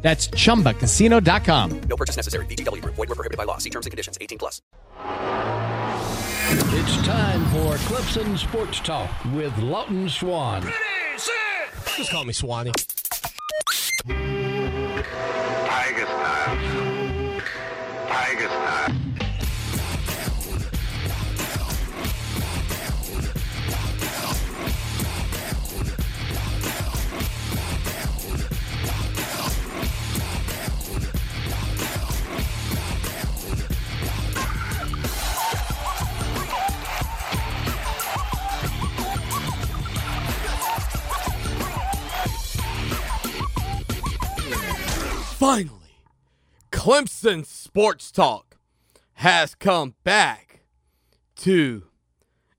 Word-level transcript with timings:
That's 0.00 0.28
chumbacasino.com. 0.28 1.80
No 1.80 1.96
purchase 1.96 2.16
necessary. 2.16 2.46
VGW 2.46 2.82
Group. 2.82 2.94
Void 2.94 3.08
were 3.08 3.14
prohibited 3.14 3.36
by 3.36 3.44
law. 3.44 3.58
See 3.58 3.70
terms 3.70 3.86
and 3.86 3.90
conditions. 3.90 4.16
18 4.20 4.38
plus. 4.38 4.62
It's 6.50 7.06
time 7.06 7.44
for 7.46 7.74
Clemson 7.88 8.38
Sports 8.38 8.80
Talk 8.80 9.10
with 9.34 9.56
Lawton 9.58 10.08
Swan. 10.08 10.62
Just 11.96 12.10
call 12.10 12.24
me 12.24 12.32
Swanee. 12.32 12.72
Tiger 14.06 15.04
style. 16.06 17.40
Tiger 18.08 18.48
style. 18.48 18.94
Finally, 45.38 46.02
Clemson 46.72 47.46
Sports 47.46 48.10
Talk 48.10 48.56
has 49.12 49.54
come 49.54 49.94
back 50.02 50.62
to 51.36 51.84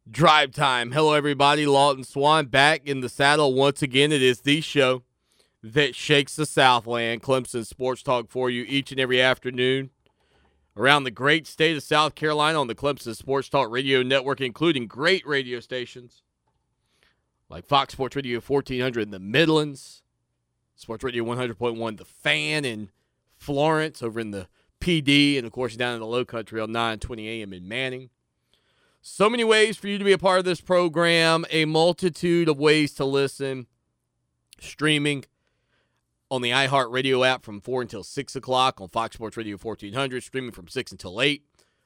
drive 0.09 0.53
time. 0.53 0.93
Hello, 0.93 1.11
everybody. 1.11 1.65
Lawton 1.65 2.05
Swan 2.05 2.45
back 2.45 2.87
in 2.87 3.01
the 3.01 3.09
saddle 3.09 3.53
once 3.53 3.81
again. 3.81 4.13
It 4.13 4.21
is 4.21 4.39
the 4.39 4.61
show 4.61 5.03
that 5.61 5.93
shakes 5.93 6.37
the 6.37 6.45
Southland. 6.45 7.21
Clemson 7.21 7.65
Sports 7.65 8.01
Talk 8.01 8.29
for 8.29 8.49
you 8.49 8.63
each 8.65 8.93
and 8.93 8.99
every 9.01 9.21
afternoon 9.21 9.89
around 10.77 11.03
the 11.03 11.11
great 11.11 11.47
state 11.47 11.75
of 11.75 11.83
South 11.83 12.15
Carolina 12.15 12.61
on 12.61 12.67
the 12.67 12.75
Clemson 12.75 13.13
Sports 13.13 13.49
Talk 13.49 13.69
Radio 13.69 14.03
Network, 14.03 14.39
including 14.39 14.87
great 14.87 15.27
radio 15.27 15.59
stations 15.59 16.23
like 17.49 17.65
Fox 17.65 17.91
Sports 17.91 18.15
Radio 18.15 18.39
1400 18.39 19.01
in 19.01 19.11
the 19.11 19.19
Midlands. 19.19 20.01
Sports 20.79 21.03
Radio 21.03 21.25
100.1 21.25 21.97
The 21.97 22.05
Fan 22.05 22.63
in 22.63 22.89
Florence, 23.35 24.01
over 24.01 24.17
in 24.17 24.31
the 24.31 24.47
PD, 24.79 25.37
and 25.37 25.45
of 25.45 25.51
course 25.51 25.75
down 25.75 25.93
in 25.93 25.99
the 25.99 26.05
Low 26.05 26.23
Country 26.23 26.61
on 26.61 26.69
9:20 26.69 27.27
a.m. 27.27 27.51
in 27.51 27.67
Manning. 27.67 28.09
So 29.01 29.29
many 29.29 29.43
ways 29.43 29.75
for 29.75 29.89
you 29.89 29.97
to 29.97 30.05
be 30.05 30.13
a 30.13 30.17
part 30.17 30.39
of 30.39 30.45
this 30.45 30.61
program. 30.61 31.45
A 31.51 31.65
multitude 31.65 32.47
of 32.47 32.57
ways 32.57 32.93
to 32.93 33.03
listen. 33.03 33.67
Streaming 34.61 35.25
on 36.31 36.41
the 36.41 36.51
iHeartRadio 36.51 37.27
app 37.27 37.43
from 37.43 37.59
4 37.59 37.81
until 37.81 38.03
6 38.03 38.35
o'clock 38.37 38.79
on 38.79 38.87
Fox 38.87 39.15
Sports 39.15 39.35
Radio 39.35 39.57
1400. 39.57 40.23
Streaming 40.23 40.51
from 40.51 40.69
6 40.69 40.93
until 40.93 41.21
8 41.21 41.43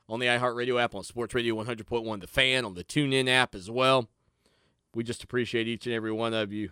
on 0.08 0.20
the 0.20 0.28
iHeartRadio 0.28 0.80
app 0.80 0.94
on 0.94 1.04
Sports 1.04 1.34
Radio 1.34 1.56
100.1 1.56 2.22
The 2.22 2.28
Fan 2.28 2.64
on 2.64 2.76
the 2.76 2.84
TuneIn 2.84 3.28
app 3.28 3.56
as 3.56 3.72
well. 3.72 4.08
We 4.94 5.04
just 5.04 5.24
appreciate 5.24 5.68
each 5.68 5.88
and 5.88 5.96
every 5.96 6.12
one 6.12 6.36
of 6.36 6.54
you 6.54 6.70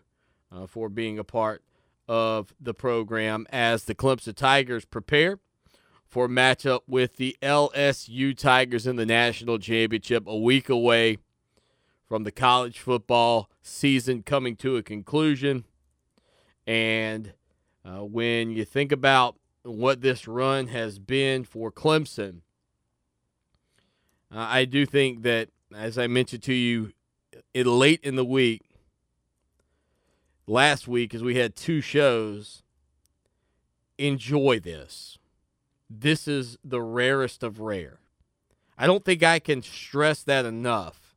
uh, 0.51 0.67
for 0.67 0.87
being 0.87 1.17
a 1.17 1.23
part 1.23 1.63
of 2.11 2.53
the 2.59 2.73
program 2.73 3.47
as 3.51 3.85
the 3.85 3.95
Clemson 3.95 4.35
Tigers 4.35 4.83
prepare 4.83 5.39
for 6.05 6.25
a 6.25 6.27
matchup 6.27 6.81
with 6.85 7.15
the 7.15 7.37
LSU 7.41 8.37
Tigers 8.37 8.85
in 8.85 8.97
the 8.97 9.05
national 9.05 9.59
championship 9.59 10.25
a 10.27 10.37
week 10.37 10.67
away 10.67 11.19
from 12.05 12.25
the 12.25 12.31
college 12.31 12.79
football 12.79 13.49
season 13.61 14.23
coming 14.23 14.57
to 14.57 14.75
a 14.75 14.83
conclusion. 14.83 15.63
And 16.67 17.31
uh, 17.85 18.03
when 18.03 18.51
you 18.51 18.65
think 18.65 18.91
about 18.91 19.37
what 19.63 20.01
this 20.01 20.27
run 20.27 20.67
has 20.67 20.99
been 20.99 21.45
for 21.45 21.71
Clemson, 21.71 22.41
uh, 24.29 24.47
I 24.49 24.65
do 24.65 24.85
think 24.85 25.23
that, 25.23 25.47
as 25.73 25.97
I 25.97 26.07
mentioned 26.07 26.43
to 26.43 26.53
you 26.53 26.91
it, 27.53 27.65
late 27.65 28.01
in 28.03 28.17
the 28.17 28.25
week, 28.25 28.63
last 30.47 30.87
week 30.87 31.13
as 31.13 31.23
we 31.23 31.35
had 31.35 31.55
two 31.55 31.81
shows. 31.81 32.63
Enjoy 33.97 34.59
this. 34.59 35.17
This 35.89 36.27
is 36.27 36.57
the 36.63 36.81
rarest 36.81 37.43
of 37.43 37.59
rare. 37.59 37.99
I 38.77 38.87
don't 38.87 39.05
think 39.05 39.21
I 39.23 39.39
can 39.39 39.61
stress 39.61 40.23
that 40.23 40.45
enough 40.45 41.15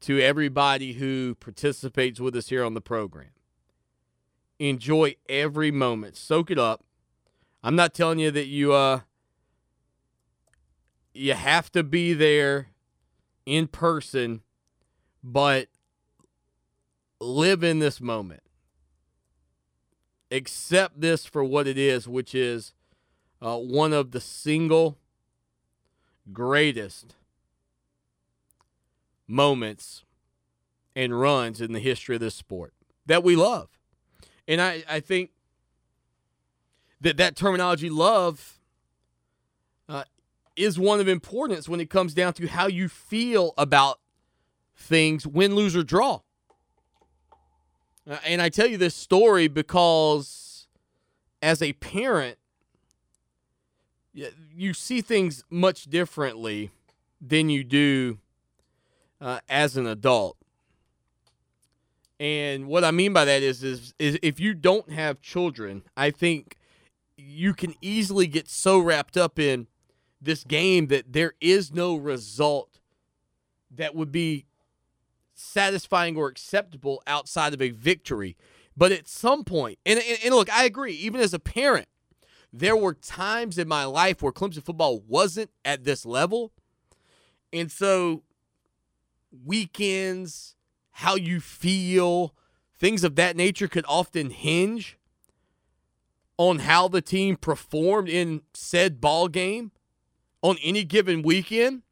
to 0.00 0.20
everybody 0.20 0.94
who 0.94 1.36
participates 1.36 2.20
with 2.20 2.34
us 2.34 2.48
here 2.48 2.64
on 2.64 2.74
the 2.74 2.80
program. 2.80 3.30
Enjoy 4.58 5.14
every 5.28 5.70
moment. 5.70 6.16
Soak 6.16 6.50
it 6.50 6.58
up. 6.58 6.84
I'm 7.62 7.76
not 7.76 7.94
telling 7.94 8.18
you 8.18 8.30
that 8.30 8.46
you 8.46 8.72
uh 8.72 9.00
you 11.12 11.34
have 11.34 11.70
to 11.72 11.82
be 11.82 12.12
there 12.12 12.68
in 13.44 13.66
person, 13.66 14.42
but 15.22 15.68
live 17.20 17.62
in 17.62 17.78
this 17.78 18.00
moment. 18.00 18.42
Accept 20.30 21.00
this 21.00 21.24
for 21.24 21.42
what 21.42 21.66
it 21.66 21.78
is, 21.78 22.06
which 22.06 22.34
is 22.34 22.74
uh, 23.40 23.56
one 23.56 23.92
of 23.92 24.10
the 24.10 24.20
single 24.20 24.98
greatest 26.32 27.14
moments 29.26 30.04
and 30.94 31.18
runs 31.18 31.60
in 31.60 31.72
the 31.72 31.80
history 31.80 32.16
of 32.16 32.20
this 32.20 32.34
sport 32.34 32.74
that 33.06 33.22
we 33.22 33.36
love. 33.36 33.68
And 34.46 34.60
I, 34.60 34.82
I 34.88 35.00
think 35.00 35.30
that 37.00 37.16
that 37.18 37.36
terminology 37.36 37.88
love 37.88 38.58
uh, 39.88 40.04
is 40.56 40.78
one 40.78 41.00
of 41.00 41.08
importance 41.08 41.68
when 41.68 41.80
it 41.80 41.88
comes 41.88 42.14
down 42.14 42.32
to 42.34 42.46
how 42.48 42.66
you 42.66 42.88
feel 42.88 43.54
about 43.56 44.00
things 44.76 45.26
win, 45.26 45.54
lose, 45.54 45.76
or 45.76 45.82
draw. 45.82 46.20
Uh, 48.08 48.16
and 48.24 48.40
I 48.40 48.48
tell 48.48 48.66
you 48.66 48.78
this 48.78 48.94
story 48.94 49.48
because 49.48 50.66
as 51.42 51.60
a 51.60 51.74
parent, 51.74 52.38
you 54.54 54.72
see 54.72 55.00
things 55.00 55.44
much 55.50 55.84
differently 55.84 56.70
than 57.20 57.50
you 57.50 57.62
do 57.62 58.18
uh, 59.20 59.40
as 59.48 59.76
an 59.76 59.86
adult. 59.86 60.36
And 62.18 62.66
what 62.66 62.82
I 62.82 62.90
mean 62.90 63.12
by 63.12 63.24
that 63.26 63.42
is, 63.42 63.62
is, 63.62 63.94
is 63.98 64.18
if 64.22 64.40
you 64.40 64.54
don't 64.54 64.90
have 64.90 65.20
children, 65.20 65.82
I 65.96 66.10
think 66.10 66.56
you 67.16 67.54
can 67.54 67.74
easily 67.80 68.26
get 68.26 68.48
so 68.48 68.78
wrapped 68.78 69.16
up 69.16 69.38
in 69.38 69.68
this 70.20 70.42
game 70.42 70.88
that 70.88 71.12
there 71.12 71.34
is 71.40 71.72
no 71.72 71.94
result 71.94 72.80
that 73.70 73.94
would 73.94 74.10
be 74.10 74.46
satisfying 75.38 76.16
or 76.16 76.28
acceptable 76.28 77.02
outside 77.06 77.54
of 77.54 77.62
a 77.62 77.70
victory. 77.70 78.36
But 78.76 78.92
at 78.92 79.08
some 79.08 79.44
point, 79.44 79.78
and, 79.84 79.98
and, 79.98 80.18
and, 80.24 80.34
look, 80.34 80.52
I 80.52 80.64
agree, 80.64 80.92
even 80.94 81.20
as 81.20 81.34
a 81.34 81.38
parent, 81.38 81.88
there 82.52 82.76
were 82.76 82.94
times 82.94 83.58
in 83.58 83.68
my 83.68 83.84
life 83.84 84.22
where 84.22 84.32
Clemson 84.32 84.62
football 84.62 85.00
wasn't 85.06 85.50
at 85.64 85.84
this 85.84 86.06
level. 86.06 86.52
And 87.52 87.72
so, 87.72 88.22
weekends, 89.44 90.54
how 90.92 91.16
you 91.16 91.40
feel, 91.40 92.34
things 92.78 93.04
of 93.04 93.16
that 93.16 93.36
nature 93.36 93.68
could 93.68 93.84
often 93.88 94.30
hinge 94.30 94.98
on 96.36 96.60
how 96.60 96.88
the 96.88 97.02
team 97.02 97.36
performed 97.36 98.08
in 98.08 98.42
said 98.54 99.00
ball 99.00 99.28
game 99.28 99.72
on 100.42 100.56
any 100.62 100.84
given 100.84 101.22
weekend. 101.22 101.82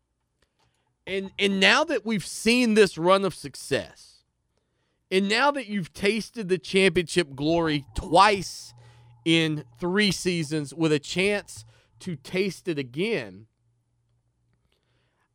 And 1.07 1.31
and 1.39 1.61
now 1.61 1.85
that 1.85 2.05
we've 2.05 2.27
seen 2.27 2.75
this 2.75 2.99
run 2.99 3.25
of 3.25 3.35
success, 3.35 4.25
and 5.11 5.29
now 5.29 5.51
that 5.53 5.67
you've 5.67 5.93
tasted 5.93 6.49
the 6.49 6.59
championship 6.59 7.35
glory 7.37 7.85
twice 7.95 8.75
in 9.25 9.65
3 9.79 10.11
seasons 10.11 10.75
with 10.75 10.93
a 10.93 10.99
chance 10.99 11.65
to 12.01 12.17
taste 12.17 12.67
it 12.67 12.79
again, 12.79 13.47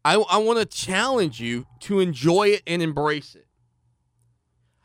I, 0.04 0.16
I 0.16 0.38
want 0.38 0.60
to 0.60 0.66
challenge 0.66 1.40
you 1.40 1.68
to 1.82 2.00
enjoy 2.00 2.50
it 2.50 2.64
and 2.68 2.82
embrace 2.82 3.36
it. 3.36 3.48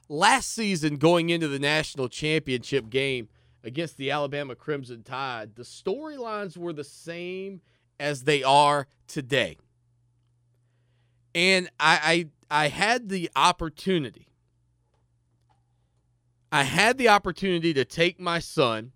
Last 0.09 0.53
season, 0.53 0.97
going 0.97 1.31
into 1.31 1.49
the 1.49 1.59
national 1.59 2.09
championship 2.09 2.91
game 2.91 3.29
against 3.65 3.97
the 3.97 4.13
Alabama 4.13 4.55
Crimson 4.55 5.03
Tide, 5.03 5.57
the 5.57 5.65
storylines 5.65 6.57
were 6.57 6.73
the 6.73 6.85
same 6.85 7.61
as 7.99 8.23
they 8.23 8.45
are 8.45 8.87
today. 9.09 9.59
And 11.37 11.69
I 11.79 12.29
I, 12.51 12.65
I 12.65 12.69
had 12.69 13.11
the 13.11 13.31
opportunity. 13.37 14.29
I 16.51 16.63
had 16.63 16.97
the 16.97 17.11
opportunity 17.11 17.75
to 17.75 17.85
take 17.85 18.19
my 18.19 18.39
son 18.39 18.93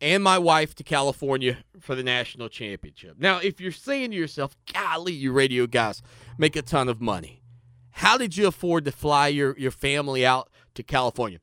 and 0.00 0.22
my 0.22 0.38
wife 0.38 0.76
to 0.76 0.84
California 0.84 1.58
for 1.80 1.96
the 1.96 2.04
national 2.04 2.48
championship. 2.48 3.16
Now, 3.18 3.38
if 3.38 3.60
you're 3.60 3.72
saying 3.72 4.12
to 4.12 4.16
yourself, 4.16 4.56
golly, 4.72 5.14
you 5.14 5.32
radio 5.32 5.66
guys 5.66 6.00
make 6.38 6.54
a 6.54 6.62
ton 6.62 6.88
of 6.88 7.00
money. 7.00 7.42
How 7.90 8.16
did 8.16 8.36
you 8.36 8.46
afford 8.46 8.84
to 8.84 8.92
fly 8.92 9.26
your, 9.26 9.58
your 9.58 9.72
family 9.72 10.24
out 10.24 10.50
to 10.74 10.84
California? 10.84 11.40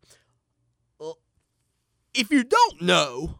Well, 0.97 1.17
if 2.13 2.31
you 2.31 2.45
don't 2.45 2.81
know, 2.81 3.39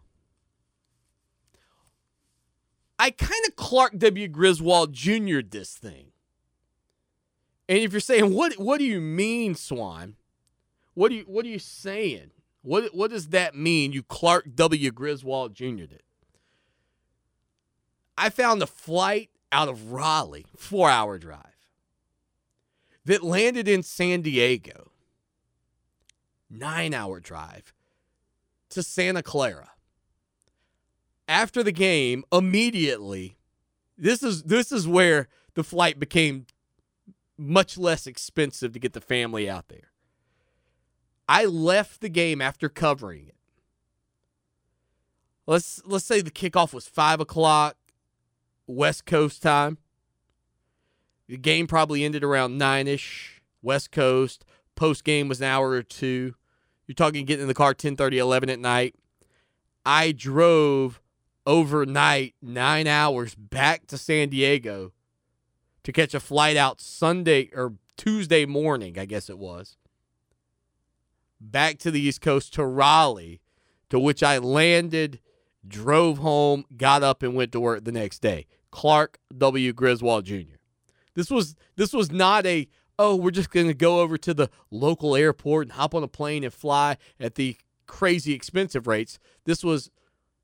I 2.97 3.11
kind 3.11 3.45
of 3.47 3.55
Clark 3.55 3.97
W. 3.97 4.27
Griswold 4.27 4.93
Jr. 4.93 5.39
this 5.41 5.73
thing. 5.73 6.11
And 7.67 7.79
if 7.79 7.91
you're 7.91 7.99
saying, 7.99 8.33
what 8.33 8.53
what 8.53 8.77
do 8.77 8.85
you 8.85 9.01
mean, 9.01 9.55
Swan? 9.55 10.15
What 10.93 11.09
do 11.09 11.15
you 11.15 11.23
what 11.23 11.45
are 11.45 11.49
you 11.49 11.59
saying? 11.59 12.31
What 12.61 12.95
what 12.95 13.11
does 13.11 13.29
that 13.29 13.55
mean? 13.55 13.91
You 13.91 14.03
Clark 14.03 14.55
W. 14.55 14.91
Griswold 14.91 15.53
Jr. 15.53 15.85
did. 15.85 16.03
I 18.17 18.29
found 18.29 18.61
a 18.61 18.67
flight 18.67 19.29
out 19.51 19.67
of 19.67 19.91
Raleigh, 19.91 20.45
four 20.55 20.89
hour 20.89 21.17
drive, 21.17 21.67
that 23.03 23.23
landed 23.23 23.67
in 23.67 23.83
San 23.83 24.21
Diego, 24.21 24.91
nine 26.49 26.93
hour 26.93 27.19
drive 27.19 27.73
to 28.69 28.81
Santa 28.81 29.21
Clara. 29.21 29.71
After 31.27 31.63
the 31.63 31.71
game, 31.71 32.23
immediately, 32.31 33.37
this 33.97 34.21
is 34.21 34.43
this 34.43 34.71
is 34.71 34.87
where 34.87 35.27
the 35.55 35.63
flight 35.63 35.99
became 35.99 36.45
much 37.37 37.77
less 37.77 38.07
expensive 38.07 38.73
to 38.73 38.79
get 38.79 38.93
the 38.93 39.01
family 39.01 39.49
out 39.49 39.67
there. 39.67 39.91
I 41.27 41.45
left 41.45 42.01
the 42.01 42.09
game 42.09 42.41
after 42.41 42.69
covering 42.69 43.27
it. 43.27 43.35
Let's 45.47 45.81
let's 45.85 46.05
say 46.05 46.21
the 46.21 46.31
kickoff 46.31 46.73
was 46.73 46.87
five 46.87 47.19
o'clock 47.19 47.75
West 48.67 49.05
Coast 49.05 49.41
time. 49.41 49.77
The 51.27 51.37
game 51.37 51.65
probably 51.65 52.03
ended 52.03 52.23
around 52.23 52.57
nine 52.57 52.87
ish 52.87 53.41
West 53.61 53.91
Coast. 53.91 54.45
Post 54.75 55.03
game 55.03 55.27
was 55.27 55.41
an 55.41 55.47
hour 55.47 55.69
or 55.69 55.83
two. 55.83 56.35
You're 56.87 56.95
talking 56.95 57.25
getting 57.25 57.43
in 57.43 57.47
the 57.47 57.53
car 57.55 57.73
10 57.73 57.95
30, 57.95 58.19
11 58.19 58.49
at 58.49 58.59
night. 58.59 58.95
I 59.85 60.11
drove 60.11 61.01
overnight 61.45 62.35
nine 62.41 62.87
hours 62.87 63.35
back 63.35 63.87
to 63.87 63.97
San 63.97 64.29
Diego 64.29 64.93
to 65.83 65.91
catch 65.91 66.13
a 66.13 66.19
flight 66.19 66.57
out 66.57 66.81
Sunday 66.81 67.49
or 67.53 67.73
Tuesday 67.97 68.45
morning, 68.45 68.97
I 68.97 69.05
guess 69.05 69.29
it 69.29 69.37
was 69.37 69.77
back 71.39 71.77
to 71.79 71.91
the 71.91 72.01
East 72.01 72.21
Coast 72.21 72.53
to 72.53 72.65
Raleigh, 72.65 73.41
to 73.89 73.99
which 73.99 74.23
I 74.23 74.37
landed, 74.37 75.19
drove 75.67 76.19
home, 76.19 76.65
got 76.75 77.03
up, 77.03 77.23
and 77.23 77.35
went 77.35 77.51
to 77.53 77.59
work 77.59 77.83
the 77.85 77.91
next 77.91 78.19
day. 78.19 78.47
Clark 78.71 79.19
W. 79.37 79.73
Griswold 79.73 80.25
Jr. 80.25 80.57
This 81.13 81.29
was 81.29 81.55
this 81.75 81.93
was 81.93 82.11
not 82.11 82.45
a 82.45 82.67
oh 82.99 83.15
we're 83.15 83.31
just 83.31 83.49
going 83.49 83.67
to 83.67 83.73
go 83.73 84.01
over 84.01 84.17
to 84.17 84.33
the 84.33 84.49
local 84.69 85.15
airport 85.15 85.67
and 85.67 85.73
hop 85.73 85.95
on 85.95 86.03
a 86.03 86.07
plane 86.07 86.43
and 86.43 86.53
fly 86.53 86.97
at 87.19 87.35
the 87.35 87.55
crazy 87.87 88.33
expensive 88.33 88.85
rates. 88.85 89.17
This 89.45 89.63
was 89.63 89.91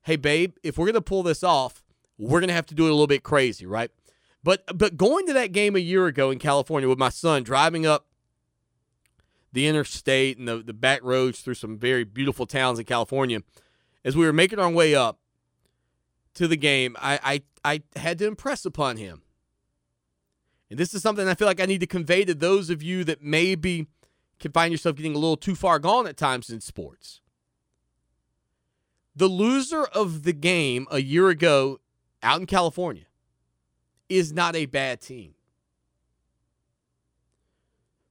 hey 0.02 0.16
babe, 0.16 0.56
if 0.62 0.78
we're 0.78 0.86
going 0.86 0.94
to 0.94 1.00
pull 1.00 1.22
this 1.22 1.42
off, 1.42 1.82
we're 2.18 2.40
going 2.40 2.48
to 2.48 2.54
have 2.54 2.66
to 2.66 2.74
do 2.74 2.86
it 2.86 2.90
a 2.90 2.92
little 2.92 3.06
bit 3.06 3.22
crazy, 3.22 3.66
right? 3.66 3.90
But 4.44 4.64
but 4.76 4.96
going 4.96 5.26
to 5.26 5.32
that 5.34 5.52
game 5.52 5.76
a 5.76 5.80
year 5.80 6.06
ago 6.06 6.30
in 6.30 6.38
California 6.38 6.88
with 6.88 6.98
my 6.98 7.08
son 7.08 7.42
driving 7.42 7.86
up 7.86 8.06
the 9.52 9.66
interstate 9.66 10.38
and 10.38 10.48
the, 10.48 10.58
the 10.58 10.72
back 10.72 11.00
roads 11.02 11.40
through 11.40 11.54
some 11.54 11.78
very 11.78 12.04
beautiful 12.04 12.46
towns 12.46 12.78
in 12.78 12.84
California. 12.84 13.40
As 14.04 14.16
we 14.16 14.26
were 14.26 14.32
making 14.32 14.58
our 14.58 14.70
way 14.70 14.94
up 14.94 15.20
to 16.34 16.48
the 16.48 16.56
game, 16.56 16.96
I, 17.00 17.42
I, 17.64 17.82
I 17.94 17.98
had 17.98 18.18
to 18.18 18.26
impress 18.26 18.64
upon 18.64 18.96
him. 18.96 19.22
And 20.70 20.78
this 20.78 20.94
is 20.94 21.02
something 21.02 21.28
I 21.28 21.34
feel 21.34 21.46
like 21.46 21.60
I 21.60 21.66
need 21.66 21.80
to 21.80 21.86
convey 21.86 22.24
to 22.24 22.34
those 22.34 22.70
of 22.70 22.82
you 22.82 23.04
that 23.04 23.22
maybe 23.22 23.86
can 24.40 24.52
find 24.52 24.72
yourself 24.72 24.96
getting 24.96 25.14
a 25.14 25.18
little 25.18 25.36
too 25.36 25.54
far 25.54 25.78
gone 25.78 26.06
at 26.06 26.16
times 26.16 26.50
in 26.50 26.60
sports. 26.60 27.20
The 29.14 29.28
loser 29.28 29.84
of 29.84 30.22
the 30.22 30.32
game 30.32 30.86
a 30.90 31.00
year 31.00 31.28
ago 31.28 31.80
out 32.22 32.40
in 32.40 32.46
California 32.46 33.04
is 34.08 34.32
not 34.32 34.56
a 34.56 34.66
bad 34.66 35.00
team. 35.00 35.34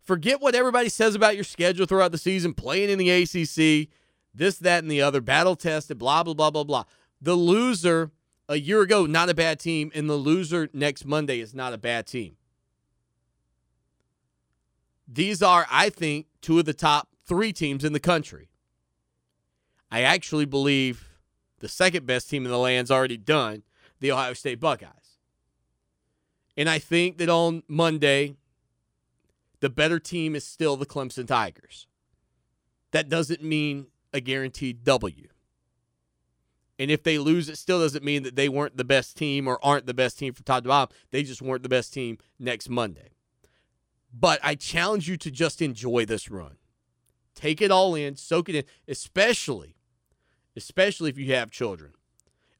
Forget 0.03 0.41
what 0.41 0.55
everybody 0.55 0.89
says 0.89 1.15
about 1.15 1.35
your 1.35 1.43
schedule 1.43 1.85
throughout 1.85 2.11
the 2.11 2.17
season, 2.17 2.53
playing 2.53 2.89
in 2.89 2.97
the 2.97 3.09
ACC, 3.09 3.89
this, 4.33 4.57
that, 4.57 4.83
and 4.83 4.91
the 4.91 5.01
other, 5.01 5.21
battle 5.21 5.55
tested, 5.55 5.97
blah, 5.97 6.23
blah, 6.23 6.33
blah, 6.33 6.51
blah, 6.51 6.63
blah. 6.63 6.83
The 7.21 7.35
loser 7.35 8.11
a 8.49 8.57
year 8.57 8.81
ago, 8.81 9.05
not 9.05 9.29
a 9.29 9.33
bad 9.33 9.59
team, 9.59 9.91
and 9.95 10.09
the 10.09 10.15
loser 10.15 10.69
next 10.73 11.05
Monday 11.05 11.39
is 11.39 11.53
not 11.53 11.73
a 11.73 11.77
bad 11.77 12.07
team. 12.07 12.35
These 15.07 15.41
are, 15.41 15.67
I 15.69 15.89
think, 15.89 16.27
two 16.41 16.59
of 16.59 16.65
the 16.65 16.73
top 16.73 17.09
three 17.25 17.53
teams 17.53 17.83
in 17.83 17.93
the 17.93 17.99
country. 17.99 18.50
I 19.91 20.01
actually 20.01 20.45
believe 20.45 21.09
the 21.59 21.67
second 21.67 22.05
best 22.05 22.29
team 22.29 22.45
in 22.45 22.51
the 22.51 22.57
land's 22.57 22.89
already 22.89 23.17
done, 23.17 23.63
the 23.99 24.11
Ohio 24.11 24.33
State 24.33 24.59
Buckeyes. 24.59 25.17
And 26.55 26.69
I 26.69 26.79
think 26.79 27.17
that 27.17 27.29
on 27.29 27.63
Monday, 27.67 28.35
the 29.59 29.69
better 29.69 29.99
team 29.99 30.35
is 30.35 30.45
still 30.45 30.77
the 30.77 30.85
Clemson 30.85 31.27
Tigers. 31.27 31.87
That 32.91 33.09
doesn't 33.09 33.43
mean 33.43 33.87
a 34.13 34.19
guaranteed 34.19 34.83
W. 34.83 35.27
And 36.79 36.89
if 36.89 37.03
they 37.03 37.19
lose, 37.19 37.47
it 37.47 37.57
still 37.57 37.79
doesn't 37.79 38.03
mean 38.03 38.23
that 38.23 38.35
they 38.35 38.49
weren't 38.49 38.75
the 38.75 38.83
best 38.83 39.15
team 39.15 39.47
or 39.47 39.63
aren't 39.63 39.85
the 39.85 39.93
best 39.93 40.17
team 40.17 40.33
from 40.33 40.45
top 40.45 40.63
to 40.63 40.69
bottom. 40.69 40.95
They 41.11 41.21
just 41.21 41.41
weren't 41.41 41.63
the 41.63 41.69
best 41.69 41.93
team 41.93 42.17
next 42.39 42.69
Monday. 42.69 43.11
But 44.13 44.39
I 44.43 44.55
challenge 44.55 45.07
you 45.07 45.15
to 45.17 45.31
just 45.31 45.61
enjoy 45.61 46.05
this 46.05 46.31
run. 46.31 46.57
Take 47.35 47.61
it 47.61 47.71
all 47.71 47.95
in, 47.95 48.15
soak 48.15 48.49
it 48.49 48.55
in, 48.55 48.63
especially, 48.87 49.75
especially 50.55 51.09
if 51.09 51.17
you 51.17 51.33
have 51.33 51.51
children. 51.51 51.91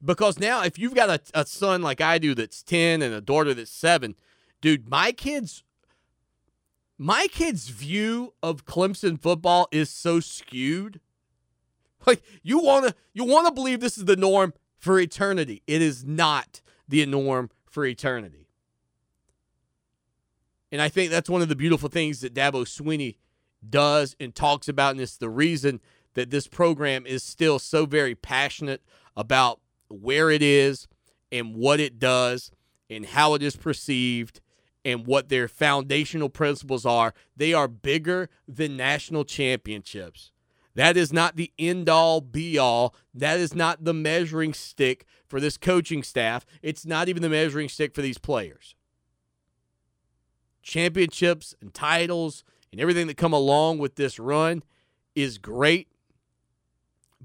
Because 0.04 0.38
now, 0.38 0.62
if 0.64 0.78
you've 0.78 0.94
got 0.94 1.10
a, 1.10 1.40
a 1.40 1.46
son 1.46 1.80
like 1.82 2.00
I 2.00 2.18
do 2.18 2.34
that's 2.34 2.62
10 2.62 3.02
and 3.02 3.14
a 3.14 3.20
daughter 3.20 3.54
that's 3.54 3.70
seven, 3.70 4.16
dude, 4.60 4.88
my 4.88 5.12
kids 5.12 5.62
my 6.98 7.26
kid's 7.32 7.68
view 7.68 8.32
of 8.44 8.64
Clemson 8.64 9.20
football 9.20 9.66
is 9.72 9.90
so 9.90 10.20
skewed. 10.20 11.00
Like 12.06 12.22
you 12.42 12.58
want 12.58 12.88
to 12.88 12.94
you 13.12 13.24
want 13.24 13.46
to 13.46 13.52
believe 13.52 13.78
this 13.78 13.96
is 13.96 14.06
the 14.06 14.16
norm 14.16 14.54
for 14.76 14.98
eternity. 14.98 15.62
It 15.68 15.82
is 15.82 16.04
not 16.04 16.60
the 16.88 17.06
norm 17.06 17.50
for 17.70 17.86
eternity. 17.86 18.48
And 20.72 20.82
I 20.82 20.88
think 20.88 21.10
that's 21.10 21.30
one 21.30 21.42
of 21.42 21.48
the 21.48 21.54
beautiful 21.54 21.88
things 21.88 22.20
that 22.20 22.34
Dabo 22.34 22.64
Swinney 22.64 23.18
does 23.68 24.16
and 24.18 24.34
talks 24.34 24.68
about 24.68 24.92
and 24.92 25.00
it's 25.00 25.16
the 25.16 25.30
reason 25.30 25.80
that 26.14 26.30
this 26.30 26.46
program 26.46 27.06
is 27.06 27.22
still 27.22 27.58
so 27.58 27.86
very 27.86 28.14
passionate 28.14 28.82
about 29.16 29.60
where 29.88 30.30
it 30.30 30.42
is 30.42 30.88
and 31.30 31.54
what 31.54 31.80
it 31.80 31.98
does 31.98 32.50
and 32.90 33.06
how 33.06 33.34
it 33.34 33.42
is 33.42 33.56
perceived 33.56 34.40
and 34.84 35.06
what 35.06 35.28
their 35.28 35.48
foundational 35.48 36.28
principles 36.28 36.84
are, 36.84 37.14
they 37.36 37.52
are 37.52 37.68
bigger 37.68 38.28
than 38.48 38.76
national 38.76 39.24
championships. 39.24 40.32
That 40.74 40.96
is 40.96 41.12
not 41.12 41.36
the 41.36 41.52
end 41.58 41.88
all 41.88 42.20
be 42.20 42.58
all. 42.58 42.94
That 43.14 43.38
is 43.38 43.54
not 43.54 43.84
the 43.84 43.92
measuring 43.94 44.54
stick 44.54 45.04
for 45.28 45.38
this 45.38 45.56
coaching 45.56 46.02
staff. 46.02 46.46
It's 46.62 46.86
not 46.86 47.08
even 47.08 47.22
the 47.22 47.28
measuring 47.28 47.68
stick 47.68 47.94
for 47.94 48.02
these 48.02 48.18
players. 48.18 48.74
Championships 50.62 51.54
and 51.60 51.74
titles 51.74 52.44
and 52.70 52.80
everything 52.80 53.06
that 53.08 53.16
come 53.16 53.32
along 53.32 53.78
with 53.78 53.96
this 53.96 54.18
run 54.18 54.62
is 55.14 55.36
great, 55.36 55.88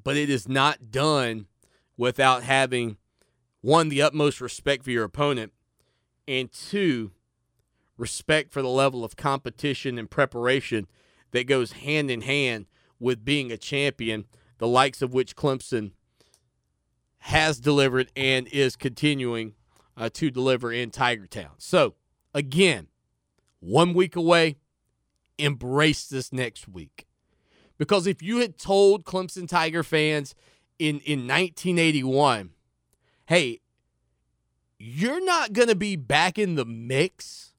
but 0.07 0.15
it 0.15 0.29
is 0.29 0.47
not 0.47 0.89
done 0.89 1.47
without 1.97 2.41
having 2.41 2.95
one, 3.59 3.89
the 3.89 4.01
utmost 4.01 4.39
respect 4.39 4.85
for 4.85 4.89
your 4.91 5.03
opponent, 5.03 5.51
and 6.25 6.49
two, 6.49 7.11
respect 7.97 8.53
for 8.53 8.61
the 8.61 8.69
level 8.69 9.03
of 9.03 9.17
competition 9.17 9.97
and 9.97 10.09
preparation 10.09 10.87
that 11.31 11.45
goes 11.45 11.73
hand 11.73 12.09
in 12.09 12.21
hand 12.21 12.67
with 13.01 13.25
being 13.25 13.51
a 13.51 13.57
champion, 13.57 14.23
the 14.59 14.67
likes 14.67 15.01
of 15.01 15.13
which 15.13 15.35
Clemson 15.35 15.91
has 17.17 17.59
delivered 17.59 18.09
and 18.15 18.47
is 18.47 18.77
continuing 18.77 19.55
uh, 19.97 20.09
to 20.13 20.31
deliver 20.31 20.71
in 20.71 20.89
Tiger 20.89 21.27
Town. 21.27 21.55
So, 21.57 21.95
again, 22.33 22.87
one 23.59 23.93
week 23.93 24.15
away, 24.15 24.55
embrace 25.37 26.07
this 26.07 26.31
next 26.31 26.65
week. 26.65 27.06
Because 27.77 28.07
if 28.07 28.21
you 28.21 28.39
had 28.39 28.57
told 28.57 29.05
Clemson 29.05 29.47
Tiger 29.47 29.83
fans 29.83 30.35
in, 30.79 30.99
in 30.99 31.27
1981 31.27 32.51
hey, 33.27 33.59
you're 34.79 35.23
not 35.23 35.53
going 35.53 35.67
to 35.67 35.75
be 35.75 35.95
back 35.95 36.39
in 36.39 36.55
the 36.55 36.65
mix 36.65 37.53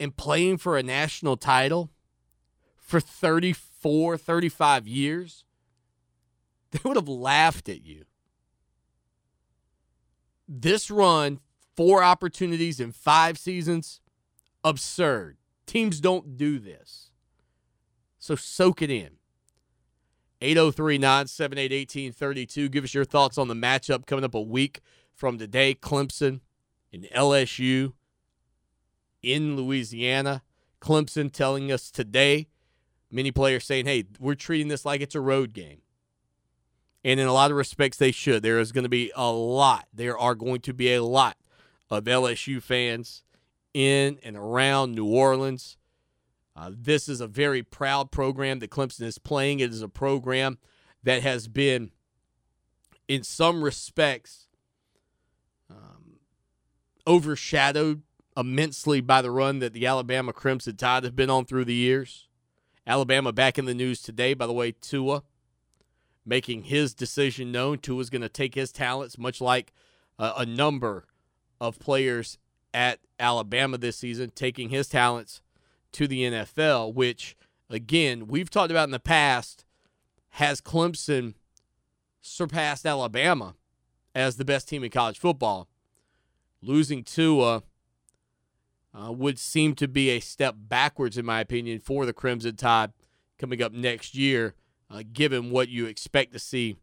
and 0.00 0.16
playing 0.16 0.56
for 0.58 0.76
a 0.76 0.82
national 0.82 1.36
title 1.36 1.90
for 2.76 2.98
34, 2.98 4.16
35 4.16 4.88
years, 4.88 5.44
they 6.70 6.80
would 6.84 6.96
have 6.96 7.08
laughed 7.08 7.68
at 7.68 7.84
you. 7.84 8.04
This 10.48 10.90
run, 10.90 11.40
four 11.76 12.02
opportunities 12.02 12.80
in 12.80 12.92
five 12.92 13.38
seasons, 13.38 14.00
absurd. 14.62 15.36
Teams 15.66 16.00
don't 16.00 16.36
do 16.36 16.58
this. 16.58 17.10
So 18.24 18.36
soak 18.36 18.80
it 18.80 18.88
in. 18.88 19.18
803 20.40 20.96
978 20.96 21.70
1832. 21.70 22.68
Give 22.70 22.84
us 22.84 22.94
your 22.94 23.04
thoughts 23.04 23.36
on 23.36 23.48
the 23.48 23.54
matchup 23.54 24.06
coming 24.06 24.24
up 24.24 24.34
a 24.34 24.40
week 24.40 24.80
from 25.12 25.36
today. 25.36 25.74
Clemson 25.74 26.40
and 26.90 27.04
LSU 27.14 27.92
in 29.22 29.56
Louisiana. 29.56 30.42
Clemson 30.80 31.30
telling 31.30 31.70
us 31.70 31.90
today, 31.90 32.48
many 33.10 33.30
players 33.30 33.66
saying, 33.66 33.84
hey, 33.84 34.04
we're 34.18 34.34
treating 34.34 34.68
this 34.68 34.86
like 34.86 35.02
it's 35.02 35.14
a 35.14 35.20
road 35.20 35.52
game. 35.52 35.82
And 37.04 37.20
in 37.20 37.26
a 37.26 37.32
lot 37.34 37.50
of 37.50 37.58
respects, 37.58 37.98
they 37.98 38.10
should. 38.10 38.42
There 38.42 38.58
is 38.58 38.72
going 38.72 38.84
to 38.84 38.88
be 38.88 39.12
a 39.14 39.30
lot, 39.30 39.86
there 39.92 40.16
are 40.16 40.34
going 40.34 40.62
to 40.62 40.72
be 40.72 40.94
a 40.94 41.04
lot 41.04 41.36
of 41.90 42.04
LSU 42.04 42.62
fans 42.62 43.22
in 43.74 44.18
and 44.22 44.34
around 44.34 44.94
New 44.94 45.04
Orleans. 45.04 45.76
Uh, 46.56 46.70
this 46.72 47.08
is 47.08 47.20
a 47.20 47.26
very 47.26 47.62
proud 47.62 48.10
program 48.10 48.60
that 48.60 48.70
Clemson 48.70 49.02
is 49.02 49.18
playing. 49.18 49.60
It 49.60 49.70
is 49.70 49.82
a 49.82 49.88
program 49.88 50.58
that 51.02 51.22
has 51.22 51.48
been, 51.48 51.90
in 53.08 53.22
some 53.24 53.62
respects, 53.62 54.46
um, 55.68 56.20
overshadowed 57.06 58.02
immensely 58.36 59.00
by 59.00 59.20
the 59.20 59.30
run 59.30 59.58
that 59.58 59.72
the 59.72 59.86
Alabama 59.86 60.32
Crimson 60.32 60.76
Tide 60.76 61.04
have 61.04 61.16
been 61.16 61.30
on 61.30 61.44
through 61.44 61.64
the 61.64 61.74
years. 61.74 62.28
Alabama 62.86 63.32
back 63.32 63.58
in 63.58 63.64
the 63.64 63.74
news 63.74 64.00
today, 64.00 64.34
by 64.34 64.46
the 64.46 64.52
way, 64.52 64.72
Tua 64.72 65.22
making 66.26 66.64
his 66.64 66.94
decision 66.94 67.52
known. 67.52 67.78
Tua's 67.78 68.10
going 68.10 68.22
to 68.22 68.28
take 68.28 68.54
his 68.54 68.72
talents, 68.72 69.18
much 69.18 69.40
like 69.40 69.72
uh, 70.18 70.34
a 70.36 70.46
number 70.46 71.06
of 71.60 71.78
players 71.78 72.38
at 72.72 73.00
Alabama 73.18 73.78
this 73.78 73.96
season, 73.96 74.30
taking 74.34 74.68
his 74.70 74.88
talents 74.88 75.40
to 75.94 76.06
the 76.06 76.22
NFL, 76.22 76.94
which, 76.94 77.36
again, 77.70 78.26
we've 78.26 78.50
talked 78.50 78.70
about 78.70 78.84
in 78.84 78.92
the 78.92 79.00
past, 79.00 79.64
has 80.30 80.60
Clemson 80.60 81.34
surpassed 82.20 82.86
Alabama 82.86 83.54
as 84.14 84.36
the 84.36 84.44
best 84.44 84.68
team 84.68 84.84
in 84.84 84.90
college 84.90 85.18
football. 85.18 85.68
Losing 86.62 87.02
Tua 87.04 87.62
uh, 88.94 89.12
would 89.12 89.38
seem 89.38 89.74
to 89.74 89.88
be 89.88 90.10
a 90.10 90.20
step 90.20 90.54
backwards, 90.58 91.18
in 91.18 91.24
my 91.24 91.40
opinion, 91.40 91.80
for 91.80 92.06
the 92.06 92.12
Crimson 92.12 92.56
Tide 92.56 92.92
coming 93.38 93.62
up 93.62 93.72
next 93.72 94.14
year, 94.14 94.54
uh, 94.90 95.02
given 95.12 95.50
what 95.50 95.68
you 95.68 95.86
expect 95.86 96.32
to 96.32 96.38
see 96.38 96.76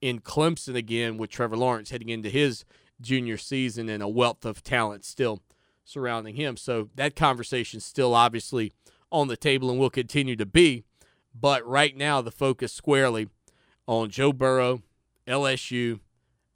in 0.00 0.20
Clemson 0.20 0.76
again 0.76 1.18
with 1.18 1.30
Trevor 1.30 1.56
Lawrence 1.56 1.90
heading 1.90 2.08
into 2.08 2.30
his 2.30 2.64
junior 3.00 3.36
season 3.36 3.88
and 3.88 4.02
a 4.02 4.08
wealth 4.08 4.44
of 4.44 4.62
talent 4.62 5.04
still 5.04 5.42
surrounding 5.88 6.36
him. 6.36 6.56
So 6.56 6.90
that 6.96 7.16
conversation 7.16 7.78
is 7.78 7.84
still 7.84 8.14
obviously 8.14 8.72
on 9.10 9.28
the 9.28 9.36
table 9.36 9.70
and 9.70 9.78
will 9.78 9.90
continue 9.90 10.36
to 10.36 10.46
be. 10.46 10.84
But 11.34 11.66
right 11.66 11.96
now, 11.96 12.20
the 12.20 12.30
focus 12.30 12.72
squarely 12.72 13.28
on 13.86 14.10
Joe 14.10 14.32
Burrow, 14.32 14.82
LSU, 15.26 16.00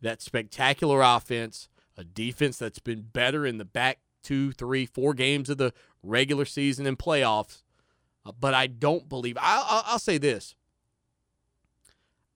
that 0.02 0.20
spectacular 0.20 1.00
offense, 1.00 1.68
a 1.96 2.04
defense 2.04 2.58
that's 2.58 2.78
been 2.78 3.02
better 3.02 3.46
in 3.46 3.56
the 3.58 3.64
back 3.64 4.00
two, 4.22 4.52
three, 4.52 4.84
four 4.84 5.14
games 5.14 5.48
of 5.48 5.56
the 5.56 5.72
regular 6.02 6.44
season 6.44 6.86
and 6.86 6.98
playoffs. 6.98 7.62
Uh, 8.26 8.32
but 8.38 8.54
I 8.54 8.66
don't 8.66 9.08
believe, 9.08 9.38
I'll, 9.40 9.82
I'll 9.86 9.98
say 9.98 10.18
this. 10.18 10.54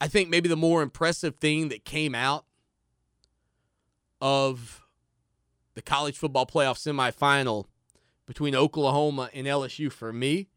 I 0.00 0.08
think 0.08 0.28
maybe 0.28 0.48
the 0.48 0.56
more 0.56 0.82
impressive 0.82 1.36
thing 1.36 1.68
that 1.68 1.84
came 1.84 2.14
out 2.14 2.44
of 4.20 4.85
the 5.76 5.82
college 5.82 6.16
football 6.16 6.46
playoff 6.46 6.78
semifinal 6.78 7.66
between 8.26 8.56
Oklahoma 8.56 9.28
and 9.32 9.46
LSU 9.46 9.92
for 9.92 10.10
me 10.10 10.48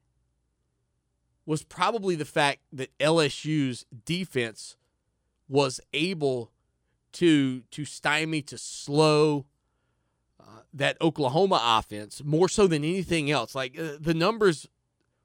was 1.45 1.61
probably 1.61 2.15
the 2.15 2.25
fact 2.25 2.61
that 2.71 2.97
LSU's 2.99 3.85
defense 4.05 4.77
was 5.49 5.81
able 5.93 6.51
to 7.11 7.61
to 7.71 7.83
stymie 7.83 8.41
to 8.43 8.57
slow 8.57 9.45
uh, 10.39 10.61
that 10.73 10.95
Oklahoma 11.01 11.59
offense 11.61 12.23
more 12.23 12.47
so 12.47 12.65
than 12.65 12.83
anything 12.83 13.29
else. 13.29 13.53
Like 13.53 13.77
uh, 13.77 13.97
the 13.99 14.13
numbers 14.13 14.67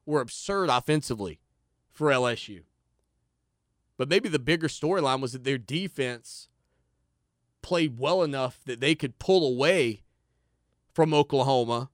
were 0.04 0.20
absurd 0.20 0.70
offensively 0.70 1.38
for 1.92 2.08
LSU. 2.08 2.62
But 3.96 4.08
maybe 4.08 4.28
the 4.28 4.40
bigger 4.40 4.66
storyline 4.66 5.20
was 5.20 5.34
that 5.34 5.44
their 5.44 5.58
defense 5.58 6.48
played 7.64 7.98
well 7.98 8.22
enough 8.22 8.60
that 8.66 8.80
they 8.80 8.94
could 8.94 9.18
pull 9.18 9.48
away 9.48 10.02
from 10.92 11.14
Oklahoma. 11.14 11.88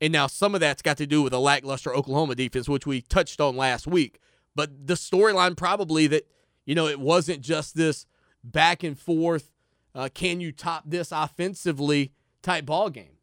And 0.00 0.12
now 0.12 0.28
some 0.28 0.54
of 0.54 0.60
that's 0.60 0.82
got 0.82 0.96
to 0.98 1.06
do 1.06 1.20
with 1.20 1.32
a 1.32 1.38
lackluster 1.38 1.92
Oklahoma 1.92 2.36
defense, 2.36 2.68
which 2.68 2.86
we 2.86 3.00
touched 3.00 3.40
on 3.40 3.56
last 3.56 3.88
week. 3.88 4.20
But 4.54 4.86
the 4.86 4.94
storyline 4.94 5.56
probably 5.56 6.06
that, 6.06 6.28
you 6.64 6.76
know, 6.76 6.86
it 6.86 7.00
wasn't 7.00 7.40
just 7.40 7.74
this 7.74 8.06
back 8.44 8.84
and 8.84 8.96
forth, 8.96 9.50
uh, 9.96 10.08
can 10.14 10.40
you 10.40 10.52
top 10.52 10.84
this 10.86 11.10
offensively 11.10 12.12
type 12.44 12.66
ball 12.66 12.90
game. 12.90 13.16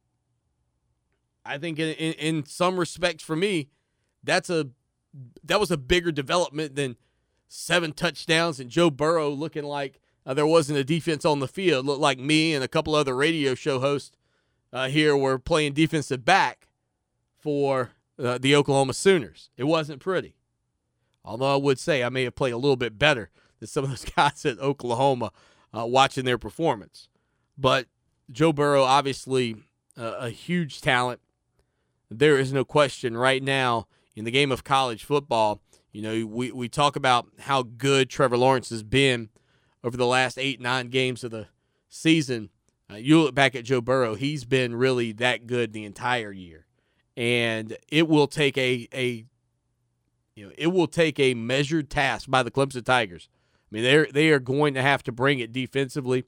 I 1.46 1.58
think 1.58 1.80
in, 1.80 1.90
in, 1.94 2.14
in 2.14 2.46
some 2.46 2.78
respects 2.78 3.24
for 3.24 3.38
me, 3.38 3.70
that's 4.24 4.50
a 4.50 4.68
that 5.44 5.60
was 5.60 5.72
a 5.72 5.78
bigger 5.78 6.12
development 6.12 6.76
than 6.76 6.98
seven 7.48 7.94
touchdowns 7.94 8.60
and 8.60 8.70
Joe 8.70 8.90
Burrow 8.90 9.30
looking 9.30 9.64
like 9.64 10.01
uh, 10.26 10.34
there 10.34 10.48
wasn't 10.48 10.80
a 10.80 10.84
defense 10.84 11.26
on 11.26 11.40
the 11.40 11.48
field. 11.48 11.86
It 11.86 11.88
looked 11.88 12.02
like 12.02 12.20
me 12.20 12.54
and 12.54 12.64
a 12.64 12.68
couple 12.68 12.96
other 12.96 13.16
radio 13.16 13.56
show 13.56 13.80
hosts 13.80 14.16
uh, 14.72 14.88
here 14.88 15.16
were 15.18 15.40
playing 15.40 15.74
defensive 15.74 16.24
back 16.24 16.68
for 17.38 17.92
uh, 18.20 18.38
the 18.38 18.56
Oklahoma 18.56 18.94
Sooners. 18.94 19.50
It 19.58 19.64
wasn't 19.64 20.00
pretty. 20.00 20.36
Although 21.24 21.54
I 21.54 21.58
would 21.58 21.80
say 21.80 22.04
I 22.04 22.10
may 22.10 22.24
have 22.24 22.36
played 22.36 22.54
a 22.54 22.58
little 22.58 22.76
bit 22.76 22.98
better 22.98 23.30
than 23.60 23.68
some 23.68 23.84
of 23.84 23.90
those 23.90 24.06
guys 24.16 24.46
at 24.46 24.60
Oklahoma 24.60 25.32
uh, 25.76 25.86
watching 25.86 26.26
their 26.26 26.38
performance. 26.38 27.08
But 27.58 27.88
Joe 28.32 28.54
Burrow, 28.54 28.84
obviously 28.84 29.56
uh, 29.98 30.16
a 30.20 30.30
huge 30.30 30.82
talent. 30.82 31.20
There 32.10 32.38
is 32.38 32.52
no 32.52 32.66
question 32.66 33.16
right 33.16 33.42
now 33.42 33.88
in 34.16 34.26
the 34.26 34.32
game 34.32 34.52
of 34.52 34.64
college 34.64 35.04
football. 35.04 35.62
You 35.92 36.02
know, 36.02 36.26
we, 36.26 36.52
we 36.52 36.70
talk 36.70 36.96
about 36.96 37.28
how 37.40 37.64
good 37.64 38.10
Trevor 38.10 38.38
Lawrence 38.38 38.70
has 38.70 38.84
been 38.84 39.30
over 39.84 39.98
the 39.98 40.06
last 40.06 40.38
eight, 40.38 40.62
nine 40.62 40.90
games 40.90 41.24
of 41.24 41.32
the 41.32 41.48
season. 41.90 42.50
Uh, 42.92 42.96
you 42.96 43.22
look 43.22 43.36
back 43.36 43.56
at 43.56 43.66
Joe 43.66 43.82
Burrow, 43.82 44.16
he's 44.16 44.46
been 44.46 44.76
really 44.76 45.12
that 45.14 45.48
good 45.48 45.74
the 45.74 45.86
entire 45.86 46.32
year. 46.32 46.66
And 47.18 47.78
it 47.90 48.08
will 48.08 48.28
take 48.28 48.58
a, 48.58 48.88
a 48.94 49.26
you 50.36 50.48
know, 50.48 50.52
it 50.58 50.68
will 50.68 50.88
take 50.88 51.20
a 51.20 51.34
measured 51.34 51.90
task 51.90 52.30
by 52.30 52.44
the 52.44 52.52
Clemson 52.52 52.84
Tigers. 52.84 53.30
I 53.72 53.76
mean, 53.76 53.84
they're 53.84 54.08
they 54.12 54.30
are 54.30 54.40
going 54.40 54.74
to 54.74 54.82
have 54.82 55.04
to 55.04 55.12
bring 55.12 55.40
it 55.40 55.52
defensively 55.52 56.24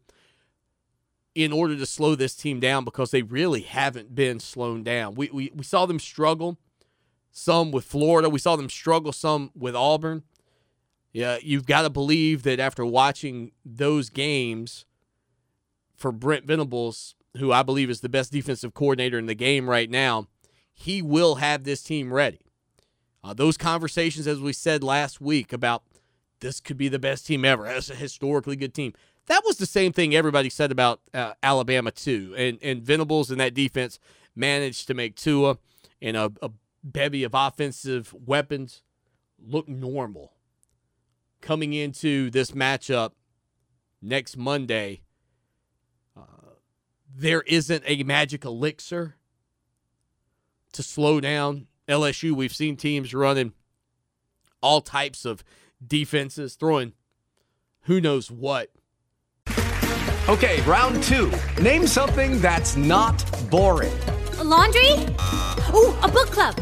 in 1.36 1.51
order 1.51 1.75
to 1.75 1.86
slow 1.86 2.15
this 2.15 2.36
team 2.36 2.60
down 2.60 2.86
because 2.86 3.12
they 3.12 3.22
really 3.22 3.62
haven't 3.62 4.13
been 4.13 4.39
slowed 4.39 4.83
down. 4.83 5.15
We, 5.15 5.29
we, 5.33 5.51
we 5.55 5.63
saw 5.63 5.86
them 5.86 6.00
struggle 6.00 6.57
some 7.31 7.72
with 7.72 7.86
Florida. 7.86 8.29
We 8.29 8.39
saw 8.39 8.55
them 8.55 8.69
struggle 8.69 9.12
some 9.12 9.51
with 9.55 9.75
Auburn. 9.75 10.24
Yeah, 11.13 11.38
you've 11.41 11.65
got 11.65 11.84
to 11.84 11.89
believe 11.89 12.43
that 12.43 12.60
after 12.60 12.86
watching 12.86 13.51
those 13.63 14.10
games 14.10 14.86
for 15.96 16.12
Brent 16.12 16.46
Venables, 16.46 17.15
who 17.38 17.51
I 17.51 17.63
believe 17.63 17.89
is 17.89 18.01
the 18.01 18.10
best 18.10 18.32
defensive 18.32 18.74
coordinator 18.74 19.20
in 19.20 19.27
the 19.27 19.36
game 19.36 19.70
right 19.70 19.89
now, 19.89 20.27
he 20.74 21.01
will 21.01 21.36
have 21.36 21.63
this 21.63 21.84
team 21.84 22.12
ready. 22.12 22.41
Uh, 23.24 23.34
those 23.34 23.58
conversations, 23.58 24.27
as 24.27 24.39
we 24.39 24.51
said 24.51 24.84
last 24.84 25.22
week, 25.22 25.53
about 25.53 25.84
this 26.41 26.60
could 26.60 26.77
be 26.77 26.89
the 26.89 27.00
best 27.00 27.25
team 27.25 27.46
ever, 27.46 27.65
as 27.65 27.89
a 27.89 27.96
historically 27.96 28.55
good 28.55 28.74
team 28.74 28.93
that 29.27 29.43
was 29.46 29.58
the 29.58 29.65
same 29.65 29.93
thing 29.93 30.15
everybody 30.15 30.50
said 30.50 30.72
about 30.72 31.01
uh, 31.13 31.34
Alabama 31.41 31.91
too. 31.91 32.34
And 32.38 32.60
and 32.62 32.82
Venables 32.82 33.32
and 33.32 33.39
that 33.39 33.53
defense 33.53 34.00
managed 34.36 34.88
to 34.88 34.93
make 34.93 35.15
Tua 35.15 35.58
and 36.01 36.17
a, 36.17 36.32
a 36.41 36.51
bevy 36.84 37.24
of 37.24 37.34
offensive 37.34 38.13
weapons 38.13 38.82
look 39.39 39.67
normal. 39.67 40.34
Coming 41.44 41.74
into 41.74 42.30
this 42.30 42.52
matchup 42.52 43.12
next 44.02 44.38
Monday, 44.38 45.02
uh, 46.18 46.22
there 47.14 47.42
isn't 47.42 47.84
a 47.86 48.02
magic 48.04 48.46
elixir 48.46 49.16
to 50.72 50.82
slow 50.82 51.20
down 51.20 51.68
LSU. 51.88 52.32
We've 52.32 52.56
seen 52.56 52.78
teams 52.78 53.14
running 53.14 53.52
all 54.62 54.80
types 54.80 55.26
of 55.26 55.44
defenses, 55.86 56.56
throwing 56.56 56.94
who 57.82 58.00
knows 58.00 58.32
what 58.32 58.70
Okay, 60.30 60.62
round 60.62 61.04
two. 61.04 61.30
Name 61.62 61.86
something 61.86 62.40
that's 62.40 62.78
not 62.78 63.26
boring. 63.52 63.92
A 64.40 64.44
laundry? 64.46 64.94
Ooh, 65.74 65.94
a 66.02 66.08
book 66.08 66.32
club. 66.32 66.56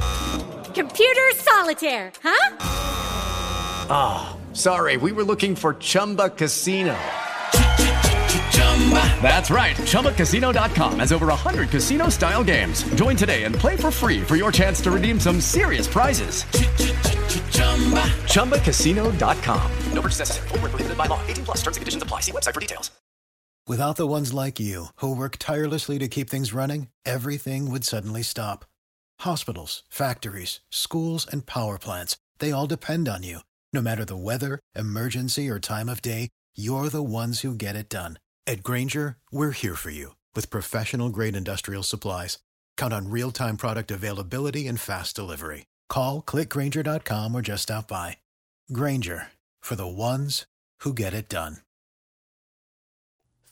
Computer 0.74 1.32
solitaire, 1.36 2.12
huh? 2.24 3.01
Ah, 3.90 4.36
sorry, 4.54 4.98
we 4.98 5.12
were 5.12 5.24
looking 5.24 5.56
for 5.56 5.76
Chumba 5.76 6.30
Casino. 6.30 6.98
That's 9.22 9.52
right. 9.52 9.76
ChumbaCasino.com 9.78 11.00
has 11.00 11.14
over 11.14 11.28
100 11.28 11.70
casino 11.70 12.10
style 12.10 12.44
games. 12.44 12.84
Join 12.96 13.16
today 13.16 13.44
and 13.44 13.56
play 13.56 13.78
for 13.78 13.92
free 13.92 14.22
for 14.22 14.36
your 14.36 14.52
chance 14.52 14.82
to 14.82 14.92
redeem 14.92 15.20
some 15.20 15.40
serious 15.40 15.88
prizes. 15.88 16.44
ChumbaCasino.com. 18.34 19.72
No 19.94 20.02
purchase 20.02 20.20
necessary. 20.20 20.48
Where 20.50 20.60
prohibited 20.70 20.98
by 20.98 21.06
law. 21.06 21.22
18 21.28 21.46
plus 21.46 21.58
terms 21.58 21.78
and 21.78 21.82
conditions 21.82 22.04
apply. 22.04 22.22
See 22.22 22.32
website 22.32 22.54
for 22.54 22.60
details. 22.60 22.92
Without 23.68 23.96
the 23.96 24.08
ones 24.08 24.34
like 24.34 24.60
you, 24.60 24.88
who 24.98 25.16
work 25.16 25.38
tirelessly 25.38 26.00
to 26.00 26.08
keep 26.08 26.30
things 26.30 26.52
running, 26.52 26.88
everything 27.06 27.70
would 27.70 27.86
suddenly 27.86 28.24
stop. 28.24 28.66
Hospitals, 29.20 29.84
factories, 29.88 30.62
schools, 30.72 31.28
and 31.32 31.46
power 31.46 31.78
plants, 31.78 32.18
they 32.40 32.52
all 32.52 32.66
depend 32.66 33.08
on 33.08 33.22
you. 33.22 33.42
No 33.74 33.82
matter 33.82 34.04
the 34.04 34.18
weather, 34.18 34.60
emergency, 34.76 35.50
or 35.50 35.58
time 35.60 35.88
of 35.88 36.02
day, 36.02 36.28
you're 36.56 36.90
the 36.90 37.02
ones 37.02 37.40
who 37.40 37.56
get 37.56 37.78
it 37.78 37.88
done. 37.88 38.20
At 38.46 38.64
Grainger, 38.64 39.18
we're 39.32 39.52
here 39.52 39.76
for 39.76 39.92
you 39.92 40.16
with 40.36 40.50
professional 40.50 41.10
grade 41.10 41.38
industrial 41.38 41.84
supplies. 41.84 42.40
Count 42.76 42.92
on 42.94 43.10
real 43.10 43.32
time 43.32 43.56
product 43.56 43.90
availability 43.90 44.68
and 44.68 44.78
fast 44.80 45.16
delivery. 45.16 45.68
Call 45.88 46.22
clickgrainger.com 46.22 47.34
or 47.34 47.42
just 47.42 47.64
stop 47.64 47.88
by. 47.88 48.18
Grainger 48.74 49.28
for 49.62 49.76
the 49.76 49.88
ones 49.88 50.46
who 50.80 50.94
get 50.94 51.14
it 51.14 51.30
done. 51.30 51.58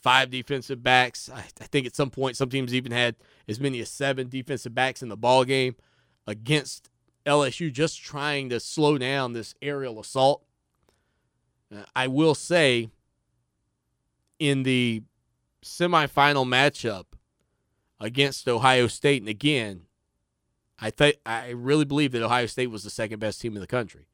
five 0.01 0.29
defensive 0.29 0.81
backs. 0.81 1.29
I, 1.33 1.41
think 1.41 1.85
at 1.85 1.95
some 1.95 2.09
point 2.09 2.37
some 2.37 2.49
teams 2.49 2.73
even 2.73 2.91
had 2.91 3.15
as 3.47 3.59
many 3.59 3.79
as 3.81 3.89
seven 3.89 4.29
defensive 4.29 4.73
backs 4.73 5.01
in 5.03 5.09
the 5.09 5.17
ball 5.17 5.43
game 5.45 5.75
against 6.25 6.89
LSU, 7.25 7.71
just 7.71 8.01
trying 8.01 8.49
to 8.49 8.59
slow 8.59 8.97
down 8.97 9.33
this 9.33 9.55
aerial 9.61 9.99
assault. 9.99 10.43
I 11.95 12.07
will 12.07 12.33
say, 12.33 12.89
in 14.39 14.63
the 14.63 15.03
semifinal 15.63 16.47
matchup 16.47 17.05
against 17.99 18.47
Ohio 18.47 18.87
State, 18.87 19.21
and 19.21 19.29
again, 19.29 19.83
I 20.79 20.89
think 20.89 21.17
I 21.25 21.49
really 21.49 21.85
believe 21.85 22.13
that 22.13 22.23
Ohio 22.23 22.45
State 22.45 22.67
was 22.67 22.83
the 22.83 22.89
second 22.89 23.19
best 23.19 23.41
team 23.41 23.55
in 23.55 23.61
the 23.61 23.67
country. 23.67 24.07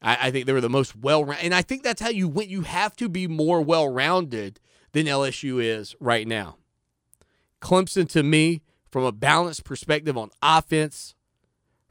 I, 0.00 0.28
I 0.28 0.30
think 0.30 0.46
they 0.46 0.52
were 0.52 0.60
the 0.60 0.70
most 0.70 0.96
well 0.96 1.24
rounded, 1.24 1.44
and 1.44 1.54
I 1.54 1.62
think 1.62 1.82
that's 1.82 2.00
how 2.00 2.08
you 2.08 2.28
win. 2.28 2.48
You 2.48 2.62
have 2.62 2.94
to 2.96 3.08
be 3.08 3.26
more 3.26 3.60
well 3.60 3.88
rounded 3.88 4.60
than 4.92 5.06
LSU 5.06 5.62
is 5.62 5.96
right 6.00 6.26
now. 6.26 6.56
Clemson, 7.60 8.08
to 8.10 8.22
me, 8.22 8.62
from 8.90 9.04
a 9.04 9.12
balanced 9.12 9.64
perspective 9.64 10.16
on 10.16 10.30
offense, 10.40 11.15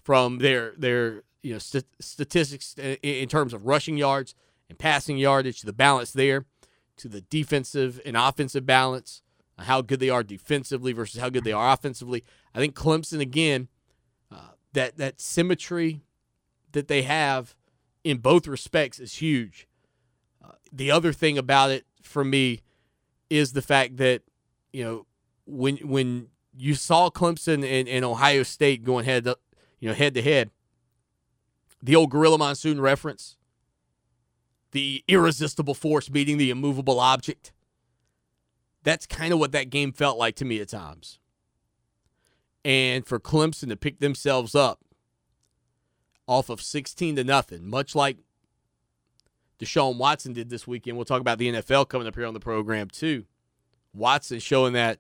from 0.05 0.37
their 0.37 0.73
their 0.77 1.23
you 1.41 1.53
know 1.53 1.59
st- 1.59 1.83
statistics 1.99 2.75
in, 2.77 2.95
in 3.01 3.27
terms 3.27 3.53
of 3.53 3.65
rushing 3.65 3.97
yards 3.97 4.35
and 4.69 4.77
passing 4.77 5.17
yardage, 5.17 5.61
the 5.61 5.73
balance 5.73 6.11
there, 6.11 6.45
to 6.97 7.09
the 7.09 7.21
defensive 7.21 7.99
and 8.05 8.15
offensive 8.15 8.65
balance, 8.65 9.21
how 9.59 9.81
good 9.81 9.99
they 9.99 10.09
are 10.09 10.23
defensively 10.23 10.93
versus 10.93 11.19
how 11.19 11.29
good 11.29 11.43
they 11.43 11.51
are 11.51 11.73
offensively. 11.73 12.23
I 12.53 12.59
think 12.59 12.75
Clemson 12.75 13.19
again, 13.19 13.67
uh, 14.31 14.51
that 14.73 14.97
that 14.97 15.19
symmetry 15.19 16.01
that 16.71 16.87
they 16.87 17.01
have 17.01 17.55
in 18.03 18.17
both 18.17 18.47
respects 18.47 18.99
is 18.99 19.15
huge. 19.15 19.67
Uh, 20.43 20.51
the 20.71 20.91
other 20.91 21.11
thing 21.11 21.37
about 21.37 21.71
it 21.71 21.85
for 22.03 22.23
me 22.23 22.61
is 23.29 23.53
the 23.53 23.61
fact 23.63 23.97
that 23.97 24.21
you 24.71 24.83
know 24.83 25.05
when 25.47 25.77
when 25.77 26.27
you 26.57 26.75
saw 26.75 27.09
Clemson 27.09 27.65
and, 27.65 27.89
and 27.89 28.05
Ohio 28.05 28.43
State 28.43 28.83
going 28.83 29.05
head 29.05 29.25
to, 29.25 29.37
you 29.85 29.91
know 29.91 29.95
head 29.95 30.15
to 30.15 30.21
head, 30.23 30.49
the 31.79 31.95
old 31.95 32.09
Gorilla 32.09 32.39
Monsoon 32.39 32.81
reference, 32.81 33.37
the 34.71 35.03
irresistible 35.07 35.75
force 35.75 36.09
meeting 36.09 36.39
the 36.39 36.49
immovable 36.49 36.99
object. 36.99 37.53
That's 38.81 39.05
kind 39.05 39.31
of 39.31 39.37
what 39.37 39.51
that 39.51 39.69
game 39.69 39.93
felt 39.93 40.17
like 40.17 40.35
to 40.37 40.45
me 40.45 40.59
at 40.59 40.69
times. 40.69 41.19
And 42.63 43.05
for 43.05 43.19
Clemson 43.19 43.69
to 43.69 43.75
pick 43.75 43.99
themselves 43.99 44.55
up 44.55 44.79
off 46.25 46.49
of 46.49 46.63
16 46.63 47.17
to 47.17 47.23
nothing, 47.23 47.69
much 47.69 47.93
like 47.93 48.17
Deshaun 49.59 49.99
Watson 49.99 50.33
did 50.33 50.49
this 50.49 50.65
weekend. 50.65 50.97
We'll 50.97 51.05
talk 51.05 51.21
about 51.21 51.37
the 51.37 51.51
NFL 51.51 51.89
coming 51.89 52.07
up 52.07 52.15
here 52.15 52.25
on 52.25 52.33
the 52.33 52.39
program 52.39 52.89
too. 52.89 53.25
Watson 53.93 54.39
showing 54.39 54.73
that 54.73 54.97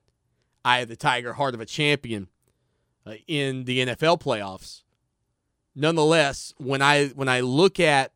eye 0.63 0.81
of 0.81 0.89
the 0.89 0.95
tiger, 0.95 1.33
heart 1.33 1.55
of 1.55 1.59
a 1.59 1.65
champion 1.65 2.27
uh, 3.05 3.13
in 3.27 3.65
the 3.65 3.85
NFL 3.85 4.21
playoffs. 4.21 4.81
Nonetheless, 5.75 6.53
when 6.57 6.81
I 6.81 7.07
when 7.09 7.27
I 7.27 7.41
look 7.41 7.79
at 7.79 8.13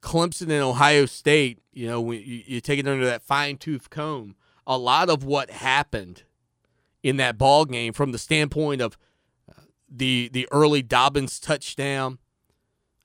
Clemson 0.00 0.42
and 0.42 0.62
Ohio 0.62 1.06
State, 1.06 1.60
you 1.72 1.86
know, 1.86 2.00
when 2.00 2.20
you, 2.20 2.42
you 2.46 2.60
take 2.60 2.78
it 2.78 2.88
under 2.88 3.04
that 3.04 3.22
fine 3.22 3.56
tooth 3.56 3.90
comb, 3.90 4.36
a 4.66 4.78
lot 4.78 5.10
of 5.10 5.24
what 5.24 5.50
happened 5.50 6.22
in 7.02 7.16
that 7.18 7.36
ball 7.36 7.64
game 7.66 7.92
from 7.92 8.12
the 8.12 8.18
standpoint 8.18 8.80
of 8.80 8.96
uh, 9.48 9.60
the 9.90 10.30
the 10.32 10.48
early 10.50 10.82
Dobbins 10.82 11.38
touchdown, 11.38 12.18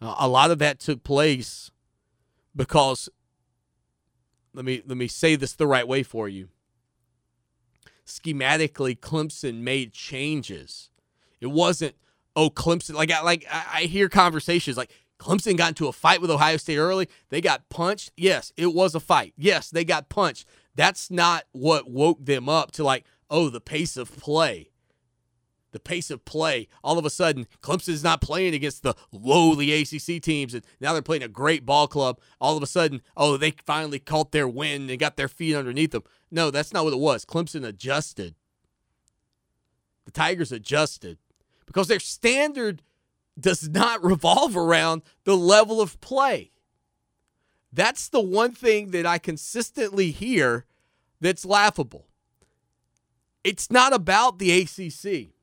uh, 0.02 0.16
a 0.20 0.28
lot 0.28 0.52
of 0.52 0.60
that 0.60 0.80
took 0.80 1.04
place 1.04 1.72
because 2.56 3.10
let 4.54 4.66
me 4.66 4.82
let 4.86 4.98
me 4.98 5.08
say 5.08 5.36
this 5.36 5.54
the 5.54 5.68
right 5.68 5.88
way 5.88 6.04
for 6.04 6.30
you. 6.30 6.50
Schematically, 8.10 9.00
Clemson 9.00 9.62
made 9.62 9.94
changes. 9.94 10.90
It 11.40 11.48
wasn't 11.48 11.96
oh 12.36 12.50
Clemson 12.50 12.96
like 12.96 13.12
I 13.12 13.22
like 13.22 13.46
I 13.52 13.66
I 13.74 13.82
hear 13.84 14.10
conversations 14.10 14.78
like 14.78 14.92
Clemson 15.20 15.58
got 15.58 15.70
into 15.70 15.88
a 15.88 15.94
fight 15.94 16.22
with 16.22 16.32
Ohio 16.32 16.58
State 16.58 16.78
early. 16.78 17.08
They 17.30 17.42
got 17.42 17.70
punched. 17.70 18.12
Yes, 18.18 18.54
it 18.58 18.74
was 18.74 18.96
a 18.96 19.00
fight. 19.00 19.34
Yes, 19.38 19.70
they 19.70 19.84
got 19.84 20.10
punched. 20.10 20.46
That's 20.76 21.12
not 21.12 21.44
what 21.52 21.90
woke 21.90 22.24
them 22.24 22.50
up 22.50 22.72
to 22.74 22.84
like 22.84 23.06
oh 23.30 23.50
the 23.50 23.62
pace 23.62 23.96
of 23.98 24.16
play 24.18 24.69
the 25.72 25.80
pace 25.80 26.10
of 26.10 26.26
play. 26.26 26.68
All 26.84 26.98
of 26.98 27.06
a 27.06 27.10
sudden, 27.10 27.48
Clemson's 27.62 28.04
not 28.04 28.22
playing 28.22 28.54
against 28.54 28.84
the 28.84 28.96
lowly 29.12 29.72
ACC 29.72 30.22
teams, 30.22 30.54
and 30.54 30.66
now 30.80 30.94
they're 30.94 31.02
playing 31.02 31.24
a 31.24 31.28
great 31.28 31.66
ball 31.66 31.88
club. 31.88 32.20
All 32.40 32.58
of 32.58 32.64
a 32.64 32.68
sudden, 32.68 33.02
oh, 33.16 33.38
they 33.38 33.52
finally 33.66 34.00
caught 34.00 34.32
their 34.32 34.48
wind 34.48 34.90
and 34.90 35.00
got 35.00 35.18
their 35.18 35.28
feet 35.28 35.56
underneath 35.56 35.92
them. 35.92 36.04
No, 36.32 36.52
that's 36.52 36.74
not 36.74 36.84
what 36.84 36.94
it 36.94 37.00
was. 37.00 37.26
Clemson 37.26 37.66
adjusted. 37.66 38.36
The 40.06 40.12
Tigers 40.12 40.52
adjusted 40.52 41.18
because 41.66 41.88
their 41.88 42.00
standard 42.00 42.82
does 43.40 43.70
not 43.70 44.04
revolve 44.04 44.58
around 44.58 45.04
the 45.24 45.38
level 45.38 45.82
of 45.82 46.02
play. 46.02 46.52
That's 47.72 48.10
the 48.10 48.22
one 48.22 48.52
thing 48.54 48.92
that 48.92 49.06
I 49.06 49.20
consistently 49.20 50.10
hear 50.12 50.66
that's 51.22 51.46
laughable. 51.46 52.08
It's 53.44 53.72
not 53.72 53.94
about 53.94 54.40
the 54.40 54.62
ACC. 54.62 55.34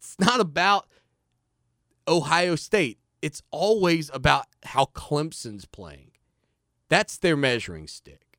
It's 0.00 0.16
not 0.18 0.40
about 0.40 0.88
Ohio 2.08 2.56
State. 2.56 2.98
It's 3.20 3.42
always 3.50 4.10
about 4.14 4.46
how 4.64 4.86
Clemson's 4.86 5.66
playing. 5.66 6.12
That's 6.88 7.18
their 7.18 7.36
measuring 7.36 7.86
stick. 7.86 8.38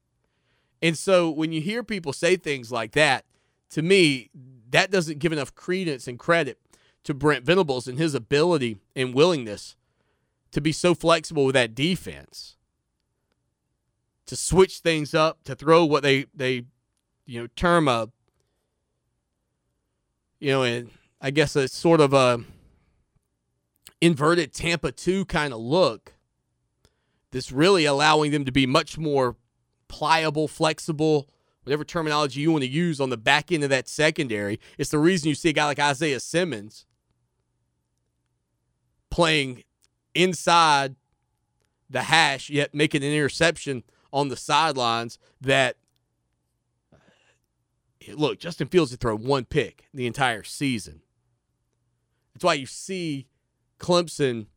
And 0.82 0.98
so 0.98 1.30
when 1.30 1.52
you 1.52 1.62
hear 1.62 1.84
people 1.84 2.14
say 2.14 2.36
things 2.36 2.72
like 2.72 2.94
that, 2.94 3.26
to 3.70 3.84
me, 3.84 4.32
that 4.72 4.90
doesn't 4.90 5.20
give 5.20 5.32
enough 5.32 5.54
credence 5.54 6.08
and 6.08 6.18
credit 6.18 6.58
to 7.04 7.14
Brent 7.14 7.46
Venables 7.46 7.88
and 7.88 8.00
his 8.00 8.16
ability 8.16 8.78
and 8.96 9.14
willingness 9.14 9.76
to 10.52 10.62
be 10.62 10.72
so 10.72 10.96
flexible 10.96 11.46
with 11.46 11.54
that 11.54 11.76
defense, 11.76 12.58
to 14.26 14.36
switch 14.36 14.80
things 14.80 15.14
up, 15.14 15.44
to 15.44 15.56
throw 15.56 15.86
what 15.86 16.02
they 16.02 16.26
they 16.34 16.66
you 17.26 17.42
know 17.42 17.48
term 17.56 17.88
a 17.88 18.10
you 20.42 20.50
know, 20.50 20.64
and 20.64 20.90
I 21.22 21.30
guess 21.30 21.56
a 21.56 21.68
sort 21.68 22.02
of 22.02 22.14
a 22.14 22.44
inverted 24.02 24.54
Tampa 24.54 24.92
2 24.92 25.26
kind 25.26 25.54
of 25.54 25.60
look. 25.60 26.14
This 27.30 27.52
really 27.52 27.86
allowing 27.86 28.32
them 28.32 28.44
to 28.46 28.52
be 28.52 28.66
much 28.66 28.98
more 28.98 29.36
pliable, 29.88 30.48
flexible, 30.48 31.30
whatever 31.64 31.86
terminology 31.86 32.42
you 32.42 32.52
want 32.52 32.64
to 32.64 32.70
use 32.70 33.00
on 33.00 33.12
the 33.12 33.18
back 33.18 33.52
end 33.52 33.64
of 33.64 33.70
that 33.70 33.88
secondary. 33.88 34.60
It's 34.80 34.90
the 34.90 34.98
reason 34.98 35.30
you 35.30 35.36
see 35.36 35.50
a 35.50 35.54
guy 35.54 35.66
like 35.66 35.80
Isaiah 35.80 36.20
Simmons 36.20 36.86
playing 39.12 39.64
inside 40.16 40.96
the 41.90 42.04
hash, 42.04 42.50
yet 42.50 42.74
making 42.74 43.04
an 43.04 43.12
interception 43.12 43.84
on 44.12 44.30
the 44.30 44.38
sidelines 44.38 45.20
that 45.40 45.78
look, 48.10 48.40
Justin 48.40 48.68
Fields 48.68 48.92
had 48.92 49.00
thrown 49.00 49.24
one 49.24 49.46
pick 49.46 49.88
the 49.94 50.08
entire 50.08 50.44
season. 50.44 51.02
That's 52.34 52.44
why 52.44 52.54
you 52.56 52.66
see 52.66 53.28
Clemson 53.80 54.48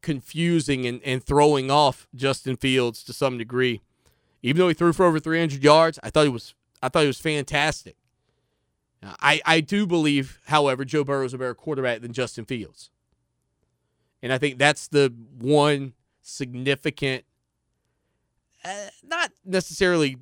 confusing 0.00 0.86
and, 0.86 1.00
and 1.04 1.22
throwing 1.22 1.70
off 1.70 2.06
Justin 2.14 2.56
Fields 2.56 3.02
to 3.04 3.12
some 3.12 3.36
degree 3.36 3.80
Even 4.42 4.60
though 4.60 4.68
he 4.68 4.74
threw 4.74 4.92
for 4.92 5.04
over 5.06 5.18
300 5.18 5.62
yards, 5.62 5.98
I 6.02 6.10
thought 6.10 6.22
he 6.24 6.28
was 6.28 6.54
I 6.82 6.88
thought 6.88 7.00
he 7.00 7.08
was 7.08 7.20
fantastic. 7.20 7.96
Now, 9.02 9.16
I 9.20 9.40
I 9.44 9.60
do 9.60 9.86
believe, 9.86 10.40
however, 10.46 10.84
Joe 10.84 11.04
Burrow 11.04 11.24
is 11.24 11.34
a 11.34 11.38
better 11.38 11.54
quarterback 11.54 12.00
than 12.00 12.12
Justin 12.12 12.44
Fields, 12.44 12.90
and 14.22 14.32
I 14.32 14.38
think 14.38 14.58
that's 14.58 14.88
the 14.88 15.12
one 15.38 15.94
significant, 16.22 17.24
uh, 18.64 18.88
not 19.04 19.32
necessarily 19.44 20.18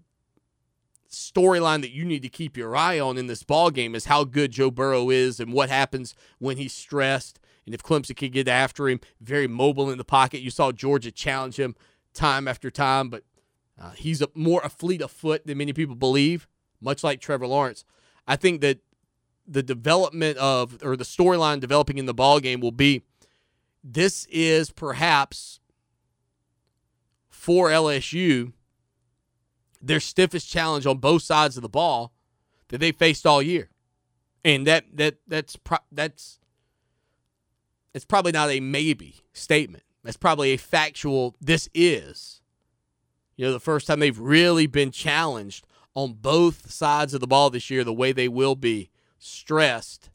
storyline 1.17 1.81
that 1.81 1.93
you 1.93 2.05
need 2.05 2.23
to 2.23 2.29
keep 2.29 2.57
your 2.57 2.77
eye 2.77 3.01
on 3.01 3.17
in 3.17 3.27
this 3.27 3.43
ball 3.43 3.71
game 3.71 3.95
is 3.95 4.05
how 4.05 4.25
good 4.25 4.53
Joe 4.53 4.71
Burrow 4.71 5.11
is 5.11 5.41
and 5.41 5.53
what 5.53 5.71
happens 5.71 6.15
when 6.39 6.59
he's 6.59 6.73
stressed 6.73 7.41
and 7.65 7.75
if 7.75 7.83
Clemson 7.83 8.17
can 8.17 8.31
get 8.31 8.49
after 8.49 8.89
him. 8.89 9.01
Very 9.21 9.49
mobile 9.49 9.91
in 9.91 9.99
the 9.99 10.05
pocket. 10.05 10.41
You 10.41 10.51
saw 10.51 10.73
Georgia 10.73 11.11
challenge 11.11 11.59
him 11.59 11.75
time 12.13 12.47
after 12.47 12.71
time, 12.71 13.09
but 13.09 13.25
uh, 13.81 13.93
he's 13.93 14.21
a, 14.21 14.29
more 14.35 14.61
a 14.63 14.69
fleet 14.69 15.01
of 15.01 15.11
foot 15.11 15.47
than 15.47 15.59
many 15.59 15.73
people 15.73 15.95
believe, 15.95 16.47
much 16.81 17.03
like 17.03 17.21
Trevor 17.21 17.47
Lawrence. 17.47 17.85
I 18.27 18.37
think 18.37 18.61
that 18.61 18.81
the 19.47 19.63
development 19.63 20.37
of 20.39 20.83
or 20.83 20.97
the 20.97 21.05
storyline 21.05 21.61
developing 21.61 21.99
in 21.99 22.07
the 22.07 22.15
ball 22.15 22.41
game 22.41 22.61
will 22.61 22.73
be 22.73 23.03
this 23.83 24.27
is 24.27 24.71
perhaps 24.71 25.61
for 27.29 27.69
LSU 27.69 28.53
their 29.87 30.01
stiffest 30.01 30.49
challenge 30.49 30.87
on 30.87 30.99
both 30.99 31.23
sides 31.23 31.57
of 31.57 31.63
the 31.63 31.69
ball 31.69 32.13
that 32.69 32.79
they 32.79 32.93
faced 32.93 33.27
all 33.27 33.43
year. 33.43 33.71
And 34.45 34.67
that 34.67 34.85
that 34.95 35.17
that's 35.27 35.57
pro- 35.57 35.79
that's 35.91 36.39
it's 37.95 38.05
probably 38.05 38.33
not 38.33 38.51
a 38.51 38.61
maybe 38.61 39.23
statement. 39.33 39.83
That's 40.05 40.17
probably 40.17 40.51
a 40.51 40.57
factual 40.57 41.35
this 41.41 41.69
is. 41.75 42.43
You 43.37 43.47
know, 43.47 43.53
the 43.53 43.61
first 43.61 43.87
time 43.87 44.01
they've 44.01 44.19
really 44.19 44.67
been 44.67 44.91
challenged 44.91 45.67
on 45.95 46.15
both 46.15 46.71
sides 46.71 47.15
of 47.15 47.21
the 47.21 47.27
ball 47.27 47.51
this 47.51 47.71
year 47.71 47.83
the 47.83 47.93
way 47.93 48.13
they 48.13 48.29
will 48.29 48.55
be 48.55 48.91
stressed. 49.19 50.11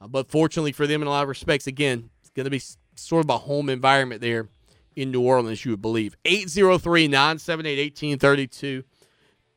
Uh, 0.00 0.08
but 0.08 0.30
fortunately 0.30 0.72
for 0.72 0.86
them 0.86 1.02
in 1.02 1.08
a 1.08 1.10
lot 1.10 1.22
of 1.22 1.28
respects 1.28 1.66
again, 1.66 2.10
it's 2.20 2.30
going 2.30 2.44
to 2.44 2.50
be 2.50 2.62
sort 2.94 3.24
of 3.24 3.30
a 3.30 3.38
home 3.38 3.68
environment 3.68 4.20
there 4.20 4.48
in 4.96 5.10
New 5.10 5.22
Orleans, 5.22 5.64
you 5.64 5.72
would 5.72 5.82
believe. 5.82 6.16
803 6.24 7.08
978 7.08 7.92
1832. 7.92 8.84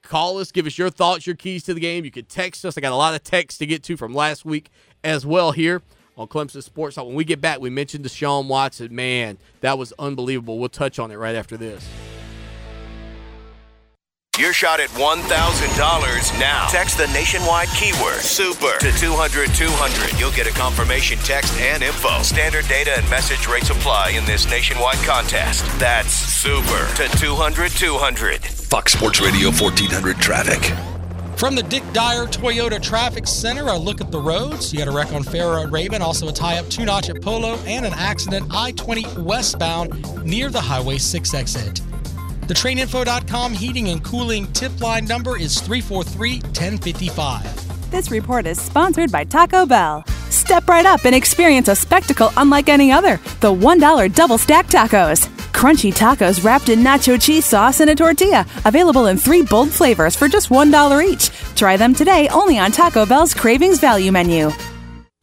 Call 0.02 0.38
us, 0.38 0.52
give 0.52 0.68
us 0.68 0.78
your 0.78 0.90
thoughts, 0.90 1.26
your 1.26 1.36
keys 1.36 1.64
to 1.64 1.74
the 1.74 1.80
game. 1.80 2.06
You 2.06 2.12
can 2.12 2.26
text 2.26 2.64
us. 2.64 2.78
I 2.78 2.82
got 2.82 2.92
a 2.92 2.96
lot 2.96 3.16
of 3.16 3.24
texts 3.24 3.58
to 3.60 3.66
get 3.66 3.82
to 3.84 3.98
from 3.98 4.14
last 4.14 4.46
week 4.46 4.70
as 5.04 5.26
well 5.26 5.52
here 5.52 5.82
on 6.18 6.28
Clemson 6.28 6.62
Sports 6.62 6.96
Talk. 6.96 7.08
When 7.08 7.16
we 7.16 7.26
get 7.26 7.42
back, 7.42 7.60
we 7.60 7.70
mentioned 7.70 8.06
Deshaun 8.06 8.48
Watson. 8.48 8.94
Man, 8.94 9.38
that 9.62 9.78
was 9.78 9.94
unbelievable. 9.98 10.60
We'll 10.60 10.70
touch 10.70 11.00
on 11.00 11.12
it 11.12 11.16
right 11.16 11.36
after 11.36 11.58
this. 11.58 11.88
Your 14.38 14.52
shot 14.52 14.82
at 14.82 14.90
$1,000 14.90 16.40
now. 16.40 16.68
Text 16.68 16.98
the 16.98 17.08
nationwide 17.08 17.70
keyword 17.70 18.20
SUPER 18.20 18.78
to 18.80 18.92
200 18.92 19.56
200. 19.56 20.20
You'll 20.20 20.32
get 20.32 20.46
a 20.46 20.52
confirmation 20.52 21.18
text 21.20 21.58
and 21.58 21.82
info. 21.82 22.22
Standard 22.22 22.68
data 22.68 22.92
and 22.98 23.10
message 23.10 23.48
rates 23.48 23.70
apply 23.70 24.10
in 24.10 24.26
this 24.26 24.46
nationwide 24.50 24.98
contest. 25.06 25.64
That's 25.80 26.12
SUPER 26.12 26.96
to 26.96 27.18
200 27.18 27.72
200. 27.72 28.44
Fox 28.44 28.92
Sports 28.92 29.22
Radio 29.22 29.52
1400 29.52 30.18
traffic. 30.18 30.76
From 31.38 31.56
the 31.56 31.64
Dick 31.64 31.84
Dyer 31.94 32.26
Toyota 32.26 32.82
Traffic 32.82 33.28
Center, 33.28 33.68
a 33.68 33.78
look 33.78 34.02
at 34.02 34.12
the 34.12 34.20
roads. 34.20 34.74
You 34.74 34.80
got 34.80 34.90
a 34.90 34.92
wreck 34.92 35.14
on 35.14 35.24
Farrah 35.24 35.64
at 35.64 35.72
Raven, 35.72 36.02
also 36.02 36.28
a 36.28 36.34
tie 36.34 36.58
up 36.58 36.68
two 36.68 36.84
notch 36.84 37.10
at 37.10 37.22
Polo, 37.22 37.56
and 37.66 37.86
an 37.86 37.94
accident 37.94 38.48
I 38.52 38.72
20 38.74 39.22
westbound 39.22 40.26
near 40.26 40.50
the 40.50 40.60
Highway 40.60 40.98
6 40.98 41.34
exit. 41.34 41.80
The 42.48 42.54
traininfo.com 42.54 43.54
heating 43.54 43.90
and 43.90 44.04
cooling 44.04 44.46
tip 44.54 44.80
line 44.80 45.06
number 45.06 45.38
is 45.38 45.60
343 45.62 46.42
1055. 46.42 47.90
This 47.90 48.12
report 48.12 48.46
is 48.46 48.62
sponsored 48.62 49.12
by 49.12 49.24
Taco 49.24 49.66
Bell. 49.66 50.06
Step 50.30 50.68
right 50.68 50.86
up 50.86 51.06
and 51.06 51.16
experience 51.16 51.70
a 51.70 51.76
spectacle 51.76 52.32
unlike 52.38 52.70
any 52.70 52.92
other 52.92 53.18
the 53.40 53.52
$1 53.52 54.14
double 54.14 54.38
stack 54.38 54.68
tacos. 54.68 55.28
Crunchy 55.54 55.92
tacos 55.92 56.44
wrapped 56.44 56.70
in 56.70 56.80
nacho 56.80 57.20
cheese 57.20 57.46
sauce 57.46 57.80
and 57.80 57.90
a 57.90 57.96
tortilla, 57.96 58.46
available 58.66 59.08
in 59.08 59.18
three 59.18 59.42
bold 59.42 59.72
flavors 59.72 60.16
for 60.16 60.28
just 60.28 60.50
$1 60.50 61.04
each. 61.04 61.30
Try 61.56 61.78
them 61.78 61.96
today 61.96 62.28
only 62.28 62.60
on 62.60 62.72
Taco 62.72 63.06
Bell's 63.08 63.34
Cravings 63.34 63.80
Value 63.80 64.12
Menu. 64.12 64.52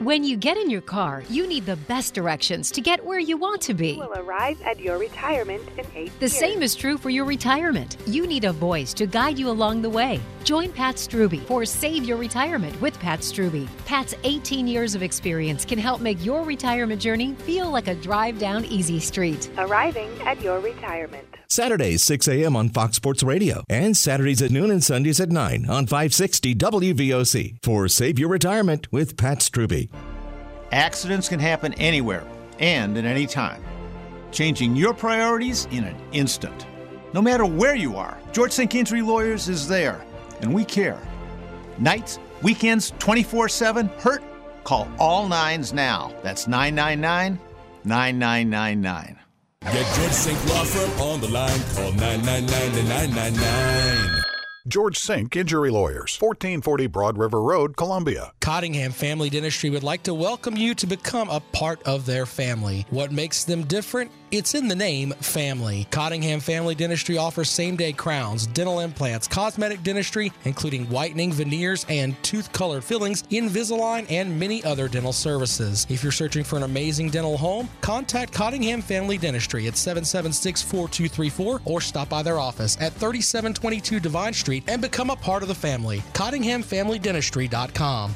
When 0.03 0.25
you 0.25 0.35
get 0.35 0.57
in 0.57 0.69
your 0.69 0.81
car, 0.81 1.23
you 1.29 1.47
need 1.47 1.65
the 1.65 1.77
best 1.77 2.13
directions 2.13 2.71
to 2.71 2.81
get 2.81 3.05
where 3.05 3.19
you 3.19 3.37
want 3.37 3.61
to 3.61 3.73
be. 3.73 3.91
You 3.91 3.99
will 3.99 4.19
arrive 4.19 4.61
at 4.63 4.77
your 4.77 4.97
retirement 4.97 5.63
in 5.77 5.85
eight 5.95 6.11
The 6.19 6.25
years. 6.25 6.37
same 6.37 6.61
is 6.61 6.75
true 6.75 6.97
for 6.97 7.09
your 7.09 7.23
retirement. 7.23 7.95
You 8.05 8.27
need 8.27 8.43
a 8.43 8.51
voice 8.51 8.93
to 8.95 9.05
guide 9.07 9.39
you 9.39 9.49
along 9.49 9.81
the 9.81 9.89
way. 9.89 10.19
Join 10.43 10.73
Pat 10.73 10.95
Struby 10.95 11.39
for 11.45 11.63
Save 11.63 12.03
Your 12.03 12.17
Retirement 12.17 12.81
with 12.81 12.99
Pat 12.99 13.21
Struby. 13.21 13.65
Pat's 13.85 14.13
18 14.25 14.67
years 14.67 14.93
of 14.93 15.03
experience 15.03 15.63
can 15.63 15.79
help 15.79 16.01
make 16.01 16.21
your 16.25 16.43
retirement 16.43 16.99
journey 17.01 17.33
feel 17.35 17.71
like 17.71 17.87
a 17.87 17.95
drive 17.95 18.37
down 18.37 18.65
easy 18.65 18.99
street. 18.99 19.49
Arriving 19.57 20.09
at 20.25 20.41
your 20.41 20.59
retirement. 20.59 21.32
Saturdays 21.53 22.03
6 22.03 22.27
a.m. 22.29 22.55
on 22.55 22.69
Fox 22.69 22.95
Sports 22.95 23.21
Radio 23.21 23.63
and 23.69 23.95
Saturdays 23.95 24.41
at 24.41 24.49
noon 24.49 24.71
and 24.71 24.83
Sundays 24.83 25.19
at 25.19 25.29
9 25.29 25.69
on 25.69 25.85
560 25.85 26.55
WVOC 26.55 27.57
for 27.61 27.87
Save 27.87 28.17
Your 28.17 28.29
Retirement 28.29 28.91
with 28.91 29.15
Pat 29.17 29.37
Struby. 29.37 29.87
Accidents 30.71 31.29
can 31.29 31.39
happen 31.39 31.71
anywhere 31.75 32.23
and 32.57 32.97
at 32.97 33.05
any 33.05 33.27
time, 33.27 33.63
changing 34.31 34.75
your 34.75 34.95
priorities 34.95 35.67
in 35.69 35.83
an 35.83 35.95
instant. 36.11 36.65
No 37.13 37.21
matter 37.21 37.45
where 37.45 37.75
you 37.75 37.97
are, 37.97 38.17
George 38.31 38.51
Sink 38.51 38.73
Injury 38.73 39.03
Lawyers 39.03 39.47
is 39.47 39.67
there, 39.67 40.03
and 40.41 40.51
we 40.51 40.65
care. 40.65 40.99
Nights, 41.77 42.17
weekends, 42.41 42.93
24 42.97 43.47
7, 43.47 43.89
hurt? 43.99 44.23
Call 44.63 44.87
all 44.97 45.27
nines 45.27 45.71
now. 45.71 46.15
That's 46.23 46.47
999 46.47 47.39
9999. 47.83 49.22
Get 49.71 49.85
George 49.95 50.11
Sink 50.11 50.45
Law 50.49 50.65
Firm 50.65 50.91
on 51.01 51.21
the 51.21 51.29
line. 51.29 51.59
Call 51.75 51.93
999-999. 51.93 54.32
George 54.65 54.97
Sink 54.97 55.35
Injury 55.35 55.69
Lawyers, 55.69 56.17
1440 56.21 56.87
Broad 56.87 57.17
River 57.17 57.41
Road, 57.41 57.75
Columbia. 57.75 58.31
Cottingham 58.39 58.93
Family 58.93 59.29
Dentistry 59.29 59.69
would 59.69 59.83
like 59.83 60.03
to 60.03 60.13
welcome 60.13 60.55
you 60.55 60.73
to 60.75 60.87
become 60.87 61.29
a 61.29 61.41
part 61.41 61.83
of 61.83 62.05
their 62.05 62.25
family. 62.25 62.85
What 62.89 63.11
makes 63.11 63.43
them 63.43 63.63
different? 63.63 64.09
It's 64.31 64.55
in 64.55 64.67
the 64.67 64.75
name 64.75 65.11
family. 65.19 65.85
Cottingham 65.91 66.39
Family 66.39 66.75
Dentistry 66.75 67.17
offers 67.17 67.49
same 67.49 67.75
day 67.75 67.91
crowns, 67.91 68.47
dental 68.47 68.79
implants, 68.79 69.27
cosmetic 69.27 69.83
dentistry, 69.83 70.31
including 70.45 70.89
whitening, 70.89 71.31
veneers, 71.31 71.85
and 71.89 72.15
tooth 72.23 72.51
color 72.51 72.79
fillings, 72.81 73.23
Invisalign, 73.23 74.09
and 74.09 74.39
many 74.39 74.63
other 74.63 74.87
dental 74.87 75.13
services. 75.13 75.85
If 75.89 76.01
you're 76.01 76.11
searching 76.11 76.43
for 76.43 76.55
an 76.55 76.63
amazing 76.63 77.09
dental 77.09 77.37
home, 77.37 77.69
contact 77.81 78.31
Cottingham 78.33 78.81
Family 78.81 79.17
Dentistry 79.17 79.67
at 79.67 79.75
776 79.77 80.61
4234 80.63 81.61
or 81.65 81.81
stop 81.81 82.09
by 82.09 82.23
their 82.23 82.39
office 82.39 82.75
at 82.79 82.93
3722 82.93 83.99
Devine 83.99 84.33
Street 84.33 84.52
and 84.67 84.81
become 84.81 85.09
a 85.09 85.15
part 85.15 85.41
of 85.41 85.47
the 85.47 85.55
family. 85.55 86.03
CottinghamFamilyDentistry.com. 86.13 88.13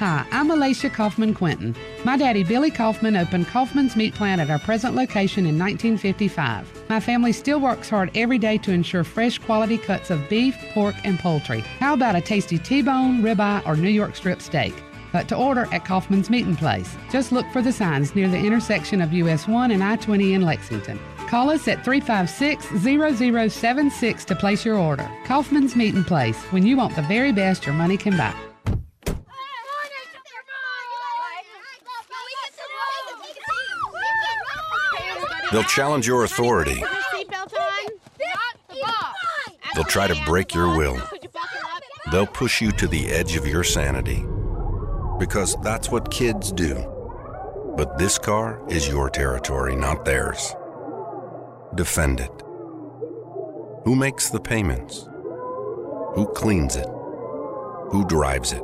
Hi, 0.00 0.26
I'm 0.32 0.50
Alicia 0.50 0.88
Caughman 0.88 1.34
Quinton. 1.34 1.76
My 2.04 2.16
daddy, 2.16 2.42
Billy 2.42 2.70
Caughman, 2.70 3.16
opened 3.16 3.48
Caughman's 3.48 3.96
Meat 3.96 4.14
Plant 4.14 4.40
at 4.40 4.48
our 4.48 4.58
present 4.58 4.94
location 4.94 5.44
in 5.44 5.58
1955. 5.58 6.88
My 6.88 7.00
family 7.00 7.32
still 7.32 7.60
works 7.60 7.90
hard 7.90 8.10
every 8.14 8.38
day 8.38 8.56
to 8.56 8.72
ensure 8.72 9.04
fresh 9.04 9.36
quality 9.36 9.76
cuts 9.76 10.08
of 10.08 10.26
beef, 10.30 10.56
pork, 10.72 10.94
and 11.04 11.18
poultry. 11.18 11.60
How 11.60 11.92
about 11.92 12.16
a 12.16 12.22
tasty 12.22 12.56
T-bone, 12.56 13.20
ribeye, 13.20 13.66
or 13.66 13.76
New 13.76 13.90
York 13.90 14.16
strip 14.16 14.40
steak? 14.40 14.72
But 15.12 15.28
to 15.28 15.36
order 15.36 15.68
at 15.70 15.84
Caughman's 15.84 16.30
Meat 16.30 16.46
and 16.46 16.56
Place, 16.56 16.96
just 17.10 17.30
look 17.30 17.44
for 17.52 17.60
the 17.60 17.70
signs 17.70 18.14
near 18.14 18.28
the 18.28 18.38
intersection 18.38 19.02
of 19.02 19.12
US 19.12 19.46
1 19.46 19.70
and 19.70 19.84
I-20 19.84 20.32
in 20.32 20.40
Lexington. 20.40 20.98
Call 21.30 21.50
us 21.50 21.68
at 21.68 21.84
356-0076 21.84 24.24
to 24.24 24.34
place 24.34 24.64
your 24.64 24.76
order. 24.76 25.08
Caughman's 25.26 25.76
Meat 25.76 25.94
and 25.94 26.04
Place, 26.04 26.36
when 26.46 26.66
you 26.66 26.76
want 26.76 26.96
the 26.96 27.02
very 27.02 27.30
best 27.30 27.64
your 27.64 27.76
money 27.76 27.96
can 27.96 28.16
buy. 28.16 28.34
They'll 35.52 35.62
challenge 35.62 36.08
your 36.08 36.24
authority. 36.24 36.82
They'll 39.76 39.84
try 39.84 40.08
to 40.08 40.20
break 40.26 40.52
your 40.52 40.76
will. 40.76 41.00
They'll 42.10 42.26
push 42.26 42.60
you 42.60 42.72
to 42.72 42.88
the 42.88 43.06
edge 43.06 43.36
of 43.36 43.46
your 43.46 43.62
sanity. 43.62 44.26
Because 45.20 45.54
that's 45.62 45.90
what 45.90 46.10
kids 46.10 46.50
do. 46.50 46.74
But 47.76 47.98
this 47.98 48.18
car 48.18 48.60
is 48.68 48.88
your 48.88 49.08
territory, 49.08 49.76
not 49.76 50.04
theirs. 50.04 50.56
Defend 51.76 52.18
it. 52.18 52.42
Who 53.84 53.94
makes 53.94 54.28
the 54.28 54.40
payments? 54.40 55.08
Who 56.14 56.26
cleans 56.34 56.74
it? 56.74 56.88
Who 57.90 58.04
drives 58.08 58.52
it? 58.52 58.62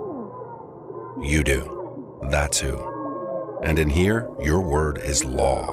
You 1.23 1.45
do. 1.45 2.19
That's 2.31 2.59
who. 2.59 3.61
And 3.63 3.79
in 3.79 3.89
here, 3.89 4.29
your 4.43 4.61
word 4.61 4.99
is 4.99 5.25
law. 5.25 5.69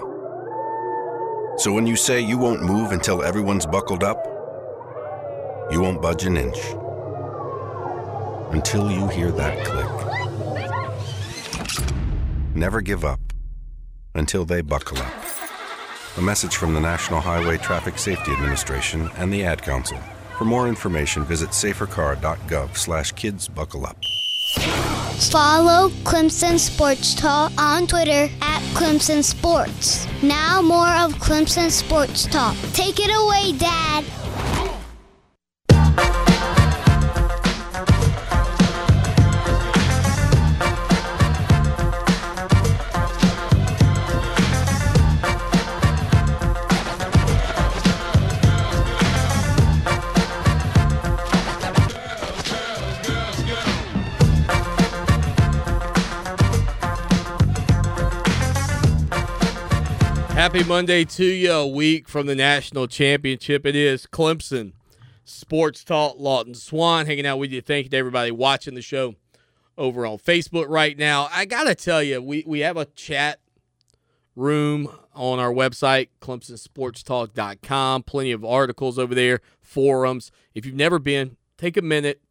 So 1.57 1.73
when 1.73 1.87
you 1.87 1.95
say 1.95 2.21
you 2.21 2.37
won't 2.37 2.61
move 2.61 2.91
until 2.91 3.23
everyone's 3.23 3.65
buckled 3.65 4.03
up, 4.03 4.23
you 5.71 5.81
won't 5.81 6.03
budge 6.03 6.25
an 6.25 6.37
inch. 6.37 6.59
Until 8.51 8.91
you 8.91 9.07
hear 9.07 9.31
that 9.31 9.65
click. 9.65 9.89
Never 12.55 12.81
give 12.81 13.03
up 13.03 13.19
until 14.13 14.45
they 14.45 14.61
buckle 14.61 14.99
up. 14.99 15.42
A 16.15 16.21
message 16.21 16.57
from 16.57 16.75
the 16.75 16.79
National 16.79 17.19
Highway 17.19 17.57
Traffic 17.57 17.97
Safety 17.97 18.31
Administration 18.33 19.09
and 19.17 19.33
the 19.33 19.43
Ad 19.43 19.63
Council. 19.63 19.97
For 20.37 20.45
more 20.45 20.67
information, 20.67 21.25
visit 21.25 21.49
safercar.gov 21.49 22.77
slash 22.77 23.11
kids 23.13 23.47
buckle 23.47 23.87
up. 23.87 23.97
Follow 25.31 25.89
Clemson 26.03 26.59
Sports 26.59 27.15
Talk 27.15 27.51
on 27.57 27.87
Twitter 27.87 28.29
at 28.41 28.61
Clemson 28.75 29.23
Sports. 29.23 30.05
Now 30.21 30.61
more 30.61 30.87
of 30.87 31.13
Clemson 31.15 31.71
Sports 31.71 32.27
Talk. 32.27 32.55
Take 32.73 32.99
it 32.99 33.09
away, 33.09 33.57
Dad. 33.57 34.05
Happy 60.53 60.67
Monday 60.67 61.03
to 61.03 61.25
you. 61.25 61.51
A 61.51 61.67
week 61.67 62.07
from 62.07 62.27
the 62.27 62.35
national 62.35 62.85
championship. 62.85 63.65
It 63.65 63.75
is 63.75 64.05
Clemson 64.05 64.73
Sports 65.25 65.83
Talk. 65.83 66.17
Lawton 66.19 66.53
Swan 66.53 67.07
hanging 67.07 67.25
out 67.25 67.39
with 67.39 67.51
you. 67.51 67.59
Thank 67.59 67.85
you 67.85 67.89
to 67.89 67.97
everybody 67.97 68.29
watching 68.29 68.75
the 68.75 68.83
show 68.83 69.15
over 69.79 70.05
on 70.05 70.19
Facebook 70.19 70.69
right 70.69 70.95
now. 70.95 71.27
I 71.31 71.45
gotta 71.45 71.73
tell 71.73 72.03
you, 72.03 72.21
we 72.21 72.43
we 72.45 72.59
have 72.59 72.77
a 72.77 72.85
chat 72.85 73.39
room 74.35 74.89
on 75.15 75.39
our 75.39 75.51
website, 75.51 76.09
ClemsonSportsTalk.com. 76.21 78.03
Plenty 78.03 78.31
of 78.31 78.45
articles 78.45 78.99
over 78.99 79.15
there, 79.15 79.39
forums. 79.59 80.31
If 80.53 80.67
you've 80.67 80.75
never 80.75 80.99
been, 80.99 81.35
take 81.57 81.77
a 81.77 81.81
minute, 81.81 82.21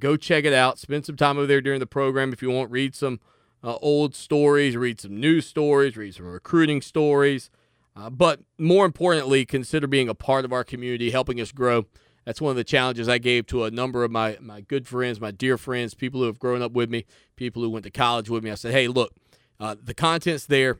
go 0.00 0.16
check 0.16 0.44
it 0.44 0.52
out. 0.52 0.80
Spend 0.80 1.06
some 1.06 1.16
time 1.16 1.38
over 1.38 1.46
there 1.46 1.60
during 1.60 1.78
the 1.78 1.86
program 1.86 2.32
if 2.32 2.42
you 2.42 2.50
want. 2.50 2.72
Read 2.72 2.96
some 2.96 3.20
uh, 3.64 3.76
old 3.80 4.14
stories, 4.14 4.76
read 4.76 5.00
some 5.00 5.18
news 5.18 5.46
stories, 5.46 5.96
read 5.96 6.14
some 6.14 6.26
recruiting 6.26 6.82
stories. 6.82 7.50
Uh, 7.96 8.10
but 8.10 8.40
more 8.58 8.84
importantly, 8.84 9.46
consider 9.46 9.86
being 9.86 10.08
a 10.08 10.14
part 10.14 10.44
of 10.44 10.52
our 10.52 10.64
community, 10.64 11.10
helping 11.10 11.40
us 11.40 11.50
grow. 11.50 11.86
That's 12.24 12.40
one 12.40 12.50
of 12.50 12.56
the 12.56 12.64
challenges 12.64 13.08
I 13.08 13.18
gave 13.18 13.46
to 13.48 13.64
a 13.64 13.70
number 13.70 14.04
of 14.04 14.10
my, 14.10 14.36
my 14.40 14.60
good 14.60 14.86
friends, 14.86 15.20
my 15.20 15.30
dear 15.30 15.56
friends, 15.56 15.94
people 15.94 16.20
who 16.20 16.26
have 16.26 16.38
grown 16.38 16.60
up 16.60 16.72
with 16.72 16.90
me, 16.90 17.04
people 17.36 17.62
who 17.62 17.70
went 17.70 17.84
to 17.84 17.90
college 17.90 18.28
with 18.28 18.42
me. 18.42 18.50
I 18.50 18.54
said, 18.54 18.72
hey, 18.72 18.88
look, 18.88 19.14
uh, 19.60 19.76
the 19.82 19.94
content's 19.94 20.46
there. 20.46 20.78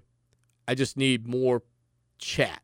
I 0.67 0.75
just 0.75 0.97
need 0.97 1.27
more 1.27 1.63
chat. 2.19 2.63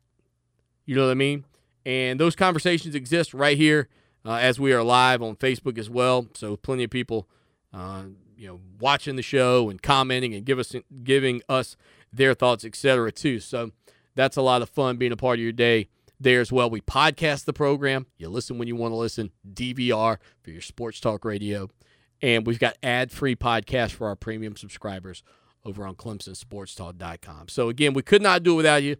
You 0.85 0.95
know 0.95 1.05
what 1.05 1.11
I 1.11 1.15
mean? 1.15 1.45
And 1.85 2.19
those 2.19 2.35
conversations 2.35 2.93
exist 2.95 3.33
right 3.33 3.57
here 3.57 3.87
uh, 4.25 4.33
as 4.33 4.59
we 4.59 4.73
are 4.73 4.83
live 4.83 5.21
on 5.21 5.35
Facebook 5.35 5.77
as 5.77 5.89
well. 5.89 6.27
So 6.33 6.57
plenty 6.57 6.83
of 6.83 6.89
people 6.89 7.27
uh, 7.73 8.03
you 8.41 8.47
know 8.47 8.59
watching 8.79 9.15
the 9.15 9.21
show 9.21 9.69
and 9.69 9.81
commenting 9.83 10.33
and 10.33 10.43
give 10.43 10.57
us 10.57 10.75
giving 11.03 11.43
us 11.47 11.77
their 12.11 12.33
thoughts, 12.33 12.65
etc. 12.65 13.11
Too. 13.11 13.39
So 13.39 13.71
that's 14.15 14.35
a 14.35 14.41
lot 14.41 14.63
of 14.63 14.69
fun 14.69 14.97
being 14.97 15.11
a 15.11 15.17
part 15.17 15.37
of 15.37 15.43
your 15.43 15.51
day 15.51 15.89
there 16.19 16.41
as 16.41 16.51
well. 16.51 16.67
We 16.67 16.81
podcast 16.81 17.45
the 17.45 17.53
program. 17.53 18.07
You 18.17 18.29
listen 18.29 18.57
when 18.57 18.67
you 18.67 18.75
want 18.75 18.93
to 18.93 18.95
listen. 18.95 19.31
DVR 19.47 20.17
for 20.41 20.49
your 20.49 20.61
sports 20.61 20.99
talk 20.99 21.23
radio, 21.23 21.69
and 22.19 22.47
we've 22.47 22.59
got 22.59 22.77
ad-free 22.81 23.35
podcasts 23.35 23.91
for 23.91 24.07
our 24.07 24.15
premium 24.15 24.55
subscribers 24.55 25.21
over 25.63 25.85
on 25.85 25.93
ClemsonSportsTalk.com. 25.93 27.47
So 27.47 27.69
again, 27.69 27.93
we 27.93 28.01
could 28.01 28.23
not 28.23 28.41
do 28.41 28.53
it 28.53 28.57
without 28.57 28.81
you, 28.81 28.95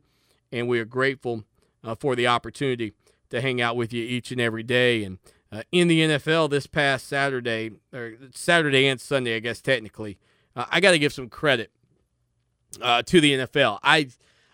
and 0.52 0.68
we 0.68 0.80
are 0.80 0.86
grateful 0.86 1.46
uh, 1.84 1.96
for 1.96 2.16
the 2.16 2.28
opportunity 2.28 2.94
to 3.32 3.42
hang 3.42 3.60
out 3.60 3.76
with 3.76 3.92
you 3.92 4.04
each 4.04 4.32
and 4.32 4.40
every 4.40 4.62
day 4.62 5.04
and 5.04 5.18
uh, 5.52 5.64
in 5.72 5.88
the 5.88 6.02
NFL 6.02 6.50
this 6.50 6.68
past 6.68 7.08
Saturday, 7.08 7.72
or 7.94 8.14
Saturday 8.34 8.88
and 8.88 9.02
Sunday, 9.02 9.36
I 9.36 9.40
guess 9.40 9.62
technically. 9.62 10.18
Uh, 10.56 10.66
I 10.70 10.80
got 10.80 10.92
to 10.92 11.00
give 11.00 11.14
some 11.14 11.30
credit 11.30 11.72
uh, 12.82 13.04
to 13.04 13.22
the 13.22 13.34
NFL. 13.34 13.80
I 13.84 14.10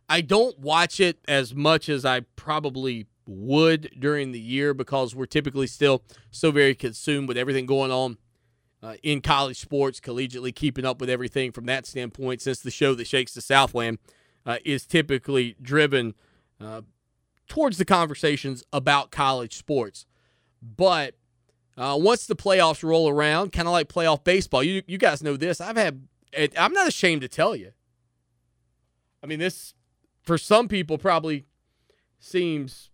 I 0.10 0.21
don't 0.21 0.57
watch 0.60 0.99
it 0.99 1.19
as 1.27 1.53
much 1.53 1.89
as 1.89 2.05
I 2.05 2.21
probably 2.36 3.07
would 3.27 3.91
during 3.99 4.31
the 4.31 4.39
year 4.39 4.73
because 4.73 5.13
we're 5.13 5.25
typically 5.25 5.67
still 5.67 6.01
so 6.31 6.49
very 6.49 6.73
consumed 6.73 7.27
with 7.27 7.38
everything 7.38 7.65
going 7.65 7.91
on 7.91 8.17
uh, 8.81 8.95
in 9.03 9.21
college 9.21 9.60
sports, 9.60 9.99
collegiately 9.99 10.55
keeping 10.55 10.86
up 10.86 11.01
with 11.01 11.10
everything 11.10 11.51
from 11.51 11.65
that 11.65 11.86
standpoint. 11.86 12.41
Since 12.41 12.62
the 12.62 12.71
show 12.71 12.95
that 12.95 13.05
shakes 13.05 13.33
the 13.33 13.41
Southland 13.41 13.99
uh, 14.45 14.57
is 14.63 14.86
typically 14.86 15.55
driven 15.62 16.15
uh, 16.60 16.81
towards 17.47 17.77
the 17.77 17.86
conversations 17.86 18.63
about 18.71 19.12
college 19.12 19.55
sports. 19.55 20.05
But 20.62 21.15
uh, 21.78 21.98
once 22.00 22.26
the 22.26 22.36
playoffs 22.36 22.84
roll 22.84 23.10
around, 23.10 23.52
kind 23.52 23.67
of 23.67 23.72
like 23.72 23.88
playoff 23.88 24.24
baseball, 24.24 24.63
you 24.63 24.82
you 24.88 24.98
guys 24.98 25.22
know 25.22 25.38
this. 25.38 25.62
I've 25.62 25.78
had, 25.78 26.08
I'm 26.58 26.74
not 26.74 26.88
ashamed 26.88 27.22
to 27.22 27.28
tell 27.28 27.56
you. 27.56 27.72
I 29.24 29.28
mean, 29.28 29.39
this 29.39 29.74
for 30.24 30.38
some 30.38 30.67
people 30.67 30.98
probably 30.98 31.46
seems 32.20 32.89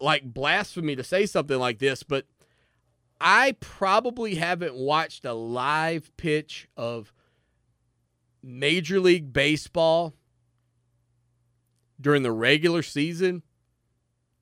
like 0.00 0.22
blasphemy 0.34 0.96
to 0.96 1.04
say 1.04 1.26
something 1.26 1.58
like 1.58 1.78
this, 1.78 2.02
but 2.02 2.26
I 3.20 3.56
probably 3.60 4.34
haven't 4.34 4.74
watched 4.74 5.24
a 5.24 5.32
live 5.32 6.14
pitch 6.16 6.68
of 6.76 7.12
Major 8.42 9.00
League 9.00 9.32
Baseball 9.32 10.12
during 12.00 12.22
the 12.22 12.32
regular 12.32 12.82
season 12.82 13.42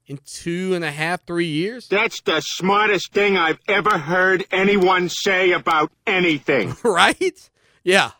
in 0.06 0.18
two 0.24 0.74
and 0.74 0.84
a 0.84 0.90
half, 0.90 1.24
three 1.26 1.46
years. 1.46 1.88
That's 1.88 2.20
the 2.22 2.40
smartest 2.40 3.12
thing 3.12 3.36
I've 3.36 3.58
ever 3.68 3.98
heard 3.98 4.44
anyone 4.50 5.08
say 5.08 5.52
about 5.52 5.92
anything. 6.06 6.74
right? 6.84 7.50
Yeah. 7.84 8.12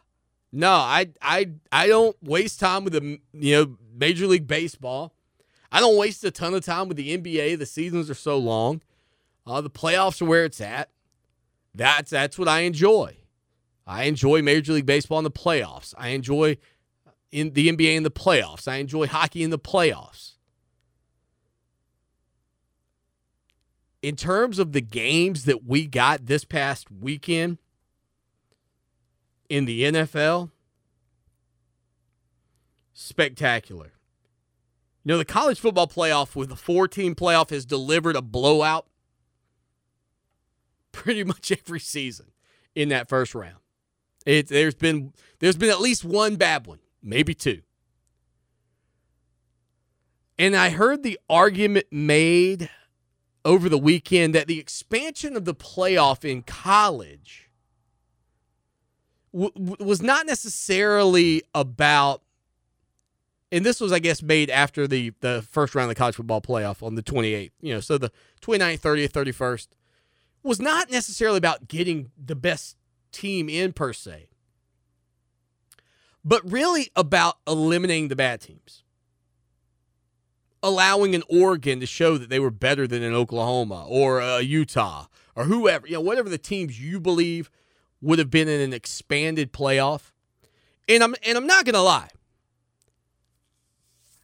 No, 0.53 0.73
I 0.73 1.09
I 1.21 1.51
I 1.71 1.89
don't 1.89 2.17
waste 2.23 2.61
time 2.61 2.85
with 2.85 2.93
the 2.93 3.19
you 3.33 3.57
know 3.57 3.77
Major 3.95 4.27
League 4.27 4.47
Baseball. 4.47 5.15
I 5.71 5.81
don't 5.81 5.97
waste 5.97 6.23
a 6.25 6.31
ton 6.31 6.53
of 6.53 6.65
time 6.65 6.89
with 6.89 6.99
the 6.99 7.17
NBA. 7.17 7.59
The 7.59 7.67
seasons 7.67 8.11
are 8.11 8.15
so 8.15 8.37
long. 8.37 8.83
Uh, 9.47 9.63
the 9.63 9.71
playoffs 9.71 10.21
are 10.21 10.27
where 10.27 10.45
it's 10.45 10.61
at. 10.61 10.91
That's 11.75 12.11
that's 12.11 12.39
what 12.39 12.49
I 12.49 12.61
enjoy. 12.61 13.17
I 13.87 14.05
enjoy 14.05 14.43
Major 14.43 14.75
League 14.75 14.87
Baseball 14.87 15.19
in 15.19 15.25
the 15.25 15.31
playoffs. 15.31 15.95
I 15.97 16.09
enjoy 16.09 16.59
in 17.33 17.55
the 17.55 17.69
NBA 17.69 17.97
in 17.97 18.03
the 18.03 18.11
playoffs. 18.11 18.69
I 18.69 18.77
enjoy 18.77 19.07
hockey 19.07 19.43
in 19.43 19.51
the 19.51 19.59
playoffs. 19.59 20.32
In 24.03 24.17
terms 24.17 24.59
of 24.59 24.73
the 24.73 24.81
games 24.81 25.45
that 25.45 25.65
we 25.65 25.87
got 25.87 26.27
this 26.27 26.45
past 26.45 26.91
weekend 26.91 27.59
in 29.49 29.65
the 29.65 29.83
NFL, 29.85 30.51
spectacular. 32.93 33.93
You 35.05 35.13
know, 35.13 35.19
the 35.19 35.25
college 35.25 35.61
football 35.61 35.87
playoff 35.87 36.35
with 36.35 36.49
the 36.49 36.57
four 36.57 36.89
team 36.89 37.15
playoff 37.15 37.51
has 37.51 37.65
delivered 37.65 38.17
a 38.17 38.23
blowout 38.23 38.87
pretty 40.93 41.25
much 41.25 41.53
every 41.53 41.81
season 41.81 42.27
in 42.75 42.89
that 42.89 43.09
first 43.09 43.35
round. 43.35 43.57
It, 44.27 44.49
there's 44.49 44.75
been 44.75 45.13
there's 45.41 45.57
been 45.57 45.71
at 45.71 45.81
least 45.81 46.05
one 46.05 46.37
bad 46.37 46.67
one, 46.67 46.79
maybe 47.03 47.35
two. 47.35 47.63
And 50.39 50.57
I 50.57 50.71
heard 50.71 51.03
the 51.03 51.19
argument 51.29 51.87
made 51.91 52.71
over 53.45 53.69
the 53.69 53.79
weekend 53.79 54.35
that 54.35 54.47
the 54.47 54.59
expansion 54.59 55.37
of 55.37 55.45
the 55.45 55.55
playoff 55.55 56.25
in 56.25 56.43
college 56.43 57.51
w- 59.33 59.77
was 59.81 60.01
not 60.01 60.27
necessarily 60.27 61.43
about 61.55 62.23
and 63.51 63.67
this 63.67 63.81
was 63.81 63.93
i 63.93 63.99
guess 63.99 64.23
made 64.23 64.49
after 64.51 64.87
the 64.87 65.13
the 65.21 65.45
first 65.51 65.75
round 65.75 65.91
of 65.91 65.95
the 65.95 65.99
college 65.99 66.15
football 66.15 66.41
playoff 66.41 66.83
on 66.83 66.95
the 66.95 67.03
28th 67.03 67.51
you 67.61 67.75
know 67.75 67.81
so 67.81 67.99
the 67.99 68.11
29th 68.41 68.81
30th 68.81 69.11
31st 69.11 69.69
was 70.43 70.61
not 70.61 70.91
necessarily 70.91 71.39
about 71.39 71.69
getting 71.69 72.11
the 72.23 72.35
best 72.37 72.77
team 73.11 73.49
in 73.49 73.73
per 73.73 73.93
se 73.93 74.29
but 76.25 76.49
really 76.51 76.91
about 76.95 77.39
eliminating 77.47 78.09
the 78.09 78.17
bad 78.17 78.41
teams 78.41 78.85
allowing 80.63 81.15
an 81.15 81.23
Oregon 81.29 81.81
to 81.81 81.87
show 81.87 82.19
that 82.19 82.29
they 82.31 82.39
were 82.41 82.51
better 82.51 82.87
than 82.87 83.03
an 83.03 83.15
Oklahoma 83.15 83.85
or 83.89 84.21
a 84.21 84.41
Utah 84.41 85.07
or 85.35 85.45
whoever, 85.45 85.87
you 85.87 85.95
know, 85.95 86.01
whatever 86.01 86.29
the 86.29 86.39
teams 86.39 86.81
you 86.81 87.01
believe 87.01 87.51
would 88.01 88.19
have 88.19 88.31
been 88.31 88.49
in 88.49 88.61
an 88.61 88.73
expanded 88.73 89.53
playoff. 89.53 90.13
And 90.89 91.03
I'm 91.03 91.15
and 91.27 91.37
I'm 91.39 91.47
not 91.47 91.65
going 91.65 91.75
to 91.75 91.81
lie. 91.83 92.11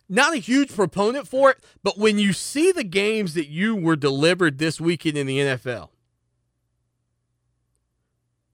not 0.08 0.34
a 0.34 0.38
huge 0.38 0.74
proponent 0.74 1.28
for 1.28 1.50
it, 1.50 1.58
but 1.82 1.98
when 1.98 2.18
you 2.18 2.32
see 2.32 2.72
the 2.72 2.84
games 2.84 3.34
that 3.34 3.48
you 3.48 3.76
were 3.76 3.96
delivered 3.96 4.58
this 4.58 4.80
weekend 4.80 5.18
in 5.18 5.26
the 5.26 5.38
NFL, 5.38 5.90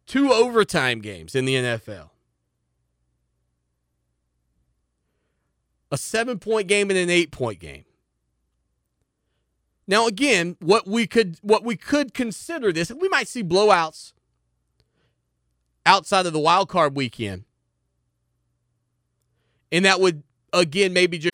two 0.07 0.33
overtime 0.33 1.01
games 1.01 1.35
in 1.35 1.45
the 1.45 1.55
NFL, 1.55 2.11
a 5.91 5.97
seven 5.97 6.39
point 6.39 6.69
game 6.69 6.91
and 6.91 6.99
an 6.99 7.11
eight 7.11 7.31
point 7.31 7.61
game. 7.61 7.85
Now 9.87 10.07
again, 10.07 10.57
what 10.61 10.87
we 10.87 11.07
could 11.07 11.39
what 11.43 11.65
we 11.65 11.77
could 11.77 12.15
consider 12.15 12.73
this, 12.73 12.91
we 12.91 13.09
might 13.09 13.29
see 13.29 13.43
blowouts 13.43 14.13
outside 15.85 16.27
of 16.27 16.33
the 16.33 16.41
wild 16.41 16.69
card 16.69 16.97
weekend. 16.97 17.45
And 19.71 19.85
that 19.85 20.01
would 20.01 20.23
again 20.53 20.93
maybe 20.93 21.19
just 21.19 21.34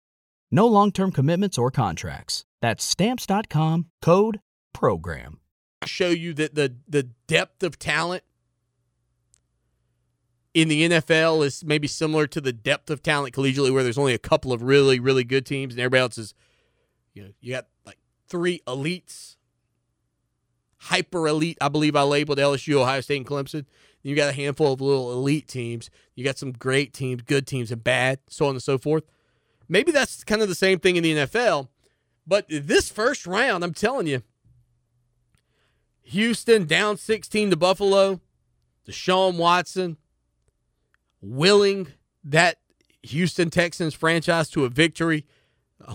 No 0.51 0.67
long 0.67 0.91
term 0.91 1.11
commitments 1.11 1.57
or 1.57 1.71
contracts. 1.71 2.45
That's 2.61 2.83
Stamps.com 2.83 3.87
code 4.01 4.41
PROGRAM. 4.73 5.39
show 5.85 6.09
you 6.09 6.33
that 6.35 6.55
the 6.55 6.75
the 6.87 7.03
depth 7.27 7.63
of 7.63 7.79
talent 7.79 8.23
in 10.53 10.67
the 10.67 10.89
NFL 10.89 11.45
is 11.45 11.63
maybe 11.63 11.87
similar 11.87 12.27
to 12.27 12.41
the 12.41 12.51
depth 12.51 12.89
of 12.89 13.01
talent 13.01 13.33
collegially, 13.33 13.71
where 13.73 13.83
there's 13.83 13.97
only 13.97 14.13
a 14.13 14.19
couple 14.19 14.51
of 14.51 14.61
really 14.61 14.99
really 14.99 15.23
good 15.23 15.45
teams, 15.45 15.73
and 15.73 15.79
everybody 15.79 16.01
else 16.01 16.17
is, 16.17 16.33
you 17.13 17.23
know, 17.23 17.29
you 17.39 17.53
got 17.53 17.67
like 17.85 17.97
three 18.27 18.61
elites, 18.67 19.37
hyper 20.77 21.27
elite. 21.27 21.57
I 21.61 21.69
believe 21.69 21.95
I 21.95 22.03
labeled 22.03 22.37
LSU, 22.37 22.75
Ohio 22.75 23.01
State, 23.01 23.17
and 23.17 23.25
Clemson. 23.25 23.65
You 24.03 24.15
got 24.15 24.29
a 24.29 24.33
handful 24.33 24.73
of 24.73 24.81
little 24.81 25.11
elite 25.13 25.47
teams. 25.47 25.89
You 26.15 26.23
got 26.23 26.37
some 26.37 26.51
great 26.51 26.91
teams, 26.93 27.21
good 27.21 27.47
teams, 27.47 27.71
and 27.71 27.83
bad, 27.83 28.19
so 28.27 28.47
on 28.47 28.55
and 28.55 28.63
so 28.63 28.77
forth. 28.77 29.03
Maybe 29.71 29.93
that's 29.93 30.25
kind 30.25 30.41
of 30.41 30.49
the 30.49 30.55
same 30.55 30.79
thing 30.79 30.97
in 30.97 31.03
the 31.03 31.13
NFL. 31.13 31.69
But 32.27 32.45
this 32.49 32.89
first 32.89 33.25
round, 33.25 33.63
I'm 33.63 33.73
telling 33.73 34.05
you, 34.05 34.21
Houston 36.03 36.65
down 36.65 36.97
16 36.97 37.51
to 37.51 37.55
Buffalo. 37.55 38.19
Deshaun 38.85 39.37
Watson 39.37 39.95
willing 41.21 41.87
that 42.25 42.57
Houston 43.03 43.49
Texans 43.49 43.93
franchise 43.93 44.49
to 44.49 44.65
a 44.65 44.69
victory. 44.69 45.25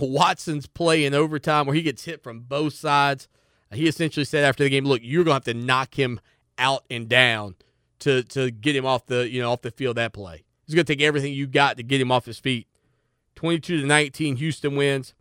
Watson's 0.00 0.66
play 0.66 1.04
in 1.04 1.12
overtime 1.12 1.66
where 1.66 1.76
he 1.76 1.82
gets 1.82 2.04
hit 2.04 2.22
from 2.22 2.40
both 2.40 2.72
sides. 2.72 3.28
He 3.70 3.86
essentially 3.86 4.24
said 4.24 4.42
after 4.42 4.64
the 4.64 4.70
game, 4.70 4.86
"Look, 4.86 5.02
you're 5.04 5.22
going 5.22 5.38
to 5.38 5.50
have 5.50 5.56
to 5.56 5.66
knock 5.66 5.98
him 5.98 6.18
out 6.56 6.84
and 6.88 7.10
down 7.10 7.56
to 7.98 8.22
to 8.22 8.50
get 8.50 8.74
him 8.74 8.86
off 8.86 9.04
the 9.04 9.28
you 9.28 9.42
know 9.42 9.52
off 9.52 9.60
the 9.60 9.70
field 9.70 9.96
that 9.96 10.14
play. 10.14 10.44
He's 10.64 10.74
going 10.74 10.86
to 10.86 10.92
take 10.94 11.02
everything 11.02 11.34
you 11.34 11.46
got 11.46 11.76
to 11.76 11.82
get 11.82 12.00
him 12.00 12.10
off 12.10 12.24
his 12.24 12.38
feet." 12.38 12.68
22 13.36 13.82
to 13.82 13.86
19, 13.86 14.36
Houston 14.36 14.76
wins. 14.76 15.14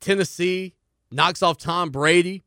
Tennessee 0.00 0.74
knocks 1.10 1.42
off 1.42 1.58
Tom 1.58 1.90
Brady 1.90 2.44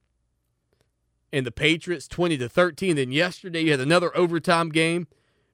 and 1.34 1.46
the 1.46 1.52
Patriots 1.52 2.08
20 2.08 2.38
to 2.38 2.48
13. 2.48 2.96
Then 2.96 3.12
yesterday 3.12 3.62
you 3.62 3.72
had 3.72 3.80
another 3.80 4.16
overtime 4.16 4.70
game 4.70 5.08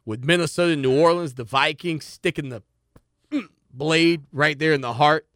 with 0.05 0.23
Minnesota 0.23 0.73
and 0.73 0.81
New 0.81 0.99
Orleans. 0.99 1.33
The 1.33 1.43
Vikings 1.43 2.05
sticking 2.05 2.49
the 2.49 2.63
blade 3.73 4.25
right 4.31 4.59
there 4.59 4.73
in 4.73 4.81
the 4.81 4.93
heart 4.93 5.27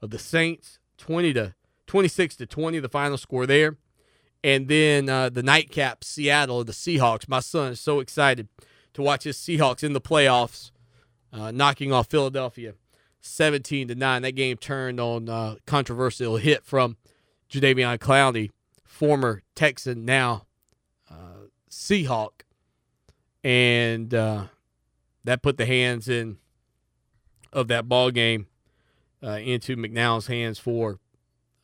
of 0.00 0.10
the 0.10 0.18
Saints 0.18 0.78
20 0.98 1.32
to 1.34 1.54
26 1.86 2.36
to 2.36 2.46
20 2.46 2.80
the 2.80 2.88
final 2.88 3.18
score 3.18 3.46
there. 3.46 3.76
And 4.42 4.68
then 4.68 5.08
uh, 5.08 5.28
the 5.28 5.42
nightcap 5.42 6.02
Seattle 6.02 6.64
the 6.64 6.72
Seahawks. 6.72 7.28
My 7.28 7.40
son 7.40 7.72
is 7.72 7.80
so 7.80 8.00
excited 8.00 8.48
to 8.94 9.02
watch 9.02 9.24
his 9.24 9.36
Seahawks 9.36 9.82
in 9.84 9.92
the 9.92 10.00
playoffs 10.00 10.70
uh, 11.32 11.50
knocking 11.50 11.92
off 11.92 12.08
Philadelphia 12.08 12.74
17 13.20 13.88
to 13.88 13.94
9. 13.94 14.22
That 14.22 14.32
game 14.32 14.56
turned 14.56 15.00
on 15.00 15.28
a 15.28 15.56
controversial 15.66 16.36
hit 16.36 16.64
from 16.64 16.96
Jadeveon 17.50 17.98
Clowney, 17.98 18.50
former 18.84 19.42
Texan, 19.54 20.04
now 20.04 20.46
uh, 21.10 21.48
Seahawk. 21.70 22.42
And 23.44 24.12
uh, 24.12 24.46
that 25.24 25.42
put 25.42 25.56
the 25.56 25.66
hands 25.66 26.08
in 26.08 26.38
of 27.52 27.68
that 27.68 27.88
ball 27.88 28.10
game 28.10 28.46
uh, 29.22 29.38
into 29.42 29.76
McCown's 29.76 30.26
hands 30.26 30.58
for 30.58 30.98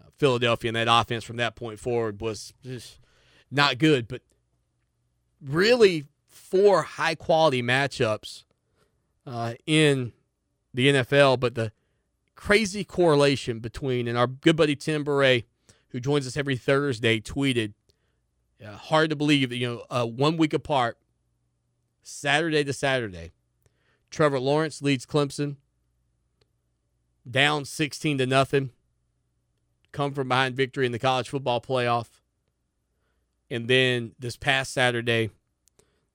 uh, 0.01 0.09
Philadelphia. 0.17 0.69
And 0.69 0.77
that 0.77 0.89
offense 0.89 1.25
from 1.25 1.37
that 1.37 1.57
point 1.57 1.79
forward 1.79 2.21
was 2.21 2.55
just 2.63 2.99
not 3.51 3.79
good. 3.79 4.07
But 4.09 4.23
really, 5.41 6.07
four 6.29 6.83
high 6.83 7.15
quality 7.15 7.63
matchups 7.63 8.45
uh, 9.27 9.55
in 9.67 10.13
the 10.75 10.89
NFL, 10.89 11.41
but 11.41 11.55
the 11.55 11.73
crazy 12.35 12.85
correlation 12.85 13.61
between, 13.61 14.09
and 14.09 14.17
our 14.17 14.27
good 14.27 14.57
buddy 14.57 14.75
Tim 14.77 15.05
Bourret, 15.05 15.45
who 15.89 16.01
joins 16.01 16.27
us 16.27 16.37
every 16.37 16.57
Thursday, 16.57 17.21
tweeted, 17.21 17.75
uh, 18.65 18.73
hard 18.73 19.11
to 19.11 19.17
believe 19.17 19.51
that, 19.51 19.57
you 19.57 19.69
know, 19.69 19.85
uh, 19.91 20.07
one 20.07 20.37
week 20.37 20.53
apart, 20.53 20.99
Saturday 22.03 22.65
to 22.65 22.73
Saturday, 22.73 23.33
Trevor 24.11 24.41
Lawrence 24.41 24.83
leads 24.83 25.07
Clemson 25.07 25.57
down 27.29 27.65
16 27.65 28.19
to 28.19 28.27
nothing, 28.27 28.71
come 29.93 30.13
from 30.13 30.29
behind 30.29 30.57
victory 30.57 30.87
in 30.87 30.93
the 30.93 30.99
college 30.99 31.29
football 31.29 31.61
playoff. 31.61 32.09
And 33.51 33.69
then 33.69 34.13
this 34.19 34.37
past 34.37 34.73
Saturday, 34.73 35.31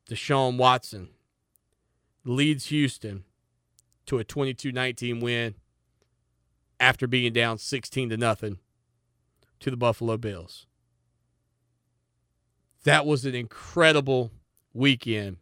Deshaun 0.10 0.58
Watson 0.58 1.10
leads 2.26 2.68
Houston 2.68 3.24
to 4.08 4.20
a 4.20 4.26
22-19 4.26 5.22
win 5.22 5.56
after 6.80 7.08
being 7.08 7.34
down 7.34 7.58
16 7.58 8.10
to 8.10 8.18
nothing 8.18 8.58
to 9.60 9.72
the 9.72 9.78
Buffalo 9.78 10.18
Bills. 10.18 10.66
That 12.84 13.06
was 13.06 13.26
an 13.26 13.36
incredible 13.36 14.32
weekend 14.74 15.38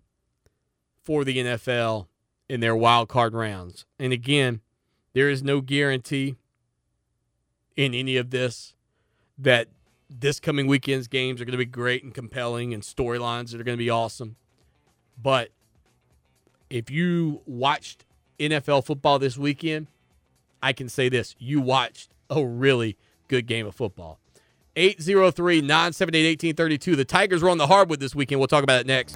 for 1.04 1.24
the 1.24 1.38
NFL 1.38 2.08
in 2.50 2.60
their 2.60 2.76
wild 2.76 3.10
card 3.10 3.34
rounds. 3.34 3.86
And 4.00 4.12
again, 4.14 4.62
there 5.14 5.30
is 5.30 5.44
no 5.44 5.62
guarantee 5.62 6.36
in 7.76 7.94
any 7.94 8.18
of 8.18 8.32
this 8.32 8.74
that 9.38 9.68
this 10.10 10.40
coming 10.40 10.68
weekend's 10.68 11.08
games 11.08 11.42
are 11.42 11.46
going 11.46 11.52
to 11.52 11.58
be 11.58 11.66
great 11.66 12.04
and 12.04 12.14
compelling 12.14 12.74
and 12.74 12.84
storylines 12.84 13.52
that 13.52 13.60
are 13.60 13.64
going 13.64 13.78
to 13.78 13.84
be 13.84 13.90
awesome. 13.90 14.38
But 15.22 15.50
if 16.70 16.90
you 16.90 17.42
watched 17.46 18.05
NFL 18.40 18.86
football 18.86 19.20
this 19.20 19.38
weekend, 19.38 19.88
I 20.62 20.74
can 20.74 20.90
say 20.90 21.10
this 21.10 21.36
you 21.40 21.62
watched 21.62 22.12
a 22.30 22.46
really 22.46 22.98
good 23.28 23.46
game 23.46 23.66
of 23.66 23.76
football. 23.76 24.20
803 24.76 25.62
978 25.62 26.44
1832. 26.44 26.96
The 26.96 27.06
Tigers 27.06 27.42
were 27.42 27.50
on 27.50 27.58
the 27.58 27.68
hardwood 27.68 28.00
this 28.00 28.14
weekend. 28.14 28.40
We'll 28.40 28.48
talk 28.48 28.64
about 28.64 28.82
it 28.82 28.88
next. 28.88 29.16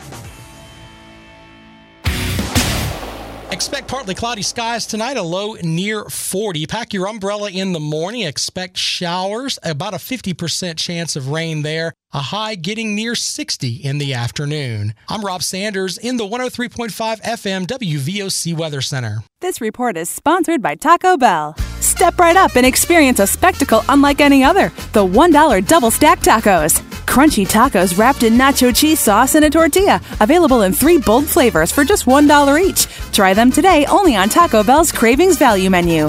Expect 3.59 3.89
partly 3.89 4.15
cloudy 4.15 4.41
skies 4.41 4.85
tonight, 4.85 5.17
a 5.17 5.21
low 5.21 5.55
near 5.61 6.05
40. 6.05 6.65
Pack 6.65 6.93
your 6.93 7.09
umbrella 7.09 7.51
in 7.51 7.73
the 7.73 7.79
morning. 7.81 8.21
Expect 8.21 8.77
showers, 8.77 9.59
about 9.63 9.93
a 9.93 9.97
50% 9.97 10.77
chance 10.77 11.17
of 11.17 11.27
rain 11.27 11.61
there. 11.61 11.91
A 12.13 12.21
high 12.21 12.55
getting 12.55 12.95
near 12.95 13.15
60 13.15 13.67
in 13.67 13.97
the 13.97 14.13
afternoon. 14.13 14.93
I'm 15.09 15.25
Rob 15.25 15.43
Sanders 15.43 15.97
in 15.97 16.15
the 16.15 16.23
103.5 16.25 17.21
FM 17.21 17.67
WVOC 17.67 18.55
Weather 18.55 18.79
Center. 18.79 19.23
This 19.41 19.59
report 19.59 19.97
is 19.97 20.09
sponsored 20.09 20.61
by 20.61 20.75
Taco 20.75 21.17
Bell. 21.17 21.53
Step 21.81 22.17
right 22.17 22.37
up 22.37 22.55
and 22.55 22.65
experience 22.65 23.19
a 23.19 23.27
spectacle 23.27 23.83
unlike 23.89 24.21
any 24.21 24.41
other 24.41 24.69
the 24.93 25.05
$1 25.05 25.67
double 25.67 25.91
stack 25.91 26.19
tacos. 26.19 26.88
Crunchy 27.19 27.45
tacos 27.45 27.97
wrapped 27.97 28.23
in 28.23 28.35
nacho 28.35 28.73
cheese 28.73 29.01
sauce 29.01 29.35
and 29.35 29.43
a 29.43 29.49
tortilla, 29.49 29.99
available 30.21 30.61
in 30.61 30.71
three 30.71 30.97
bold 30.97 31.27
flavors 31.27 31.69
for 31.69 31.83
just 31.83 32.05
$1 32.05 32.61
each. 32.61 32.87
Try 33.11 33.33
them 33.33 33.51
today 33.51 33.85
only 33.91 34.15
on 34.15 34.29
Taco 34.29 34.63
Bell's 34.63 34.93
Cravings 34.93 35.37
Value 35.37 35.69
Menu. 35.69 36.07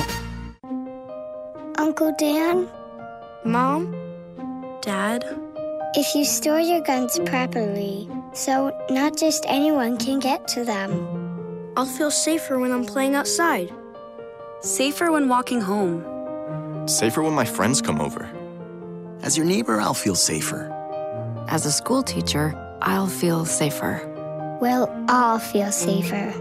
Uncle 1.79 2.15
Dan? 2.17 2.69
Mom? 3.45 3.93
Dad? 4.83 5.25
If 5.97 6.15
you 6.15 6.25
store 6.25 6.61
your 6.61 6.81
guns 6.81 7.19
properly, 7.27 8.09
so 8.33 8.71
not 8.89 9.17
just 9.17 9.45
anyone 9.49 9.97
can 9.97 10.21
get 10.21 10.47
to 10.55 10.65
them. 10.65 11.73
I'll 11.77 11.87
feel 11.87 12.13
safer 12.13 12.61
when 12.61 12.71
I'm 12.71 12.87
playing 12.87 13.17
outside. 13.17 13.75
Safer 14.61 15.11
when 15.11 15.29
walking 15.29 15.61
home. 15.61 16.05
Safer 16.87 17.25
when 17.25 17.35
my 17.35 17.47
friends 17.47 17.83
come 17.83 18.01
over. 18.01 18.31
As 19.23 19.37
your 19.37 19.45
neighbor, 19.45 19.81
I'll 19.81 19.93
feel 19.93 20.15
safer. 20.15 20.77
As 21.51 21.67
a 21.67 21.73
school 21.73 22.05
teacher, 22.05 22.55
I'll 22.81 23.09
feel 23.09 23.45
safer. 23.45 24.07
We'll 24.61 24.89
all 25.09 25.41
feel 25.41 25.73
safer. 25.73 26.33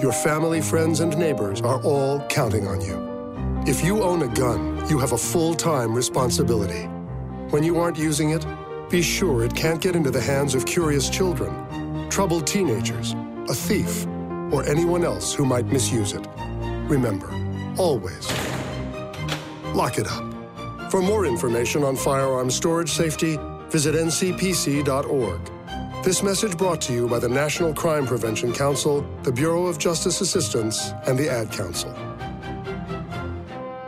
Your 0.00 0.12
family, 0.12 0.60
friends, 0.60 1.00
and 1.00 1.18
neighbors 1.18 1.60
are 1.60 1.82
all 1.82 2.20
counting 2.28 2.68
on 2.68 2.80
you. 2.80 2.96
If 3.66 3.84
you 3.84 4.00
own 4.00 4.22
a 4.22 4.28
gun, 4.28 4.88
you 4.88 4.96
have 5.00 5.10
a 5.10 5.18
full 5.18 5.54
time 5.54 5.92
responsibility. 5.92 6.84
When 7.50 7.64
you 7.64 7.80
aren't 7.80 7.98
using 7.98 8.30
it, 8.30 8.46
be 8.88 9.02
sure 9.02 9.42
it 9.42 9.56
can't 9.56 9.80
get 9.80 9.96
into 9.96 10.12
the 10.12 10.20
hands 10.20 10.54
of 10.54 10.64
curious 10.66 11.10
children, 11.10 12.08
troubled 12.08 12.46
teenagers, 12.46 13.14
a 13.48 13.54
thief, 13.54 14.06
or 14.52 14.64
anyone 14.66 15.02
else 15.02 15.34
who 15.34 15.46
might 15.46 15.66
misuse 15.66 16.12
it. 16.12 16.24
Remember, 16.86 17.28
always 17.76 18.30
lock 19.74 19.98
it 19.98 20.06
up. 20.06 20.22
For 20.92 21.02
more 21.02 21.26
information 21.26 21.82
on 21.82 21.96
firearm 21.96 22.52
storage 22.52 22.92
safety, 22.92 23.36
visit 23.70 23.94
ncpc.org. 23.94 25.40
This 26.04 26.22
message 26.22 26.56
brought 26.56 26.80
to 26.82 26.92
you 26.92 27.08
by 27.08 27.18
the 27.18 27.28
National 27.28 27.74
Crime 27.74 28.06
Prevention 28.06 28.52
Council, 28.52 29.06
the 29.24 29.32
Bureau 29.32 29.66
of 29.66 29.78
Justice 29.78 30.20
Assistance, 30.20 30.92
and 31.06 31.18
the 31.18 31.28
Ad 31.28 31.50
Council. 31.50 31.94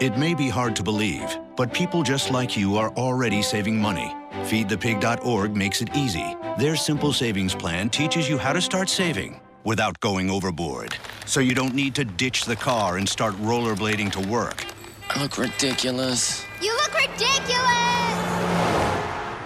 It 0.00 0.16
may 0.18 0.34
be 0.34 0.48
hard 0.48 0.74
to 0.76 0.82
believe, 0.82 1.38
but 1.56 1.72
people 1.72 2.02
just 2.02 2.30
like 2.30 2.56
you 2.56 2.76
are 2.76 2.90
already 2.90 3.42
saving 3.42 3.80
money. 3.80 4.14
FeedThePig.org 4.44 5.56
makes 5.56 5.82
it 5.82 5.94
easy. 5.94 6.36
Their 6.58 6.74
simple 6.74 7.12
savings 7.12 7.54
plan 7.54 7.90
teaches 7.90 8.28
you 8.28 8.38
how 8.38 8.52
to 8.52 8.60
start 8.60 8.88
saving 8.88 9.40
without 9.64 10.00
going 10.00 10.30
overboard. 10.30 10.96
So 11.26 11.40
you 11.40 11.54
don't 11.54 11.74
need 11.74 11.94
to 11.96 12.04
ditch 12.04 12.44
the 12.44 12.56
car 12.56 12.96
and 12.96 13.08
start 13.08 13.34
rollerblading 13.34 14.10
to 14.12 14.20
work. 14.28 14.64
I 15.10 15.22
look 15.22 15.38
ridiculous. 15.38 16.44
You 16.60 16.72
look 16.72 16.94
ridiculous! 16.94 17.99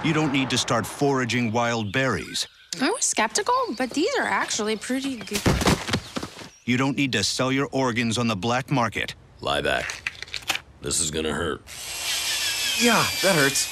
You 0.05 0.13
don't 0.13 0.33
need 0.33 0.51
to 0.51 0.59
start 0.59 0.87
foraging 0.87 1.51
wild 1.51 1.91
berries. 1.91 2.47
I 2.79 2.91
was 2.91 3.07
skeptical, 3.07 3.55
but 3.79 3.89
these 3.91 4.11
are 4.19 4.27
actually 4.27 4.77
pretty 4.77 5.17
good. 5.17 5.41
You 6.67 6.77
don't 6.77 6.95
need 6.95 7.13
to 7.13 7.25
sell 7.25 7.51
your 7.51 7.69
organs 7.73 8.19
on 8.19 8.27
the 8.29 8.37
black 8.37 8.71
market. 8.71 9.15
Lie 9.41 9.63
back. 9.63 10.11
This 10.83 11.01
is 11.01 11.11
gonna 11.11 11.33
hurt. 11.33 11.63
Yeah, 12.79 13.03
that 13.23 13.35
hurts. 13.35 13.71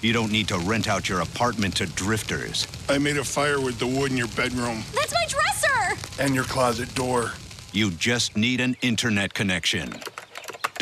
You 0.00 0.14
don't 0.14 0.32
need 0.32 0.48
to 0.48 0.58
rent 0.58 0.88
out 0.88 1.10
your 1.10 1.20
apartment 1.20 1.76
to 1.76 1.86
drifters. 1.86 2.66
I 2.88 2.96
made 2.96 3.18
a 3.18 3.24
fire 3.24 3.60
with 3.60 3.78
the 3.78 3.86
wood 3.86 4.10
in 4.10 4.16
your 4.16 4.28
bedroom 4.28 4.82
That's 4.94 5.12
my 5.12 5.26
dresser! 5.28 5.98
and 6.18 6.34
your 6.34 6.44
closet 6.44 6.94
door. 6.94 7.32
You 7.72 7.90
just 7.90 8.38
need 8.38 8.62
an 8.62 8.74
internet 8.80 9.34
connection. 9.34 10.00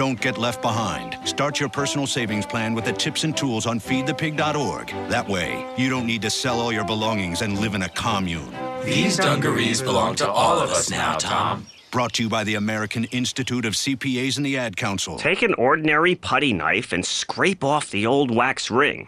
Don't 0.01 0.19
get 0.19 0.39
left 0.39 0.63
behind. 0.63 1.19
Start 1.29 1.61
your 1.61 1.69
personal 1.69 2.07
savings 2.07 2.47
plan 2.47 2.73
with 2.73 2.87
the 2.87 2.93
tips 2.95 3.25
and 3.25 3.37
tools 3.37 3.67
on 3.67 3.79
feedthepig.org. 3.79 4.89
That 5.11 5.29
way, 5.29 5.67
you 5.77 5.91
don't 5.91 6.07
need 6.07 6.23
to 6.23 6.31
sell 6.31 6.59
all 6.59 6.73
your 6.73 6.87
belongings 6.87 7.43
and 7.43 7.59
live 7.59 7.75
in 7.75 7.83
a 7.83 7.89
commune. 7.91 8.51
These 8.83 9.19
dungarees 9.19 9.83
belong 9.83 10.15
to 10.15 10.31
all 10.31 10.59
of 10.59 10.71
us 10.71 10.91
now, 10.91 11.17
Tom. 11.19 11.67
Brought 11.91 12.15
to 12.15 12.23
you 12.23 12.31
by 12.31 12.45
the 12.45 12.55
American 12.55 13.05
Institute 13.13 13.67
of 13.67 13.75
CPAs 13.75 14.39
and 14.39 14.47
the 14.47 14.57
Ad 14.57 14.79
Council. 14.79 15.19
Take 15.19 15.43
an 15.43 15.53
ordinary 15.59 16.15
putty 16.15 16.55
knife 16.55 16.95
and 16.95 17.05
scrape 17.05 17.63
off 17.63 17.91
the 17.91 18.07
old 18.07 18.35
wax 18.35 18.71
ring. 18.71 19.07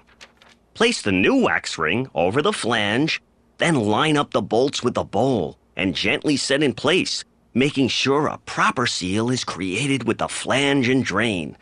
Place 0.74 1.01
the 1.01 1.11
new 1.11 1.36
wax 1.36 1.78
ring 1.78 2.11
over 2.14 2.43
the 2.43 2.53
flange, 2.53 3.22
then 3.57 3.76
line 3.76 4.18
up 4.18 4.32
the 4.32 4.43
bolts 4.43 4.82
with 4.82 4.93
the 4.93 5.05
bowl 5.05 5.57
and 5.74 5.95
gently 5.95 6.36
set 6.36 6.62
in 6.62 6.74
place, 6.74 7.24
making 7.55 7.88
sure 7.88 8.26
a 8.26 8.38
proper 8.38 8.86
seal 8.86 9.30
is 9.30 9.44
created 9.44 10.05
with 10.07 10.18
the 10.18 10.28
flange 10.28 10.88
and 10.88 11.05
drain. 11.05 11.57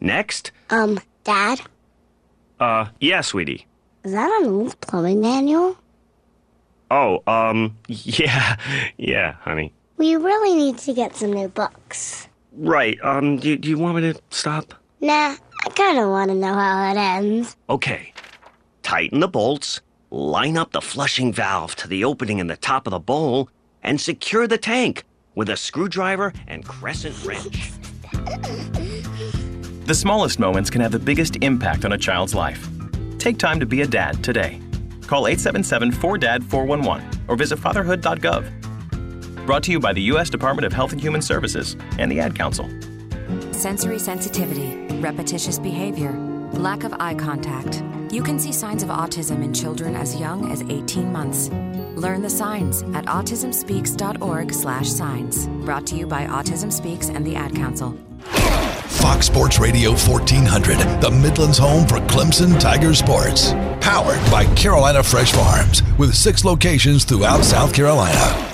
Next, 0.00 0.52
Um, 0.70 0.98
Dad, 1.24 1.60
uh, 2.60 2.86
yeah, 3.00 3.20
sweetie. 3.20 3.66
is 4.04 4.12
that 4.12 4.30
an 4.42 4.48
old 4.48 4.80
plumbing 4.80 5.20
manual? 5.20 5.76
Oh, 6.90 7.22
um, 7.26 7.76
yeah, 7.88 8.56
yeah, 8.98 9.32
honey. 9.40 9.72
We 9.96 10.16
really 10.16 10.54
need 10.54 10.78
to 10.78 10.92
get 10.92 11.14
some 11.16 11.32
new 11.32 11.48
books. 11.48 12.28
Right, 12.56 12.98
um, 13.02 13.36
do, 13.36 13.56
do 13.56 13.68
you 13.68 13.78
want 13.78 13.96
me 13.96 14.12
to 14.12 14.20
stop? 14.30 14.74
Nah, 15.00 15.36
I 15.64 15.70
kinda 15.74 16.08
wanna 16.08 16.34
know 16.34 16.52
how 16.54 16.90
it 16.92 16.96
ends. 16.96 17.56
Okay. 17.70 18.12
Tighten 18.82 19.20
the 19.20 19.28
bolts, 19.28 19.80
line 20.10 20.56
up 20.56 20.72
the 20.72 20.80
flushing 20.82 21.32
valve 21.32 21.74
to 21.76 21.88
the 21.88 22.04
opening 22.04 22.38
in 22.40 22.48
the 22.48 22.56
top 22.56 22.86
of 22.86 22.90
the 22.90 22.98
bowl, 22.98 23.48
and 23.82 24.00
secure 24.00 24.46
the 24.46 24.58
tank 24.58 25.04
with 25.34 25.48
a 25.50 25.56
screwdriver 25.56 26.32
and 26.46 26.64
crescent 26.64 27.24
wrench. 27.24 27.72
The 29.84 29.94
smallest 29.96 30.38
moments 30.38 30.70
can 30.70 30.80
have 30.80 30.92
the 30.92 30.98
biggest 31.00 31.36
impact 31.42 31.84
on 31.84 31.92
a 31.92 31.98
child's 31.98 32.36
life. 32.36 32.68
Take 33.18 33.36
time 33.36 33.58
to 33.58 33.66
be 33.66 33.82
a 33.82 33.86
dad 33.86 34.22
today. 34.22 34.60
Call 35.08 35.26
877 35.26 35.90
4DAD 35.90 36.44
411 36.44 37.24
or 37.26 37.34
visit 37.34 37.58
fatherhood.gov. 37.58 39.44
Brought 39.44 39.64
to 39.64 39.72
you 39.72 39.80
by 39.80 39.92
the 39.92 40.02
U.S. 40.02 40.30
Department 40.30 40.66
of 40.66 40.72
Health 40.72 40.92
and 40.92 41.00
Human 41.00 41.20
Services 41.20 41.76
and 41.98 42.10
the 42.12 42.20
Ad 42.20 42.36
Council. 42.36 42.70
Sensory 43.50 43.98
sensitivity, 43.98 44.76
repetitious 44.98 45.58
behavior, 45.58 46.12
lack 46.52 46.84
of 46.84 46.94
eye 47.00 47.14
contact. 47.14 47.82
You 48.12 48.22
can 48.22 48.38
see 48.38 48.52
signs 48.52 48.82
of 48.82 48.90
autism 48.90 49.42
in 49.42 49.54
children 49.54 49.96
as 49.96 50.14
young 50.16 50.52
as 50.52 50.60
18 50.68 51.10
months. 51.10 51.48
Learn 51.96 52.20
the 52.20 52.28
signs 52.28 52.82
at 52.94 53.06
autismspeaks.org/signs. 53.06 55.46
Brought 55.64 55.86
to 55.86 55.96
you 55.96 56.06
by 56.06 56.26
Autism 56.26 56.70
Speaks 56.70 57.08
and 57.08 57.26
the 57.26 57.34
Ad 57.34 57.54
Council. 57.54 57.96
Fox 59.00 59.24
Sports 59.26 59.58
Radio 59.58 59.92
1400, 59.92 61.00
the 61.00 61.10
Midlands 61.10 61.56
home 61.56 61.88
for 61.88 62.00
Clemson 62.00 62.60
Tiger 62.60 62.94
sports. 62.94 63.54
Powered 63.80 64.20
by 64.30 64.44
Carolina 64.56 65.02
Fresh 65.02 65.32
Farms, 65.32 65.82
with 65.96 66.14
six 66.14 66.44
locations 66.44 67.04
throughout 67.04 67.42
South 67.42 67.72
Carolina. 67.72 68.51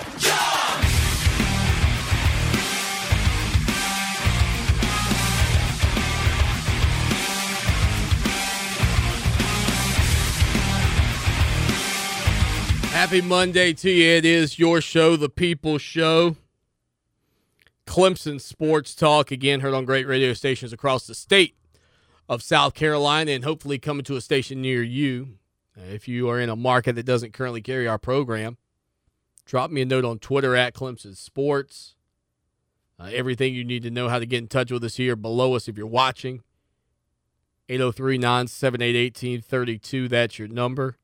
Happy 13.08 13.22
Monday 13.22 13.72
to 13.72 13.90
you. 13.90 14.06
It 14.06 14.26
is 14.26 14.58
your 14.58 14.82
show, 14.82 15.16
The 15.16 15.30
People 15.30 15.78
Show. 15.78 16.36
Clemson 17.86 18.38
Sports 18.38 18.94
Talk, 18.94 19.30
again, 19.30 19.60
heard 19.60 19.72
on 19.72 19.86
great 19.86 20.06
radio 20.06 20.34
stations 20.34 20.74
across 20.74 21.06
the 21.06 21.14
state 21.14 21.56
of 22.28 22.42
South 22.42 22.74
Carolina 22.74 23.30
and 23.30 23.44
hopefully 23.44 23.78
coming 23.78 24.04
to 24.04 24.16
a 24.16 24.20
station 24.20 24.60
near 24.60 24.82
you. 24.82 25.38
Uh, 25.74 25.84
If 25.90 26.06
you 26.06 26.28
are 26.28 26.38
in 26.38 26.50
a 26.50 26.54
market 26.54 26.96
that 26.96 27.06
doesn't 27.06 27.32
currently 27.32 27.62
carry 27.62 27.88
our 27.88 27.96
program, 27.96 28.58
drop 29.46 29.70
me 29.70 29.80
a 29.80 29.86
note 29.86 30.04
on 30.04 30.18
Twitter 30.18 30.54
at 30.54 30.74
Clemson 30.74 31.16
Sports. 31.16 31.94
Uh, 33.00 33.08
everything 33.10 33.54
you 33.54 33.64
need 33.64 33.84
to 33.84 33.90
know 33.90 34.10
how 34.10 34.18
to 34.18 34.26
get 34.26 34.40
in 34.42 34.48
touch 34.48 34.70
with 34.70 34.84
us 34.84 34.96
here 34.96 35.16
below 35.16 35.54
us 35.54 35.66
if 35.66 35.78
you're 35.78 35.86
watching. 35.86 36.42
803 37.70 38.18
978 38.18 39.14
1832. 39.14 40.08
That's 40.08 40.38
your 40.38 40.48
number. 40.48 40.98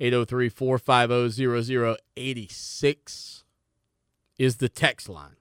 803 0.00 0.48
450 0.48 1.30
0086 1.30 3.44
is 4.38 4.56
the 4.56 4.68
text 4.68 5.08
line. 5.08 5.36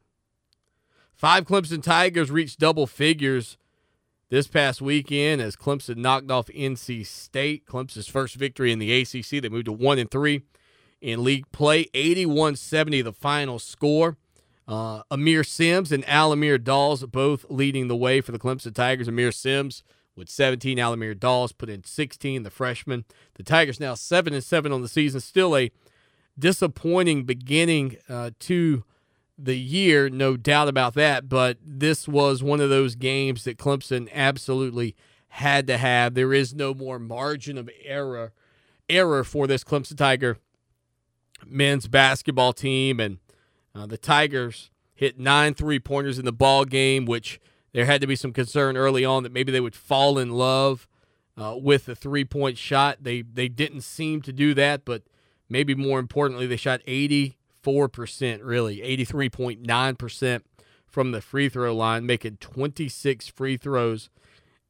Five 1.14 1.46
Clemson 1.46 1.84
Tigers 1.84 2.32
reached 2.32 2.60
double 2.60 2.88
figures 2.88 3.58
this 4.30 4.48
past 4.48 4.82
weekend 4.82 5.42
as 5.42 5.56
Clemson 5.56 5.98
knocked 5.98 6.32
off 6.32 6.48
NC 6.48 7.06
State. 7.06 7.66
Clemson's 7.66 8.08
first 8.08 8.36
victory 8.36 8.72
in 8.72 8.80
the 8.80 9.02
ACC. 9.02 9.42
They 9.42 9.50
moved 9.50 9.66
to 9.66 9.72
1 9.72 10.00
and 10.00 10.10
3 10.10 10.42
in 11.02 11.24
league 11.24 11.52
play. 11.52 11.88
81 11.94 12.56
70 12.56 13.02
the 13.02 13.14
final 13.14 13.60
score. 13.60 14.18
Uh, 14.68 15.04
Aamir 15.12 15.46
Simms 15.46 15.92
and 15.92 16.08
Al-Amir 16.08 16.58
Dawes 16.58 17.04
both 17.06 17.46
leading 17.50 17.88
the 17.88 17.96
way 17.96 18.22
for 18.22 18.32
the 18.32 18.40
Clemson 18.40 18.74
Tigers. 18.74 19.08
Aamir 19.08 19.34
Simms 19.34 19.84
with 20.16 20.30
17, 20.30 20.78
Al-Amir 20.78 21.14
Dawes 21.14 21.52
put 21.52 21.70
in 21.70 21.84
16, 21.84 22.44
the 22.44 22.50
freshman. 22.50 23.06
The 23.36 23.44
Tigers 23.44 23.80
now 23.80 23.94
7 23.94 24.34
and 24.34 24.44
7 24.44 24.72
on 24.72 24.82
the 24.82 24.88
season. 24.88 25.22
Still 25.22 25.56
a 25.56 25.72
disappointing 26.38 27.24
beginning 27.24 27.98
uh, 28.10 28.32
to 28.40 28.84
the 29.38 29.58
year, 29.58 30.10
no 30.10 30.38
doubt 30.38 30.68
about 30.68 30.94
that. 30.96 31.30
But 31.30 31.58
this 31.64 32.08
was 32.08 32.44
one 32.44 32.60
of 32.60 32.70
those 32.70 32.96
games 32.96 33.44
that 33.46 33.58
Clemson 33.58 34.10
absolutely 34.14 34.96
had 35.30 35.66
to 35.68 35.78
have. 35.78 36.14
There 36.14 36.34
is 36.34 36.54
no 36.54 36.74
more 36.74 37.00
margin 37.00 37.58
of 37.58 37.70
error 37.84 38.34
error 38.90 39.24
for 39.24 39.48
this 39.48 39.64
Clemson 39.64 39.96
Tiger 39.96 40.38
men's 41.46 41.88
basketball 41.88 42.52
team, 42.52 43.00
and 43.00 43.20
uh, 43.74 43.86
the 43.86 43.98
Tigers 43.98 44.70
hit 44.94 45.18
nine 45.18 45.54
three 45.54 45.80
pointers 45.80 46.20
in 46.20 46.26
the 46.26 46.34
ball 46.34 46.66
game, 46.66 47.06
which 47.06 47.40
there 47.74 47.86
had 47.86 48.02
to 48.02 48.08
be 48.08 48.16
some 48.16 48.34
concern 48.34 48.78
early 48.78 49.06
on 49.06 49.24
that 49.24 49.32
maybe 49.32 49.52
they 49.52 49.62
would 49.62 49.76
fall 49.76 50.18
in 50.18 50.32
love 50.32 50.88
uh, 51.38 51.56
with 51.62 51.86
the 51.86 51.96
three 51.96 52.26
point 52.26 52.58
shot. 52.58 52.98
They 53.02 53.22
they 53.22 53.48
didn't 53.48 53.82
seem 53.82 54.22
to 54.24 54.34
do 54.34 54.54
that, 54.56 54.86
but 54.86 55.04
maybe 55.50 55.76
more 55.76 56.00
importantly, 56.00 56.48
they 56.48 56.58
shot 56.58 56.82
84%, 56.86 57.36
really, 58.44 58.78
83.9% 58.78 60.42
from 60.88 61.12
the 61.12 61.22
free 61.22 61.50
throw 61.50 61.76
line, 61.76 62.06
making 62.06 62.38
26 62.38 63.30
free 63.30 63.58
throws 63.58 64.10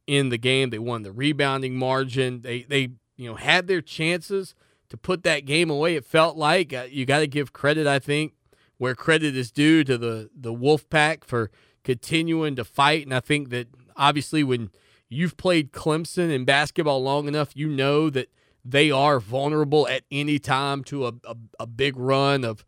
in 0.06 0.28
the 0.28 0.38
game. 0.38 0.70
They 0.70 0.78
won 0.78 1.02
the 1.02 1.12
rebounding 1.12 1.76
margin. 1.76 2.42
They 2.42 2.62
they 2.62 2.92
you 3.16 3.28
know 3.28 3.36
had 3.36 3.66
their 3.66 3.82
chances 3.82 4.54
to 4.88 4.96
put 4.96 5.22
that 5.24 5.46
game 5.46 5.70
away. 5.70 5.96
It 5.96 6.04
felt 6.04 6.36
like 6.36 6.72
uh, 6.72 6.86
you 6.90 7.06
got 7.06 7.20
to 7.20 7.26
give 7.26 7.52
credit, 7.52 7.86
I 7.86 7.98
think, 7.98 8.34
where 8.78 8.94
credit 8.94 9.36
is 9.36 9.50
due 9.50 9.84
to 9.84 9.98
the 9.98 10.30
the 10.34 10.52
Wolfpack 10.52 11.24
for 11.24 11.50
continuing 11.84 12.56
to 12.56 12.64
fight. 12.64 13.04
And 13.04 13.14
I 13.14 13.20
think 13.20 13.50
that 13.50 13.68
obviously 13.96 14.44
when 14.44 14.70
you've 15.08 15.36
played 15.36 15.72
Clemson 15.72 16.30
in 16.30 16.44
basketball 16.44 17.02
long 17.02 17.28
enough, 17.28 17.56
you 17.56 17.68
know 17.68 18.10
that 18.10 18.28
they 18.64 18.90
are 18.90 19.20
vulnerable 19.20 19.88
at 19.88 20.04
any 20.10 20.38
time 20.38 20.84
to 20.84 21.06
a, 21.06 21.12
a, 21.24 21.36
a 21.60 21.66
big 21.66 21.96
run 21.96 22.44
of 22.44 22.64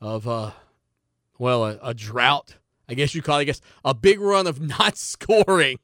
of 0.00 0.26
uh 0.26 0.50
well 1.38 1.64
a, 1.64 1.78
a, 1.82 1.94
drought. 1.94 2.56
I 2.88 2.94
guess 2.94 3.14
you 3.14 3.22
call 3.22 3.38
it, 3.38 3.42
I 3.42 3.44
guess 3.44 3.60
a 3.84 3.94
big 3.94 4.20
run 4.20 4.46
of 4.46 4.60
not 4.78 4.96
scoring 4.96 5.78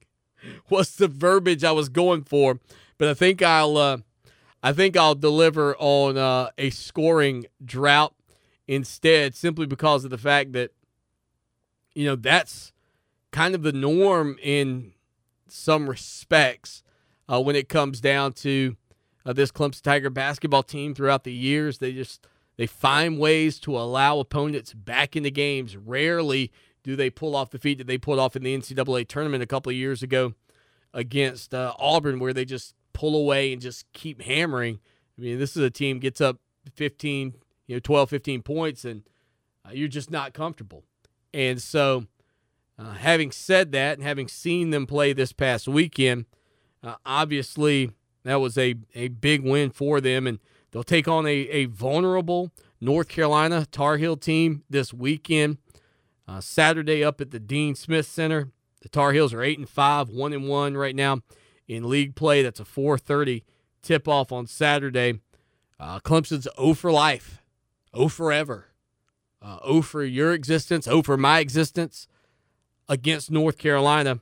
was 0.69 0.97
the 0.97 1.09
verbiage 1.09 1.65
I 1.65 1.73
was 1.73 1.89
going 1.89 2.23
for. 2.23 2.59
But 2.99 3.09
I 3.09 3.15
think 3.15 3.43
I'll 3.43 3.77
uh, 3.77 3.99
I 4.63 4.73
think 4.73 4.97
I'll 4.97 5.15
deliver 5.15 5.77
on 5.79 6.17
uh, 6.17 6.51
a 6.59 6.71
scoring 6.71 7.47
drought 7.65 8.15
instead, 8.67 9.35
simply 9.35 9.67
because 9.67 10.05
of 10.05 10.11
the 10.11 10.19
fact 10.19 10.53
that 10.53 10.73
you 11.95 12.05
know 12.05 12.17
that's 12.17 12.73
kind 13.33 13.55
of 13.55 13.63
the 13.63 13.73
norm 13.73 14.37
in 14.43 14.93
some 15.49 15.89
respects 15.89 16.83
uh, 17.29 17.41
when 17.41 17.57
it 17.57 17.69
comes 17.69 18.01
down 18.01 18.33
to 18.33 18.77
uh, 19.27 19.33
this 19.33 19.53
Clemson 19.53 19.83
Tiger 19.83 20.11
basketball 20.11 20.63
team 20.63 20.95
throughout 20.95 21.25
the 21.25 21.33
years. 21.33 21.79
They 21.79 21.93
just 21.93 22.27
they 22.57 22.67
find 22.67 23.19
ways 23.19 23.59
to 23.61 23.77
allow 23.77 24.19
opponents 24.19 24.75
back 24.75 25.17
into 25.17 25.31
games. 25.31 25.77
Rarely 25.77 26.51
do 26.83 26.97
they 26.97 27.11
pull 27.11 27.37
off 27.37 27.51
the 27.51 27.59
feat 27.59 27.79
that 27.79 27.87
they 27.87 27.99
pulled 27.99 28.19
off 28.19 28.37
in 28.37 28.43
the 28.43 28.57
NCAA 28.57 29.07
tournament 29.07 29.43
a 29.43 29.47
couple 29.47 29.71
of 29.71 29.77
years 29.77 30.03
ago 30.03 30.35
against 30.95 31.53
uh, 31.53 31.75
Auburn, 31.79 32.19
where 32.19 32.33
they 32.33 32.45
just 32.45 32.75
pull 32.93 33.15
away 33.15 33.53
and 33.53 33.61
just 33.61 33.91
keep 33.93 34.23
hammering. 34.23 34.81
I 35.19 35.21
mean, 35.21 35.39
this 35.39 35.57
is 35.57 35.63
a 35.63 35.71
team 35.71 35.99
gets 35.99 36.21
up 36.21 36.39
15, 36.75 37.35
you 37.67 37.77
know, 37.77 37.81
12, 37.81 38.11
15 38.11 38.43
points, 38.43 38.85
and 38.85 39.03
uh, 39.67 39.73
you're 39.73 39.89
just 39.89 40.11
not 40.11 40.33
comfortable. 40.33 40.85
And 41.33 41.61
so, 41.61 42.07
uh, 42.79 42.93
having 42.93 43.31
said 43.31 43.73
that, 43.73 43.99
and 43.99 44.07
having 44.07 44.29
seen 44.29 44.71
them 44.71 44.87
play 44.87 45.13
this 45.13 45.33
past 45.33 45.69
weekend, 45.69 46.27
uh, 46.83 46.95
obviously 47.05 47.91
that 48.25 48.37
was 48.37 48.57
a, 48.57 48.75
a 48.95 49.09
big 49.09 49.43
win 49.43 49.71
for 49.71 50.01
them. 50.01 50.27
And 50.27 50.39
they'll 50.71 50.83
take 50.83 51.09
on 51.09 51.27
a, 51.27 51.31
a 51.31 51.65
vulnerable 51.67 52.53
North 52.81 53.09
Carolina 53.09 53.67
Tar 53.71 53.97
Heel 53.97 54.17
team 54.17 54.63
this 54.71 54.95
weekend. 54.95 55.59
Uh, 56.27 56.41
Saturday 56.41 57.03
up 57.03 57.21
at 57.21 57.31
the 57.31 57.41
Dean 57.41 57.75
Smith 57.75 58.07
Center. 58.07 58.51
The 58.83 58.89
Tar 58.89 59.13
Heels 59.13 59.33
are 59.33 59.43
eight 59.43 59.59
and 59.59 59.69
five, 59.69 60.09
one 60.09 60.33
and 60.33 60.47
one 60.47 60.77
right 60.77 60.95
now 60.95 61.21
in 61.67 61.89
league 61.89 62.15
play. 62.15 62.43
That's 62.43 62.61
a 62.61 62.65
4:30 62.65 63.43
tip 63.83 64.07
off 64.07 64.31
on 64.31 64.47
Saturday. 64.47 65.21
Uh, 65.81 66.01
Clemson's 66.01 66.49
0 66.59 66.75
for 66.75 66.91
life, 66.91 67.43
0 67.97 68.09
forever, 68.09 68.68
uh, 69.43 69.59
0 69.67 69.83
for 69.83 70.05
your 70.05 70.33
existence, 70.33 70.85
0 70.87 71.03
for 71.03 71.17
my 71.17 71.39
existence 71.41 72.09
against 72.89 73.31
North 73.31 73.59
Carolina 73.59 74.21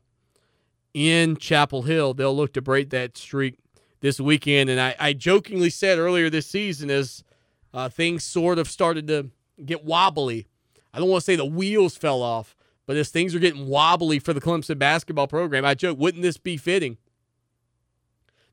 in 0.92 1.36
Chapel 1.36 1.82
Hill. 1.82 2.14
They'll 2.14 2.36
look 2.36 2.52
to 2.54 2.62
break 2.62 2.90
that 2.90 3.16
streak 3.16 3.58
this 4.00 4.20
weekend. 4.20 4.70
And 4.70 4.80
I, 4.80 4.94
I 4.98 5.12
jokingly 5.12 5.70
said 5.70 5.98
earlier 5.98 6.30
this 6.30 6.46
season 6.46 6.90
as 6.90 7.24
uh, 7.72 7.88
things 7.88 8.24
sort 8.24 8.58
of 8.58 8.68
started 8.68 9.06
to 9.08 9.30
get 9.64 9.84
wobbly. 9.84 10.46
I 10.92 10.98
don't 10.98 11.08
want 11.08 11.22
to 11.22 11.24
say 11.24 11.36
the 11.36 11.44
wheels 11.44 11.96
fell 11.96 12.22
off, 12.22 12.56
but 12.86 12.96
as 12.96 13.10
things 13.10 13.34
are 13.34 13.38
getting 13.38 13.68
wobbly 13.68 14.18
for 14.18 14.32
the 14.32 14.40
Clemson 14.40 14.78
basketball 14.78 15.26
program, 15.26 15.64
I 15.64 15.74
joke, 15.74 15.98
wouldn't 15.98 16.22
this 16.22 16.38
be 16.38 16.56
fitting 16.56 16.98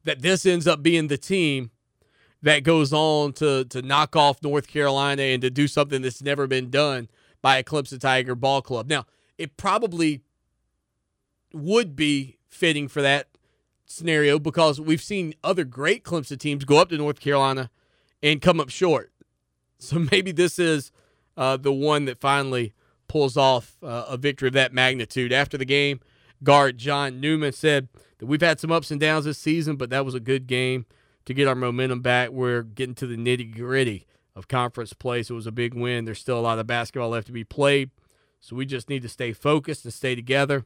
that 0.04 0.22
this 0.22 0.46
ends 0.46 0.68
up 0.68 0.84
being 0.84 1.08
the 1.08 1.18
team 1.18 1.72
that 2.44 2.64
goes 2.64 2.94
on 2.94 3.34
to 3.34 3.66
to 3.66 3.82
knock 3.82 4.16
off 4.16 4.44
North 4.44 4.68
Carolina 4.68 5.24
and 5.24 5.42
to 5.42 5.50
do 5.50 5.68
something 5.68 6.02
that's 6.02 6.22
never 6.22 6.46
been 6.46 6.70
done 6.70 7.10
by 7.42 7.58
a 7.58 7.64
Clemson 7.64 8.00
Tiger 8.00 8.36
ball 8.36 8.62
club. 8.62 8.88
Now, 8.88 9.06
it 9.38 9.58
probably 9.58 10.22
would 11.54 11.96
be 11.96 12.38
fitting 12.50 12.88
for 12.88 13.02
that 13.02 13.30
scenario 13.86 14.40
because 14.40 14.80
we've 14.80 15.02
seen 15.02 15.34
other 15.44 15.64
great 15.64 16.04
Clemson 16.04 16.40
teams 16.40 16.66
go 16.66 16.78
up 16.78 16.90
to 16.90 16.98
North 16.98 17.20
Carolina 17.20 17.72
and 18.22 18.42
come 18.42 18.60
up 18.60 18.70
short. 18.70 19.10
So 19.80 20.00
maybe 20.00 20.32
this 20.32 20.60
is 20.60 20.94
uh, 21.36 21.58
the 21.58 21.74
one 21.74 22.06
that 22.06 22.22
finally 22.22 22.74
pulls 23.10 23.36
off 23.36 23.76
uh, 23.84 24.06
a 24.08 24.16
victory 24.16 24.48
of 24.48 24.54
that 24.54 24.72
magnitude. 24.72 25.34
After 25.34 25.58
the 25.58 25.66
game, 25.66 26.00
guard 26.42 26.78
John 26.78 27.20
Newman 27.20 27.52
said 27.52 27.90
that 28.20 28.28
we've 28.28 28.40
had 28.40 28.62
some 28.62 28.72
ups 28.72 28.92
and 28.92 29.02
downs 29.02 29.26
this 29.26 29.40
season, 29.40 29.76
but 29.76 29.90
that 29.90 30.06
was 30.06 30.16
a 30.16 30.22
good 30.22 30.48
game 30.48 30.86
to 31.26 31.34
get 31.34 31.48
our 31.48 31.56
momentum 31.56 32.02
back. 32.02 32.30
We're 32.30 32.64
getting 32.64 32.96
to 32.96 33.08
the 33.08 33.18
nitty 33.18 33.56
gritty 33.56 34.06
of 34.36 34.48
conference 34.48 34.94
play, 34.94 35.24
so 35.24 35.36
it 35.36 35.38
was 35.38 35.48
a 35.48 35.52
big 35.52 35.74
win. 35.74 36.06
There's 36.06 36.20
still 36.20 36.40
a 36.40 36.42
lot 36.42 36.60
of 36.60 36.68
basketball 36.68 37.10
left 37.10 37.28
to 37.28 37.34
be 37.34 37.44
played, 37.44 37.92
so 38.40 38.56
we 38.56 38.66
just 38.66 38.90
need 38.90 39.02
to 39.04 39.10
stay 39.10 39.32
focused 39.34 39.86
and 39.86 39.94
stay 39.94 40.16
together. 40.16 40.66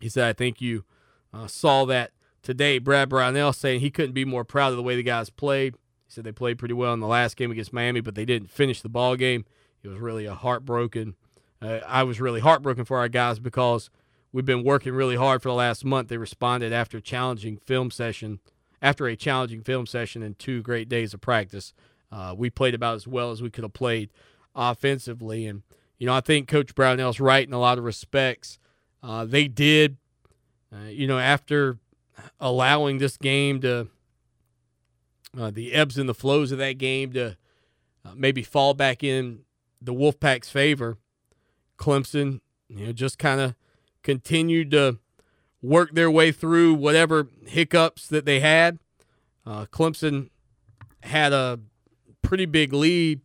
He 0.00 0.08
said, 0.08 0.28
I 0.28 0.32
think 0.32 0.60
you 0.60 0.84
uh, 1.32 1.46
saw 1.46 1.84
that 1.86 2.12
today. 2.42 2.78
Brad 2.78 3.08
Brownell 3.08 3.52
saying 3.52 3.80
he 3.80 3.90
couldn't 3.90 4.12
be 4.12 4.24
more 4.24 4.44
proud 4.44 4.70
of 4.70 4.76
the 4.76 4.82
way 4.82 4.96
the 4.96 5.02
guys 5.02 5.30
played. 5.30 5.74
He 6.06 6.12
said 6.12 6.24
they 6.24 6.32
played 6.32 6.58
pretty 6.58 6.74
well 6.74 6.92
in 6.92 7.00
the 7.00 7.06
last 7.06 7.36
game 7.36 7.50
against 7.50 7.72
Miami, 7.72 8.00
but 8.00 8.14
they 8.14 8.24
didn't 8.24 8.50
finish 8.50 8.80
the 8.80 8.88
ball 8.88 9.16
game. 9.16 9.44
It 9.82 9.88
was 9.88 9.98
really 9.98 10.26
a 10.26 10.34
heartbroken. 10.34 11.16
Uh, 11.60 11.80
I 11.86 12.02
was 12.02 12.20
really 12.20 12.40
heartbroken 12.40 12.84
for 12.84 12.98
our 12.98 13.08
guys 13.08 13.38
because 13.38 13.90
we've 14.32 14.44
been 14.44 14.64
working 14.64 14.94
really 14.94 15.16
hard 15.16 15.42
for 15.42 15.48
the 15.48 15.54
last 15.54 15.84
month. 15.84 16.08
They 16.08 16.16
responded 16.16 16.72
after 16.72 16.98
a 16.98 17.02
challenging 17.02 17.56
film 17.56 17.90
session, 17.90 18.40
after 18.82 19.06
a 19.06 19.16
challenging 19.16 19.62
film 19.62 19.86
session 19.86 20.22
and 20.22 20.38
two 20.38 20.60
great 20.60 20.88
days 20.88 21.14
of 21.14 21.22
practice. 21.22 21.72
Uh, 22.10 22.34
we 22.36 22.50
played 22.50 22.74
about 22.74 22.96
as 22.96 23.06
well 23.06 23.30
as 23.30 23.40
we 23.40 23.48
could 23.48 23.64
have 23.64 23.72
played 23.72 24.10
offensively, 24.54 25.46
and 25.46 25.62
you 25.98 26.06
know 26.06 26.12
I 26.12 26.20
think 26.20 26.48
Coach 26.48 26.74
Brownell's 26.74 27.20
right 27.20 27.46
in 27.46 27.54
a 27.54 27.58
lot 27.58 27.78
of 27.78 27.84
respects. 27.84 28.58
Uh, 29.02 29.24
they 29.24 29.48
did 29.48 29.96
uh, 30.72 30.88
you 30.88 31.06
know, 31.06 31.18
after 31.18 31.78
allowing 32.40 32.98
this 32.98 33.16
game 33.16 33.60
to 33.60 33.88
uh, 35.38 35.50
the 35.50 35.72
ebbs 35.72 35.98
and 35.98 36.08
the 36.08 36.14
flows 36.14 36.50
of 36.50 36.58
that 36.58 36.78
game 36.78 37.12
to 37.12 37.36
uh, 38.04 38.12
maybe 38.14 38.42
fall 38.42 38.74
back 38.74 39.04
in 39.04 39.40
the 39.80 39.92
Wolfpack's 39.92 40.50
favor, 40.50 40.96
Clemson, 41.78 42.40
you 42.68 42.86
know, 42.86 42.92
just 42.92 43.18
kind 43.18 43.40
of 43.40 43.54
continued 44.02 44.70
to 44.70 44.98
work 45.62 45.92
their 45.92 46.10
way 46.10 46.32
through 46.32 46.74
whatever 46.74 47.28
hiccups 47.46 48.08
that 48.08 48.24
they 48.24 48.40
had. 48.40 48.78
Uh, 49.46 49.66
Clemson 49.66 50.30
had 51.02 51.32
a 51.32 51.60
pretty 52.20 52.46
big 52.46 52.72
lead 52.72 53.20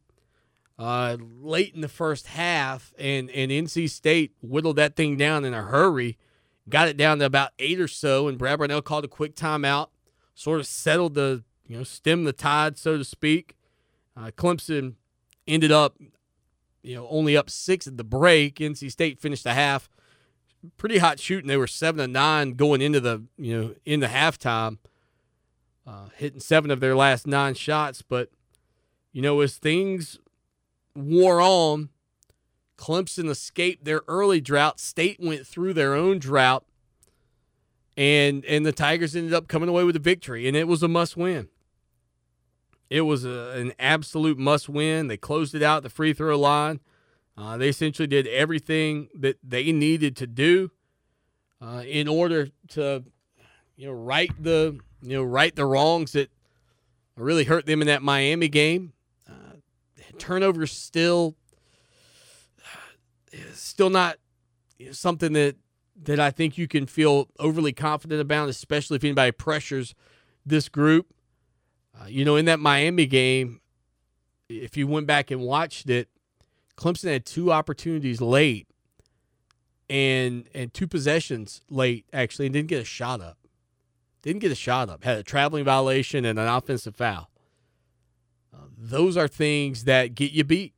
uh, 0.79 1.17
late 1.19 1.73
in 1.73 1.81
the 1.81 1.87
first 1.87 2.27
half, 2.27 2.93
and, 2.97 3.29
and 3.31 3.51
NC 3.51 3.89
State 3.89 4.33
whittled 4.41 4.75
that 4.75 4.95
thing 4.95 5.17
down 5.17 5.43
in 5.43 5.53
a 5.53 5.63
hurry 5.63 6.17
got 6.69 6.87
it 6.87 6.97
down 6.97 7.19
to 7.19 7.25
about 7.25 7.51
eight 7.59 7.79
or 7.79 7.87
so, 7.87 8.27
and 8.27 8.37
Brad 8.37 8.57
Brownell 8.57 8.81
called 8.81 9.05
a 9.05 9.09
quick 9.09 9.35
timeout, 9.35 9.89
sort 10.35 10.59
of 10.59 10.67
settled 10.67 11.13
the, 11.13 11.43
you 11.67 11.77
know, 11.77 11.83
stem 11.83 12.23
the 12.23 12.33
tide, 12.33 12.77
so 12.77 12.97
to 12.97 13.03
speak. 13.03 13.55
Uh, 14.15 14.31
Clemson 14.31 14.95
ended 15.47 15.71
up, 15.71 15.97
you 16.81 16.95
know, 16.95 17.07
only 17.09 17.37
up 17.37 17.49
six 17.49 17.87
at 17.87 17.97
the 17.97 18.03
break. 18.03 18.55
NC 18.55 18.91
State 18.91 19.19
finished 19.19 19.43
the 19.43 19.53
half 19.53 19.89
pretty 20.77 20.97
hot 20.97 21.19
shooting. 21.19 21.47
They 21.47 21.57
were 21.57 21.67
seven 21.67 21.99
to 21.99 22.07
nine 22.07 22.53
going 22.53 22.81
into 22.81 22.99
the 22.99 23.23
you 23.37 23.57
know 23.57 23.75
in 23.85 23.99
the 23.99 24.07
halftime, 24.07 24.77
uh, 25.85 26.09
hitting 26.15 26.39
seven 26.39 26.71
of 26.71 26.79
their 26.79 26.95
last 26.95 27.27
nine 27.27 27.53
shots. 27.53 28.01
But 28.01 28.29
you 29.11 29.21
know 29.21 29.39
as 29.41 29.57
things 29.57 30.19
wore 30.95 31.41
on, 31.41 31.89
Clemson 32.77 33.29
escaped 33.29 33.85
their 33.85 34.01
early 34.07 34.41
drought. 34.41 34.79
State 34.79 35.19
went 35.19 35.45
through 35.45 35.73
their 35.73 35.93
own 35.93 36.19
drought, 36.19 36.65
and 37.95 38.45
and 38.45 38.65
the 38.65 38.71
Tigers 38.71 39.15
ended 39.15 39.33
up 39.33 39.47
coming 39.47 39.69
away 39.69 39.83
with 39.83 39.95
a 39.95 39.99
victory, 39.99 40.47
and 40.47 40.55
it 40.55 40.67
was 40.67 40.83
a 40.83 40.87
must 40.87 41.17
win. 41.17 41.49
It 42.89 43.01
was 43.01 43.25
a, 43.25 43.51
an 43.51 43.73
absolute 43.79 44.37
must 44.37 44.69
win. 44.69 45.07
They 45.07 45.17
closed 45.17 45.53
it 45.53 45.61
out 45.61 45.83
the 45.83 45.89
free 45.89 46.13
throw 46.13 46.39
line. 46.39 46.79
Uh, 47.37 47.57
they 47.57 47.69
essentially 47.69 48.07
did 48.07 48.27
everything 48.27 49.09
that 49.13 49.37
they 49.43 49.71
needed 49.71 50.15
to 50.17 50.25
do 50.25 50.71
uh, 51.61 51.83
in 51.85 52.07
order 52.07 52.47
to, 52.69 53.03
you 53.75 53.87
know, 53.87 53.93
right 53.93 54.31
the 54.41 54.79
you 55.01 55.15
know 55.17 55.23
right 55.23 55.55
the 55.55 55.65
wrongs 55.65 56.13
that 56.13 56.31
really 57.15 57.43
hurt 57.43 57.65
them 57.65 57.81
in 57.81 57.87
that 57.87 58.01
Miami 58.01 58.47
game. 58.47 58.93
Uh, 59.29 59.57
turnovers 60.17 60.71
still 60.71 61.35
still 63.53 63.89
not 63.89 64.17
something 64.91 65.33
that 65.33 65.55
that 66.03 66.19
I 66.19 66.31
think 66.31 66.57
you 66.57 66.67
can 66.67 66.85
feel 66.85 67.27
overly 67.39 67.73
confident 67.73 68.21
about, 68.21 68.49
especially 68.49 68.97
if 68.97 69.03
anybody 69.03 69.31
pressures 69.31 69.95
this 70.45 70.69
group. 70.69 71.07
Uh, 71.99 72.05
you 72.05 72.23
know, 72.23 72.35
in 72.35 72.45
that 72.45 72.59
Miami 72.59 73.07
game, 73.07 73.61
if 74.47 74.77
you 74.77 74.85
went 74.85 75.07
back 75.07 75.31
and 75.31 75.41
watched 75.41 75.89
it, 75.89 76.09
Clemson 76.77 77.11
had 77.11 77.25
two 77.25 77.51
opportunities 77.51 78.21
late 78.21 78.67
and 79.89 80.47
and 80.53 80.73
two 80.73 80.87
possessions 80.87 81.61
late 81.69 82.05
actually 82.13 82.45
and 82.45 82.53
didn't 82.53 82.69
get 82.69 82.81
a 82.81 82.85
shot 82.85 83.19
up. 83.19 83.37
Didn't 84.21 84.41
get 84.41 84.51
a 84.51 84.55
shot 84.55 84.89
up. 84.89 85.03
Had 85.03 85.17
a 85.17 85.23
traveling 85.23 85.63
violation 85.65 86.25
and 86.25 86.37
an 86.37 86.47
offensive 86.47 86.95
foul. 86.95 87.29
Uh, 88.53 88.65
those 88.77 89.17
are 89.17 89.27
things 89.27 89.85
that 89.85 90.15
get 90.15 90.31
you 90.31 90.43
beat. 90.43 90.73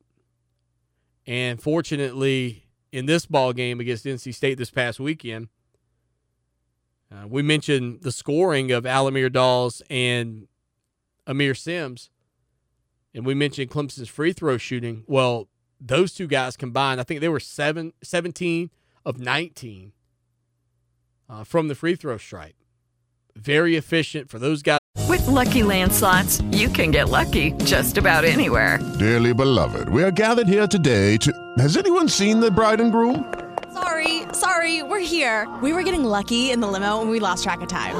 And 1.26 1.60
fortunately, 1.60 2.64
in 2.92 3.06
this 3.06 3.26
ball 3.26 3.52
game 3.52 3.80
against 3.80 4.04
NC 4.04 4.34
State 4.34 4.58
this 4.58 4.70
past 4.70 5.00
weekend, 5.00 5.48
uh, 7.12 7.26
we 7.26 7.42
mentioned 7.42 8.02
the 8.02 8.12
scoring 8.12 8.70
of 8.70 8.86
Al-Amir 8.86 9.30
Dawes 9.30 9.82
and 9.90 10.46
Aamir 11.26 11.56
Simms, 11.56 12.10
and 13.14 13.26
we 13.26 13.34
mentioned 13.34 13.70
Clemson's 13.70 14.08
free 14.08 14.32
throw 14.32 14.56
shooting. 14.56 15.04
Well, 15.06 15.48
those 15.80 16.12
two 16.12 16.26
guys 16.26 16.56
combined, 16.56 17.00
I 17.00 17.04
think 17.04 17.20
they 17.20 17.28
were 17.28 17.40
seven, 17.40 17.92
17 18.02 18.70
of 19.04 19.18
19 19.18 19.92
uh, 21.28 21.44
from 21.44 21.68
the 21.68 21.74
free 21.74 21.94
throw 21.94 22.18
stripe. 22.18 22.54
Very 23.36 23.76
efficient 23.76 24.28
for 24.28 24.38
those 24.38 24.62
guys. 24.62 24.78
With 25.08 25.26
lucky 25.26 25.62
landslots, 25.62 26.40
you 26.56 26.68
can 26.68 26.90
get 26.90 27.08
lucky 27.08 27.52
just 27.64 27.96
about 27.96 28.24
anywhere. 28.24 28.78
Dearly 28.98 29.32
beloved, 29.32 29.88
we 29.88 30.02
are 30.02 30.10
gathered 30.10 30.48
here 30.48 30.66
today 30.66 31.16
to. 31.18 31.32
Has 31.58 31.76
anyone 31.76 32.08
seen 32.08 32.40
the 32.40 32.50
bride 32.50 32.80
and 32.80 32.92
groom? 32.92 33.32
Sorry, 33.72 34.22
sorry, 34.32 34.82
we're 34.82 34.98
here. 35.00 35.48
We 35.62 35.72
were 35.72 35.82
getting 35.82 36.04
lucky 36.04 36.50
in 36.50 36.60
the 36.60 36.68
limo 36.68 37.00
and 37.00 37.10
we 37.10 37.20
lost 37.20 37.44
track 37.44 37.60
of 37.60 37.68
time. 37.68 37.96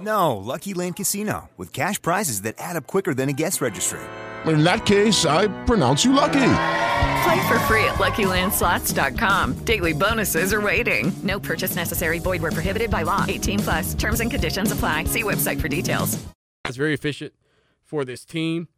No, 0.00 0.36
Lucky 0.36 0.74
Land 0.74 0.96
Casino, 0.96 1.50
with 1.56 1.72
cash 1.72 2.00
prizes 2.02 2.42
that 2.42 2.56
add 2.58 2.76
up 2.76 2.86
quicker 2.86 3.14
than 3.14 3.28
a 3.28 3.32
guest 3.32 3.60
registry. 3.60 4.00
In 4.46 4.64
that 4.64 4.84
case, 4.84 5.24
I 5.24 5.48
pronounce 5.64 6.04
you 6.04 6.12
lucky. 6.12 6.83
Play 7.24 7.48
for 7.48 7.58
free 7.60 7.84
at 7.84 7.94
LuckyLandSlots.com. 7.94 9.64
Daily 9.64 9.92
bonuses 9.92 10.52
are 10.52 10.60
waiting. 10.60 11.12
No 11.22 11.38
purchase 11.38 11.76
necessary. 11.76 12.18
Void 12.18 12.42
where 12.42 12.50
prohibited 12.50 12.90
by 12.90 13.02
law. 13.02 13.24
18 13.26 13.58
plus. 13.60 13.94
Terms 13.94 14.20
and 14.20 14.30
conditions 14.30 14.72
apply. 14.72 15.04
See 15.04 15.22
website 15.22 15.60
for 15.60 15.68
details. 15.68 16.22
It's 16.66 16.76
very 16.76 16.94
efficient 16.94 17.34
for 17.82 18.04
this 18.04 18.24
team, 18.24 18.68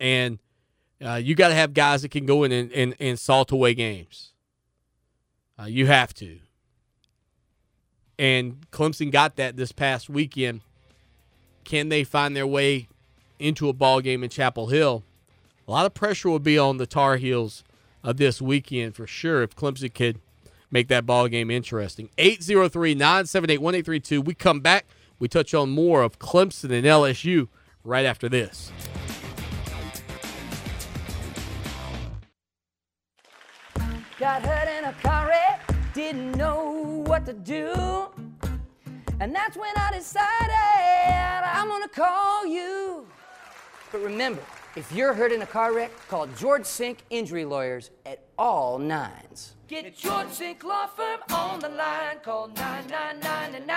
and 0.00 0.40
uh, 1.04 1.14
you 1.14 1.34
got 1.34 1.48
to 1.48 1.54
have 1.54 1.72
guys 1.72 2.02
that 2.02 2.10
can 2.10 2.26
go 2.26 2.42
in 2.42 2.52
and, 2.52 2.72
and, 2.72 2.94
and 2.98 3.18
salt 3.18 3.52
away 3.52 3.74
games. 3.74 4.32
Uh, 5.58 5.66
you 5.66 5.86
have 5.86 6.12
to. 6.14 6.40
And 8.18 8.68
Clemson 8.70 9.10
got 9.10 9.36
that 9.36 9.56
this 9.56 9.72
past 9.72 10.10
weekend. 10.10 10.62
Can 11.64 11.88
they 11.88 12.04
find 12.04 12.36
their 12.36 12.46
way 12.46 12.88
into 13.38 13.68
a 13.68 13.72
ball 13.72 14.00
game 14.00 14.24
in 14.24 14.30
Chapel 14.30 14.66
Hill? 14.66 15.04
A 15.70 15.70
lot 15.70 15.86
of 15.86 15.94
pressure 15.94 16.28
will 16.28 16.40
be 16.40 16.58
on 16.58 16.78
the 16.78 16.86
Tar 16.86 17.16
Heels 17.16 17.62
of 18.02 18.16
this 18.16 18.42
weekend 18.42 18.96
for 18.96 19.06
sure 19.06 19.44
if 19.44 19.54
Clemson 19.54 19.94
could 19.94 20.18
make 20.68 20.88
that 20.88 21.06
ball 21.06 21.28
game 21.28 21.48
interesting. 21.48 22.10
803-978-1832. 22.18 24.24
We 24.24 24.34
come 24.34 24.58
back. 24.58 24.86
We 25.20 25.28
touch 25.28 25.54
on 25.54 25.70
more 25.70 26.02
of 26.02 26.18
Clemson 26.18 26.72
and 26.72 26.84
LSU 26.84 27.46
right 27.84 28.04
after 28.04 28.28
this. 28.28 28.72
Got 34.18 34.42
hurt 34.42 34.68
in 34.76 34.86
a 34.86 34.92
car 34.94 35.28
wreck, 35.28 35.72
didn't 35.94 36.32
know 36.32 37.04
what 37.06 37.24
to 37.26 37.32
do. 37.32 38.08
And 39.20 39.32
that's 39.32 39.56
when 39.56 39.72
I 39.76 39.92
decided 39.92 40.50
I'm 41.44 41.68
gonna 41.68 41.86
call 41.86 42.44
you. 42.44 43.06
But 43.92 44.00
remember, 44.00 44.42
if 44.76 44.92
you're 44.92 45.12
hurt 45.12 45.32
in 45.32 45.42
a 45.42 45.46
car 45.46 45.74
wreck, 45.74 45.90
call 46.08 46.26
George 46.28 46.64
Sink 46.64 46.98
Injury 47.10 47.44
Lawyers 47.44 47.90
at 48.06 48.22
all 48.38 48.78
nines. 48.78 49.54
Get 49.70 49.96
George 49.96 50.30
Sink 50.30 50.64
Law 50.64 50.88
Firm 50.88 51.20
on 51.30 51.60
the 51.60 51.68
line. 51.68 52.18
Call 52.24 52.48
999 52.48 53.68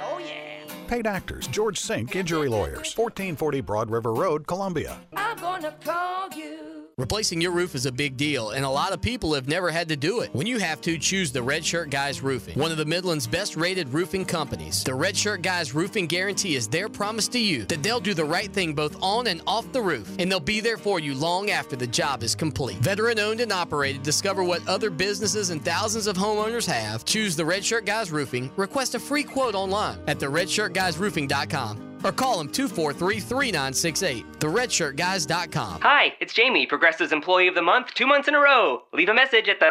Oh, 0.00 0.20
yeah. 0.24 0.60
Paid 0.86 1.08
actors, 1.08 1.48
George 1.48 1.80
Sink 1.80 2.14
Injury 2.14 2.48
Lawyers, 2.48 2.96
1440 2.96 3.60
Broad 3.62 3.90
River 3.90 4.14
Road, 4.14 4.46
Columbia. 4.46 4.96
I'm 5.16 5.38
gonna 5.38 5.74
call 5.84 6.28
you. 6.36 6.86
Replacing 7.00 7.40
your 7.40 7.52
roof 7.52 7.74
is 7.74 7.86
a 7.86 7.92
big 7.92 8.18
deal, 8.18 8.50
and 8.50 8.62
a 8.62 8.68
lot 8.68 8.92
of 8.92 9.00
people 9.00 9.32
have 9.32 9.48
never 9.48 9.70
had 9.70 9.88
to 9.88 9.96
do 9.96 10.20
it. 10.20 10.34
When 10.34 10.46
you 10.46 10.58
have 10.58 10.82
to, 10.82 10.98
choose 10.98 11.32
the 11.32 11.42
Red 11.42 11.64
Shirt 11.64 11.88
Guys 11.88 12.20
Roofing, 12.20 12.58
one 12.58 12.70
of 12.70 12.76
the 12.76 12.84
Midland's 12.84 13.26
best 13.26 13.56
rated 13.56 13.88
roofing 13.88 14.26
companies. 14.26 14.84
The 14.84 14.94
Red 14.94 15.16
Shirt 15.16 15.40
Guys 15.40 15.74
Roofing 15.74 16.06
Guarantee 16.06 16.56
is 16.56 16.68
their 16.68 16.90
promise 16.90 17.26
to 17.28 17.38
you 17.38 17.64
that 17.64 17.82
they'll 17.82 18.00
do 18.00 18.12
the 18.12 18.24
right 18.24 18.52
thing 18.52 18.74
both 18.74 19.02
on 19.02 19.28
and 19.28 19.40
off 19.46 19.72
the 19.72 19.80
roof, 19.80 20.14
and 20.18 20.30
they'll 20.30 20.40
be 20.40 20.60
there 20.60 20.76
for 20.76 21.00
you 21.00 21.14
long 21.14 21.50
after 21.50 21.74
the 21.74 21.86
job 21.86 22.22
is 22.22 22.34
complete. 22.34 22.76
Veteran 22.78 23.18
owned 23.18 23.40
and 23.40 23.50
operated, 23.50 24.02
discover 24.02 24.44
what 24.44 24.59
other 24.68 24.90
businesses 24.90 25.50
and 25.50 25.64
thousands 25.64 26.06
of 26.06 26.16
homeowners 26.16 26.66
have. 26.66 27.04
Choose 27.04 27.36
the 27.36 27.44
Red 27.44 27.64
Shirt 27.64 27.84
Guys 27.84 28.10
Roofing. 28.10 28.50
Request 28.56 28.94
a 28.94 28.98
free 28.98 29.22
quote 29.22 29.54
online 29.54 29.98
at 30.06 30.18
theredshirtguysroofing.com 30.18 31.98
or 32.04 32.12
call 32.12 32.38
them 32.38 32.48
243 32.48 33.20
3968. 33.20 34.32
TheRedShirtGuys.com. 34.40 35.80
Hi, 35.82 36.14
it's 36.20 36.32
Jamie, 36.32 36.66
Progressive's 36.66 37.12
Employee 37.12 37.48
of 37.48 37.54
the 37.54 37.62
Month, 37.62 37.94
two 37.94 38.06
months 38.06 38.28
in 38.28 38.34
a 38.34 38.40
row. 38.40 38.82
Leave 38.92 39.08
a 39.08 39.14
message 39.14 39.48
at 39.48 39.60
the. 39.60 39.70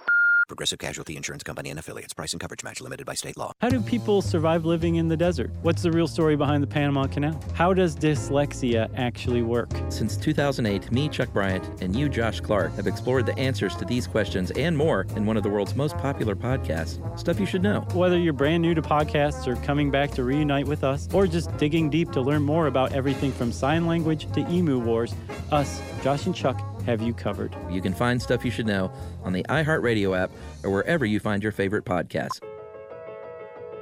Progressive 0.51 0.79
Casualty 0.79 1.15
Insurance 1.15 1.43
Company 1.43 1.69
and 1.69 1.79
affiliates. 1.79 2.13
Price 2.13 2.33
and 2.33 2.41
coverage 2.41 2.61
match 2.61 2.81
limited 2.81 3.05
by 3.05 3.13
state 3.13 3.37
law. 3.37 3.53
How 3.61 3.69
do 3.69 3.79
people 3.79 4.21
survive 4.21 4.65
living 4.65 4.95
in 4.95 5.07
the 5.07 5.15
desert? 5.15 5.49
What's 5.61 5.81
the 5.81 5.93
real 5.93 6.09
story 6.09 6.35
behind 6.35 6.61
the 6.61 6.67
Panama 6.67 7.07
Canal? 7.07 7.41
How 7.53 7.73
does 7.73 7.95
dyslexia 7.95 8.91
actually 8.97 9.43
work? 9.43 9.69
Since 9.87 10.17
2008, 10.17 10.91
me, 10.91 11.07
Chuck 11.07 11.31
Bryant, 11.31 11.81
and 11.81 11.95
you, 11.95 12.09
Josh 12.09 12.41
Clark, 12.41 12.75
have 12.75 12.85
explored 12.85 13.27
the 13.27 13.39
answers 13.39 13.77
to 13.77 13.85
these 13.85 14.07
questions 14.07 14.51
and 14.51 14.77
more 14.77 15.07
in 15.15 15.25
one 15.25 15.37
of 15.37 15.43
the 15.43 15.49
world's 15.49 15.73
most 15.73 15.97
popular 15.99 16.35
podcasts, 16.35 16.99
Stuff 17.17 17.39
You 17.39 17.45
Should 17.45 17.63
Know. 17.63 17.87
Whether 17.93 18.19
you're 18.19 18.33
brand 18.33 18.61
new 18.61 18.73
to 18.73 18.81
podcasts 18.81 19.47
or 19.47 19.55
coming 19.63 19.89
back 19.89 20.11
to 20.15 20.25
reunite 20.25 20.67
with 20.67 20.83
us, 20.83 21.07
or 21.13 21.27
just 21.27 21.55
digging 21.55 21.89
deep 21.89 22.11
to 22.11 22.19
learn 22.19 22.43
more 22.43 22.67
about 22.67 22.91
everything 22.91 23.31
from 23.31 23.53
sign 23.53 23.87
language 23.87 24.29
to 24.33 24.41
emu 24.49 24.79
wars, 24.79 25.15
us, 25.53 25.81
Josh 26.03 26.25
and 26.25 26.35
Chuck, 26.35 26.59
have 26.85 27.01
you 27.01 27.13
covered. 27.13 27.55
You 27.69 27.81
can 27.81 27.93
find 27.93 28.21
Stuff 28.21 28.43
You 28.45 28.51
Should 28.51 28.67
Know 28.67 28.91
on 29.23 29.33
the 29.33 29.43
iHeartRadio 29.43 30.17
app 30.17 30.31
or 30.63 30.71
wherever 30.71 31.05
you 31.05 31.19
find 31.19 31.41
your 31.41 31.51
favorite 31.51 31.85
podcasts. 31.85 32.41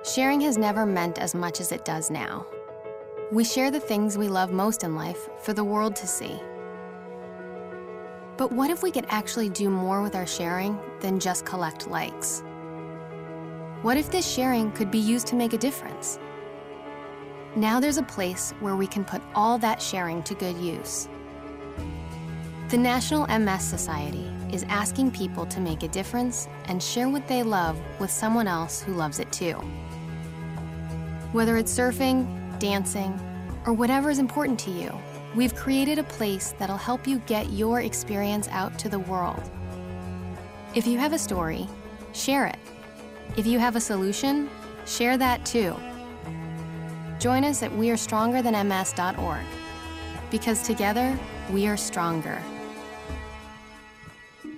Sharing 0.06 0.42
has 0.42 0.58
never 0.58 0.86
meant 0.86 1.18
as 1.18 1.36
much 1.36 1.60
as 1.60 1.72
it 1.72 1.86
does 1.86 2.10
now. 2.10 2.46
We 3.32 3.44
share 3.44 3.70
the 3.70 3.80
things 3.80 4.18
we 4.18 4.28
love 4.28 4.52
most 4.52 4.84
in 4.84 4.96
life 4.96 5.30
for 5.40 5.54
the 5.54 5.64
world 5.64 5.96
to 5.98 6.08
see. 6.08 6.40
But 8.38 8.52
what 8.52 8.70
if 8.70 8.82
we 8.82 8.92
could 8.92 9.06
actually 9.10 9.50
do 9.50 9.70
more 9.70 10.02
with 10.02 10.16
our 10.16 10.26
sharing 10.26 10.80
than 11.02 11.20
just 11.20 11.46
collect 11.46 11.88
likes? 11.88 12.42
What 13.82 13.98
if 13.98 14.10
this 14.10 14.30
sharing 14.30 14.72
could 14.72 14.92
be 14.92 15.00
used 15.00 15.28
to 15.28 15.36
make 15.36 15.54
a 15.54 15.58
difference? 15.58 16.20
Now 17.56 17.80
there's 17.80 17.98
a 17.98 18.04
place 18.04 18.54
where 18.62 18.76
we 18.76 18.88
can 18.88 19.04
put 19.04 19.22
all 19.36 19.58
that 19.60 19.82
sharing 19.82 20.24
to 20.24 20.36
good 20.36 20.58
use. 20.58 21.10
The 22.70 22.78
National 22.78 23.26
MS 23.26 23.64
Society 23.64 24.30
is 24.54 24.64
asking 24.70 25.10
people 25.10 25.44
to 25.48 25.60
make 25.60 25.82
a 25.82 25.88
difference 25.88 26.48
and 26.66 26.84
share 26.84 27.10
what 27.10 27.28
they 27.28 27.42
love 27.42 27.80
with 28.00 28.12
someone 28.12 28.48
else 28.48 28.80
who 28.80 28.94
loves 28.94 29.18
it 29.18 29.32
too. 29.32 29.54
Whether 31.32 31.58
it's 31.58 31.76
surfing, 31.76 32.28
dancing, 32.60 33.20
or 33.66 33.74
whatever 33.74 34.12
is 34.12 34.20
important 34.20 34.60
to 34.60 34.70
you, 34.70 34.96
we've 35.34 35.56
created 35.56 35.98
a 35.98 36.04
place 36.04 36.54
that'll 36.60 36.78
help 36.78 37.08
you 37.08 37.18
get 37.26 37.50
your 37.50 37.82
experience 37.82 38.48
out 38.50 38.78
to 38.78 38.88
the 38.88 39.00
world. 39.00 39.42
If 40.76 40.86
you 40.86 41.00
have 41.00 41.14
a 41.14 41.18
story, 41.18 41.68
share 42.14 42.46
it. 42.46 42.60
If 43.36 43.48
you 43.48 43.58
have 43.58 43.78
a 43.78 43.82
solution, 43.82 44.48
share 44.86 45.18
that 45.18 45.44
too. 45.44 45.76
Join 47.18 47.46
us 47.46 47.64
at 47.64 47.72
wearestrongerthanms.org 47.72 49.46
because 50.30 50.62
together 50.62 51.18
we 51.52 51.66
are 51.66 51.76
stronger. 51.76 52.40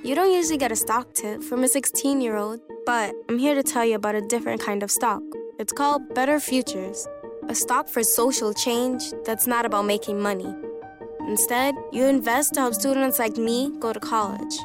You 0.04 0.16
don't 0.16 0.34
usually 0.34 0.58
get 0.58 0.72
a 0.72 0.76
stock 0.76 1.14
tip 1.14 1.44
from 1.44 1.64
a 1.64 1.68
16 1.68 2.22
year 2.22 2.36
old, 2.36 2.60
but 2.88 3.14
I'm 3.30 3.38
here 3.38 3.54
to 3.54 3.62
tell 3.62 3.86
you 3.86 3.94
about 3.94 4.16
a 4.16 4.22
different 4.22 4.60
kind 4.60 4.82
of 4.82 4.90
stock. 4.90 5.22
It's 5.60 5.72
called 5.72 6.16
Better 6.16 6.40
Futures, 6.40 7.08
a 7.48 7.54
stock 7.54 7.88
for 7.88 8.02
social 8.02 8.52
change 8.52 9.04
that's 9.26 9.46
not 9.46 9.64
about 9.64 9.86
making 9.86 10.20
money. 10.20 10.56
Instead, 11.28 11.76
you 11.92 12.06
invest 12.06 12.56
to 12.56 12.62
help 12.62 12.74
students 12.74 13.20
like 13.20 13.38
me 13.38 13.72
go 13.80 13.94
to 13.94 14.00
college. 14.00 14.58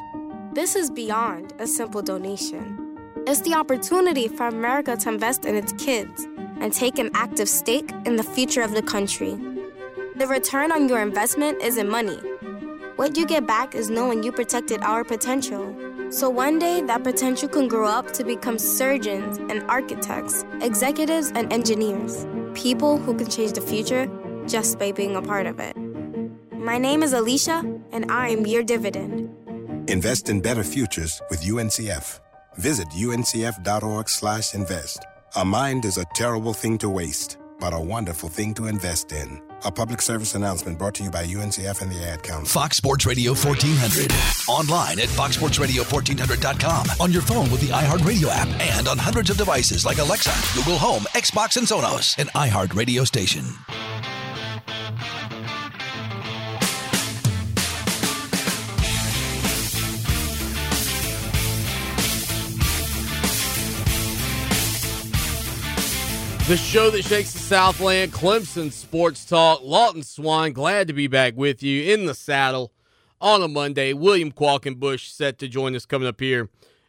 This 0.53 0.75
is 0.75 0.89
beyond 0.89 1.53
a 1.59 1.67
simple 1.67 2.01
donation. 2.01 2.97
It's 3.27 3.41
the 3.41 3.53
opportunity 3.53 4.27
for 4.27 4.47
America 4.47 4.97
to 4.97 5.09
invest 5.09 5.45
in 5.45 5.53
its 5.53 5.71
kids 5.73 6.27
and 6.59 6.73
take 6.73 6.97
an 6.97 7.11
active 7.13 7.47
stake 7.47 7.91
in 8.07 8.15
the 8.15 8.23
future 8.23 8.63
of 8.63 8.71
the 8.71 8.81
country. 8.81 9.37
The 10.15 10.25
return 10.25 10.71
on 10.71 10.89
your 10.89 10.99
investment 10.99 11.61
isn't 11.61 11.87
money. 11.87 12.19
What 12.97 13.15
you 13.15 13.25
get 13.27 13.45
back 13.45 13.75
is 13.75 13.91
knowing 13.91 14.23
you 14.23 14.31
protected 14.31 14.81
our 14.81 15.03
potential. 15.03 15.71
So 16.09 16.31
one 16.31 16.57
day, 16.57 16.81
that 16.81 17.03
potential 17.03 17.47
can 17.47 17.67
grow 17.67 17.87
up 17.87 18.11
to 18.13 18.23
become 18.23 18.57
surgeons 18.57 19.37
and 19.37 19.61
architects, 19.69 20.43
executives 20.61 21.31
and 21.35 21.53
engineers, 21.53 22.25
people 22.55 22.97
who 22.97 23.15
can 23.15 23.29
change 23.29 23.51
the 23.51 23.61
future 23.61 24.09
just 24.47 24.79
by 24.79 24.93
being 24.93 25.15
a 25.15 25.21
part 25.21 25.45
of 25.45 25.59
it. 25.59 25.77
My 26.53 26.79
name 26.79 27.03
is 27.03 27.13
Alicia, 27.13 27.63
and 27.91 28.11
I 28.11 28.29
am 28.29 28.47
your 28.47 28.63
dividend. 28.63 29.29
Invest 29.87 30.27
in 30.27 30.41
better 30.41 30.63
futures 30.63 31.21
with 31.29 31.43
UNCF. 31.43 32.19
Visit 32.55 32.87
uncf.org/invest. 32.89 35.05
A 35.35 35.45
mind 35.45 35.85
is 35.85 35.99
a 35.99 36.05
terrible 36.15 36.55
thing 36.55 36.79
to 36.79 36.89
waste, 36.89 37.37
but 37.59 37.75
a 37.75 37.79
wonderful 37.79 38.29
thing 38.29 38.55
to 38.55 38.65
invest 38.65 39.11
in. 39.11 39.46
A 39.65 39.71
public 39.71 40.01
service 40.01 40.35
announcement 40.35 40.77
brought 40.77 40.93
to 40.95 41.03
you 41.03 41.09
by 41.11 41.25
UNCF 41.25 41.81
and 41.81 41.91
the 41.91 42.03
Ad 42.03 42.21
Council. 42.23 42.45
Fox 42.45 42.77
Sports 42.77 43.05
Radio 43.05 43.31
1400. 43.33 44.11
Online 44.47 44.99
at 44.99 45.09
foxsportsradio1400.com. 45.09 46.87
On 46.99 47.11
your 47.11 47.21
phone 47.23 47.49
with 47.51 47.61
the 47.61 47.67
iHeartRadio 47.67 48.29
app 48.31 48.47
and 48.61 48.87
on 48.87 48.97
hundreds 48.97 49.29
of 49.29 49.37
devices 49.37 49.85
like 49.85 49.97
Alexa, 49.97 50.31
Google 50.57 50.77
Home, 50.77 51.03
Xbox, 51.15 51.57
and 51.57 51.65
Sonos. 51.65 52.17
An 52.17 52.27
iHeartRadio 52.27 53.05
station. 53.05 53.45
The 66.47 66.55
show 66.55 66.89
that 66.91 67.03
shakes 67.03 67.33
the 67.33 67.39
Southland, 67.39 68.13
Clemson 68.13 68.71
Sports 68.71 69.25
Talk. 69.25 69.59
Lawton 69.63 70.01
Swan, 70.01 70.53
glad 70.53 70.87
to 70.87 70.93
be 70.93 71.07
back 71.07 71.35
with 71.35 71.61
you 71.61 71.93
in 71.93 72.05
the 72.05 72.13
saddle 72.13 72.71
on 73.19 73.41
a 73.41 73.49
Monday. 73.49 73.91
William 73.91 74.31
Qualkenbush 74.31 75.09
set 75.09 75.39
to 75.39 75.49
join 75.49 75.75
us 75.75 75.85
coming 75.85 76.07
up 76.07 76.21
here 76.21 76.47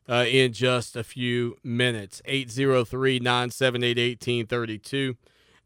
uh, 0.09 0.25
in 0.29 0.53
just 0.53 0.95
a 0.95 1.03
few 1.03 1.57
minutes. 1.65 2.23
803 2.25 3.19
978 3.19 4.21
1832. 4.21 5.17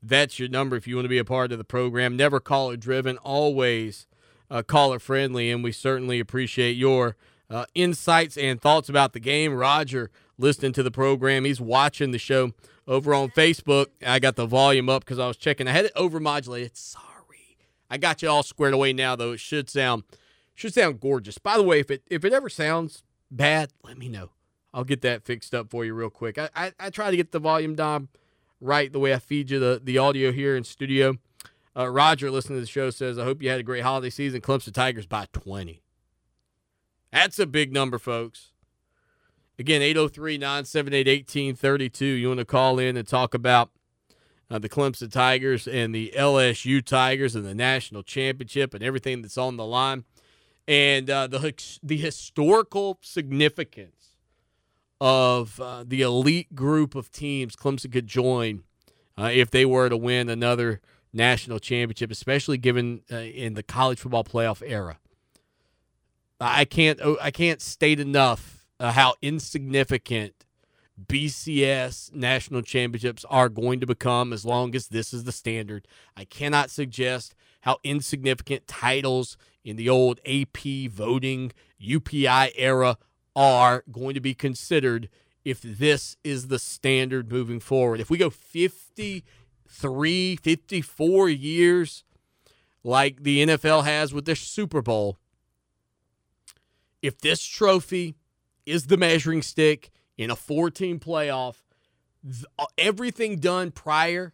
That's 0.02 0.38
your 0.38 0.48
number 0.48 0.74
if 0.76 0.86
you 0.86 0.96
want 0.96 1.04
to 1.04 1.10
be 1.10 1.18
a 1.18 1.24
part 1.26 1.52
of 1.52 1.58
the 1.58 1.62
program. 1.62 2.16
Never 2.16 2.40
caller 2.40 2.78
driven, 2.78 3.18
always 3.18 4.06
uh, 4.50 4.62
caller 4.62 5.00
friendly, 5.00 5.50
and 5.50 5.62
we 5.62 5.70
certainly 5.70 6.18
appreciate 6.18 6.78
your 6.78 7.14
uh, 7.50 7.66
insights 7.74 8.38
and 8.38 8.58
thoughts 8.58 8.88
about 8.88 9.12
the 9.12 9.20
game. 9.20 9.52
Roger 9.52 10.10
listening 10.38 10.72
to 10.72 10.82
the 10.82 10.90
program, 10.90 11.44
he's 11.44 11.60
watching 11.60 12.10
the 12.10 12.18
show 12.18 12.52
over 12.86 13.14
on 13.14 13.30
Facebook. 13.30 13.86
I 14.04 14.18
got 14.18 14.36
the 14.36 14.46
volume 14.46 14.88
up 14.88 15.04
because 15.04 15.18
I 15.18 15.26
was 15.26 15.36
checking. 15.36 15.68
I 15.68 15.72
had 15.72 15.84
it 15.86 15.94
overmodulated. 15.94 16.76
Sorry, 16.76 17.56
I 17.90 17.98
got 17.98 18.22
you 18.22 18.28
all 18.28 18.42
squared 18.42 18.74
away 18.74 18.92
now, 18.92 19.16
though. 19.16 19.32
It 19.32 19.40
should 19.40 19.68
sound 19.70 20.04
should 20.54 20.74
sound 20.74 21.00
gorgeous. 21.00 21.38
By 21.38 21.56
the 21.56 21.62
way, 21.62 21.80
if 21.80 21.90
it 21.90 22.02
if 22.10 22.24
it 22.24 22.32
ever 22.32 22.48
sounds 22.48 23.02
bad, 23.30 23.70
let 23.82 23.98
me 23.98 24.08
know. 24.08 24.30
I'll 24.74 24.84
get 24.84 25.02
that 25.02 25.24
fixed 25.24 25.54
up 25.54 25.70
for 25.70 25.84
you 25.84 25.94
real 25.94 26.10
quick. 26.10 26.38
I 26.38 26.48
I, 26.54 26.72
I 26.78 26.90
try 26.90 27.10
to 27.10 27.16
get 27.16 27.32
the 27.32 27.38
volume 27.38 27.74
knob 27.74 28.08
right 28.60 28.92
the 28.92 28.98
way 28.98 29.12
I 29.12 29.18
feed 29.18 29.50
you 29.50 29.58
the 29.58 29.80
the 29.82 29.98
audio 29.98 30.32
here 30.32 30.56
in 30.56 30.64
studio. 30.64 31.16
Uh, 31.74 31.88
Roger, 31.88 32.30
listening 32.30 32.58
to 32.58 32.60
the 32.60 32.66
show, 32.66 32.90
says, 32.90 33.18
"I 33.18 33.24
hope 33.24 33.42
you 33.42 33.48
had 33.48 33.60
a 33.60 33.64
great 33.64 33.82
holiday 33.82 34.10
season. 34.10 34.40
Clemson 34.42 34.74
Tigers 34.74 35.06
by 35.06 35.26
20. 35.32 35.82
That's 37.12 37.38
a 37.38 37.46
big 37.46 37.72
number, 37.72 37.98
folks. 37.98 38.51
Again, 39.58 39.82
803 39.82 40.38
978 40.38 41.06
1832. 41.06 42.04
You 42.04 42.28
want 42.28 42.38
to 42.38 42.44
call 42.44 42.78
in 42.78 42.96
and 42.96 43.06
talk 43.06 43.34
about 43.34 43.70
uh, 44.50 44.58
the 44.58 44.68
Clemson 44.68 45.10
Tigers 45.10 45.68
and 45.68 45.94
the 45.94 46.12
LSU 46.16 46.84
Tigers 46.84 47.34
and 47.34 47.44
the 47.44 47.54
national 47.54 48.02
championship 48.02 48.74
and 48.74 48.82
everything 48.82 49.22
that's 49.22 49.38
on 49.38 49.56
the 49.56 49.64
line 49.64 50.04
and 50.68 51.10
uh, 51.10 51.26
the, 51.26 51.78
the 51.82 51.96
historical 51.96 52.98
significance 53.02 54.16
of 55.00 55.58
uh, 55.60 55.84
the 55.86 56.02
elite 56.02 56.54
group 56.54 56.94
of 56.94 57.10
teams 57.10 57.56
Clemson 57.56 57.90
could 57.90 58.06
join 58.06 58.62
uh, 59.18 59.30
if 59.32 59.50
they 59.50 59.64
were 59.64 59.88
to 59.88 59.96
win 59.96 60.28
another 60.28 60.80
national 61.12 61.58
championship, 61.58 62.10
especially 62.10 62.56
given 62.56 63.02
uh, 63.10 63.16
in 63.16 63.54
the 63.54 63.62
college 63.62 63.98
football 63.98 64.24
playoff 64.24 64.62
era. 64.64 64.98
I 66.40 66.64
can't 66.64 66.98
I 67.20 67.30
can't 67.30 67.60
state 67.60 68.00
enough 68.00 68.61
uh, 68.82 68.90
how 68.90 69.14
insignificant 69.22 70.44
BCS 71.06 72.12
national 72.12 72.62
championships 72.62 73.24
are 73.30 73.48
going 73.48 73.78
to 73.78 73.86
become 73.86 74.32
as 74.32 74.44
long 74.44 74.74
as 74.74 74.88
this 74.88 75.14
is 75.14 75.22
the 75.22 75.30
standard. 75.30 75.86
I 76.16 76.24
cannot 76.24 76.68
suggest 76.68 77.36
how 77.60 77.78
insignificant 77.84 78.66
titles 78.66 79.36
in 79.64 79.76
the 79.76 79.88
old 79.88 80.20
AP 80.26 80.90
voting 80.90 81.52
UPI 81.80 82.50
era 82.56 82.98
are 83.36 83.84
going 83.90 84.14
to 84.14 84.20
be 84.20 84.34
considered 84.34 85.08
if 85.44 85.62
this 85.62 86.16
is 86.24 86.48
the 86.48 86.58
standard 86.58 87.30
moving 87.30 87.60
forward. 87.60 88.00
If 88.00 88.10
we 88.10 88.18
go 88.18 88.30
53, 88.30 90.36
54 90.36 91.28
years 91.28 92.02
like 92.82 93.22
the 93.22 93.46
NFL 93.46 93.84
has 93.84 94.12
with 94.12 94.24
their 94.24 94.34
Super 94.34 94.82
Bowl, 94.82 95.18
if 97.00 97.20
this 97.20 97.44
trophy 97.44 98.16
is 98.66 98.86
the 98.86 98.96
measuring 98.96 99.42
stick 99.42 99.90
in 100.16 100.30
a 100.30 100.36
14 100.36 100.98
playoff, 100.98 101.56
th- 102.24 102.44
uh, 102.58 102.66
everything 102.78 103.36
done 103.36 103.70
prior 103.70 104.32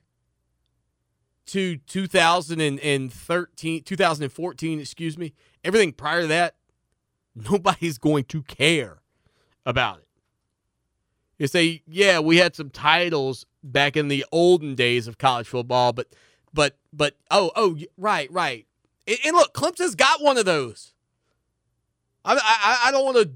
to 1.47 1.76
2013, 1.76 3.83
2014, 3.83 4.81
excuse 4.81 5.16
me, 5.16 5.33
everything 5.64 5.93
prior 5.93 6.22
to 6.22 6.26
that, 6.26 6.57
nobody's 7.35 7.99
going 7.99 8.24
to 8.24 8.43
care 8.43 8.99
about 9.64 9.99
it. 9.99 10.05
You 11.39 11.47
say, 11.47 11.83
yeah, 11.87 12.18
we 12.18 12.39
had 12.39 12.57
some 12.57 12.68
titles 12.68 13.47
back 13.62 13.97
in 13.97 14.09
the 14.09 14.24
olden 14.33 14.74
days 14.74 15.07
of 15.07 15.18
college 15.18 15.47
football, 15.47 15.93
but, 15.93 16.09
but, 16.53 16.76
but, 16.93 17.14
oh, 17.31 17.53
oh, 17.55 17.79
right, 17.97 18.31
right. 18.33 18.66
And, 19.07 19.18
and 19.24 19.37
look, 19.37 19.55
Clemson's 19.55 19.95
got 19.95 20.22
one 20.22 20.37
of 20.37 20.45
those. 20.45 20.93
I, 22.24 22.35
I, 22.35 22.89
I 22.89 22.91
don't 22.91 23.05
want 23.05 23.18
to 23.18 23.31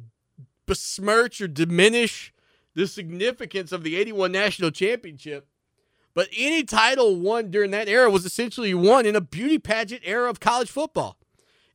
besmirch 0.67 1.41
or 1.41 1.49
diminish 1.49 2.33
the 2.75 2.87
significance 2.87 3.73
of 3.73 3.83
the 3.83 3.97
81 3.97 4.33
national 4.33 4.71
championship, 4.71 5.49
but 6.15 6.29
any 6.37 6.65
title 6.65 7.17
won 7.17 7.51
during 7.51 7.71
that 7.71 7.89
era 7.89 8.11
was 8.11 8.25
essentially 8.25 8.75
won 8.75 9.07
in 9.07 9.17
a 9.17 9.21
beauty 9.21 9.59
pageant 9.59 10.03
era 10.05 10.29
of 10.29 10.41
college 10.41 10.71
football. 10.71 11.17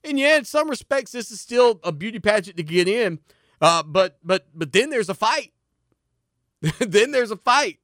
And 0.03 0.19
yeah, 0.19 0.37
in 0.37 0.45
some 0.45 0.69
respects, 0.69 1.11
this 1.11 1.31
is 1.31 1.41
still 1.41 1.79
a 1.83 1.91
beauty 1.91 2.19
pageant 2.19 2.57
to 2.57 2.63
get 2.63 2.87
in, 2.87 3.19
uh, 3.61 3.83
but 3.83 4.19
but 4.23 4.47
but 4.53 4.71
then 4.71 4.89
there's 4.89 5.09
a 5.09 5.13
fight. 5.13 5.53
then 6.79 7.11
there's 7.11 7.31
a 7.31 7.37
fight. 7.37 7.79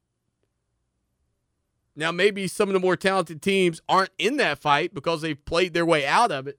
Now, 1.96 2.10
maybe 2.10 2.48
some 2.48 2.68
of 2.68 2.72
the 2.72 2.80
more 2.80 2.96
talented 2.96 3.40
teams 3.40 3.80
aren't 3.88 4.10
in 4.18 4.36
that 4.38 4.58
fight 4.58 4.94
because 4.94 5.20
they've 5.20 5.44
played 5.44 5.74
their 5.74 5.86
way 5.86 6.04
out 6.04 6.32
of 6.32 6.48
it. 6.48 6.58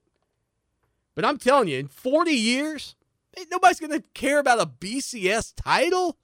But 1.14 1.24
I'm 1.24 1.38
telling 1.38 1.68
you, 1.68 1.78
in 1.78 1.88
40 1.88 2.30
years, 2.30 2.95
nobody's 3.50 3.80
going 3.80 3.92
to 3.92 4.02
care 4.14 4.38
about 4.38 4.60
a 4.60 4.66
BCS 4.66 5.54
title. 5.56 6.16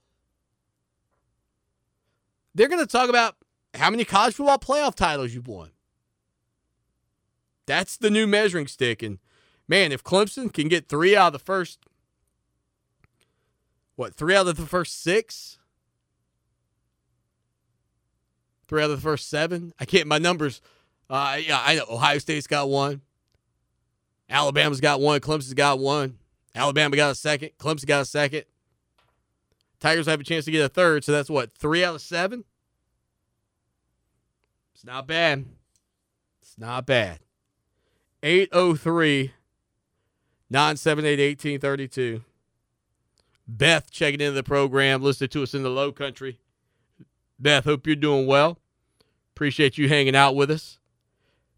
They're 2.55 2.69
going 2.69 2.85
to 2.85 2.91
talk 2.91 3.09
about 3.09 3.37
how 3.75 3.91
many 3.91 4.05
college 4.05 4.35
football 4.35 4.59
playoff 4.59 4.95
titles 4.95 5.35
you've 5.35 5.49
won. 5.49 5.71
That's 7.67 7.97
the 7.97 8.11
new 8.11 8.27
measuring 8.27 8.67
stick. 8.67 9.03
And 9.03 9.19
man, 9.69 9.93
if 9.93 10.03
Clemson 10.03 10.53
can 10.53 10.69
get 10.69 10.89
three 10.89 11.17
out 11.17 11.29
of 11.29 11.33
the 11.35 11.39
first, 11.39 11.79
what, 13.97 14.15
three 14.15 14.35
out 14.35 14.47
of 14.47 14.57
the 14.57 14.67
first 14.67 15.03
six? 15.03 15.59
Three 18.69 18.83
out 18.83 18.91
of 18.91 18.97
the 18.97 19.03
first 19.03 19.29
seven? 19.29 19.73
I 19.79 19.85
can't, 19.85 20.07
my 20.07 20.19
numbers. 20.19 20.61
Uh, 21.09 21.39
yeah, 21.47 21.63
I 21.65 21.77
know 21.77 21.85
Ohio 21.91 22.19
State's 22.19 22.47
got 22.47 22.69
one. 22.69 23.03
Alabama's 24.29 24.81
got 24.81 25.01
one. 25.01 25.21
Clemson's 25.21 25.55
got 25.55 25.79
one. 25.79 26.19
Alabama 26.55 26.97
got 26.97 27.13
a 27.13 27.15
second. 27.15 27.51
Clemson 27.59 27.87
got 27.87 28.03
a 28.03 28.05
second. 28.05 28.45
Tigers 29.81 30.07
have 30.07 30.21
a 30.21 30.25
chance 30.25 30.45
to 30.45 30.51
get 30.51 30.65
a 30.65 30.69
third. 30.69 31.05
So 31.05 31.13
that's 31.13 31.31
what, 31.31 31.53
three 31.53 31.85
out 31.85 31.97
of 31.97 32.01
seven? 32.01 32.45
It's 34.75 34.85
not 34.85 35.07
bad. 35.07 35.47
It's 36.41 36.59
not 36.59 36.87
bad. 36.87 37.21
803 38.23 39.33
978 40.51 41.19
1832. 41.19 42.23
Beth 43.49 43.91
checking 43.91 44.21
into 44.21 44.33
the 44.33 44.43
program, 44.43 45.03
listening 45.03 45.31
to 45.31 45.43
us 45.43 45.55
in 45.55 45.63
the 45.63 45.71
low 45.71 45.91
country. 45.91 46.39
Beth, 47.39 47.65
hope 47.65 47.87
you're 47.87 47.97
doing 47.97 48.27
well. 48.27 48.59
Appreciate 49.35 49.79
you 49.79 49.89
hanging 49.89 50.15
out 50.15 50.37
with 50.37 50.51
us. 50.51 50.79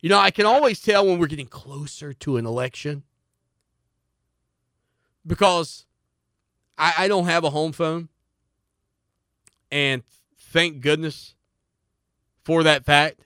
You 0.00 0.08
know, 0.08 0.18
I 0.18 0.30
can 0.30 0.46
always 0.46 0.80
tell 0.80 1.06
when 1.06 1.18
we're 1.18 1.26
getting 1.26 1.46
closer 1.46 2.12
to 2.12 2.36
an 2.36 2.46
election 2.46 3.02
because 5.26 5.86
I, 6.76 6.94
I 6.98 7.08
don't 7.08 7.26
have 7.26 7.44
a 7.44 7.50
home 7.50 7.72
phone. 7.72 8.08
And 9.70 10.02
thank 10.38 10.80
goodness 10.80 11.34
for 12.44 12.62
that 12.62 12.84
fact 12.84 13.20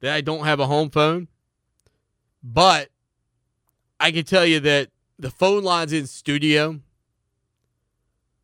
that 0.00 0.14
I 0.14 0.20
don't 0.20 0.44
have 0.44 0.60
a 0.60 0.66
home 0.66 0.90
phone. 0.90 1.28
But 2.42 2.90
I 4.00 4.10
can 4.10 4.24
tell 4.24 4.44
you 4.44 4.60
that 4.60 4.90
the 5.18 5.30
phone 5.30 5.62
lines 5.62 5.92
in 5.92 6.06
studio 6.06 6.80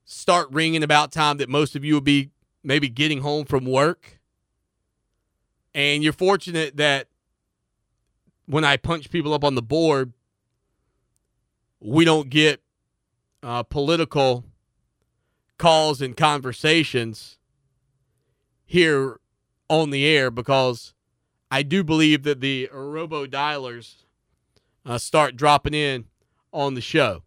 start 0.04 0.48
ringing 0.50 0.82
about 0.82 1.12
time 1.12 1.38
that 1.38 1.48
most 1.48 1.76
of 1.76 1.84
you 1.84 1.94
will 1.94 2.00
be 2.00 2.30
maybe 2.62 2.88
getting 2.88 3.20
home 3.20 3.44
from 3.44 3.64
work. 3.64 4.20
And 5.74 6.02
you're 6.02 6.12
fortunate 6.12 6.76
that 6.78 7.08
when 8.46 8.64
I 8.64 8.76
punch 8.76 9.10
people 9.10 9.32
up 9.32 9.44
on 9.44 9.54
the 9.54 9.62
board, 9.62 10.12
we 11.80 12.04
don't 12.04 12.30
get 12.30 12.60
uh, 13.42 13.62
political 13.62 14.44
calls 15.58 16.00
and 16.00 16.16
conversations 16.16 17.38
here 18.64 19.18
on 19.68 19.90
the 19.90 20.06
air 20.06 20.30
because 20.30 20.94
I 21.50 21.62
do 21.62 21.82
believe 21.82 22.22
that 22.24 22.40
the 22.40 22.68
robo 22.72 23.26
dialers 23.26 24.04
uh, 24.84 24.98
start 24.98 25.36
dropping 25.36 25.74
in 25.74 26.06
on 26.52 26.74
the 26.74 26.80
show. 26.80 27.22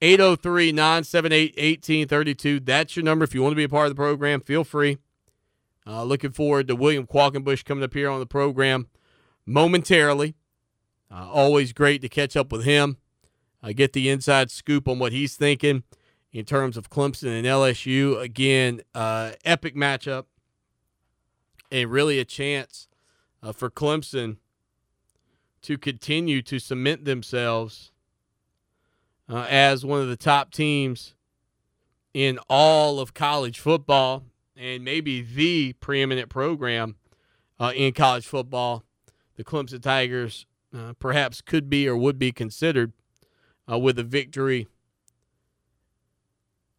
803 0.00 0.72
978 0.72 1.50
1832. 1.56 2.60
That's 2.60 2.96
your 2.96 3.04
number. 3.04 3.24
If 3.24 3.34
you 3.34 3.42
want 3.42 3.52
to 3.52 3.56
be 3.56 3.64
a 3.64 3.68
part 3.68 3.86
of 3.86 3.92
the 3.92 3.96
program, 3.96 4.40
feel 4.40 4.64
free. 4.64 4.98
Uh, 5.86 6.02
looking 6.04 6.30
forward 6.30 6.68
to 6.68 6.76
William 6.76 7.06
Qualkenbush 7.06 7.64
coming 7.64 7.84
up 7.84 7.94
here 7.94 8.10
on 8.10 8.20
the 8.20 8.26
program 8.26 8.88
momentarily. 9.46 10.34
Uh, 11.10 11.28
always 11.30 11.72
great 11.72 12.00
to 12.02 12.08
catch 12.08 12.36
up 12.36 12.50
with 12.50 12.64
him, 12.64 12.96
uh, 13.62 13.72
get 13.72 13.92
the 13.92 14.08
inside 14.08 14.50
scoop 14.50 14.88
on 14.88 14.98
what 14.98 15.12
he's 15.12 15.36
thinking 15.36 15.84
in 16.32 16.44
terms 16.44 16.76
of 16.76 16.90
Clemson 16.90 17.38
and 17.38 17.46
LSU. 17.46 18.20
Again, 18.20 18.82
uh, 18.94 19.32
epic 19.44 19.76
matchup, 19.76 20.24
and 21.70 21.90
really 21.90 22.18
a 22.18 22.24
chance 22.24 22.88
uh, 23.42 23.52
for 23.52 23.70
Clemson 23.70 24.36
to 25.62 25.78
continue 25.78 26.42
to 26.42 26.58
cement 26.58 27.04
themselves 27.04 27.92
uh, 29.28 29.46
as 29.48 29.84
one 29.84 30.00
of 30.00 30.08
the 30.08 30.16
top 30.16 30.52
teams 30.52 31.14
in 32.12 32.38
all 32.48 33.00
of 33.00 33.14
college 33.14 33.58
football 33.58 34.24
and 34.56 34.84
maybe 34.84 35.22
the 35.22 35.72
preeminent 35.74 36.28
program 36.28 36.96
uh, 37.58 37.72
in 37.74 37.92
college 37.92 38.26
football. 38.26 38.84
The 39.36 39.44
Clemson 39.44 39.80
Tigers 39.80 40.46
uh, 40.76 40.92
perhaps 40.98 41.40
could 41.40 41.70
be 41.70 41.88
or 41.88 41.96
would 41.96 42.18
be 42.18 42.32
considered 42.32 42.92
uh, 43.72 43.78
with 43.78 43.98
a 43.98 44.04
victory 44.04 44.68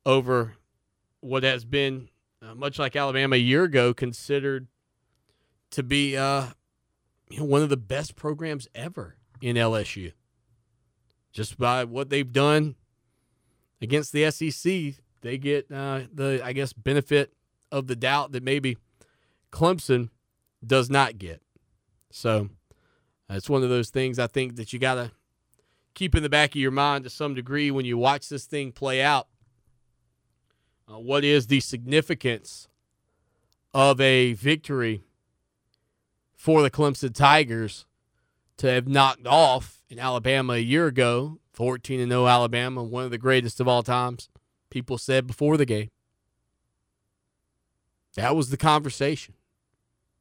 over 0.06 0.54
what 1.22 1.44
has 1.44 1.66
been, 1.66 2.10
uh, 2.42 2.54
much 2.54 2.78
like 2.78 2.96
Alabama 2.96 3.36
a 3.36 3.40
year 3.40 3.64
ago, 3.64 3.94
considered 3.94 4.68
to 5.72 5.82
be 5.82 6.18
uh, 6.18 6.48
you 7.30 7.40
know, 7.40 7.46
one 7.46 7.64
of 7.64 7.70
the 7.70 7.78
best 7.78 8.16
programs 8.16 8.68
ever 8.76 9.16
in 9.42 9.56
LSU. 9.56 10.12
Just 11.32 11.58
by 11.58 11.84
what 11.84 12.10
they've 12.10 12.32
done 12.32 12.76
against 13.82 14.12
the 14.12 14.30
SEC, 14.30 14.96
they 15.22 15.38
get 15.38 15.72
uh, 15.72 16.02
the, 16.14 16.42
I 16.44 16.54
guess, 16.54 16.74
benefit 16.74 17.34
of 17.72 17.88
the 17.88 17.96
doubt 17.96 18.34
that 18.34 18.44
maybe 18.44 18.78
Clemson 19.52 20.10
does 20.66 20.90
not 20.90 21.18
get. 21.18 21.42
So 22.12 22.50
it's 23.30 23.50
one 23.50 23.64
of 23.64 23.70
those 23.70 23.90
things 23.90 24.20
I 24.20 24.28
think 24.28 24.58
that 24.58 24.74
you 24.74 24.80
got 24.80 24.96
to 24.96 25.12
keep 25.94 26.16
in 26.16 26.24
the 26.24 26.30
back 26.30 26.52
of 26.52 26.62
your 26.62 26.72
mind 26.72 27.04
to 27.04 27.10
some 27.10 27.34
degree 27.34 27.72
when 27.72 27.86
you 27.86 27.98
watch 27.98 28.30
this 28.30 28.46
thing 28.46 28.72
play 28.72 29.02
out. 29.02 29.28
Uh, 30.92 31.00
what 31.00 31.24
is 31.24 31.48
the 31.48 31.60
significance 31.60 32.68
of 33.74 34.00
a 34.02 34.34
victory 34.34 35.04
for 36.36 36.62
the 36.62 36.70
Clemson 36.70 37.14
Tigers 37.14 37.86
to 38.58 38.68
have 38.68 38.88
knocked 38.88 39.26
off 39.26 39.82
in 39.90 40.00
Alabama 40.00 40.54
a 40.54 40.60
year 40.60 40.88
ago, 40.88 41.40
14 41.54 42.00
and 42.00 42.12
0 42.12 42.28
Alabama, 42.28 42.84
one 42.84 43.06
of 43.06 43.12
the 43.12 43.18
greatest 43.18 43.60
of 43.60 43.68
all 43.68 43.84
times. 43.84 44.30
People 44.70 44.98
said 44.98 45.28
before 45.28 45.56
the 45.58 45.66
game. 45.66 45.90
That 48.16 48.36
was 48.36 48.50
the 48.50 48.58
conversation. 48.58 49.36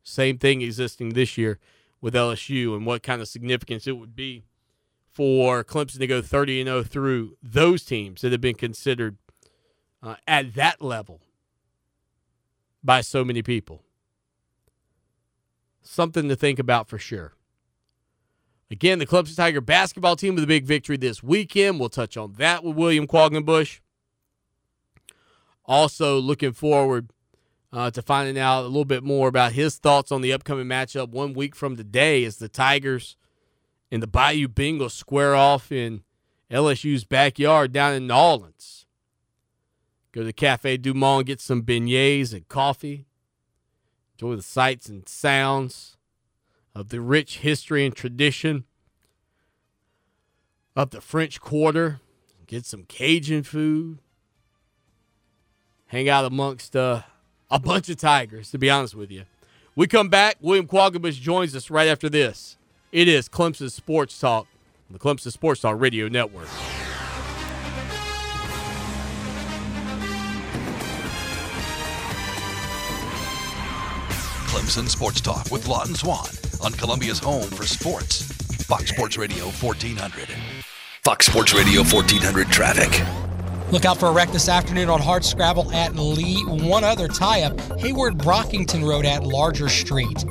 Same 0.03 0.39
thing 0.39 0.63
existing 0.63 1.11
this 1.11 1.37
year 1.37 1.59
with 2.01 2.15
LSU 2.15 2.75
and 2.77 2.87
what 2.87 3.03
kind 3.03 3.21
of 3.21 3.29
significance 3.29 3.87
it 3.87 3.97
would 3.97 4.17
be 4.17 4.45
for 5.13 5.63
Clemson 5.65 5.99
to 5.99 6.07
go 6.07 6.23
30 6.23 6.61
and 6.63 6.69
0 6.69 6.83
through 6.83 7.37
those 7.43 7.85
teams 7.85 8.23
that 8.23 8.33
have 8.33 8.41
been 8.41 8.55
considered 8.55 9.17
uh, 10.03 10.17
at 10.27 10.55
that 10.55 10.83
level 10.83 11.21
by 12.83 13.01
so 13.01 13.25
many 13.25 13.43
people 13.43 13.83
something 15.83 16.29
to 16.29 16.37
think 16.37 16.59
about 16.59 16.89
for 16.89 16.99
sure. 16.99 17.35
Again, 18.71 18.99
the 18.99 19.07
Clemson 19.07 19.37
Tiger 19.37 19.61
basketball 19.61 20.17
team 20.17 20.35
with 20.35 20.45
a 20.45 20.47
big 20.47 20.65
victory 20.65 20.97
this 20.97 21.23
weekend. 21.23 21.79
We'll 21.79 21.91
touch 21.91 22.17
on 22.17 22.35
that 22.35 22.65
with 22.65 22.77
William 22.77 23.07
Qualkenbush. 23.07 23.81
Also, 25.67 26.19
looking 26.19 26.53
forward 26.53 27.11
uh, 27.73 27.91
to 27.91 28.03
finding 28.03 28.39
out 28.39 28.63
a 28.63 28.69
little 28.69 28.87
bit 28.87 29.05
more 29.05 29.29
about 29.29 29.53
his 29.53 29.77
thoughts 29.77 30.11
on 30.11 30.23
the 30.23 30.33
upcoming 30.33 30.67
matchup 30.67 31.11
one 31.11 31.35
week 31.35 31.55
from 31.55 31.77
today 31.77 32.25
as 32.25 32.37
the 32.37 32.49
Tigers 32.49 33.17
and 33.93 34.03
the 34.03 34.07
Bayou 34.07 34.49
Bengals 34.49 34.93
square 34.93 35.35
off 35.35 35.71
in 35.71 36.03
LSU's 36.51 37.05
backyard 37.05 37.73
down 37.73 37.93
in 37.93 38.07
New 38.07 38.15
Orleans. 38.15 38.87
Go 40.13 40.25
to 40.25 40.33
Cafe 40.33 40.79
Dumont 40.79 40.99
Monde, 40.99 41.27
get 41.27 41.41
some 41.43 41.63
beignets 41.63 42.33
and 42.33 42.49
coffee. 42.49 43.05
Enjoy 44.15 44.37
the 44.37 44.43
sights 44.43 44.89
and 44.89 45.07
sounds 45.07 45.99
of 46.75 46.89
the 46.89 47.03
rich 47.03 47.39
history 47.39 47.85
and 47.85 47.95
tradition 47.95 48.65
of 50.75 50.91
the 50.91 51.03
French 51.03 51.39
Quarter. 51.41 52.01
Get 52.47 52.65
some 52.65 52.85
Cajun 52.85 53.43
food. 53.43 53.99
Hang 55.87 56.09
out 56.09 56.25
amongst 56.25 56.75
uh, 56.75 57.03
a 57.51 57.59
bunch 57.59 57.91
of 57.91 57.99
tigers, 57.99 58.51
to 58.53 58.59
be 58.59 58.71
honest 58.71 58.95
with 58.95 59.11
you. 59.11 59.25
We 59.77 59.87
come 59.87 60.09
back. 60.09 60.37
William 60.41 60.67
Qualkenbush 60.67 61.21
joins 61.21 61.55
us 61.55 61.71
right 61.71 61.89
after 61.89 62.09
this. 62.09 62.57
It 62.93 63.09
is 63.09 63.27
Clemson 63.27 63.71
Sports 63.71 64.19
Talk, 64.21 64.47
the 64.91 64.99
Clemson 64.99 65.33
Sports 65.33 65.63
Talk 65.63 65.81
Radio 65.81 66.09
Network. 66.09 66.47
Clemson 74.45 74.91
Sports 74.91 75.23
Talk 75.23 75.51
with 75.51 75.67
Lawton 75.67 75.95
Swan 75.95 76.29
on 76.63 76.73
Columbia's 76.73 77.19
home 77.19 77.49
for 77.49 77.67
sports. 77.67 78.21
Fox 78.65 78.91
Sports 78.91 79.17
Radio 79.17 79.45
1400. 79.47 80.29
Fox 81.03 81.25
Sports 81.25 81.55
Radio 81.55 81.81
1400 81.81 82.49
traffic. 82.49 83.73
Look 83.73 83.87
out 83.87 83.99
for 83.99 84.09
a 84.09 84.13
wreck 84.13 84.31
this 84.33 84.51
afternoon 84.51 84.91
on 84.91 85.01
Hard 85.01 85.25
Scrabble 85.25 85.73
at 85.73 85.97
Lee. 85.97 86.45
One 86.45 86.85
other 86.85 87.09
tie 87.09 87.45
up, 87.45 87.57
Heyward 87.57 88.19
Brockington 88.19 88.87
Road 88.87 89.07
at 89.07 89.25
Larger 89.25 89.71
Street. 89.71 90.27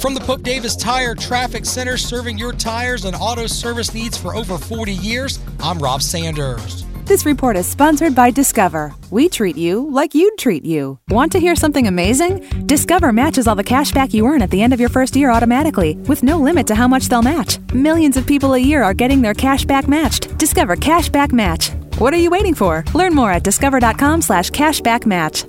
From 0.00 0.14
the 0.14 0.20
Pope 0.20 0.42
Davis 0.42 0.76
Tire 0.76 1.16
Traffic 1.16 1.64
Center, 1.64 1.96
serving 1.96 2.38
your 2.38 2.52
tires 2.52 3.04
and 3.04 3.16
auto 3.16 3.48
service 3.48 3.94
needs 3.94 4.16
for 4.16 4.34
over 4.34 4.56
40 4.56 4.92
years, 4.92 5.40
I'm 5.60 5.80
Rob 5.80 6.02
Sanders. 6.02 6.84
This 7.04 7.26
report 7.26 7.56
is 7.56 7.66
sponsored 7.66 8.14
by 8.14 8.30
Discover. 8.30 8.94
We 9.10 9.28
treat 9.28 9.56
you 9.56 9.90
like 9.90 10.14
you'd 10.14 10.38
treat 10.38 10.64
you. 10.64 11.00
Want 11.08 11.32
to 11.32 11.40
hear 11.40 11.56
something 11.56 11.88
amazing? 11.88 12.40
Discover 12.66 13.12
matches 13.12 13.48
all 13.48 13.56
the 13.56 13.64
cash 13.64 13.90
back 13.90 14.14
you 14.14 14.24
earn 14.24 14.40
at 14.40 14.50
the 14.50 14.62
end 14.62 14.72
of 14.72 14.78
your 14.78 14.88
first 14.88 15.16
year 15.16 15.30
automatically, 15.30 15.96
with 16.06 16.22
no 16.22 16.38
limit 16.38 16.68
to 16.68 16.76
how 16.76 16.86
much 16.86 17.08
they'll 17.08 17.22
match. 17.22 17.58
Millions 17.74 18.16
of 18.16 18.24
people 18.24 18.54
a 18.54 18.58
year 18.58 18.84
are 18.84 18.94
getting 18.94 19.20
their 19.20 19.34
cash 19.34 19.64
back 19.64 19.88
matched. 19.88 20.38
Discover 20.38 20.76
Cash 20.76 21.08
Back 21.08 21.32
Match. 21.32 21.70
What 21.98 22.14
are 22.14 22.18
you 22.18 22.30
waiting 22.30 22.54
for? 22.54 22.84
Learn 22.94 23.16
more 23.16 23.32
at 23.32 23.42
discover.com 23.42 24.22
slash 24.22 24.50
cashback 24.50 25.06
match. 25.06 25.44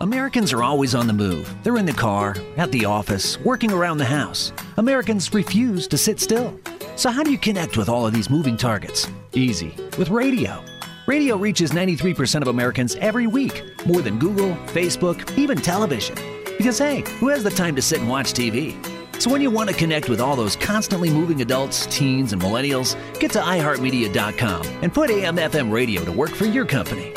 Americans 0.00 0.54
are 0.54 0.62
always 0.62 0.94
on 0.94 1.06
the 1.06 1.12
move. 1.12 1.54
They're 1.62 1.76
in 1.76 1.84
the 1.84 1.92
car, 1.92 2.34
at 2.56 2.72
the 2.72 2.86
office, 2.86 3.38
working 3.40 3.70
around 3.70 3.98
the 3.98 4.06
house. 4.06 4.50
Americans 4.78 5.34
refuse 5.34 5.86
to 5.88 5.98
sit 5.98 6.18
still. 6.18 6.58
So, 6.96 7.10
how 7.10 7.22
do 7.22 7.30
you 7.30 7.36
connect 7.36 7.76
with 7.76 7.90
all 7.90 8.06
of 8.06 8.14
these 8.14 8.30
moving 8.30 8.56
targets? 8.56 9.08
Easy, 9.34 9.74
with 9.98 10.08
radio. 10.08 10.64
Radio 11.06 11.36
reaches 11.36 11.72
93% 11.72 12.40
of 12.40 12.48
Americans 12.48 12.94
every 12.96 13.26
week, 13.26 13.62
more 13.84 14.00
than 14.00 14.18
Google, 14.18 14.54
Facebook, 14.68 15.36
even 15.36 15.58
television. 15.58 16.16
Because, 16.56 16.78
hey, 16.78 17.02
who 17.18 17.28
has 17.28 17.44
the 17.44 17.50
time 17.50 17.76
to 17.76 17.82
sit 17.82 18.00
and 18.00 18.08
watch 18.08 18.32
TV? 18.32 18.74
So, 19.20 19.30
when 19.30 19.42
you 19.42 19.50
want 19.50 19.68
to 19.68 19.76
connect 19.76 20.08
with 20.08 20.22
all 20.22 20.34
those 20.34 20.56
constantly 20.56 21.10
moving 21.10 21.42
adults, 21.42 21.84
teens, 21.90 22.32
and 22.32 22.40
millennials, 22.40 22.96
get 23.20 23.32
to 23.32 23.40
iHeartMedia.com 23.40 24.66
and 24.80 24.94
put 24.94 25.10
AM 25.10 25.36
FM 25.36 25.70
radio 25.70 26.02
to 26.06 26.12
work 26.12 26.30
for 26.30 26.46
your 26.46 26.64
company. 26.64 27.12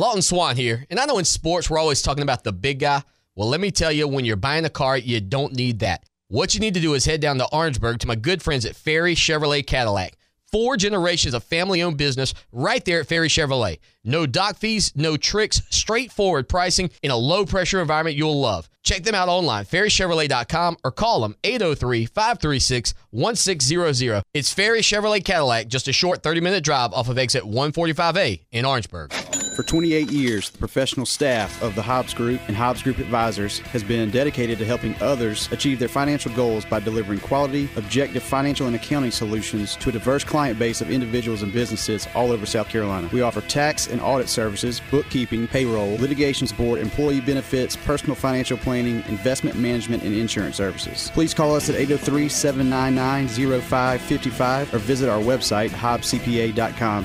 Lawton 0.00 0.22
Swan 0.22 0.56
here. 0.56 0.86
And 0.88 0.98
I 0.98 1.04
know 1.04 1.18
in 1.18 1.26
sports, 1.26 1.68
we're 1.68 1.76
always 1.76 2.00
talking 2.00 2.22
about 2.22 2.42
the 2.42 2.52
big 2.52 2.78
guy. 2.78 3.02
Well, 3.34 3.50
let 3.50 3.60
me 3.60 3.70
tell 3.70 3.92
you, 3.92 4.08
when 4.08 4.24
you're 4.24 4.34
buying 4.34 4.64
a 4.64 4.70
car, 4.70 4.96
you 4.96 5.20
don't 5.20 5.52
need 5.52 5.80
that. 5.80 6.04
What 6.28 6.54
you 6.54 6.60
need 6.60 6.72
to 6.72 6.80
do 6.80 6.94
is 6.94 7.04
head 7.04 7.20
down 7.20 7.36
to 7.36 7.46
Orangeburg 7.52 7.98
to 7.98 8.06
my 8.06 8.14
good 8.14 8.42
friends 8.42 8.64
at 8.64 8.74
Ferry 8.74 9.14
Chevrolet 9.14 9.66
Cadillac. 9.66 10.14
Four 10.50 10.78
generations 10.78 11.34
of 11.34 11.44
family 11.44 11.82
owned 11.82 11.98
business 11.98 12.32
right 12.50 12.82
there 12.82 13.00
at 13.00 13.08
Ferry 13.08 13.28
Chevrolet. 13.28 13.78
No 14.02 14.24
dock 14.24 14.56
fees, 14.56 14.90
no 14.96 15.18
tricks, 15.18 15.60
straightforward 15.68 16.48
pricing 16.48 16.88
in 17.02 17.10
a 17.10 17.16
low 17.16 17.44
pressure 17.44 17.78
environment 17.82 18.16
you'll 18.16 18.40
love. 18.40 18.70
Check 18.82 19.02
them 19.02 19.14
out 19.14 19.28
online, 19.28 19.66
ferrychevrolet.com, 19.66 20.78
or 20.82 20.92
call 20.92 21.20
them 21.20 21.36
803 21.44 22.06
536 22.06 22.94
1600. 23.10 24.22
It's 24.32 24.50
Ferry 24.50 24.80
Chevrolet 24.80 25.22
Cadillac, 25.22 25.68
just 25.68 25.88
a 25.88 25.92
short 25.92 26.22
30 26.22 26.40
minute 26.40 26.64
drive 26.64 26.94
off 26.94 27.10
of 27.10 27.18
exit 27.18 27.42
145A 27.42 28.46
in 28.50 28.64
Orangeburg. 28.64 29.12
For 29.60 29.64
28 29.64 30.10
years, 30.10 30.48
the 30.48 30.56
professional 30.56 31.04
staff 31.04 31.62
of 31.62 31.74
the 31.74 31.82
Hobbs 31.82 32.14
Group 32.14 32.40
and 32.48 32.56
Hobbs 32.56 32.82
Group 32.82 32.98
Advisors 32.98 33.58
has 33.58 33.82
been 33.82 34.10
dedicated 34.10 34.58
to 34.58 34.64
helping 34.64 34.94
others 35.02 35.52
achieve 35.52 35.78
their 35.78 35.86
financial 35.86 36.32
goals 36.32 36.64
by 36.64 36.80
delivering 36.80 37.20
quality, 37.20 37.68
objective 37.76 38.22
financial 38.22 38.68
and 38.68 38.74
accounting 38.74 39.10
solutions 39.10 39.76
to 39.76 39.90
a 39.90 39.92
diverse 39.92 40.24
client 40.24 40.58
base 40.58 40.80
of 40.80 40.90
individuals 40.90 41.42
and 41.42 41.52
businesses 41.52 42.08
all 42.14 42.32
over 42.32 42.46
South 42.46 42.70
Carolina. 42.70 43.10
We 43.12 43.20
offer 43.20 43.42
tax 43.42 43.86
and 43.86 44.00
audit 44.00 44.30
services, 44.30 44.80
bookkeeping, 44.90 45.46
payroll, 45.46 45.98
litigation 45.98 46.46
support, 46.46 46.80
employee 46.80 47.20
benefits, 47.20 47.76
personal 47.76 48.16
financial 48.16 48.56
planning, 48.56 49.04
investment 49.08 49.58
management, 49.58 50.04
and 50.04 50.14
insurance 50.14 50.56
services. 50.56 51.10
Please 51.12 51.34
call 51.34 51.54
us 51.54 51.68
at 51.68 51.74
803 51.74 52.30
799 52.30 53.60
0555 53.60 54.72
or 54.72 54.78
visit 54.78 55.10
our 55.10 55.20
website, 55.20 55.68
hobbscpa.com. 55.68 57.04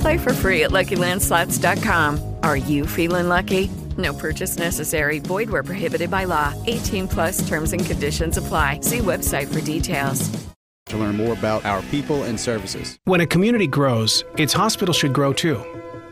Play 0.00 0.18
for 0.18 0.32
free 0.32 0.64
at 0.64 0.70
LuckyLandSlots.com. 0.70 2.36
Are 2.42 2.56
you 2.56 2.86
feeling 2.86 3.28
lucky? 3.28 3.70
No 3.96 4.12
purchase 4.14 4.58
necessary. 4.58 5.18
Void 5.18 5.50
where 5.50 5.62
prohibited 5.62 6.10
by 6.10 6.24
law. 6.24 6.54
18 6.66 7.08
plus 7.08 7.48
terms 7.48 7.72
and 7.72 7.84
conditions 7.84 8.36
apply. 8.36 8.80
See 8.80 8.98
website 8.98 9.52
for 9.52 9.60
details. 9.60 10.30
To 10.86 10.96
learn 10.96 11.16
more 11.16 11.32
about 11.32 11.64
our 11.64 11.82
people 11.82 12.22
and 12.24 12.38
services. 12.38 12.98
When 13.04 13.20
a 13.20 13.26
community 13.26 13.66
grows, 13.66 14.24
its 14.36 14.52
hospital 14.52 14.94
should 14.94 15.12
grow 15.12 15.32
too. 15.32 15.62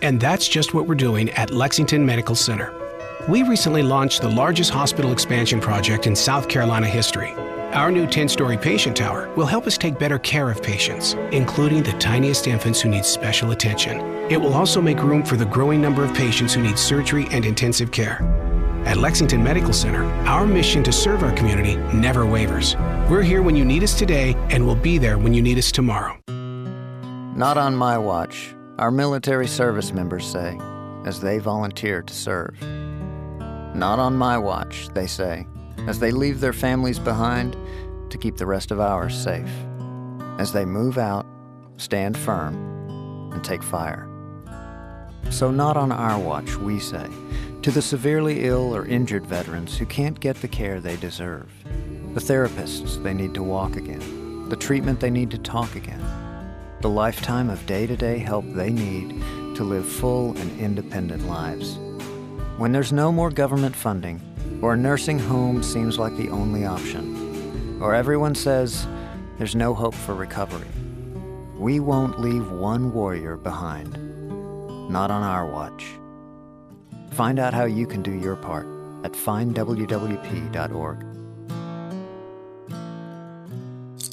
And 0.03 0.21
that's 0.21 0.49
just 0.49 0.75
what 0.75 0.87
we're 0.87 0.97
doing 0.97 1.31
at 1.31 1.51
Lexington 1.51 2.05
Medical 2.05 2.35
Center. 2.35 2.75
We 3.29 3.43
recently 3.43 3.83
launched 3.83 4.21
the 4.21 4.29
largest 4.29 4.71
hospital 4.71 5.13
expansion 5.13 5.61
project 5.61 6.07
in 6.07 6.15
South 6.15 6.49
Carolina 6.49 6.87
history. 6.87 7.35
Our 7.73 7.91
new 7.91 8.07
10 8.07 8.29
story 8.29 8.57
patient 8.57 8.97
tower 8.97 9.29
will 9.35 9.45
help 9.45 9.67
us 9.67 9.77
take 9.77 9.99
better 9.99 10.21
care 10.21 10.51
of 10.51 10.63
patients, 10.63 11.15
including 11.33 11.83
the 11.83 11.93
tiniest 11.95 12.47
infants 12.47 12.81
who 12.81 12.89
need 12.89 13.05
special 13.05 13.51
attention. 13.51 14.01
It 14.31 14.41
will 14.41 14.55
also 14.55 14.81
make 14.81 15.03
room 15.03 15.25
for 15.25 15.37
the 15.37 15.47
growing 15.47 15.81
number 15.83 16.05
of 16.05 16.15
patients 16.15 16.55
who 16.55 16.63
need 16.63 16.79
surgery 16.79 17.27
and 17.33 17.45
intensive 17.45 17.91
care. 17.91 18.23
At 18.87 18.99
Lexington 18.99 19.43
Medical 19.43 19.73
Center, 19.73 20.05
our 20.27 20.47
mission 20.47 20.85
to 20.85 20.93
serve 20.93 21.25
our 21.25 21.33
community 21.33 21.75
never 21.93 22.25
wavers. 22.25 22.77
We're 23.11 23.23
here 23.23 23.43
when 23.43 23.57
you 23.57 23.65
need 23.65 23.83
us 23.83 23.99
today, 23.99 24.35
and 24.51 24.65
we'll 24.65 24.77
be 24.77 24.97
there 24.97 25.19
when 25.19 25.35
you 25.35 25.43
need 25.43 25.59
us 25.59 25.73
tomorrow. 25.73 26.17
Not 26.29 27.59
on 27.59 27.75
my 27.75 27.99
watch, 27.99 28.55
our 28.79 28.93
military 28.93 29.49
service 29.49 29.93
members 29.93 30.25
say, 30.25 30.57
as 31.05 31.21
they 31.21 31.39
volunteer 31.41 32.01
to 32.01 32.15
serve. 32.15 32.57
Not 33.75 33.99
on 33.99 34.15
my 34.15 34.39
watch, 34.39 34.89
they 34.95 35.09
say, 35.09 35.49
as 35.87 35.99
they 35.99 36.11
leave 36.11 36.41
their 36.41 36.53
families 36.53 36.99
behind 36.99 37.57
to 38.11 38.19
keep 38.19 38.37
the 38.37 38.47
rest 38.47 38.71
of 38.71 38.81
ours 38.81 39.17
safe. 39.17 39.51
As 40.39 40.53
they 40.53 40.65
move 40.65 40.99
out, 40.99 41.27
stand 41.77 42.17
firm, 42.17 42.55
and 43.33 43.43
take 43.45 43.63
fire. 43.63 44.09
So, 45.31 45.51
not 45.51 45.77
on 45.77 45.93
our 45.93 46.19
watch, 46.19 46.57
we 46.57 46.79
say, 46.79 47.07
to 47.63 47.71
the 47.71 47.83
severely 47.83 48.45
ill 48.45 48.75
or 48.75 48.87
injured 48.87 49.27
veterans 49.27 49.77
who 49.77 49.87
can't 49.87 50.19
get 50.21 50.37
the 50.37 50.49
care 50.49 50.81
they 50.81 50.97
deserve, 50.97 51.51
the 52.15 52.21
therapists 52.21 53.03
they 53.03 53.13
need 53.13 53.35
to 53.35 53.43
walk 53.43 53.77
again, 53.77 54.49
the 54.49 54.57
treatment 54.57 55.01
they 55.01 55.11
need 55.11 55.31
to 55.33 55.39
talk 55.39 55.75
again, 55.75 56.03
the 56.81 56.89
lifetime 56.89 57.51
of 57.51 57.67
day 57.67 57.87
to 57.87 57.97
day 57.97 58.19
help 58.19 58.45
they 58.53 58.71
need 58.71 59.21
to 59.57 59.65
live 59.65 59.87
full 59.87 60.37
and 60.37 60.61
independent 60.61 61.27
lives. 61.27 61.77
When 62.57 62.73
there's 62.73 62.93
no 62.93 63.11
more 63.11 63.31
government 63.31 63.75
funding, 63.75 64.21
or 64.63 64.75
a 64.75 64.77
nursing 64.77 65.19
home 65.19 65.63
seems 65.63 65.99
like 65.99 66.17
the 66.17 66.31
only 66.31 66.65
option, 66.65 67.79
or 67.81 67.95
everyone 67.95 68.35
says 68.35 68.87
there's 69.39 69.55
no 69.55 69.75
hope 69.75 69.95
for 69.95 70.15
recovery, 70.15 70.69
we 71.59 71.81
won't 71.81 72.21
leave 72.21 72.51
one 72.51 72.93
warrior 72.93 73.37
behind. 73.37 73.93
Not 74.91 75.11
on 75.11 75.23
our 75.23 75.47
watch. 75.47 75.85
Find 77.13 77.39
out 77.39 77.55
how 77.55 77.65
you 77.65 77.87
can 77.87 78.03
do 78.03 78.13
your 78.13 78.37
part 78.37 78.67
at 79.05 79.13
findwwp.org. 79.13 81.01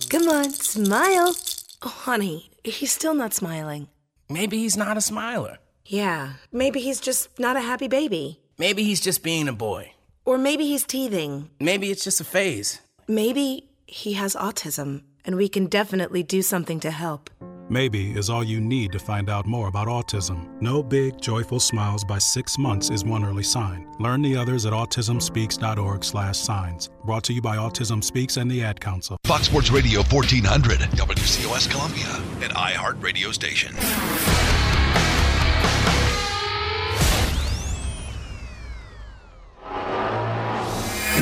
Come 0.10 0.30
on, 0.30 0.52
smile. 0.52 1.36
Oh, 1.82 1.90
honey, 1.90 2.52
he's 2.64 2.92
still 2.92 3.14
not 3.14 3.34
smiling. 3.34 3.88
Maybe 4.30 4.58
he's 4.60 4.78
not 4.78 4.98
a 4.98 5.02
smiler. 5.02 5.58
Yeah, 5.86 6.34
maybe 6.52 6.80
he's 6.80 7.02
just 7.02 7.40
not 7.40 7.58
a 7.58 7.62
happy 7.62 7.88
baby. 7.88 8.40
Maybe 8.58 8.84
he's 8.84 9.02
just 9.02 9.24
being 9.24 9.48
a 9.48 9.54
boy. 9.54 9.93
Or 10.26 10.38
maybe 10.38 10.66
he's 10.66 10.86
teething. 10.86 11.50
Maybe 11.60 11.92
it's 11.92 12.04
just 12.04 12.22
a 12.22 12.24
phase. 12.24 12.82
Maybe 13.08 13.70
he 13.86 14.14
has 14.14 14.36
autism, 14.36 15.04
and 15.26 15.36
we 15.36 15.50
can 15.50 15.68
definitely 15.68 16.24
do 16.24 16.42
something 16.42 16.80
to 16.80 16.92
help. 16.92 17.30
Maybe 17.70 18.12
is 18.12 18.30
all 18.30 18.44
you 18.44 18.60
need 18.60 18.92
to 18.92 19.00
find 19.00 19.30
out 19.30 19.46
more 19.46 19.68
about 19.68 19.88
autism. 19.88 20.62
No 20.62 20.84
big, 20.84 21.20
joyful 21.20 21.60
smiles 21.60 22.04
by 22.04 22.20
six 22.20 22.58
months 22.58 22.90
is 22.90 23.04
one 23.04 23.26
early 23.26 23.44
sign. 23.44 23.88
Learn 24.00 24.22
the 24.22 24.36
others 24.36 24.66
at 24.66 24.74
autismspeaks.org 24.74 26.04
slash 26.04 26.38
signs. 26.38 26.90
Brought 27.06 27.24
to 27.26 27.34
you 27.34 27.42
by 27.42 27.58
Autism 27.58 28.04
Speaks 28.04 28.38
and 28.38 28.52
the 28.52 28.64
Ad 28.64 28.80
Council. 28.80 29.18
Fox 29.26 29.48
Sports 29.48 29.72
Radio 29.72 30.04
1400, 30.04 30.80
WCOS 30.80 31.70
Columbia, 31.70 32.16
an 32.42 32.54
iHeart 32.56 33.02
radio 33.02 33.32
station. 33.32 33.74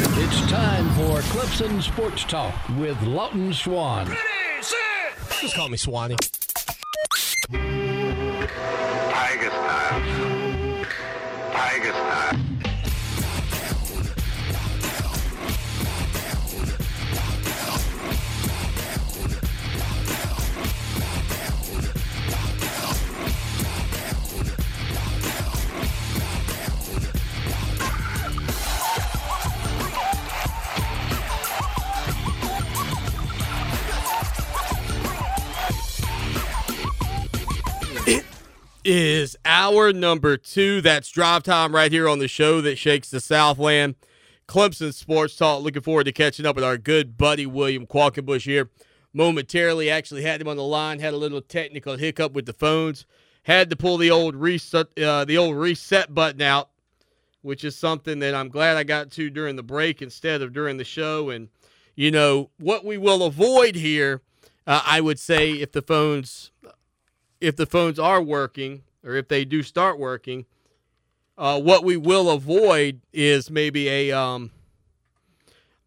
It's 0.04 0.42
time 0.50 0.90
for 0.96 1.20
Clemson 1.30 1.80
Sports 1.80 2.24
Talk 2.24 2.56
with 2.80 3.00
Lawton 3.04 3.54
Swan. 3.54 4.08
Ready, 4.08 4.20
Just 5.42 5.56
call 5.56 5.70
me 5.70 5.78
Swanee. 5.78 6.16
Tiger 7.52 9.50
style. 9.52 10.02
Tiger 11.54 11.92
style. 11.92 12.40
Is 38.94 39.38
our 39.46 39.94
number 39.94 40.36
two. 40.36 40.82
That's 40.82 41.10
drive 41.10 41.44
time 41.44 41.74
right 41.74 41.90
here 41.90 42.10
on 42.10 42.20
the 42.20 42.28
show 42.28 42.60
that 42.60 42.78
shakes 42.78 43.10
the 43.10 43.22
Southland. 43.22 43.96
Clemson 44.50 44.94
Sports 44.94 45.38
Talk. 45.38 45.64
Looking 45.64 45.82
forward 45.82 46.04
to 46.04 46.12
catching 46.12 46.46
up 46.46 46.58
with 46.58 46.66
our 46.66 46.78
good 46.78 47.18
buddy 47.18 47.46
William 47.46 47.88
Qualkenbush 47.88 48.44
here 48.44 48.70
momentarily. 49.14 49.90
Actually 49.90 50.24
had 50.24 50.42
him 50.42 50.50
on 50.50 50.58
the 50.58 50.64
line. 50.64 51.00
Had 51.00 51.14
a 51.14 51.18
little 51.18 51.40
technical 51.40 51.96
hiccup 51.96 52.34
with 52.34 52.46
the 52.46 52.52
phones. 52.52 53.06
Had 53.44 53.70
to 53.70 53.78
pull 53.78 53.96
the 53.96 54.12
old 54.12 54.36
reset 54.36 54.88
uh, 55.00 55.24
the 55.24 55.38
old 55.38 55.56
reset 55.56 56.14
button 56.14 56.42
out, 56.42 56.70
which 57.44 57.64
is 57.64 57.78
something 57.78 58.20
that 58.20 58.36
I'm 58.36 58.50
glad 58.50 58.76
I 58.76 58.84
got 58.84 59.10
to 59.12 59.30
during 59.30 59.56
the 59.56 59.64
break 59.64 60.02
instead 60.02 60.42
of 60.42 60.52
during 60.52 60.76
the 60.76 60.84
show. 60.84 61.30
And 61.30 61.48
you 61.96 62.12
know 62.12 62.50
what 62.58 62.84
we 62.84 62.98
will 62.98 63.24
avoid 63.24 63.76
here, 63.76 64.20
uh, 64.68 64.82
I 64.86 65.00
would 65.00 65.18
say, 65.18 65.54
if 65.54 65.72
the 65.72 65.82
phones 65.82 66.52
if 67.42 67.56
the 67.56 67.66
phones 67.66 68.00
are 68.00 68.22
working 68.22 68.84
or 69.04 69.16
if 69.16 69.28
they 69.28 69.44
do 69.44 69.64
start 69.64 70.00
working, 70.00 70.46
uh, 71.38 71.60
what 71.60 71.84
we 71.84 71.98
will 71.98 72.30
avoid 72.30 73.02
is 73.12 73.50
maybe 73.50 73.90
a 73.90 74.12
um, 74.12 74.52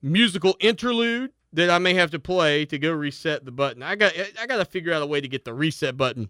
musical 0.03 0.57
interlude 0.61 1.31
that 1.53 1.71
I 1.71 1.79
may 1.79 1.95
have 1.95 2.11
to 2.11 2.19
play 2.19 2.67
to 2.67 2.79
go 2.79 2.93
reset 2.93 3.45
the 3.45 3.53
button. 3.53 3.83
I 3.83 3.95
got 3.95 4.13
I 4.41 4.47
got 4.47 4.57
to 4.57 4.65
figure 4.65 4.93
out 4.93 5.03
a 5.03 5.07
way 5.07 5.21
to 5.21 5.29
get 5.29 5.45
the 5.45 5.55
reset 5.55 5.97
button 5.97 6.29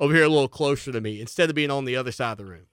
over 0.00 0.14
here 0.14 0.24
a 0.24 0.28
little 0.28 0.48
closer 0.48 0.90
to 0.90 1.00
me 1.00 1.20
instead 1.20 1.50
of 1.50 1.54
being 1.54 1.70
on 1.70 1.84
the 1.84 1.96
other 1.96 2.10
side 2.10 2.32
of 2.32 2.38
the 2.38 2.46
room. 2.46 2.66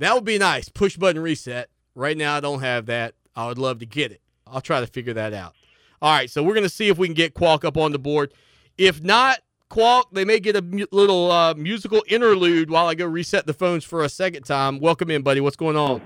That 0.00 0.14
would 0.14 0.24
be 0.24 0.38
nice. 0.38 0.68
Push 0.68 0.96
button 0.96 1.22
reset. 1.22 1.70
Right 1.94 2.16
now 2.16 2.36
I 2.36 2.40
don't 2.40 2.60
have 2.60 2.86
that. 2.86 3.14
I 3.36 3.46
would 3.46 3.58
love 3.58 3.78
to 3.78 3.86
get 3.86 4.10
it. 4.10 4.20
I'll 4.46 4.60
try 4.60 4.80
to 4.80 4.86
figure 4.86 5.14
that 5.14 5.32
out. 5.32 5.54
All 6.02 6.12
right, 6.12 6.28
so 6.28 6.42
we're 6.42 6.54
going 6.54 6.64
to 6.64 6.68
see 6.68 6.88
if 6.88 6.98
we 6.98 7.06
can 7.06 7.14
get 7.14 7.34
Qualk 7.34 7.64
up 7.64 7.76
on 7.76 7.92
the 7.92 7.98
board. 7.98 8.34
If 8.76 9.02
not, 9.02 9.38
Qualk, 9.70 10.04
they 10.12 10.24
may 10.24 10.38
get 10.38 10.54
a 10.56 10.62
mu- 10.62 10.86
little 10.92 11.30
uh, 11.30 11.54
musical 11.54 12.02
interlude 12.08 12.70
while 12.70 12.86
I 12.86 12.94
go 12.94 13.04
reset 13.06 13.46
the 13.46 13.52
phones 13.54 13.84
for 13.84 14.02
a 14.04 14.08
second 14.08 14.44
time. 14.44 14.78
Welcome 14.78 15.10
in, 15.10 15.22
buddy. 15.22 15.40
What's 15.40 15.56
going 15.56 15.76
on? 15.76 16.00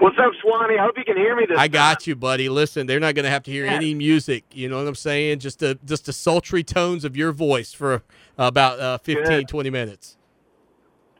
What's 0.00 0.16
up, 0.18 0.32
Swanee? 0.42 0.78
I 0.78 0.84
hope 0.84 0.94
you 0.96 1.04
can 1.04 1.16
hear 1.16 1.36
me 1.36 1.44
this 1.46 1.58
I 1.58 1.68
got 1.68 2.06
you, 2.06 2.16
buddy. 2.16 2.48
Listen, 2.48 2.86
they're 2.86 2.98
not 3.00 3.14
going 3.14 3.24
to 3.24 3.30
have 3.30 3.42
to 3.44 3.50
hear 3.50 3.66
Yeah. 3.66 3.74
any 3.74 3.94
music. 3.94 4.44
You 4.52 4.68
know 4.68 4.78
what 4.78 4.88
I'm 4.88 4.94
saying? 4.94 5.40
Just 5.40 5.58
the 5.60 5.78
just 5.84 6.06
the 6.06 6.12
sultry 6.12 6.64
tones 6.64 7.04
of 7.04 7.16
your 7.16 7.32
voice 7.32 7.72
for 7.72 8.02
about 8.38 8.80
uh, 8.80 8.98
15, 8.98 9.24
Good. 9.24 9.48
20 9.48 9.70
minutes. 9.70 10.16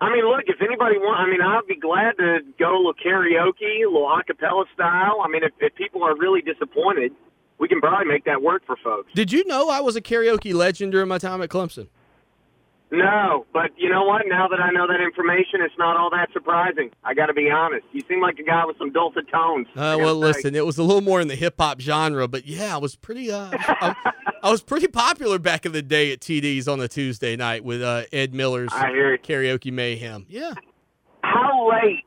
I 0.01 0.11
mean, 0.11 0.25
look, 0.25 0.45
if 0.47 0.63
anybody 0.63 0.97
want, 0.97 1.21
I 1.21 1.31
mean, 1.31 1.43
I'd 1.43 1.67
be 1.69 1.77
glad 1.77 2.13
to 2.17 2.39
go 2.59 2.75
a 2.75 2.79
little 2.79 2.95
karaoke, 2.95 3.85
a 3.85 3.87
little 3.87 4.09
acapella 4.09 4.65
style. 4.73 5.21
I 5.23 5.29
mean, 5.29 5.45
if, 5.45 5.53
if 5.61 5.75
people 5.75 6.03
are 6.03 6.17
really 6.17 6.41
disappointed, 6.41 7.13
we 7.61 7.69
can 7.69 7.81
probably 7.81 8.07
make 8.07 8.25
that 8.25 8.43
work 8.43 8.63
for 8.67 8.77
folks. 8.83 9.13
Did 9.15 9.31
you 9.31 9.45
know 9.47 9.69
I 9.69 9.81
was 9.81 9.95
a 9.95 10.01
karaoke 10.01 10.55
legend 10.55 10.93
during 10.93 11.09
my 11.09 11.19
time 11.19 11.43
at 11.43 11.51
Clemson? 11.51 11.89
No, 12.93 13.47
but 13.53 13.71
you 13.77 13.89
know 13.89 14.03
what? 14.03 14.23
Now 14.27 14.49
that 14.49 14.59
I 14.59 14.73
know 14.73 14.89
that 14.89 15.01
information, 15.01 15.61
it's 15.61 15.75
not 15.79 15.97
all 15.97 16.11
that 16.11 16.33
surprising. 16.33 16.91
I 17.05 17.15
got 17.15 17.27
to 17.27 17.33
be 17.33 17.49
honest. 17.49 17.87
You 17.93 18.03
seem 18.09 18.21
like 18.21 18.41
a 18.41 18.43
guy 18.43 18.65
with 18.67 18.79
some 18.79 18.91
dulcet 18.91 19.31
tones. 19.31 19.69
Uh, 19.77 19.97
well, 20.01 20.17
listen, 20.17 20.57
it 20.57 20.67
was 20.67 20.77
a 20.77 20.83
little 20.83 21.01
more 21.01 21.21
in 21.21 21.29
the 21.29 21.37
hip 21.37 21.55
hop 21.61 21.81
genre, 21.81 22.27
but 22.27 22.47
yeah, 22.47 22.75
I 22.75 22.79
was 22.79 22.97
pretty. 22.97 23.31
Uh, 23.31 23.51
I, 23.53 23.95
I 24.43 24.51
was 24.51 24.63
pretty 24.63 24.89
popular 24.89 25.39
back 25.39 25.67
in 25.67 25.73
the 25.73 25.83
day 25.83 26.13
at 26.13 26.19
TD's 26.19 26.67
on 26.67 26.81
a 26.81 26.89
Tuesday 26.89 27.37
night 27.37 27.63
with 27.63 27.81
uh, 27.81 28.05
Ed 28.13 28.35
Miller's 28.35 28.71
I 28.73 28.89
hear 28.89 29.15
it. 29.15 29.23
karaoke 29.23 29.73
mayhem. 29.73 30.27
Yeah. 30.29 30.55
How 31.23 31.71
late? 31.71 32.05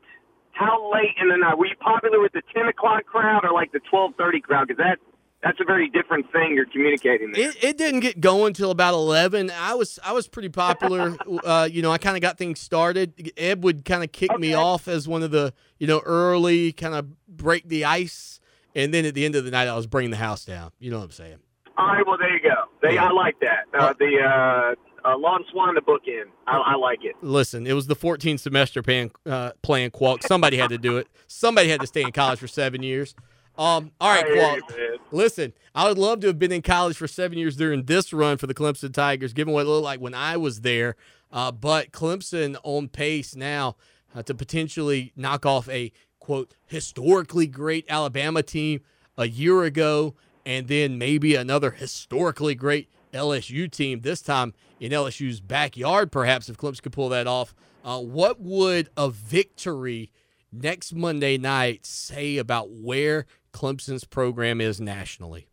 How 0.52 0.92
late 0.92 1.14
in 1.18 1.30
the 1.30 1.36
night? 1.38 1.56
Were 1.56 1.66
you 1.66 1.76
popular 1.76 2.20
with 2.20 2.32
the 2.32 2.42
ten 2.54 2.66
o'clock 2.68 3.06
crowd 3.06 3.44
or 3.44 3.52
like 3.52 3.72
the 3.72 3.80
twelve 3.90 4.12
thirty 4.18 4.40
crowd? 4.40 4.68
Because 4.68 4.84
that 4.84 4.98
that's 5.44 5.60
a 5.60 5.64
very 5.64 5.90
different 5.90 6.32
thing 6.32 6.54
you're 6.54 6.64
communicating 6.64 7.32
there. 7.32 7.50
It, 7.50 7.62
it 7.62 7.78
didn't 7.78 8.00
get 8.00 8.20
going 8.20 8.48
until 8.48 8.70
about 8.70 8.94
eleven. 8.94 9.50
I 9.50 9.74
was 9.74 9.98
I 10.02 10.12
was 10.12 10.26
pretty 10.26 10.48
popular. 10.48 11.16
uh, 11.44 11.68
you 11.70 11.82
know, 11.82 11.90
I 11.90 11.98
kind 11.98 12.16
of 12.16 12.22
got 12.22 12.38
things 12.38 12.60
started. 12.60 13.32
Ed 13.36 13.62
would 13.62 13.84
kind 13.84 14.02
of 14.02 14.10
kick 14.10 14.36
me 14.38 14.54
off 14.54 14.88
as 14.88 15.06
one 15.06 15.22
of 15.22 15.30
the 15.30 15.52
you 15.78 15.86
know 15.86 16.00
early 16.00 16.72
kind 16.72 16.94
of 16.94 17.28
break 17.28 17.68
the 17.68 17.84
ice, 17.84 18.40
and 18.74 18.94
then 18.94 19.04
at 19.04 19.14
the 19.14 19.26
end 19.26 19.36
of 19.36 19.44
the 19.44 19.50
night, 19.50 19.68
I 19.68 19.76
was 19.76 19.86
bringing 19.86 20.10
the 20.10 20.16
house 20.16 20.46
down. 20.46 20.72
You 20.78 20.90
know 20.90 20.98
what 20.98 21.04
I'm 21.04 21.10
saying? 21.12 21.38
All 21.76 21.88
right, 21.88 22.06
well 22.06 22.16
there 22.16 22.32
you 22.32 22.40
go. 22.40 22.54
They, 22.82 22.96
I 22.96 23.10
like 23.10 23.36
that. 23.40 23.66
Uh, 23.78 23.92
the 23.98 24.20
uh, 24.20 25.08
uh, 25.08 25.18
Lon 25.18 25.44
Swan, 25.50 25.74
the 25.74 25.82
bookend. 25.82 26.30
I, 26.46 26.56
I 26.56 26.76
like 26.76 27.04
it. 27.04 27.16
Listen, 27.20 27.66
it 27.66 27.74
was 27.74 27.86
the 27.86 27.96
14 27.96 28.38
semester 28.38 28.82
plan, 28.82 29.10
uh, 29.26 29.50
plan 29.62 29.90
Qualk. 29.90 30.22
Somebody 30.22 30.56
had 30.56 30.70
to 30.70 30.78
do 30.78 30.96
it. 30.96 31.08
Somebody 31.26 31.68
had 31.68 31.80
to 31.80 31.86
stay 31.86 32.02
in 32.02 32.12
college 32.12 32.38
for 32.38 32.46
seven 32.46 32.82
years. 32.82 33.14
Um, 33.56 33.92
all 34.00 34.10
right, 34.10 34.24
I 34.24 34.28
hear 34.28 34.36
Qualk. 34.36 34.56
you, 34.70 34.76
man. 34.76 34.98
Listen, 35.12 35.52
I 35.74 35.88
would 35.88 35.98
love 35.98 36.20
to 36.20 36.26
have 36.26 36.38
been 36.38 36.52
in 36.52 36.62
college 36.62 36.96
for 36.96 37.06
seven 37.06 37.38
years 37.38 37.56
during 37.56 37.84
this 37.84 38.12
run 38.12 38.36
for 38.36 38.46
the 38.46 38.54
Clemson 38.54 38.92
Tigers, 38.92 39.32
given 39.32 39.54
what 39.54 39.62
it 39.66 39.68
looked 39.68 39.84
like 39.84 40.00
when 40.00 40.14
I 40.14 40.36
was 40.36 40.62
there. 40.62 40.96
Uh, 41.32 41.52
but 41.52 41.92
Clemson 41.92 42.56
on 42.62 42.88
pace 42.88 43.36
now 43.36 43.76
uh, 44.14 44.22
to 44.22 44.34
potentially 44.34 45.12
knock 45.16 45.46
off 45.46 45.68
a 45.68 45.92
quote 46.20 46.54
historically 46.66 47.46
great 47.46 47.84
Alabama 47.88 48.42
team 48.42 48.80
a 49.16 49.28
year 49.28 49.62
ago, 49.62 50.14
and 50.44 50.68
then 50.68 50.98
maybe 50.98 51.34
another 51.34 51.70
historically 51.72 52.54
great 52.54 52.88
LSU 53.12 53.70
team 53.70 54.00
this 54.00 54.20
time 54.20 54.52
in 54.80 54.90
LSU's 54.90 55.40
backyard. 55.40 56.10
Perhaps 56.10 56.48
if 56.48 56.56
Clemson 56.56 56.82
could 56.82 56.92
pull 56.92 57.08
that 57.10 57.26
off, 57.26 57.54
uh, 57.84 58.00
what 58.00 58.40
would 58.40 58.88
a 58.96 59.10
victory 59.10 60.10
next 60.52 60.92
Monday 60.94 61.36
night 61.36 61.84
say 61.84 62.36
about 62.36 62.70
where 62.70 63.26
Clemson's 63.54 64.02
program 64.02 64.60
is 64.60 64.80
nationally? 64.82 65.46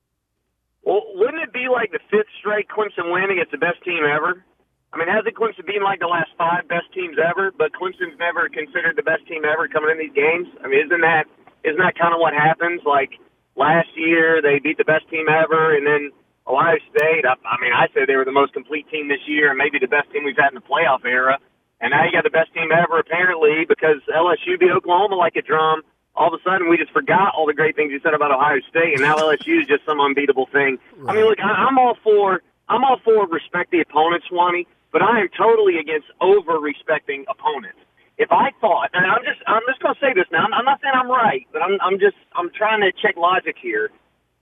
Well, 0.81 1.05
wouldn't 1.13 1.43
it 1.45 1.53
be 1.53 1.69
like 1.71 1.93
the 1.93 2.01
fifth 2.09 2.33
straight 2.41 2.65
Clemson 2.67 3.13
win 3.13 3.29
against 3.29 3.53
the 3.53 3.61
best 3.61 3.77
team 3.85 4.01
ever? 4.01 4.43
I 4.91 4.97
mean, 4.97 5.07
hasn't 5.07 5.37
Clemson 5.37 5.63
been 5.63 5.85
like 5.85 6.01
the 6.01 6.09
last 6.09 6.33
five 6.35 6.67
best 6.67 6.89
teams 6.91 7.15
ever? 7.21 7.53
But 7.53 7.71
Clemson's 7.77 8.17
never 8.17 8.49
considered 8.49 8.97
the 8.97 9.05
best 9.05 9.23
team 9.29 9.45
ever 9.45 9.69
coming 9.69 9.93
in 9.93 10.01
these 10.01 10.17
games. 10.17 10.49
I 10.59 10.67
mean, 10.67 10.81
isn't 10.89 11.05
that 11.05 11.29
isn't 11.63 11.79
that 11.79 11.93
kind 11.93 12.11
of 12.11 12.19
what 12.19 12.33
happens? 12.33 12.81
Like 12.83 13.21
last 13.55 13.93
year, 13.95 14.41
they 14.41 14.57
beat 14.57 14.81
the 14.81 14.89
best 14.89 15.07
team 15.13 15.29
ever, 15.29 15.77
and 15.77 15.85
then 15.85 16.09
Ohio 16.49 16.81
State. 16.89 17.23
I, 17.23 17.37
I 17.45 17.55
mean, 17.61 17.71
I 17.71 17.87
said 17.93 18.09
they 18.09 18.17
were 18.17 18.25
the 18.25 18.35
most 18.35 18.51
complete 18.57 18.89
team 18.89 19.07
this 19.07 19.21
year, 19.29 19.53
and 19.53 19.61
maybe 19.61 19.77
the 19.77 19.87
best 19.87 20.09
team 20.11 20.25
we've 20.25 20.35
had 20.35 20.51
in 20.51 20.59
the 20.59 20.65
playoff 20.65 21.05
era. 21.05 21.37
And 21.79 21.93
now 21.93 22.05
you 22.05 22.11
got 22.11 22.25
the 22.25 22.33
best 22.33 22.53
team 22.53 22.69
ever, 22.73 22.99
apparently, 22.99 23.65
because 23.69 24.01
LSU 24.09 24.59
beat 24.59 24.69
Oklahoma 24.69 25.15
like 25.15 25.37
a 25.37 25.41
drum. 25.41 25.81
All 26.15 26.27
of 26.27 26.39
a 26.39 26.43
sudden, 26.43 26.69
we 26.69 26.77
just 26.77 26.91
forgot 26.91 27.33
all 27.35 27.45
the 27.45 27.53
great 27.53 27.75
things 27.75 27.91
you 27.91 27.99
said 28.03 28.13
about 28.13 28.31
Ohio 28.31 28.59
State, 28.69 28.93
and 28.93 29.01
now 29.01 29.15
LSU 29.15 29.61
is 29.61 29.67
just 29.67 29.85
some 29.85 29.99
unbeatable 29.99 30.47
thing. 30.51 30.77
I 31.07 31.13
mean, 31.13 31.25
look, 31.25 31.39
I, 31.39 31.67
I'm 31.67 31.77
all 31.79 31.97
for 32.03 32.41
I'm 32.67 32.83
all 32.83 32.99
for 33.03 33.27
respect 33.27 33.71
the 33.71 33.81
opponent, 33.81 34.23
Swanee, 34.27 34.67
but 34.91 35.01
I 35.01 35.21
am 35.21 35.29
totally 35.37 35.77
against 35.77 36.07
over 36.19 36.59
respecting 36.59 37.25
opponents. 37.29 37.79
If 38.17 38.31
I 38.31 38.51
thought, 38.59 38.89
and 38.93 39.05
I'm 39.05 39.23
just 39.23 39.39
I'm 39.47 39.63
just 39.67 39.81
going 39.81 39.95
to 39.95 40.01
say 40.01 40.13
this 40.13 40.27
now, 40.31 40.43
I'm, 40.45 40.53
I'm 40.53 40.65
not 40.65 40.79
saying 40.81 40.93
I'm 40.93 41.09
right, 41.09 41.47
but 41.51 41.61
I'm 41.61 41.79
I'm 41.81 41.97
just 41.97 42.17
I'm 42.35 42.51
trying 42.51 42.81
to 42.81 42.91
check 42.91 43.15
logic 43.17 43.55
here. 43.61 43.89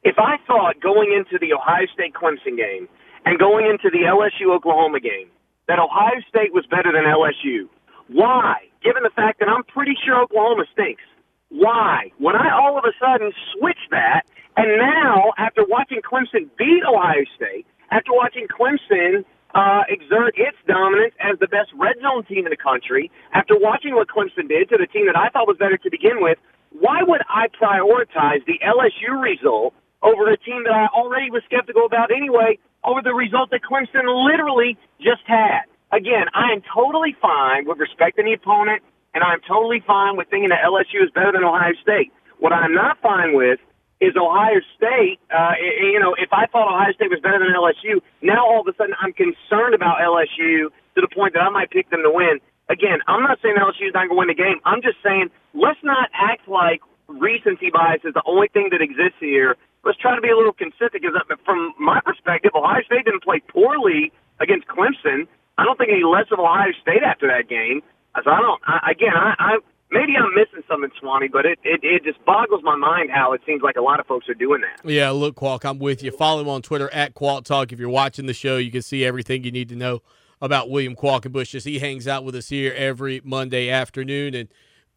If 0.03 0.17
I 0.17 0.37
thought 0.47 0.81
going 0.81 1.13
into 1.13 1.37
the 1.39 1.53
Ohio 1.53 1.85
State 1.93 2.13
Clemson 2.13 2.57
game 2.57 2.89
and 3.25 3.37
going 3.37 3.65
into 3.65 3.89
the 3.89 4.07
LSU 4.09 4.53
Oklahoma 4.55 4.99
game 4.99 5.29
that 5.67 5.77
Ohio 5.77 6.19
State 6.27 6.53
was 6.53 6.65
better 6.65 6.91
than 6.91 7.03
LSU, 7.05 7.69
why? 8.07 8.67
Given 8.83 9.03
the 9.03 9.13
fact 9.13 9.39
that 9.39 9.49
I'm 9.49 9.63
pretty 9.63 9.95
sure 10.03 10.21
Oklahoma 10.23 10.65
stinks, 10.73 11.03
why? 11.49 12.11
When 12.17 12.35
I 12.35 12.53
all 12.53 12.77
of 12.77 12.85
a 12.85 12.93
sudden 12.99 13.31
switch 13.53 13.79
that, 13.91 14.23
and 14.55 14.77
now 14.77 15.33
after 15.37 15.65
watching 15.65 16.01
Clemson 16.01 16.49
beat 16.57 16.83
Ohio 16.87 17.25
State, 17.35 17.65
after 17.91 18.13
watching 18.13 18.47
Clemson 18.47 19.25
uh, 19.53 19.81
exert 19.89 20.37
its 20.37 20.57
dominance 20.67 21.13
as 21.19 21.39
the 21.39 21.47
best 21.47 21.73
red 21.73 21.97
zone 22.01 22.23
team 22.25 22.45
in 22.45 22.51
the 22.51 22.61
country, 22.61 23.09
after 23.33 23.57
watching 23.57 23.95
what 23.95 24.07
Clemson 24.07 24.47
did 24.47 24.69
to 24.69 24.77
the 24.77 24.85
team 24.85 25.07
that 25.07 25.17
I 25.17 25.29
thought 25.29 25.47
was 25.47 25.57
better 25.57 25.77
to 25.77 25.89
begin 25.89 26.21
with, 26.21 26.37
why 26.71 27.01
would 27.01 27.21
I 27.27 27.47
prioritize 27.49 28.45
the 28.45 28.61
LSU 28.61 29.19
result 29.19 29.73
over 30.03 30.29
a 30.29 30.37
team 30.37 30.63
that 30.65 30.73
I 30.73 30.85
already 30.93 31.31
was 31.31 31.41
skeptical 31.45 31.85
about 31.85 32.11
anyway, 32.11 32.59
over 32.83 33.01
the 33.01 33.13
result 33.13 33.49
that 33.49 33.61
Clemson 33.65 34.05
literally 34.05 34.77
just 35.01 35.25
had? 35.25 35.65
Again, 35.91 36.29
I 36.35 36.53
am 36.53 36.61
totally 36.61 37.17
fine 37.19 37.65
with 37.65 37.79
respecting 37.79 38.25
the 38.25 38.33
opponent, 38.33 38.83
and 39.19 39.27
I'm 39.27 39.43
totally 39.43 39.83
fine 39.83 40.15
with 40.15 40.31
thinking 40.31 40.47
that 40.55 40.63
LSU 40.63 41.03
is 41.03 41.11
better 41.11 41.35
than 41.35 41.43
Ohio 41.43 41.75
State. 41.83 42.15
What 42.39 42.55
I'm 42.55 42.71
not 42.71 43.03
fine 43.03 43.35
with 43.35 43.59
is 43.99 44.15
Ohio 44.15 44.63
State. 44.79 45.19
Uh, 45.27 45.59
you 45.59 45.99
know, 45.99 46.15
if 46.15 46.31
I 46.31 46.47
thought 46.47 46.71
Ohio 46.71 46.95
State 46.95 47.11
was 47.11 47.19
better 47.19 47.43
than 47.43 47.51
LSU, 47.51 47.99
now 48.23 48.47
all 48.47 48.63
of 48.63 48.67
a 48.71 48.75
sudden 48.79 48.95
I'm 48.95 49.11
concerned 49.11 49.75
about 49.75 49.99
LSU 49.99 50.71
to 50.95 50.99
the 51.03 51.11
point 51.11 51.35
that 51.35 51.43
I 51.43 51.49
might 51.49 51.69
pick 51.69 51.91
them 51.91 51.99
to 52.07 52.11
win. 52.11 52.39
Again, 52.71 53.03
I'm 53.11 53.19
not 53.19 53.43
saying 53.43 53.59
LSU 53.59 53.91
is 53.91 53.93
not 53.93 54.07
going 54.07 54.15
to 54.15 54.19
win 54.23 54.31
the 54.31 54.39
game. 54.39 54.63
I'm 54.63 54.79
just 54.81 55.03
saying 55.03 55.27
let's 55.51 55.83
not 55.83 56.07
act 56.15 56.47
like 56.47 56.79
recency 57.11 57.75
bias 57.75 58.07
is 58.07 58.13
the 58.15 58.23
only 58.23 58.47
thing 58.47 58.69
that 58.71 58.79
exists 58.79 59.19
here. 59.19 59.59
Let's 59.83 59.99
try 59.99 60.15
to 60.15 60.23
be 60.23 60.31
a 60.31 60.37
little 60.37 60.55
consistent 60.55 60.95
because 60.95 61.19
from 61.43 61.75
my 61.75 61.99
perspective, 61.99 62.55
Ohio 62.55 62.87
State 62.87 63.03
didn't 63.03 63.23
play 63.23 63.43
poorly 63.51 64.15
against 64.39 64.71
Clemson. 64.71 65.27
I 65.59 65.67
don't 65.67 65.75
think 65.75 65.91
any 65.91 66.07
less 66.07 66.31
of 66.31 66.39
Ohio 66.39 66.71
State 66.79 67.03
after 67.03 67.27
that 67.27 67.51
game. 67.51 67.83
I 68.15 68.21
don't. 68.41 68.61
I, 68.65 68.91
again, 68.91 69.13
I, 69.15 69.33
I 69.39 69.57
maybe 69.91 70.13
I'm 70.17 70.33
missing 70.35 70.63
something, 70.67 70.89
Swanee, 70.99 71.29
but 71.31 71.45
it, 71.45 71.59
it 71.63 71.81
it 71.83 72.03
just 72.03 72.23
boggles 72.25 72.61
my 72.63 72.75
mind 72.75 73.09
how 73.11 73.33
it 73.33 73.41
seems 73.45 73.61
like 73.61 73.75
a 73.75 73.81
lot 73.81 73.99
of 73.99 74.05
folks 74.07 74.27
are 74.29 74.33
doing 74.33 74.61
that. 74.61 74.89
Yeah, 74.89 75.11
look, 75.11 75.35
Qualk, 75.35 75.65
I'm 75.65 75.79
with 75.79 76.03
you. 76.03 76.11
Follow 76.11 76.41
him 76.41 76.49
on 76.49 76.61
Twitter 76.61 76.89
at 76.93 77.13
Qualk 77.13 77.43
Talk. 77.43 77.71
If 77.71 77.79
you're 77.79 77.89
watching 77.89 78.25
the 78.25 78.33
show, 78.33 78.57
you 78.57 78.71
can 78.71 78.81
see 78.81 79.05
everything 79.05 79.43
you 79.43 79.51
need 79.51 79.69
to 79.69 79.75
know 79.75 80.01
about 80.41 80.69
William 80.69 80.95
Qualkenbush 80.95 81.53
as 81.55 81.65
he 81.65 81.79
hangs 81.79 82.07
out 82.07 82.23
with 82.23 82.35
us 82.35 82.49
here 82.49 82.73
every 82.75 83.21
Monday 83.23 83.69
afternoon. 83.69 84.33
And 84.33 84.47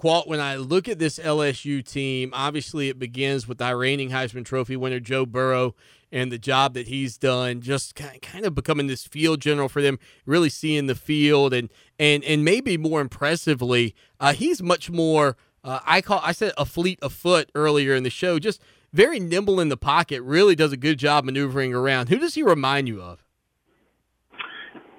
Qualk, 0.00 0.26
when 0.26 0.40
I 0.40 0.56
look 0.56 0.88
at 0.88 0.98
this 0.98 1.18
LSU 1.18 1.84
team, 1.84 2.30
obviously 2.32 2.88
it 2.88 2.98
begins 2.98 3.48
with 3.48 3.58
the 3.58 3.76
reigning 3.76 4.10
Heisman 4.10 4.44
Trophy 4.44 4.76
winner 4.76 5.00
Joe 5.00 5.26
Burrow 5.26 5.74
and 6.12 6.30
the 6.30 6.38
job 6.38 6.74
that 6.74 6.88
he's 6.88 7.16
done, 7.16 7.62
just 7.62 7.94
kind 7.96 8.44
of 8.44 8.54
becoming 8.54 8.86
this 8.86 9.06
field 9.06 9.40
general 9.40 9.68
for 9.68 9.80
them, 9.80 9.98
really 10.26 10.50
seeing 10.50 10.86
the 10.86 10.94
field, 10.94 11.54
and 11.54 11.70
and 11.98 12.22
and 12.24 12.44
maybe 12.44 12.76
more 12.76 13.00
impressively, 13.00 13.94
uh, 14.20 14.34
he's 14.34 14.62
much 14.62 14.90
more. 14.90 15.36
Uh, 15.64 15.80
I 15.86 16.02
call 16.02 16.20
I 16.22 16.32
said 16.32 16.52
a 16.58 16.66
fleet 16.66 16.98
of 17.02 17.12
foot 17.12 17.50
earlier 17.54 17.94
in 17.94 18.02
the 18.02 18.10
show, 18.10 18.38
just 18.38 18.60
very 18.92 19.18
nimble 19.18 19.58
in 19.58 19.70
the 19.70 19.76
pocket. 19.76 20.22
Really 20.22 20.54
does 20.54 20.72
a 20.72 20.76
good 20.76 20.98
job 20.98 21.24
maneuvering 21.24 21.72
around. 21.72 22.10
Who 22.10 22.18
does 22.18 22.34
he 22.34 22.42
remind 22.42 22.88
you 22.88 23.00
of? 23.00 23.24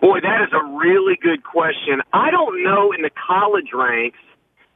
Boy, 0.02 0.20
that 0.20 0.42
is 0.42 0.52
a 0.52 0.66
really 0.76 1.18
good 1.22 1.44
question. 1.44 2.02
I 2.12 2.32
don't 2.32 2.64
know 2.64 2.92
in 2.92 3.04
the 3.04 3.12
college 3.12 3.70
ranks 3.74 4.18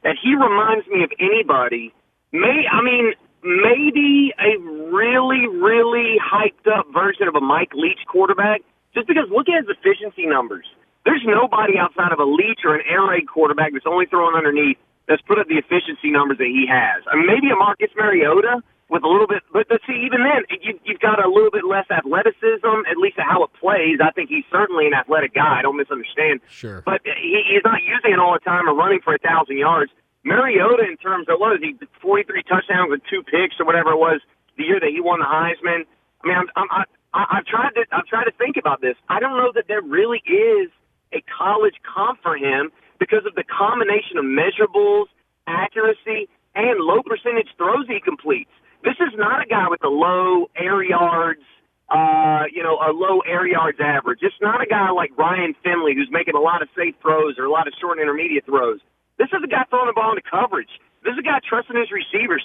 that 0.02 0.16
he 0.22 0.34
reminds 0.34 0.86
me 0.86 1.02
of 1.02 1.10
anybody. 1.18 1.92
May 2.32 2.64
I 2.70 2.82
mean 2.82 3.12
maybe 3.42 4.32
a 4.38 4.58
really, 4.90 5.46
really 5.46 6.16
hyped 6.18 6.66
up 6.66 6.86
version 6.92 7.28
of 7.28 7.34
a 7.34 7.40
Mike 7.40 7.72
Leach 7.74 8.00
quarterback, 8.06 8.62
just 8.94 9.06
because 9.06 9.28
look 9.30 9.48
at 9.48 9.66
his 9.66 9.76
efficiency 9.76 10.26
numbers. 10.26 10.66
There's 11.04 11.22
nobody 11.24 11.78
outside 11.78 12.12
of 12.12 12.18
a 12.18 12.28
Leach 12.28 12.60
or 12.64 12.74
an 12.74 12.82
air 12.88 13.02
raid 13.06 13.28
quarterback 13.28 13.72
that's 13.72 13.86
only 13.86 14.06
throwing 14.06 14.34
underneath 14.36 14.76
that's 15.08 15.22
put 15.22 15.38
up 15.38 15.48
the 15.48 15.56
efficiency 15.56 16.10
numbers 16.10 16.36
that 16.38 16.52
he 16.52 16.68
has. 16.68 17.02
I 17.08 17.16
mean, 17.16 17.26
maybe 17.26 17.48
a 17.48 17.56
Marcus 17.56 17.88
Mariota 17.96 18.60
with 18.88 19.04
a 19.04 19.08
little 19.08 19.26
bit, 19.26 19.42
but, 19.52 19.68
but 19.68 19.80
see, 19.86 20.04
even 20.04 20.24
then, 20.24 20.44
you, 20.60 20.78
you've 20.84 21.00
got 21.00 21.20
a 21.22 21.28
little 21.28 21.50
bit 21.50 21.64
less 21.64 21.84
athleticism, 21.88 22.88
at 22.88 22.96
least 22.96 23.16
how 23.16 23.44
it 23.44 23.50
plays. 23.60 24.00
I 24.04 24.12
think 24.12 24.28
he's 24.28 24.44
certainly 24.52 24.86
an 24.86 24.94
athletic 24.94 25.34
guy. 25.34 25.60
I 25.60 25.62
don't 25.62 25.76
misunderstand. 25.76 26.40
Sure. 26.48 26.82
But 26.84 27.00
he, 27.04 27.40
he's 27.48 27.64
not 27.64 27.80
using 27.84 28.12
it 28.12 28.20
all 28.20 28.32
the 28.32 28.44
time 28.44 28.68
or 28.68 28.74
running 28.74 29.00
for 29.00 29.14
a 29.14 29.18
thousand 29.18 29.56
yards. 29.56 29.92
Mariota, 30.24 30.84
in 30.84 30.96
terms 30.96 31.26
of 31.28 31.38
what 31.38 31.58
was 31.58 31.62
he, 31.62 31.74
43 32.02 32.42
touchdowns 32.44 32.90
with 32.90 33.00
two 33.08 33.22
picks 33.22 33.56
or 33.60 33.66
whatever 33.66 33.92
it 33.92 34.00
was 34.00 34.20
the 34.56 34.64
year 34.64 34.80
that 34.80 34.90
he 34.90 35.00
won 35.00 35.20
the 35.20 35.26
Heisman. 35.26 35.86
I 36.22 36.26
mean, 36.26 36.36
I'm, 36.36 36.48
I'm, 36.56 36.84
I, 37.14 37.38
I've 37.38 37.46
tried 37.46 37.72
to, 37.76 37.86
I've 37.92 38.06
tried 38.06 38.24
to 38.24 38.32
think 38.36 38.56
about 38.56 38.80
this. 38.80 38.96
I 39.08 39.20
don't 39.20 39.36
know 39.36 39.52
that 39.54 39.68
there 39.68 39.80
really 39.82 40.22
is 40.26 40.70
a 41.12 41.22
college 41.26 41.74
comp 41.86 42.20
for 42.22 42.36
him 42.36 42.70
because 42.98 43.24
of 43.26 43.34
the 43.34 43.44
combination 43.44 44.18
of 44.18 44.24
measurables, 44.24 45.06
accuracy, 45.46 46.28
and 46.54 46.80
low 46.80 47.02
percentage 47.02 47.48
throws 47.56 47.86
he 47.86 48.00
completes. 48.00 48.50
This 48.84 48.96
is 49.00 49.14
not 49.16 49.42
a 49.42 49.46
guy 49.46 49.68
with 49.68 49.82
a 49.84 49.88
low 49.88 50.50
air 50.56 50.82
yards, 50.82 51.40
uh, 51.88 52.44
you 52.52 52.62
know, 52.62 52.76
a 52.76 52.92
low 52.92 53.20
air 53.20 53.46
yards 53.46 53.78
average. 53.80 54.20
It's 54.22 54.34
not 54.40 54.60
a 54.62 54.66
guy 54.66 54.90
like 54.90 55.16
Ryan 55.16 55.54
Finley 55.64 55.94
who's 55.94 56.10
making 56.10 56.34
a 56.34 56.40
lot 56.40 56.62
of 56.62 56.68
safe 56.76 56.94
throws 57.00 57.38
or 57.38 57.44
a 57.44 57.50
lot 57.50 57.66
of 57.66 57.74
short 57.80 57.98
intermediate 57.98 58.44
throws. 58.44 58.80
This 59.18 59.28
is 59.34 59.42
a 59.42 59.50
guy 59.50 59.66
throwing 59.68 59.90
the 59.90 59.98
ball 59.98 60.14
into 60.14 60.22
coverage. 60.22 60.70
This 61.02 61.12
is 61.12 61.18
a 61.18 61.26
guy 61.26 61.42
trusting 61.42 61.74
his 61.74 61.90
receivers. 61.90 62.42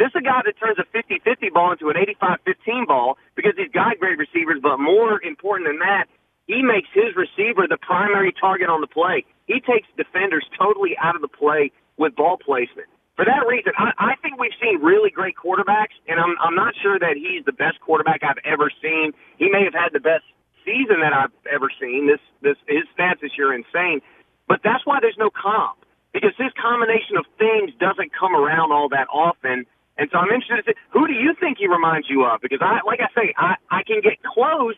This 0.00 0.08
is 0.08 0.16
a 0.16 0.24
guy 0.24 0.40
that 0.44 0.56
turns 0.56 0.80
a 0.80 0.88
50-50 0.96 1.52
ball 1.52 1.72
into 1.72 1.92
an 1.92 1.96
85-15 2.20 2.88
ball 2.88 3.18
because 3.36 3.52
he's 3.56 3.72
got 3.72 4.00
great 4.00 4.16
receivers, 4.16 4.60
but 4.62 4.80
more 4.80 5.20
important 5.20 5.68
than 5.68 5.78
that, 5.80 6.08
he 6.48 6.62
makes 6.62 6.88
his 6.96 7.12
receiver 7.16 7.68
the 7.68 7.76
primary 7.76 8.32
target 8.32 8.68
on 8.68 8.80
the 8.80 8.86
play. 8.86 9.24
He 9.46 9.60
takes 9.60 9.88
defenders 9.96 10.46
totally 10.56 10.96
out 10.96 11.14
of 11.16 11.20
the 11.20 11.28
play 11.28 11.72
with 11.96 12.16
ball 12.16 12.38
placement. 12.40 12.88
For 13.16 13.24
that 13.24 13.44
reason, 13.48 13.72
I, 13.76 13.92
I 13.98 14.12
think 14.20 14.38
we've 14.40 14.56
seen 14.60 14.80
really 14.80 15.10
great 15.10 15.36
quarterbacks, 15.36 15.96
and 16.08 16.20
I'm, 16.20 16.36
I'm 16.40 16.54
not 16.54 16.74
sure 16.80 16.98
that 16.98 17.16
he's 17.16 17.44
the 17.44 17.52
best 17.52 17.80
quarterback 17.80 18.22
I've 18.22 18.40
ever 18.44 18.70
seen. 18.80 19.12
He 19.38 19.48
may 19.48 19.64
have 19.64 19.72
had 19.72 19.92
the 19.92 20.00
best 20.00 20.24
season 20.64 21.00
that 21.00 21.12
I've 21.12 21.32
ever 21.48 21.68
seen. 21.80 22.08
This, 22.08 22.20
this, 22.42 22.56
his 22.68 22.84
stats 22.96 23.20
this 23.20 23.32
year 23.36 23.52
are 23.52 23.56
insane, 23.56 24.00
but 24.48 24.60
that's 24.62 24.84
why 24.84 25.00
there's 25.00 25.18
no 25.18 25.30
comp 25.30 25.80
because 26.16 26.32
this 26.38 26.50
combination 26.56 27.18
of 27.18 27.26
things 27.36 27.72
doesn't 27.78 28.10
come 28.18 28.34
around 28.34 28.72
all 28.72 28.88
that 28.88 29.06
often. 29.12 29.66
And 29.98 30.08
so 30.10 30.16
I'm 30.16 30.32
interested 30.32 30.64
to 30.64 30.72
see, 30.72 30.78
who 30.90 31.06
do 31.06 31.12
you 31.12 31.34
think 31.38 31.58
he 31.58 31.68
reminds 31.68 32.08
you 32.08 32.24
of? 32.24 32.40
Because 32.40 32.60
I, 32.62 32.80
like 32.86 33.00
I 33.00 33.08
say, 33.14 33.34
I, 33.36 33.56
I 33.70 33.82
can 33.82 34.00
get 34.00 34.22
close, 34.22 34.76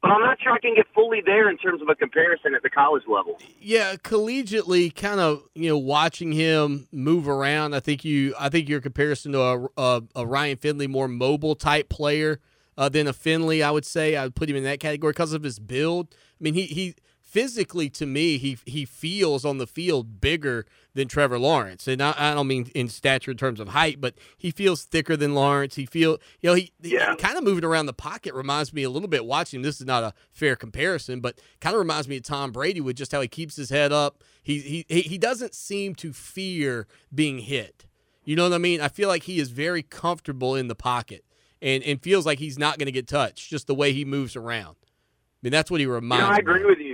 but 0.00 0.10
I'm 0.10 0.22
not 0.22 0.40
sure 0.40 0.52
I 0.52 0.58
can 0.58 0.74
get 0.74 0.86
fully 0.94 1.20
there 1.20 1.50
in 1.50 1.58
terms 1.58 1.82
of 1.82 1.90
a 1.90 1.94
comparison 1.94 2.54
at 2.54 2.62
the 2.62 2.70
college 2.70 3.02
level. 3.06 3.38
Yeah, 3.60 3.96
collegiately, 3.96 4.94
kind 4.94 5.20
of, 5.20 5.42
you 5.54 5.68
know, 5.68 5.76
watching 5.76 6.32
him 6.32 6.88
move 6.90 7.28
around. 7.28 7.74
I 7.74 7.80
think 7.80 8.02
you, 8.02 8.34
I 8.40 8.48
think 8.48 8.66
your 8.66 8.80
comparison 8.80 9.32
to 9.32 9.40
a, 9.42 9.68
a, 9.76 10.02
a 10.16 10.26
Ryan 10.26 10.56
Finley, 10.56 10.86
more 10.86 11.06
mobile 11.08 11.54
type 11.54 11.90
player 11.90 12.40
uh, 12.78 12.88
than 12.88 13.06
a 13.06 13.12
Finley, 13.12 13.62
I 13.62 13.70
would 13.70 13.84
say. 13.84 14.16
I 14.16 14.24
would 14.24 14.34
put 14.34 14.48
him 14.48 14.56
in 14.56 14.64
that 14.64 14.80
category 14.80 15.12
because 15.12 15.34
of 15.34 15.42
his 15.42 15.58
build. 15.58 16.14
I 16.40 16.40
mean, 16.40 16.54
he 16.54 16.62
he 16.62 16.94
physically 17.28 17.90
to 17.90 18.06
me 18.06 18.38
he 18.38 18.56
he 18.64 18.86
feels 18.86 19.44
on 19.44 19.58
the 19.58 19.66
field 19.66 20.18
bigger 20.18 20.64
than 20.94 21.06
Trevor 21.08 21.38
Lawrence. 21.38 21.86
And 21.86 22.02
I, 22.02 22.14
I, 22.16 22.34
don't 22.34 22.46
mean 22.46 22.70
in 22.74 22.88
stature 22.88 23.30
in 23.30 23.36
terms 23.36 23.60
of 23.60 23.68
height 23.68 24.00
but 24.00 24.14
he 24.38 24.50
feels 24.50 24.84
thicker 24.84 25.14
than 25.14 25.34
Lawrence. 25.34 25.74
He 25.74 25.84
feel 25.84 26.12
you 26.40 26.48
know 26.48 26.54
he, 26.54 26.72
yeah. 26.80 27.10
he 27.10 27.16
kind 27.16 27.36
of 27.36 27.44
moving 27.44 27.64
around 27.64 27.84
the 27.84 27.92
pocket 27.92 28.32
reminds 28.32 28.72
me 28.72 28.82
a 28.82 28.88
little 28.88 29.08
bit 29.08 29.26
watching 29.26 29.60
this 29.60 29.78
is 29.78 29.86
not 29.86 30.02
a 30.02 30.14
fair 30.32 30.56
comparison 30.56 31.20
but 31.20 31.38
kind 31.60 31.74
of 31.74 31.80
reminds 31.80 32.08
me 32.08 32.16
of 32.16 32.22
Tom 32.22 32.50
Brady 32.50 32.80
with 32.80 32.96
just 32.96 33.12
how 33.12 33.20
he 33.20 33.28
keeps 33.28 33.56
his 33.56 33.68
head 33.68 33.92
up. 33.92 34.24
He 34.42 34.86
he 34.88 35.02
he 35.02 35.18
doesn't 35.18 35.54
seem 35.54 35.94
to 35.96 36.14
fear 36.14 36.86
being 37.14 37.40
hit. 37.40 37.84
You 38.24 38.36
know 38.36 38.44
what 38.44 38.54
I 38.54 38.58
mean? 38.58 38.80
I 38.80 38.88
feel 38.88 39.08
like 39.08 39.24
he 39.24 39.38
is 39.38 39.50
very 39.50 39.82
comfortable 39.82 40.54
in 40.54 40.68
the 40.68 40.74
pocket 40.74 41.26
and 41.60 41.82
and 41.82 42.02
feels 42.02 42.24
like 42.24 42.38
he's 42.38 42.58
not 42.58 42.78
going 42.78 42.86
to 42.86 42.92
get 42.92 43.06
touched 43.06 43.50
just 43.50 43.66
the 43.66 43.74
way 43.74 43.92
he 43.92 44.06
moves 44.06 44.34
around. 44.34 44.76
I 44.80 45.40
mean 45.42 45.52
that's 45.52 45.70
what 45.70 45.80
he 45.80 45.86
reminds 45.86 46.22
you 46.22 46.28
know, 46.28 46.34
I 46.34 46.38
agree 46.38 46.60
me 46.60 46.66
with 46.66 46.78
you 46.78 46.87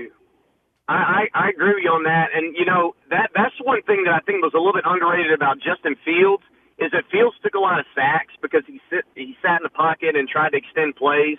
I, 0.88 1.28
I, 1.32 1.48
I 1.48 1.48
agree 1.50 1.80
with 1.80 1.84
you 1.84 1.90
on 1.96 2.04
that, 2.04 2.36
and 2.36 2.54
you 2.56 2.64
know 2.64 2.94
that 3.08 3.30
that's 3.34 3.56
one 3.62 3.80
thing 3.82 4.04
that 4.04 4.12
I 4.12 4.20
think 4.20 4.44
was 4.44 4.52
a 4.52 4.60
little 4.60 4.76
bit 4.76 4.84
underrated 4.84 5.32
about 5.32 5.56
Justin 5.56 5.96
Fields 6.04 6.44
is 6.76 6.90
that 6.92 7.08
Fields 7.08 7.36
took 7.40 7.54
a 7.54 7.62
lot 7.62 7.78
of 7.78 7.86
sacks 7.94 8.34
because 8.42 8.62
he 8.66 8.80
sit 8.92 9.08
he 9.14 9.36
sat 9.40 9.62
in 9.62 9.64
the 9.64 9.72
pocket 9.72 10.16
and 10.16 10.28
tried 10.28 10.52
to 10.52 10.58
extend 10.60 10.96
plays. 10.96 11.38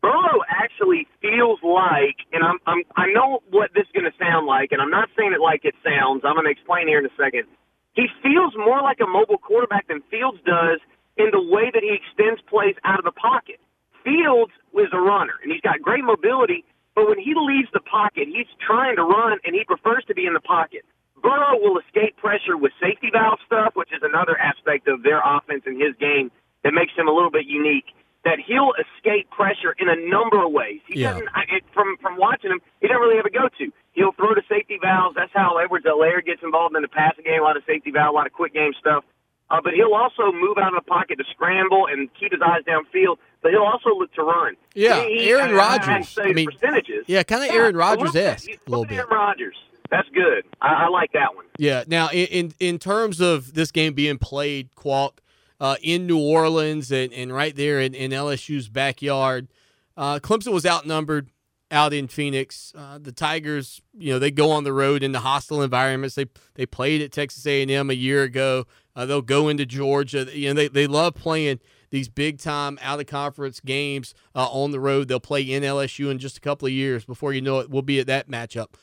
Burrow 0.00 0.46
actually 0.46 1.10
feels 1.20 1.58
like, 1.60 2.22
and 2.32 2.40
I'm, 2.46 2.62
I'm 2.64 2.80
I 2.96 3.12
know 3.12 3.42
what 3.50 3.74
this 3.74 3.84
is 3.84 3.92
going 3.92 4.08
to 4.08 4.16
sound 4.16 4.46
like, 4.46 4.72
and 4.72 4.80
I'm 4.80 4.94
not 4.94 5.10
saying 5.18 5.34
it 5.34 5.42
like 5.42 5.66
it 5.68 5.74
sounds. 5.84 6.22
I'm 6.24 6.38
going 6.38 6.46
to 6.46 6.54
explain 6.54 6.88
here 6.88 7.02
in 7.02 7.06
a 7.06 7.16
second. 7.18 7.44
He 7.92 8.06
feels 8.22 8.54
more 8.56 8.80
like 8.80 9.02
a 9.02 9.10
mobile 9.10 9.42
quarterback 9.42 9.88
than 9.88 10.00
Fields 10.08 10.38
does 10.46 10.78
in 11.18 11.28
the 11.34 11.42
way 11.42 11.68
that 11.74 11.82
he 11.82 11.92
extends 11.92 12.40
plays 12.46 12.78
out 12.86 12.98
of 12.98 13.04
the 13.04 13.12
pocket. 13.12 13.58
Fields 14.06 14.54
is 14.72 14.88
a 14.94 15.02
runner, 15.02 15.34
and 15.42 15.50
he's 15.50 15.60
got 15.60 15.82
great 15.82 16.04
mobility, 16.06 16.64
but 16.98 17.06
when 17.06 17.18
he 17.22 17.30
leaves 17.38 17.68
the 17.72 17.78
pocket, 17.78 18.26
he's 18.26 18.50
trying 18.58 18.96
to 18.96 19.04
run 19.06 19.38
and 19.46 19.54
he 19.54 19.62
prefers 19.62 20.02
to 20.10 20.14
be 20.18 20.26
in 20.26 20.34
the 20.34 20.40
pocket. 20.42 20.82
Burrow 21.22 21.54
will 21.62 21.78
escape 21.78 22.16
pressure 22.16 22.56
with 22.58 22.72
safety 22.82 23.06
valve 23.14 23.38
stuff, 23.46 23.76
which 23.78 23.92
is 23.94 24.02
another 24.02 24.34
aspect 24.36 24.88
of 24.88 25.04
their 25.06 25.22
offense 25.22 25.62
and 25.64 25.80
his 25.80 25.94
game 26.00 26.32
that 26.64 26.74
makes 26.74 26.90
him 26.98 27.06
a 27.06 27.12
little 27.14 27.30
bit 27.30 27.46
unique. 27.46 27.94
That 28.24 28.42
he'll 28.44 28.74
escape 28.74 29.30
pressure 29.30 29.78
in 29.78 29.88
a 29.88 29.94
number 29.94 30.42
of 30.44 30.50
ways. 30.50 30.80
He 30.90 30.98
Yeah. 30.98 31.12
doesn't. 31.14 31.28
I, 31.32 31.42
it, 31.54 31.62
from 31.72 31.96
from 32.02 32.16
watching 32.16 32.50
him, 32.50 32.60
he 32.80 32.88
doesn't 32.88 33.00
really 33.00 33.16
have 33.16 33.26
a 33.26 33.30
go-to. 33.30 33.70
He'll 33.92 34.10
throw 34.12 34.34
to 34.34 34.42
safety 34.48 34.76
valves. 34.82 35.14
That's 35.14 35.30
how 35.32 35.56
Edwards-Helaire 35.58 36.26
gets 36.26 36.42
involved 36.42 36.74
in 36.74 36.82
the 36.82 36.88
passing 36.88 37.22
game. 37.24 37.40
A 37.40 37.44
lot 37.44 37.56
of 37.56 37.62
safety 37.64 37.92
valve, 37.92 38.10
a 38.12 38.16
lot 38.18 38.26
of 38.26 38.32
quick 38.32 38.52
game 38.52 38.74
stuff. 38.74 39.04
Uh, 39.50 39.60
but 39.62 39.72
he'll 39.72 39.94
also 39.94 40.30
move 40.32 40.58
out 40.58 40.74
of 40.76 40.84
the 40.84 40.88
pocket 40.88 41.16
to 41.16 41.24
scramble 41.30 41.86
and 41.86 42.08
keep 42.18 42.32
his 42.32 42.40
eyes 42.42 42.62
downfield. 42.64 43.16
But 43.42 43.52
he'll 43.52 43.62
also 43.62 43.90
look 43.98 44.12
to 44.14 44.22
run. 44.22 44.56
Yeah, 44.74 45.02
He- 45.04 45.30
Aaron 45.30 45.54
Rodgers. 45.54 46.18
I 46.20 46.32
mean, 46.32 46.50
percentages. 46.50 47.04
yeah, 47.06 47.22
kind 47.22 47.42
of 47.44 47.48
Yeah, 47.54 47.60
Aaron 47.62 47.76
Rodgers 47.76 48.14
esque 48.14 48.48
a 48.50 48.58
little 48.70 48.84
bit. 48.84 48.96
Aaron 48.98 49.10
Rodgers. 49.10 49.56
That's 49.90 50.08
good. 50.10 50.44
I, 50.60 50.84
I 50.84 50.88
like 50.88 51.12
that 51.12 51.34
one. 51.34 51.46
Yeah. 51.56 51.84
Now, 51.86 52.08
in, 52.10 52.26
in 52.26 52.54
in 52.60 52.78
terms 52.78 53.20
of 53.20 53.54
this 53.54 53.70
game 53.70 53.94
being 53.94 54.18
played, 54.18 54.68
Qualk, 54.74 55.12
uh, 55.60 55.76
in 55.82 56.06
New 56.06 56.18
Orleans 56.18 56.92
and, 56.92 57.10
and 57.14 57.32
right 57.32 57.56
there 57.56 57.80
in, 57.80 57.94
in 57.94 58.10
LSU's 58.10 58.68
backyard, 58.68 59.48
uh, 59.96 60.18
Clemson 60.18 60.52
was 60.52 60.66
outnumbered 60.66 61.30
out 61.70 61.92
in 61.92 62.08
Phoenix. 62.08 62.72
Uh, 62.76 62.98
the 62.98 63.12
Tigers, 63.12 63.82
you 63.96 64.12
know, 64.12 64.18
they 64.18 64.30
go 64.30 64.50
on 64.50 64.64
the 64.64 64.72
road 64.72 65.02
into 65.02 65.18
hostile 65.18 65.62
environments. 65.62 66.14
They 66.14 66.26
they 66.54 66.66
played 66.66 67.02
at 67.02 67.12
Texas 67.12 67.46
A&M 67.46 67.90
a 67.90 67.94
year 67.94 68.22
ago. 68.22 68.66
Uh, 68.96 69.06
they'll 69.06 69.22
go 69.22 69.48
into 69.48 69.64
Georgia. 69.64 70.26
You 70.32 70.48
know, 70.48 70.54
they, 70.54 70.68
they 70.68 70.86
love 70.86 71.14
playing 71.14 71.60
these 71.90 72.08
big 72.08 72.38
time 72.38 72.78
out 72.82 73.00
of 73.00 73.06
conference 73.06 73.60
games 73.60 74.14
uh, 74.34 74.48
on 74.50 74.72
the 74.72 74.80
road. 74.80 75.08
They'll 75.08 75.20
play 75.20 75.42
in 75.42 75.62
LSU 75.62 76.10
in 76.10 76.18
just 76.18 76.38
a 76.38 76.40
couple 76.40 76.66
of 76.66 76.72
years. 76.72 77.04
Before 77.04 77.32
you 77.32 77.40
know 77.40 77.60
it, 77.60 77.70
we'll 77.70 77.82
be 77.82 78.00
at 78.00 78.06
that 78.08 78.28
matchup. 78.28 78.74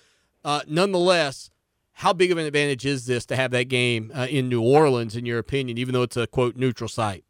Uh, 0.44 0.62
nonetheless, 0.68 1.50
how 1.94 2.14
big 2.14 2.32
of 2.32 2.38
an 2.38 2.46
advantage 2.46 2.86
is 2.86 3.06
this 3.06 3.26
to 3.28 3.36
have 3.36 3.52
that 3.52 3.66
game 3.66 4.12
uh, 4.14 4.28
in 4.30 4.50
New 4.50 4.62
Orleans, 4.62 5.16
in 5.16 5.26
your 5.26 5.40
opinion, 5.40 5.78
even 5.78 5.94
though 5.94 6.04
it's 6.04 6.18
a 6.18 6.28
quote 6.28 6.56
neutral 6.56 6.88
site? 6.88 7.24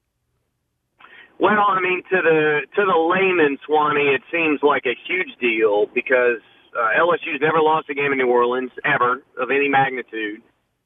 Well, 1.40 1.66
I 1.68 1.82
mean, 1.82 2.02
to 2.10 2.22
the 2.22 2.62
to 2.76 2.82
the 2.86 2.96
layman, 2.96 3.58
Swanee, 3.66 4.16
it 4.16 4.22
seems 4.32 4.64
like 4.64 4.86
a 4.86 4.96
huge 5.08 5.36
deal 5.40 5.88
because 5.94 6.40
uh, 6.72 7.00
LSU's 7.00 7.42
never 7.42 7.60
lost 7.62 7.90
a 7.90 7.94
game 7.94 8.12
in 8.12 8.18
New 8.18 8.30
Orleans 8.30 8.72
ever 8.86 9.22
of 9.38 9.52
any 9.52 9.68
magnitude, 9.68 10.42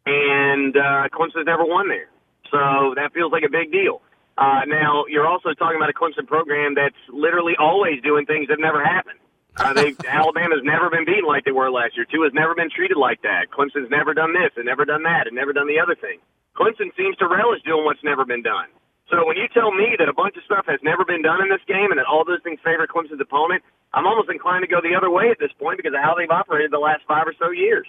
and 0.05 0.75
uh, 0.75 1.09
Clemson's 1.13 1.45
never 1.45 1.65
won 1.65 1.87
there, 1.87 2.09
so 2.49 2.95
that 2.95 3.13
feels 3.13 3.31
like 3.31 3.43
a 3.43 3.51
big 3.51 3.71
deal. 3.71 4.01
Uh, 4.39 4.63
now, 4.65 5.03
you're 5.07 5.27
also 5.27 5.53
talking 5.53 5.75
about 5.75 5.89
a 5.89 5.93
Clemson 5.93 6.25
program 6.25 6.73
that's 6.73 6.97
literally 7.11 7.53
always 7.59 8.01
doing 8.01 8.25
things 8.25 8.47
that 8.47 8.57
never 8.57 8.83
happened. 8.83 9.19
Uh, 9.57 9.73
they 9.73 9.93
Alabama's 10.07 10.63
never 10.63 10.89
been 10.89 11.05
beaten 11.05 11.27
like 11.27 11.43
they 11.43 11.51
were 11.51 11.69
last 11.69 11.97
year. 11.97 12.07
Tua 12.09 12.25
has 12.25 12.33
never 12.33 12.55
been 12.55 12.69
treated 12.73 12.97
like 12.97 13.21
that. 13.21 13.51
Clemson's 13.51 13.91
never 13.91 14.13
done 14.15 14.33
this 14.33 14.55
and 14.55 14.65
never 14.65 14.85
done 14.85 15.03
that 15.03 15.27
and 15.27 15.35
never 15.35 15.51
done 15.53 15.67
the 15.67 15.77
other 15.77 15.93
thing. 15.93 16.17
Clemson 16.55 16.89
seems 16.95 17.17
to 17.17 17.27
relish 17.27 17.61
doing 17.67 17.83
what's 17.83 18.03
never 18.03 18.25
been 18.25 18.41
done. 18.41 18.71
So 19.09 19.25
when 19.25 19.37
you 19.37 19.47
tell 19.53 19.71
me 19.71 19.95
that 19.97 20.07
a 20.07 20.13
bunch 20.13 20.37
of 20.37 20.43
stuff 20.43 20.65
has 20.67 20.79
never 20.83 21.03
been 21.03 21.23
done 21.23 21.41
in 21.41 21.49
this 21.49 21.61
game 21.67 21.89
and 21.89 21.97
that 21.97 22.05
all 22.05 22.23
those 22.25 22.41
things 22.43 22.59
favor 22.63 22.85
Clemson's 22.85 23.19
opponent, 23.19 23.63
I'm 23.93 24.05
almost 24.05 24.29
inclined 24.29 24.63
to 24.63 24.67
go 24.67 24.81
the 24.81 24.95
other 24.95 25.09
way 25.09 25.29
at 25.31 25.39
this 25.39 25.51
point 25.57 25.77
because 25.77 25.93
of 25.93 26.01
how 26.03 26.13
they've 26.15 26.29
operated 26.29 26.71
the 26.71 26.77
last 26.77 27.01
five 27.07 27.25
or 27.25 27.33
so 27.39 27.49
years. 27.49 27.87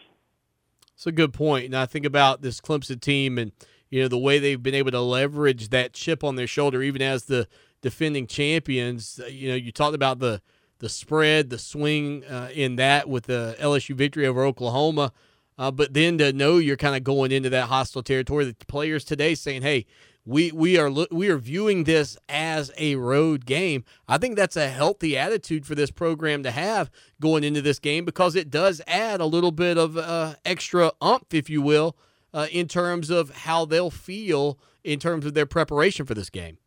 It's 0.94 1.06
a 1.06 1.12
good 1.12 1.32
point. 1.32 1.66
And 1.66 1.76
I 1.76 1.86
think 1.86 2.06
about 2.06 2.40
this 2.42 2.60
Clemson 2.60 3.01
team 3.01 3.38
and 3.38 3.52
you 3.90 4.01
know 4.01 4.09
the 4.09 4.18
way 4.18 4.38
they've 4.38 4.62
been 4.62 4.74
able 4.74 4.92
to 4.92 5.01
leverage 5.01 5.70
that 5.70 5.92
chip 5.92 6.22
on 6.22 6.36
their 6.36 6.47
shoulder, 6.47 6.82
even 6.82 7.02
as 7.02 7.24
the 7.24 7.48
defending 7.82 8.26
champions. 8.26 9.20
You 9.28 9.48
know, 9.48 9.55
you 9.56 9.72
talked 9.72 9.94
about 9.94 10.20
the 10.20 10.40
the 10.78 10.88
spread, 10.88 11.51
the 11.51 11.59
swing 11.59 12.24
uh, 12.24 12.51
in 12.55 12.76
that 12.76 13.09
with 13.09 13.24
the 13.24 13.56
LSU 13.59 13.94
victory 13.94 14.26
over 14.26 14.44
Oklahoma. 14.44 15.12
Uh, 15.59 15.70
but 15.70 15.92
then 15.92 16.16
to 16.18 16.32
know 16.32 16.56
you're 16.56 16.76
kind 16.76 16.97
of 16.97 17.05
going 17.05 17.32
into 17.32 17.51
that 17.51 17.68
hostile 17.68 18.02
territory, 18.02 18.47
the 18.47 18.55
players 18.66 19.05
today 19.05 19.34
saying, 19.34 19.62
"Hey, 19.62 19.86
we 20.24 20.52
we 20.52 20.78
are 20.78 20.90
we 21.10 21.28
are 21.28 21.38
viewing 21.38 21.84
this 21.84 22.16
as 22.28 22.70
a 22.76 22.97
road 22.97 23.47
game." 23.47 23.84
I 24.09 24.18
think 24.18 24.36
that's 24.36 24.56
a 24.56 24.68
healthy 24.68 25.16
attitude 25.16 25.66
for 25.66 25.74
this 25.74 25.90
program 25.90 26.42
to 26.42 26.51
have 26.51 26.90
going 27.20 27.44
into 27.44 27.62
this 27.62 27.78
game 27.78 28.05
because 28.05 28.36
it 28.36 28.51
does 28.51 28.80
add 28.86 29.20
a 29.20 29.26
little 29.26 29.52
bit 29.52 29.78
of 29.78 29.97
uh, 29.97 30.34
extra 30.44 30.92
umph, 31.01 31.32
if 31.32 31.48
you 31.48 31.62
will, 31.62 31.97
uh, 32.32 32.47
in 32.52 32.68
terms 32.68 33.10
of 33.10 33.30
how 33.30 33.64
they'll 33.64 33.90
feel 33.90 34.59
in 34.84 34.98
terms 34.98 35.26
of 35.26 35.34
their 35.34 35.47
preparation 35.47 36.06
for 36.06 36.14
this 36.14 36.30
game. 36.30 36.59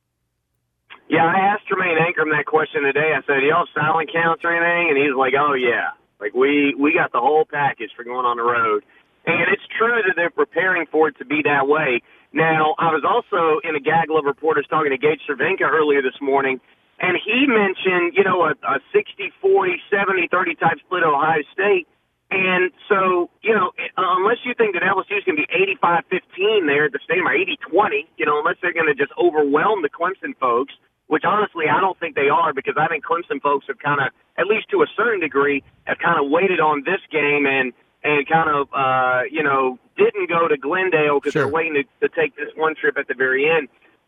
Yeah, 1.09 1.25
I 1.25 1.53
asked 1.53 1.69
Tremayne 1.69 1.99
Anchrum 1.99 2.31
that 2.31 2.45
question 2.45 2.83
today. 2.83 3.13
I 3.13 3.21
said, 3.27 3.41
"Do 3.41 3.45
y'all 3.45 3.65
have 3.65 3.73
silent 3.75 4.11
counts 4.11 4.43
or 4.43 4.51
anything?" 4.51 4.89
And 4.89 4.97
he's 4.97 5.15
like, 5.15 5.33
"Oh 5.37 5.53
yeah, 5.53 5.91
like 6.19 6.33
we 6.33 6.73
we 6.77 6.93
got 6.93 7.11
the 7.11 7.19
whole 7.19 7.45
package 7.45 7.91
for 7.95 8.03
going 8.03 8.25
on 8.25 8.37
the 8.37 8.43
road." 8.43 8.83
And 9.25 9.51
it's 9.51 9.63
true 9.77 10.01
that 10.05 10.15
they're 10.15 10.29
preparing 10.29 10.85
for 10.87 11.07
it 11.07 11.17
to 11.19 11.25
be 11.25 11.43
that 11.43 11.67
way. 11.67 12.01
Now, 12.33 12.73
I 12.81 12.89
was 12.89 13.05
also 13.05 13.61
in 13.61 13.75
a 13.75 13.79
gaggle 13.79 14.17
of 14.17 14.25
reporters 14.25 14.65
talking 14.67 14.89
to 14.89 14.97
Gage 14.97 15.21
Cervenka 15.29 15.69
earlier 15.69 16.01
this 16.01 16.17
morning, 16.19 16.59
and 16.99 17.15
he 17.17 17.45
mentioned, 17.45 18.17
you 18.17 18.23
know, 18.23 18.41
a, 18.41 18.57
a 18.65 18.81
60, 18.91 19.31
40, 19.39 19.81
70, 19.89 20.27
30 20.31 20.55
type 20.55 20.77
split 20.83 21.03
Ohio 21.03 21.45
State. 21.53 21.87
And 22.31 22.71
so, 22.89 23.29
you 23.43 23.53
know, 23.53 23.69
uh, 23.77 24.17
unless 24.17 24.41
you 24.43 24.55
think 24.57 24.73
that 24.73 24.81
LSU 24.81 25.21
is 25.21 25.23
going 25.23 25.37
to 25.37 25.45
be 25.45 25.49
85 25.77 26.03
15 26.09 26.65
there 26.65 26.85
at 26.85 26.91
the 26.91 26.99
stadium 27.05 27.27
or 27.27 27.33
80 27.37 27.57
20, 27.69 28.09
you 28.17 28.25
know, 28.25 28.39
unless 28.39 28.57
they're 28.61 28.73
going 28.73 28.89
to 28.89 28.97
just 28.97 29.13
overwhelm 29.21 29.85
the 29.85 29.89
Clemson 29.93 30.33
folks, 30.41 30.73
which 31.05 31.21
honestly 31.25 31.69
I 31.69 31.79
don't 31.79 31.99
think 31.99 32.15
they 32.15 32.29
are 32.33 32.51
because 32.51 32.73
I 32.73 32.87
think 32.87 33.05
Clemson 33.05 33.37
folks 33.39 33.67
have 33.69 33.77
kind 33.77 34.01
of, 34.01 34.09
at 34.41 34.47
least 34.47 34.71
to 34.71 34.81
a 34.81 34.87
certain 34.97 35.21
degree, 35.21 35.61
have 35.83 35.99
kind 35.99 36.17
of 36.17 36.31
waited 36.31 36.59
on 36.59 36.81
this 36.81 37.01
game 37.11 37.45
and 37.45 37.73
and 38.03 38.27
kind 38.27 38.49
of, 38.49 38.67
uh, 38.73 39.21
you 39.31 39.43
know, 39.43 39.77
didn't 39.97 40.27
go 40.29 40.47
to 40.47 40.57
Glendale 40.57 41.19
because 41.19 41.33
Sure. 41.33 41.43
they're 41.43 41.51
waiting 41.51 41.83
to, 42.01 42.07
to 42.07 42.13
take 42.15 42.35
this 42.35 42.49
one 42.55 42.75
trip 42.75 42.97
at 42.97 43.07
the 43.07 43.13
very 43.13 43.49
end. 43.49 43.67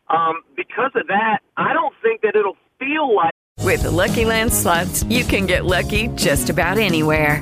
Um, 0.09 0.43
because 0.55 0.91
of 0.95 1.07
that, 1.07 1.39
I 1.57 1.73
don't 1.73 1.93
think 2.01 2.21
that 2.21 2.35
it'll 2.35 2.57
feel 2.79 3.15
like. 3.15 3.31
With 3.61 3.83
the 3.83 3.91
Lucky 3.91 4.25
Land 4.25 4.53
slots, 4.53 5.03
you 5.05 5.23
can 5.23 5.45
get 5.47 5.65
lucky 5.65 6.07
just 6.09 6.49
about 6.49 6.77
anywhere. 6.77 7.41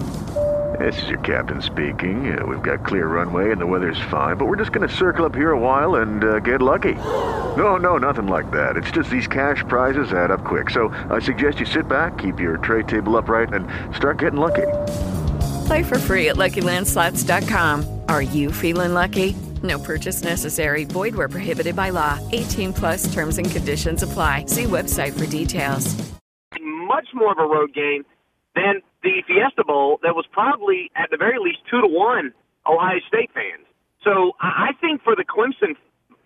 This 0.80 1.02
is 1.04 1.10
your 1.10 1.20
captain 1.20 1.62
speaking. 1.62 2.36
Uh, 2.38 2.46
we've 2.46 2.62
got 2.64 2.84
clear 2.86 3.08
runway 3.08 3.52
and 3.52 3.62
the 3.62 3.66
weather's 3.66 4.00
fine, 4.10 4.38
but 4.38 4.46
we're 4.46 4.56
just 4.56 4.72
going 4.72 4.88
to 4.88 4.94
circle 4.94 5.24
up 5.26 5.36
here 5.36 5.52
a 5.52 5.60
while 5.60 5.96
and 5.96 6.24
uh, 6.24 6.40
get 6.40 6.62
lucky. 6.62 6.94
No, 6.94 7.78
no, 7.78 7.98
nothing 7.98 8.26
like 8.28 8.50
that. 8.52 8.76
It's 8.76 8.90
just 8.90 9.10
these 9.10 9.28
cash 9.28 9.64
prizes 9.68 10.12
add 10.14 10.32
up 10.32 10.44
quick. 10.44 10.70
So 10.72 10.90
I 11.12 11.20
suggest 11.20 11.60
you 11.60 11.66
sit 11.68 11.88
back, 11.88 12.18
keep 12.18 12.40
your 12.40 12.58
tray 12.58 12.84
table 12.84 13.18
upright, 13.18 13.54
and 13.54 13.68
start 13.96 14.18
getting 14.18 14.40
lucky. 14.40 14.66
Play 15.66 15.84
for 15.84 16.00
free 16.00 16.30
at 16.30 16.36
LuckyLandSlots.com. 16.38 18.02
Are 18.10 18.22
you 18.22 18.52
feeling 18.52 18.94
lucky? 18.94 19.36
No 19.62 19.80
purchase 19.80 20.24
necessary. 20.24 20.84
Void 20.84 21.16
where 21.16 21.30
prohibited 21.30 21.76
by 21.76 21.90
law. 21.90 22.20
18 22.32 22.74
plus 22.74 23.14
terms 23.14 23.38
and 23.38 23.50
conditions 23.50 24.04
apply. 24.04 24.46
See 24.48 24.66
website 24.66 25.18
for 25.18 25.26
details. 25.26 25.96
much 26.60 27.08
more 27.14 27.32
of 27.32 27.38
a 27.40 27.46
road 27.46 27.74
game 27.74 28.04
than 28.56 28.82
the 29.04 29.24
Fiesta 29.28 29.64
Bowl 29.66 30.00
that 30.04 30.16
was 30.16 30.26
probably 30.32 30.92
at 30.96 31.10
the 31.12 31.18
very 31.18 31.40
least 31.40 31.60
two 31.70 31.82
to 31.82 31.88
one 31.88 32.34
Ohio 32.68 33.00
State 33.08 33.32
fans. 33.34 33.66
So 34.04 34.34
I 34.40 34.70
I 34.70 34.72
think 34.80 35.02
for 35.04 35.16
the 35.16 35.24
Clemson 35.24 35.76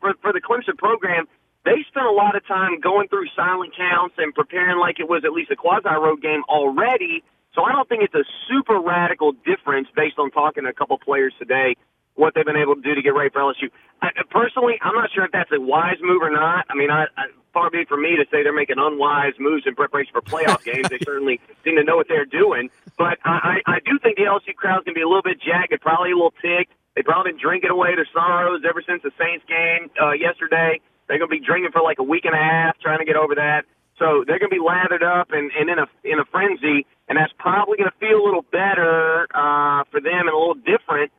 for, 0.01 0.13
for 0.21 0.33
the 0.33 0.41
Clemson 0.41 0.77
program, 0.77 1.27
they 1.63 1.83
spent 1.87 2.05
a 2.05 2.11
lot 2.11 2.35
of 2.35 2.45
time 2.47 2.79
going 2.79 3.07
through 3.07 3.27
silent 3.35 3.73
counts 3.75 4.15
and 4.17 4.33
preparing 4.33 4.79
like 4.79 4.99
it 4.99 5.07
was 5.07 5.23
at 5.25 5.31
least 5.31 5.51
a 5.51 5.55
quasi 5.55 5.87
road 5.89 6.21
game 6.21 6.43
already. 6.49 7.23
So 7.57 7.63
I 7.63 7.71
don't 7.71 7.89
think 7.89 8.03
it's 8.03 8.13
a 8.13 8.23
super 8.47 8.79
radical 8.79 9.31
difference 9.33 9.87
based 9.95 10.19
on 10.19 10.29
talking 10.29 10.65
to 10.65 10.69
a 10.69 10.73
couple 10.73 10.95
players 10.99 11.33
today 11.39 11.75
what 12.13 12.33
they've 12.33 12.45
been 12.45 12.57
able 12.57 12.75
to 12.75 12.81
do 12.81 12.93
to 12.93 13.01
get 13.01 13.17
ready 13.17 13.29
for 13.33 13.41
LSU. 13.41 13.69
I, 14.01 14.09
personally, 14.29 14.77
I'm 14.81 14.93
not 14.93 15.09
sure 15.11 15.25
if 15.25 15.31
that's 15.31 15.49
a 15.51 15.59
wise 15.59 15.97
move 16.01 16.21
or 16.21 16.29
not. 16.29 16.65
I 16.69 16.75
mean, 16.75 16.91
I, 16.91 17.05
I 17.17 17.33
far 17.53 17.71
be 17.71 17.79
it 17.79 17.87
for 17.87 17.97
me 17.97 18.15
to 18.15 18.25
say 18.29 18.43
they're 18.43 18.53
making 18.53 18.77
unwise 18.77 19.33
moves 19.39 19.65
in 19.65 19.73
preparation 19.73 20.13
for 20.13 20.21
playoff 20.21 20.63
games. 20.63 20.89
They 20.89 20.99
certainly 21.03 21.41
seem 21.63 21.77
to 21.77 21.83
know 21.83 21.95
what 21.95 22.07
they're 22.07 22.25
doing. 22.29 22.69
But 22.97 23.17
I, 23.25 23.61
I 23.65 23.71
I 23.73 23.79
do 23.85 23.97
think 23.97 24.17
the 24.17 24.29
LSU 24.29 24.53
crowd's 24.53 24.85
going 24.85 24.93
to 24.93 24.99
be 24.99 25.01
a 25.01 25.09
little 25.09 25.25
bit 25.25 25.41
jagged, 25.41 25.81
probably 25.81 26.11
a 26.11 26.15
little 26.15 26.33
ticked. 26.41 26.73
They've 26.95 27.05
probably 27.05 27.33
been 27.33 27.41
drinking 27.41 27.69
away 27.69 27.95
their 27.95 28.09
sorrows 28.13 28.61
ever 28.67 28.83
since 28.85 29.01
the 29.01 29.11
Saints 29.17 29.45
game 29.49 29.89
uh, 30.01 30.13
yesterday. 30.13 30.81
They're 31.07 31.17
going 31.17 31.29
to 31.29 31.37
be 31.37 31.45
drinking 31.45 31.71
for 31.71 31.81
like 31.81 31.97
a 31.97 32.05
week 32.05 32.25
and 32.25 32.33
a 32.33 32.41
half, 32.41 32.77
trying 32.81 32.99
to 32.99 33.05
get 33.05 33.15
over 33.15 33.35
that. 33.35 33.65
So 33.99 34.23
they're 34.25 34.39
going 34.39 34.51
to 34.51 34.55
be 34.55 34.63
lathered 34.63 35.03
up 35.03 35.31
and, 35.31 35.51
and 35.57 35.69
in 35.69 35.79
a 35.79 35.87
in 36.03 36.19
a 36.19 36.25
frenzy, 36.25 36.85
and 37.07 37.17
that's 37.17 37.33
probably 37.39 37.77
going 37.77 37.89
to 37.89 37.97
feel 37.99 38.21
a 38.21 38.25
little 38.25 38.45
better 38.51 39.27
uh, 39.33 39.83
for 39.91 39.99
them 39.99 40.27
and 40.27 40.29
a 40.29 40.37
little 40.37 40.53
different 40.55 41.11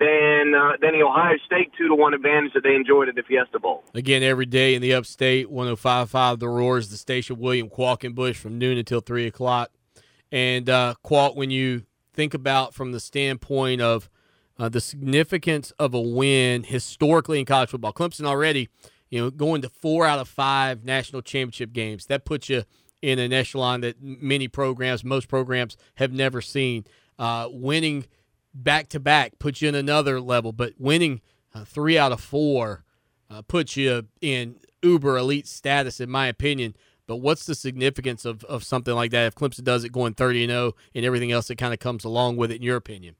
than 0.00 0.54
uh, 0.54 0.72
than 0.80 0.98
the 0.98 1.04
Ohio 1.04 1.36
State 1.46 1.70
two 1.78 1.88
to 1.88 1.94
one 1.94 2.14
advantage 2.14 2.52
that 2.54 2.62
they 2.62 2.74
enjoyed 2.74 3.08
at 3.08 3.14
the 3.14 3.22
Fiesta 3.22 3.58
Bowl. 3.60 3.84
Again, 3.94 4.22
every 4.22 4.46
day 4.46 4.74
in 4.74 4.82
the 4.82 4.94
upstate, 4.94 5.50
1055 5.50 6.40
The 6.40 6.48
Roars, 6.48 6.88
the 6.88 6.96
station, 6.96 7.38
William 7.38 7.70
Qualkenbush 7.70 8.36
from 8.36 8.58
noon 8.58 8.78
until 8.78 9.00
3 9.00 9.26
o'clock. 9.26 9.70
And 10.32 10.68
uh, 10.68 10.94
Qualk, 11.04 11.36
when 11.36 11.50
you 11.50 11.84
think 12.12 12.34
about 12.34 12.74
from 12.74 12.92
the 12.92 13.00
standpoint 13.00 13.80
of 13.80 14.10
uh, 14.58 14.68
the 14.68 14.80
significance 14.80 15.72
of 15.78 15.94
a 15.94 16.00
win 16.00 16.64
historically 16.64 17.38
in 17.38 17.44
college 17.44 17.70
football, 17.70 17.92
Clemson 17.92 18.24
already, 18.24 18.68
you 19.14 19.20
know, 19.20 19.30
going 19.30 19.62
to 19.62 19.68
four 19.68 20.04
out 20.04 20.18
of 20.18 20.26
five 20.26 20.84
national 20.84 21.22
championship 21.22 21.72
games, 21.72 22.06
that 22.06 22.24
puts 22.24 22.48
you 22.48 22.64
in 23.00 23.20
an 23.20 23.32
echelon 23.32 23.80
that 23.82 24.02
many 24.02 24.48
programs, 24.48 25.04
most 25.04 25.28
programs 25.28 25.76
have 25.94 26.12
never 26.12 26.40
seen. 26.40 26.84
Uh, 27.16 27.46
winning 27.48 28.06
back 28.52 28.88
to 28.88 28.98
back 28.98 29.38
puts 29.38 29.62
you 29.62 29.68
in 29.68 29.76
another 29.76 30.20
level, 30.20 30.50
but 30.50 30.72
winning 30.78 31.20
uh, 31.54 31.64
three 31.64 31.96
out 31.96 32.10
of 32.10 32.20
four 32.20 32.82
uh, 33.30 33.40
puts 33.42 33.76
you 33.76 34.08
in 34.20 34.56
uber 34.82 35.16
elite 35.16 35.46
status, 35.46 36.00
in 36.00 36.10
my 36.10 36.26
opinion. 36.26 36.74
But 37.06 37.18
what's 37.18 37.46
the 37.46 37.54
significance 37.54 38.24
of, 38.24 38.42
of 38.46 38.64
something 38.64 38.96
like 38.96 39.12
that 39.12 39.26
if 39.26 39.36
Clemson 39.36 39.62
does 39.62 39.84
it 39.84 39.92
going 39.92 40.14
30 40.14 40.42
and 40.42 40.50
0 40.50 40.72
and 40.92 41.04
everything 41.04 41.30
else 41.30 41.46
that 41.46 41.56
kind 41.56 41.72
of 41.72 41.78
comes 41.78 42.02
along 42.02 42.36
with 42.36 42.50
it, 42.50 42.56
in 42.56 42.62
your 42.62 42.76
opinion? 42.76 43.14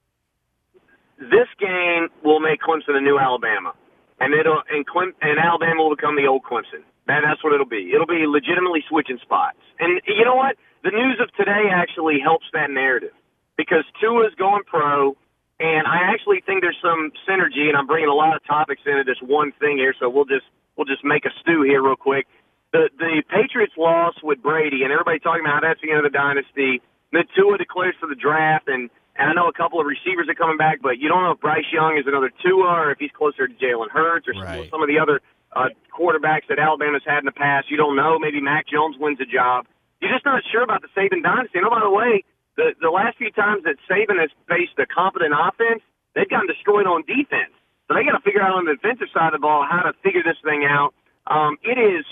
This 1.19 1.47
game 1.57 2.09
will 2.21 2.41
make 2.41 2.59
Clemson 2.59 2.97
a 2.97 3.01
new 3.01 3.17
Alabama, 3.17 3.73
and 4.19 4.33
it'll 4.33 4.61
and 4.69 4.85
Clem, 4.85 5.13
and 5.21 5.39
Alabama 5.39 5.83
will 5.83 5.95
become 5.95 6.15
the 6.15 6.27
old 6.27 6.43
Clemson. 6.43 6.83
And 7.07 7.23
that's 7.23 7.43
what 7.43 7.53
it'll 7.53 7.69
be. 7.69 7.91
It'll 7.93 8.09
be 8.09 8.25
legitimately 8.25 8.83
switching 8.89 9.19
spots. 9.21 9.57
And 9.79 10.01
you 10.07 10.25
know 10.25 10.35
what? 10.35 10.57
The 10.83 10.91
news 10.91 11.19
of 11.21 11.33
today 11.35 11.69
actually 11.71 12.19
helps 12.19 12.45
that 12.53 12.69
narrative 12.71 13.13
because 13.57 13.83
Tua's 14.01 14.33
going 14.37 14.63
pro, 14.65 15.15
and 15.59 15.87
I 15.87 16.11
actually 16.13 16.41
think 16.45 16.61
there's 16.61 16.79
some 16.81 17.11
synergy. 17.27 17.69
And 17.69 17.77
I'm 17.77 17.87
bringing 17.87 18.09
a 18.09 18.15
lot 18.15 18.35
of 18.35 18.43
topics 18.45 18.81
into 18.85 19.03
this 19.03 19.21
one 19.21 19.51
thing 19.59 19.77
here, 19.77 19.93
so 19.99 20.09
we'll 20.09 20.25
just 20.25 20.45
we'll 20.75 20.89
just 20.89 21.03
make 21.03 21.25
a 21.25 21.33
stew 21.41 21.61
here 21.63 21.83
real 21.83 21.95
quick. 21.95 22.27
The 22.73 22.89
the 22.97 23.23
Patriots 23.29 23.73
lost 23.77 24.23
with 24.23 24.41
Brady, 24.41 24.83
and 24.83 24.91
everybody 24.91 25.19
talking 25.19 25.45
about 25.45 25.61
that's 25.61 25.81
the 25.81 25.91
end 25.91 26.05
of 26.05 26.11
the 26.11 26.17
dynasty. 26.17 26.81
Then 27.11 27.23
Tua 27.35 27.57
declares 27.57 27.95
for 27.99 28.07
the 28.07 28.15
draft, 28.15 28.67
and 28.67 28.89
and 29.15 29.29
I 29.29 29.33
know 29.33 29.47
a 29.47 29.53
couple 29.53 29.79
of 29.79 29.87
receivers 29.87 30.27
are 30.27 30.35
coming 30.35 30.57
back, 30.57 30.81
but 30.81 30.99
you 30.99 31.07
don't 31.07 31.23
know 31.23 31.31
if 31.31 31.39
Bryce 31.39 31.67
Young 31.71 31.97
is 31.97 32.05
another 32.05 32.31
Tua 32.43 32.67
or 32.67 32.91
if 32.91 32.99
he's 32.99 33.11
closer 33.11 33.47
to 33.47 33.53
Jalen 33.53 33.89
Hurts 33.89 34.27
or 34.27 34.33
some, 34.35 34.43
some 34.71 34.81
of 34.83 34.89
the 34.89 34.99
other 34.99 35.21
uh, 35.55 35.71
quarterbacks 35.87 36.47
that 36.49 36.59
Alabama's 36.59 37.03
had 37.07 37.19
in 37.19 37.25
the 37.25 37.31
past. 37.35 37.71
You 37.71 37.77
don't 37.77 37.95
know. 37.95 38.19
Maybe 38.19 38.41
Mac 38.41 38.67
Jones 38.67 38.97
wins 38.99 39.19
a 39.21 39.25
job. 39.25 39.67
You're 40.01 40.11
just 40.11 40.25
not 40.25 40.43
sure 40.51 40.63
about 40.63 40.83
the 40.83 40.91
Saban 40.91 41.23
dynasty. 41.23 41.57
And 41.57 41.65
oh, 41.65 41.71
by 41.71 41.79
the 41.79 41.89
way, 41.89 42.23
the 42.57 42.75
the 42.79 42.91
last 42.91 43.17
few 43.17 43.31
times 43.31 43.63
that 43.63 43.79
Saban 43.89 44.19
has 44.19 44.29
faced 44.47 44.75
a 44.77 44.85
competent 44.85 45.31
offense, 45.31 45.81
they've 46.13 46.29
gotten 46.29 46.47
destroyed 46.47 46.85
on 46.85 47.03
defense. 47.07 47.55
So 47.87 47.95
they 47.95 48.03
got 48.03 48.17
to 48.17 48.23
figure 48.23 48.41
out 48.41 48.59
on 48.59 48.65
the 48.65 48.75
defensive 48.75 49.07
side 49.13 49.31
of 49.31 49.39
the 49.39 49.43
ball 49.43 49.63
how 49.63 49.87
to 49.87 49.93
figure 50.03 50.23
this 50.23 50.37
thing 50.43 50.67
out. 50.67 50.93
Um, 51.27 51.55
it 51.63 51.79
is 51.79 52.03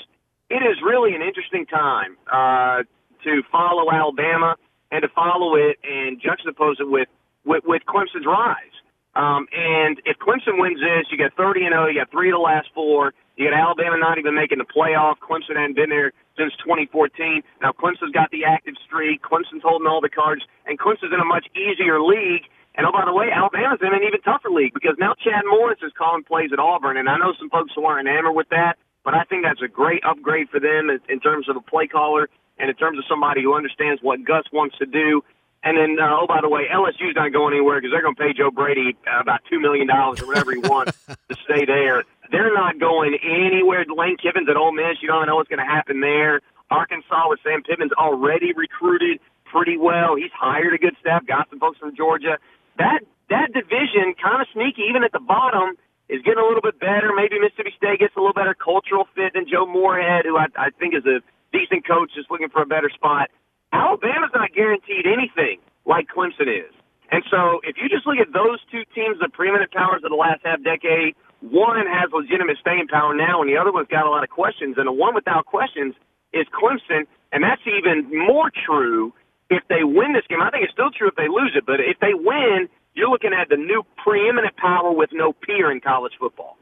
it 0.49 0.63
is 0.63 0.79
really 0.79 1.15
an 1.15 1.21
interesting 1.21 1.65
time 1.65 2.15
uh, 2.31 2.87
to 3.23 3.43
follow 3.51 3.91
Alabama 3.91 4.55
and 4.93 5.01
to 5.01 5.09
follow 5.09 5.55
it 5.55 5.81
and 5.81 6.21
juxtapose 6.21 6.79
it 6.79 6.87
with 6.87 7.09
with, 7.43 7.65
with 7.65 7.81
Clemson's 7.89 8.25
rise. 8.25 8.77
Um, 9.15 9.49
and 9.51 9.99
if 10.05 10.17
Clemson 10.17 10.61
wins 10.61 10.79
this, 10.79 11.11
you 11.11 11.17
get 11.17 11.35
30 11.35 11.65
and 11.65 11.73
0. 11.73 11.87
You 11.87 11.99
got 11.99 12.09
three 12.09 12.29
of 12.29 12.37
the 12.37 12.45
last 12.45 12.69
four. 12.73 13.13
You 13.35 13.49
got 13.49 13.57
Alabama 13.57 13.97
not 13.97 14.17
even 14.17 14.33
making 14.33 14.59
the 14.59 14.69
playoff. 14.69 15.17
Clemson 15.19 15.57
hadn't 15.57 15.75
been 15.75 15.89
there 15.89 16.13
since 16.37 16.53
2014. 16.63 17.41
Now 17.61 17.73
Clemson's 17.73 18.13
got 18.13 18.31
the 18.31 18.45
active 18.45 18.75
streak. 18.85 19.21
Clemson's 19.21 19.65
holding 19.65 19.89
all 19.89 19.99
the 19.99 20.13
cards, 20.13 20.45
and 20.65 20.79
Clemson's 20.79 21.11
in 21.11 21.19
a 21.19 21.25
much 21.25 21.45
easier 21.57 21.99
league. 21.99 22.45
And 22.75 22.87
oh, 22.87 22.93
by 22.93 23.05
the 23.05 23.13
way, 23.13 23.29
Alabama's 23.29 23.81
in 23.81 23.93
an 23.93 24.01
even 24.01 24.21
tougher 24.21 24.49
league 24.49 24.73
because 24.73 24.95
now 24.97 25.13
Chad 25.21 25.45
Morris 25.45 25.81
is 25.83 25.91
calling 25.97 26.23
plays 26.23 26.49
at 26.53 26.57
Auburn, 26.57 26.97
and 26.97 27.09
I 27.09 27.17
know 27.17 27.33
some 27.37 27.49
folks 27.49 27.73
who 27.75 27.85
aren't 27.85 28.07
enamored 28.07 28.33
with 28.33 28.49
that, 28.49 28.81
but 29.05 29.13
I 29.13 29.25
think 29.25 29.43
that's 29.45 29.61
a 29.61 29.69
great 29.69 30.01
upgrade 30.05 30.49
for 30.49 30.59
them 30.59 30.89
in 30.89 31.19
terms 31.19 31.49
of 31.49 31.55
a 31.57 31.61
play 31.61 31.85
caller 31.85 32.29
and 32.57 32.69
in 32.69 32.75
terms 32.75 32.97
of 32.97 33.05
somebody 33.09 33.41
who 33.41 33.55
understands 33.55 34.01
what 34.01 34.23
Gus 34.23 34.43
wants 34.51 34.77
to 34.77 34.85
do. 34.85 35.23
And 35.63 35.77
then, 35.77 35.95
uh, 35.95 36.19
oh, 36.19 36.27
by 36.27 36.41
the 36.41 36.49
way, 36.49 36.67
LSU's 36.67 37.15
not 37.15 37.31
going 37.31 37.53
anywhere 37.55 37.79
because 37.79 37.91
they're 37.91 38.03
going 38.03 38.15
to 38.15 38.21
pay 38.21 38.33
Joe 38.33 38.51
Brady 38.51 38.97
uh, 39.07 39.21
about 39.21 39.41
$2 39.51 39.61
million 39.61 39.89
or 39.89 40.13
whatever 40.27 40.51
he 40.51 40.59
wants 40.59 40.97
to 41.07 41.35
stay 41.45 41.65
there. 41.65 42.03
They're 42.31 42.53
not 42.53 42.79
going 42.79 43.15
anywhere. 43.23 43.85
Lane 43.87 44.17
Kiffin's 44.17 44.49
at 44.49 44.57
Ole 44.57 44.73
Miss. 44.73 44.99
You 45.01 45.07
don't 45.07 45.27
know 45.27 45.35
what's 45.35 45.49
going 45.49 45.63
to 45.63 45.69
happen 45.69 46.01
there. 46.01 46.41
Arkansas 46.69 47.29
with 47.29 47.39
Sam 47.43 47.63
Pittman's 47.63 47.93
already 47.93 48.51
recruited 48.51 49.19
pretty 49.45 49.77
well. 49.77 50.15
He's 50.15 50.33
hired 50.33 50.73
a 50.73 50.77
good 50.77 50.97
staff, 50.99 51.25
got 51.25 51.49
some 51.49 51.59
folks 51.59 51.77
from 51.77 51.95
Georgia. 51.95 52.39
That 52.77 53.05
that 53.29 53.53
division, 53.53 54.17
kind 54.21 54.41
of 54.41 54.47
sneaky, 54.51 54.89
even 54.89 55.03
at 55.03 55.11
the 55.11 55.21
bottom, 55.21 55.77
is 56.09 56.21
getting 56.25 56.41
a 56.41 56.45
little 56.45 56.61
bit 56.61 56.79
better. 56.79 57.13
Maybe 57.15 57.39
Mississippi 57.39 57.71
State 57.77 57.99
gets 57.99 58.17
a 58.17 58.19
little 58.19 58.33
better 58.33 58.53
cultural 58.53 59.07
fit 59.15 59.33
than 59.33 59.45
Joe 59.47 59.65
Moorhead, 59.65 60.25
who 60.25 60.37
I, 60.37 60.47
I 60.57 60.69
think 60.73 60.95
is 60.95 61.05
a 61.05 61.21
decent 61.53 61.87
coach, 61.87 62.11
just 62.13 62.29
looking 62.29 62.49
for 62.49 62.61
a 62.61 62.65
better 62.65 62.89
spot. 62.89 63.29
Alabama's 63.71 64.33
not 64.33 64.51
guaranteed 64.53 65.05
anything 65.05 65.61
like 65.85 66.09
Clemson 66.09 66.49
is. 66.49 66.73
And 67.13 67.23
so 67.29 67.61
if 67.63 67.77
you 67.77 67.87
just 67.89 68.05
look 68.09 68.17
at 68.17 68.33
those 68.33 68.57
two 68.73 68.83
teams, 68.97 69.21
the 69.21 69.29
preeminent 69.29 69.71
powers 69.71 70.01
of 70.03 70.09
the 70.09 70.17
last 70.17 70.41
half 70.43 70.63
decade, 70.65 71.13
one 71.41 71.85
has 71.85 72.09
legitimate 72.11 72.57
staying 72.57 72.87
power 72.89 73.13
now 73.13 73.41
and 73.41 73.49
the 73.49 73.57
other 73.57 73.71
one's 73.71 73.87
got 73.87 74.05
a 74.05 74.09
lot 74.09 74.23
of 74.23 74.29
questions. 74.29 74.75
And 74.77 74.87
the 74.87 74.91
one 74.91 75.13
without 75.13 75.45
questions 75.45 75.93
is 76.33 76.49
Clemson. 76.49 77.05
And 77.31 77.43
that's 77.43 77.61
even 77.69 78.09
more 78.09 78.49
true 78.49 79.13
if 79.49 79.61
they 79.69 79.83
win 79.83 80.13
this 80.13 80.25
game. 80.29 80.41
I 80.41 80.49
think 80.49 80.65
it's 80.65 80.73
still 80.73 80.89
true 80.89 81.09
if 81.09 81.15
they 81.15 81.29
lose 81.29 81.53
it, 81.53 81.65
but 81.65 81.79
if 81.79 81.99
they 82.01 82.13
win, 82.13 82.69
you're 82.95 83.09
looking 83.09 83.33
at 83.33 83.49
the 83.49 83.57
new 83.57 83.83
preeminent 84.01 84.55
power 84.57 84.91
with 84.91 85.09
no 85.13 85.33
peer 85.33 85.71
in 85.71 85.81
college 85.81 86.13
football. 86.19 86.57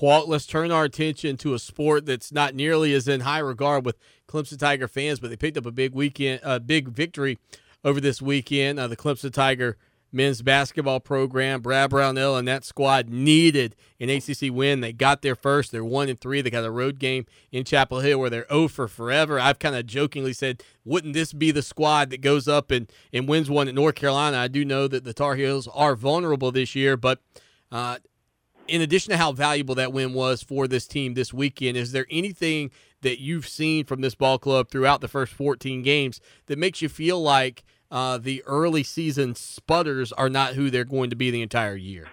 Let's 0.00 0.46
turn 0.46 0.70
our 0.70 0.84
attention 0.84 1.36
to 1.38 1.54
a 1.54 1.58
sport 1.58 2.06
that's 2.06 2.32
not 2.32 2.54
nearly 2.54 2.94
as 2.94 3.08
in 3.08 3.20
high 3.20 3.40
regard 3.40 3.84
with 3.84 3.96
Clemson 4.28 4.58
Tiger 4.58 4.88
fans, 4.88 5.20
but 5.20 5.30
they 5.30 5.36
picked 5.36 5.56
up 5.56 5.66
a 5.66 5.72
big 5.72 5.94
weekend, 5.94 6.40
a 6.42 6.60
big 6.60 6.88
victory 6.88 7.38
over 7.84 8.00
this 8.00 8.22
weekend. 8.22 8.78
Uh, 8.78 8.86
the 8.86 8.96
Clemson 8.96 9.32
Tiger 9.32 9.76
men's 10.12 10.40
basketball 10.42 11.00
program, 11.00 11.60
Brad 11.60 11.90
Brownell 11.90 12.36
and 12.36 12.48
that 12.48 12.64
squad 12.64 13.08
needed 13.08 13.76
an 14.00 14.08
ACC 14.08 14.50
win. 14.50 14.80
They 14.80 14.92
got 14.92 15.22
there 15.22 15.34
first. 15.34 15.70
They're 15.70 15.84
one 15.84 16.08
and 16.08 16.20
three. 16.20 16.40
They 16.40 16.50
got 16.50 16.64
a 16.64 16.70
road 16.70 16.98
game 16.98 17.26
in 17.52 17.64
Chapel 17.64 18.00
Hill 18.00 18.18
where 18.18 18.30
they're 18.30 18.46
0 18.48 18.68
for 18.68 18.88
forever. 18.88 19.38
I've 19.38 19.58
kind 19.58 19.76
of 19.76 19.86
jokingly 19.86 20.32
said, 20.32 20.62
wouldn't 20.84 21.14
this 21.14 21.32
be 21.32 21.50
the 21.50 21.62
squad 21.62 22.10
that 22.10 22.20
goes 22.20 22.48
up 22.48 22.70
and, 22.70 22.90
and 23.12 23.28
wins 23.28 23.50
one 23.50 23.68
at 23.68 23.74
North 23.74 23.96
Carolina? 23.96 24.38
I 24.38 24.48
do 24.48 24.64
know 24.64 24.88
that 24.88 25.04
the 25.04 25.12
Tar 25.12 25.34
Heels 25.34 25.68
are 25.74 25.94
vulnerable 25.94 26.52
this 26.52 26.74
year, 26.74 26.96
but 26.96 27.20
uh, 27.70 27.98
in 28.68 28.82
addition 28.82 29.10
to 29.10 29.16
how 29.16 29.32
valuable 29.32 29.74
that 29.76 29.92
win 29.92 30.12
was 30.14 30.42
for 30.42 30.68
this 30.68 30.86
team 30.86 31.14
this 31.14 31.32
weekend, 31.32 31.76
is 31.76 31.92
there 31.92 32.06
anything 32.10 32.70
that 33.02 33.20
you've 33.20 33.48
seen 33.48 33.84
from 33.84 34.00
this 34.00 34.14
ball 34.14 34.38
club 34.38 34.70
throughout 34.70 35.00
the 35.00 35.08
first 35.08 35.32
14 35.32 35.82
games 35.82 36.20
that 36.46 36.58
makes 36.58 36.82
you 36.82 36.88
feel 36.88 37.20
like 37.20 37.64
uh, 37.90 38.18
the 38.18 38.42
early 38.46 38.82
season 38.82 39.34
sputters 39.34 40.12
are 40.12 40.28
not 40.28 40.54
who 40.54 40.70
they're 40.70 40.84
going 40.84 41.10
to 41.10 41.16
be 41.16 41.30
the 41.30 41.42
entire 41.42 41.76
year? 41.76 42.08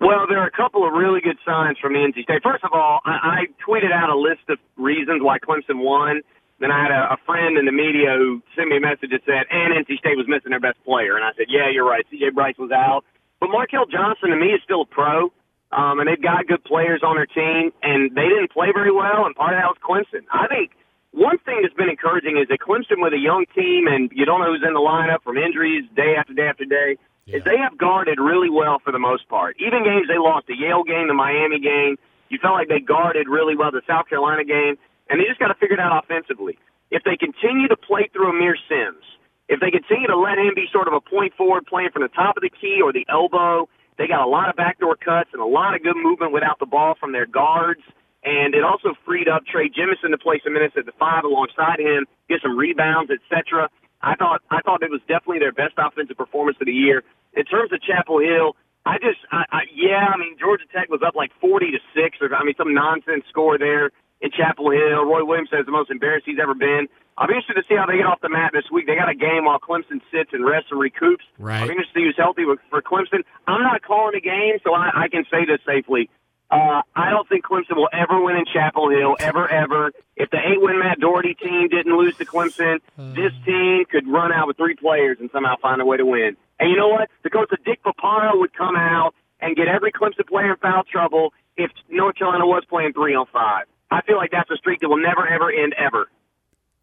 Well, 0.00 0.26
there 0.28 0.38
are 0.38 0.46
a 0.46 0.50
couple 0.50 0.86
of 0.86 0.94
really 0.94 1.20
good 1.20 1.36
signs 1.44 1.78
from 1.78 1.92
NC 1.92 2.24
State. 2.24 2.42
First 2.42 2.64
of 2.64 2.70
all, 2.72 3.00
I, 3.04 3.44
I 3.44 3.68
tweeted 3.68 3.92
out 3.92 4.08
a 4.08 4.16
list 4.16 4.48
of 4.48 4.58
reasons 4.76 5.22
why 5.22 5.38
Clemson 5.38 5.84
won. 5.84 6.22
Then 6.58 6.70
I 6.70 6.82
had 6.82 6.90
a, 6.90 7.14
a 7.14 7.16
friend 7.26 7.58
in 7.58 7.66
the 7.66 7.72
media 7.72 8.16
who 8.16 8.42
sent 8.56 8.68
me 8.68 8.78
a 8.78 8.80
message 8.80 9.10
that 9.10 9.20
said, 9.26 9.44
and 9.50 9.86
NC 9.86 9.98
State 9.98 10.16
was 10.16 10.26
missing 10.26 10.50
their 10.50 10.60
best 10.60 10.82
player. 10.84 11.16
And 11.16 11.24
I 11.24 11.32
said, 11.36 11.46
yeah, 11.48 11.68
you're 11.70 11.86
right. 11.86 12.04
CJ 12.12 12.34
Bryce 12.34 12.56
was 12.58 12.70
out. 12.70 13.04
But 13.40 13.48
Markell 13.48 13.90
Johnson 13.90 14.30
to 14.30 14.36
me 14.36 14.52
is 14.52 14.60
still 14.62 14.82
a 14.82 14.86
pro, 14.86 15.32
um, 15.72 15.98
and 15.98 16.06
they've 16.06 16.20
got 16.20 16.46
good 16.46 16.62
players 16.62 17.00
on 17.02 17.16
their 17.16 17.26
team, 17.26 17.72
and 17.82 18.14
they 18.14 18.28
didn't 18.28 18.52
play 18.52 18.68
very 18.72 18.92
well, 18.92 19.24
and 19.24 19.34
part 19.34 19.54
of 19.54 19.58
that 19.58 19.72
was 19.72 19.80
Clemson. 19.80 20.28
I 20.30 20.46
think 20.46 20.72
one 21.12 21.38
thing 21.38 21.62
that's 21.62 21.74
been 21.74 21.88
encouraging 21.88 22.38
is 22.38 22.48
that 22.48 22.60
Clemson 22.60 23.02
with 23.02 23.12
a 23.12 23.18
young 23.18 23.46
team, 23.54 23.86
and 23.88 24.10
you 24.12 24.26
don't 24.26 24.40
know 24.40 24.52
who's 24.52 24.62
in 24.66 24.74
the 24.74 24.82
lineup 24.82 25.22
from 25.24 25.38
injuries 25.38 25.84
day 25.96 26.14
after 26.18 26.34
day 26.34 26.46
after 26.46 26.64
day, 26.64 26.98
yeah. 27.26 27.38
is 27.38 27.44
they 27.44 27.56
have 27.58 27.78
guarded 27.78 28.20
really 28.20 28.50
well 28.50 28.78
for 28.84 28.92
the 28.92 28.98
most 28.98 29.28
part. 29.28 29.56
Even 29.58 29.82
games 29.82 30.06
they 30.06 30.18
lost, 30.18 30.46
the 30.46 30.54
Yale 30.54 30.84
game, 30.84 31.08
the 31.08 31.14
Miami 31.14 31.58
game, 31.58 31.96
you 32.28 32.38
felt 32.38 32.54
like 32.54 32.68
they 32.68 32.80
guarded 32.80 33.26
really 33.26 33.56
well 33.56 33.70
the 33.70 33.82
South 33.86 34.08
Carolina 34.08 34.44
game, 34.44 34.78
and 35.08 35.18
they 35.18 35.24
just 35.24 35.40
got 35.40 35.48
to 35.48 35.58
figure 35.58 35.74
it 35.74 35.80
out 35.80 36.04
offensively. 36.04 36.58
If 36.90 37.02
they 37.02 37.16
continue 37.16 37.68
to 37.68 37.76
play 37.76 38.08
through 38.12 38.30
Aamir 38.30 38.54
Simms, 38.68 39.02
if 39.50 39.58
they 39.58 39.74
continue 39.74 40.06
to 40.06 40.16
let 40.16 40.38
him 40.38 40.54
be 40.54 40.70
sort 40.70 40.86
of 40.86 40.94
a 40.94 41.02
point 41.02 41.34
forward 41.34 41.66
playing 41.66 41.90
from 41.90 42.06
the 42.06 42.14
top 42.14 42.38
of 42.38 42.42
the 42.46 42.54
key 42.54 42.78
or 42.78 42.94
the 42.94 43.04
elbow, 43.10 43.68
they 43.98 44.06
got 44.06 44.22
a 44.22 44.30
lot 44.30 44.48
of 44.48 44.54
backdoor 44.54 44.94
cuts 44.94 45.34
and 45.34 45.42
a 45.42 45.44
lot 45.44 45.74
of 45.74 45.82
good 45.82 45.98
movement 45.98 46.32
without 46.32 46.62
the 46.62 46.70
ball 46.70 46.94
from 46.94 47.10
their 47.10 47.26
guards. 47.26 47.82
And 48.22 48.54
it 48.54 48.62
also 48.62 48.94
freed 49.04 49.26
up 49.26 49.42
Trey 49.44 49.68
Jemison 49.68 50.14
to 50.14 50.18
play 50.18 50.40
some 50.44 50.54
minutes 50.54 50.78
at 50.78 50.86
the 50.86 50.94
five 51.02 51.24
alongside 51.24 51.80
him, 51.80 52.06
get 52.28 52.38
some 52.42 52.56
rebounds, 52.56 53.10
etc. 53.10 53.68
I 54.00 54.14
thought 54.14 54.40
I 54.50 54.62
thought 54.62 54.84
it 54.84 54.90
was 54.90 55.02
definitely 55.10 55.40
their 55.40 55.52
best 55.52 55.74
offensive 55.76 56.16
performance 56.16 56.56
of 56.60 56.66
the 56.66 56.72
year. 56.72 57.02
In 57.34 57.44
terms 57.44 57.72
of 57.72 57.82
Chapel 57.82 58.20
Hill, 58.20 58.54
I 58.86 59.02
just 59.02 59.18
I, 59.32 59.44
I 59.50 59.60
yeah, 59.74 60.14
I 60.14 60.16
mean 60.16 60.36
Georgia 60.38 60.64
Tech 60.70 60.88
was 60.88 61.02
up 61.04 61.16
like 61.16 61.32
forty 61.40 61.72
to 61.72 61.80
six 61.92 62.18
or 62.20 62.30
I 62.32 62.44
mean 62.44 62.54
some 62.56 62.72
nonsense 62.72 63.24
score 63.28 63.58
there 63.58 63.90
in 64.20 64.30
Chapel 64.30 64.70
Hill. 64.70 65.04
Roy 65.04 65.24
Williams 65.24 65.50
says 65.50 65.66
the 65.66 65.72
most 65.72 65.90
embarrassed 65.90 66.26
he's 66.26 66.38
ever 66.40 66.54
been. 66.54 66.88
I'll 67.16 67.28
be 67.28 67.34
interested 67.34 67.60
to 67.60 67.66
see 67.68 67.76
how 67.76 67.86
they 67.86 67.96
get 67.98 68.06
off 68.06 68.20
the 68.20 68.28
mat 68.28 68.52
this 68.52 68.64
week. 68.72 68.86
They 68.86 68.96
got 68.96 69.08
a 69.08 69.14
game 69.14 69.44
while 69.44 69.58
Clemson 69.58 70.00
sits 70.10 70.32
and 70.32 70.44
rests 70.44 70.70
and 70.70 70.80
recoups. 70.80 71.24
Right. 71.38 71.64
Be 71.64 71.70
interested 71.70 71.92
to 71.92 72.00
see 72.00 72.04
who's 72.04 72.16
healthy 72.16 72.44
for 72.70 72.80
Clemson. 72.80 73.24
I'm 73.46 73.62
not 73.62 73.82
calling 73.82 74.14
a 74.14 74.20
game, 74.20 74.56
so 74.64 74.72
I, 74.72 75.04
I 75.04 75.08
can 75.08 75.24
say 75.30 75.44
this 75.44 75.60
safely. 75.66 76.08
Uh, 76.50 76.82
I 76.96 77.10
don't 77.10 77.28
think 77.28 77.44
Clemson 77.44 77.76
will 77.76 77.90
ever 77.92 78.20
win 78.20 78.36
in 78.36 78.44
Chapel 78.52 78.90
Hill, 78.90 79.16
ever, 79.20 79.48
ever. 79.48 79.92
If 80.16 80.30
the 80.30 80.38
eight-win 80.38 80.80
Matt 80.80 80.98
Doherty 80.98 81.34
team 81.34 81.68
didn't 81.68 81.96
lose 81.96 82.16
to 82.16 82.24
Clemson, 82.24 82.80
uh. 82.98 83.12
this 83.12 83.32
team 83.44 83.84
could 83.88 84.08
run 84.08 84.32
out 84.32 84.48
with 84.48 84.56
three 84.56 84.74
players 84.74 85.18
and 85.20 85.30
somehow 85.32 85.54
find 85.62 85.80
a 85.80 85.84
way 85.84 85.96
to 85.98 86.06
win. 86.06 86.36
And 86.58 86.70
you 86.70 86.76
know 86.76 86.88
what? 86.88 87.08
The 87.22 87.30
coach 87.30 87.52
of 87.52 87.62
Dick 87.64 87.80
Paparo 87.84 88.38
would 88.40 88.52
come 88.52 88.76
out 88.76 89.14
and 89.40 89.54
get 89.54 89.68
every 89.68 89.92
Clemson 89.92 90.26
player 90.26 90.52
in 90.52 90.56
foul 90.56 90.82
trouble 90.90 91.32
if 91.56 91.70
North 91.88 92.16
Carolina 92.16 92.46
was 92.46 92.64
playing 92.68 92.94
three 92.94 93.14
on 93.14 93.26
five. 93.32 93.66
I 93.90 94.02
feel 94.02 94.16
like 94.16 94.30
that's 94.30 94.50
a 94.50 94.56
streak 94.56 94.80
that 94.80 94.88
will 94.88 95.02
never, 95.02 95.26
ever 95.26 95.50
end, 95.50 95.74
ever. 95.76 96.08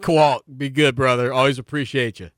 Qualk, 0.01 0.41
be 0.57 0.69
good, 0.69 0.95
brother. 0.95 1.33
Always 1.33 1.57
appreciate 1.57 2.19
you. 2.19 2.29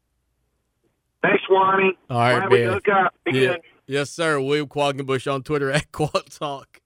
Thanks, 1.22 1.44
Swanee. 1.48 1.98
All 2.10 2.18
right, 2.18 2.50
man. 2.50 2.74
Hook 2.74 2.88
up. 2.88 3.14
Be 3.26 3.32
yeah. 3.32 3.48
good. 3.48 3.62
Yes, 3.88 4.10
sir. 4.10 4.40
William 4.40 4.68
Qualkenbush 4.68 5.32
on 5.32 5.44
Twitter 5.44 5.72
at 5.72 5.92
Qualk 5.92 6.38
Talk. 6.38 6.82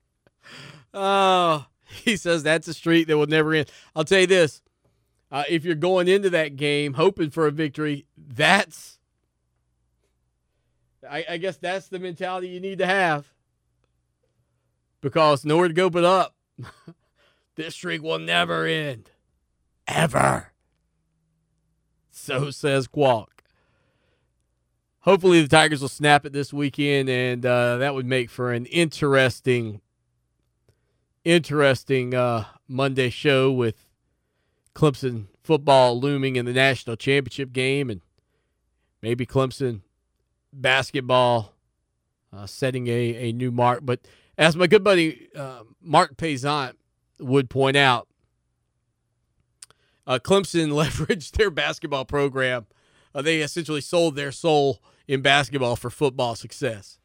Oh, 0.94 1.66
he 1.86 2.16
says 2.16 2.44
that's 2.44 2.68
a 2.68 2.74
streak 2.74 3.08
that 3.08 3.18
will 3.18 3.28
never 3.28 3.54
end. 3.54 3.70
I'll 3.96 4.06
tell 4.06 4.22
you 4.22 4.28
this: 4.28 4.62
uh, 5.32 5.44
if 5.50 5.66
you're 5.66 5.76
going 5.76 6.08
into 6.08 6.30
that 6.32 6.56
game 6.56 6.94
hoping 6.94 7.30
for 7.30 7.46
a 7.46 7.52
victory, 7.52 8.06
that's 8.18 9.00
I, 11.10 11.26
I 11.30 11.38
guess 11.38 11.58
that's 11.58 11.88
the 11.88 12.00
mentality 12.00 12.48
you 12.48 12.60
need 12.60 12.78
to 12.80 12.86
have 12.86 13.32
because 15.02 15.46
nowhere 15.46 15.68
to 15.68 15.74
go 15.74 15.90
but 15.90 16.04
up. 16.04 16.36
this 17.56 17.76
streak 17.76 18.02
will 18.02 18.20
never 18.20 18.66
end, 18.66 19.12
ever. 19.88 20.52
So 22.12 22.52
says 22.52 22.88
Qualk. 22.88 23.28
Hopefully, 25.02 25.42
the 25.42 25.50
Tigers 25.50 25.82
will 25.82 25.90
snap 25.90 26.26
it 26.26 26.32
this 26.32 26.54
weekend, 26.54 27.10
and 27.10 27.46
uh, 27.46 27.78
that 27.78 27.94
would 27.94 28.06
make 28.06 28.30
for 28.30 28.54
an 28.54 28.66
interesting, 28.68 29.82
interesting 31.26 32.14
uh, 32.14 32.46
Monday 32.70 33.10
show 33.10 33.52
with 33.52 33.86
Clemson 34.74 35.26
football 35.44 36.00
looming 36.00 36.38
in 36.38 36.46
the 36.46 36.54
national 36.54 36.96
championship 36.96 37.52
game, 37.52 37.90
and 37.90 38.00
maybe 39.02 39.26
Clemson 39.26 39.82
basketball 40.54 41.54
uh, 42.32 42.46
setting 42.46 42.88
a, 42.88 42.92
a 43.16 43.32
new 43.34 43.52
mark. 43.52 43.82
But 43.84 44.00
as 44.38 44.56
my 44.56 44.68
good 44.68 44.84
buddy 44.84 45.28
uh, 45.36 45.64
Mark 45.82 46.16
Payzant 46.16 46.76
would 47.24 47.50
point 47.50 47.78
out, 47.78 48.08
uh, 50.06 50.20
Clemson 50.22 50.70
leveraged 50.72 51.32
their 51.32 51.50
basketball 51.50 52.06
program. 52.06 52.66
Uh, 53.16 53.22
they 53.22 53.42
essentially 53.42 53.82
sold 53.82 54.16
their 54.16 54.32
soul 54.32 54.82
in 55.08 55.22
basketball 55.22 55.76
for 55.76 55.90
football 55.90 56.36
success. 56.36 57.00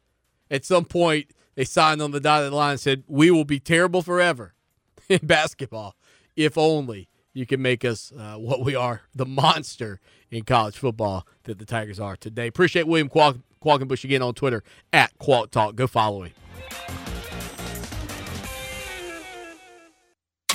At 0.49 0.65
some 0.65 0.85
point, 0.85 1.31
they 1.55 1.65
signed 1.65 2.01
on 2.01 2.11
the 2.11 2.19
dotted 2.19 2.53
line 2.53 2.71
and 2.71 2.79
said, 2.79 3.03
We 3.07 3.31
will 3.31 3.45
be 3.45 3.59
terrible 3.59 4.01
forever 4.01 4.53
in 5.09 5.19
basketball 5.23 5.95
if 6.35 6.57
only 6.57 7.09
you 7.33 7.45
can 7.45 7.61
make 7.61 7.85
us 7.85 8.11
uh, 8.17 8.35
what 8.35 8.63
we 8.63 8.75
are, 8.75 9.01
the 9.13 9.25
monster 9.25 9.99
in 10.31 10.43
college 10.43 10.77
football 10.77 11.27
that 11.43 11.59
the 11.59 11.65
Tigers 11.65 11.99
are 11.99 12.15
today. 12.15 12.47
Appreciate 12.47 12.87
William 12.87 13.09
Qual- 13.09 13.43
Qualkenbush 13.63 14.03
again 14.03 14.21
on 14.21 14.33
Twitter 14.33 14.63
at 14.93 15.17
Qualk 15.19 15.51
Talk. 15.51 15.75
Go 15.75 15.85
follow 15.87 16.23
him. 16.23 16.33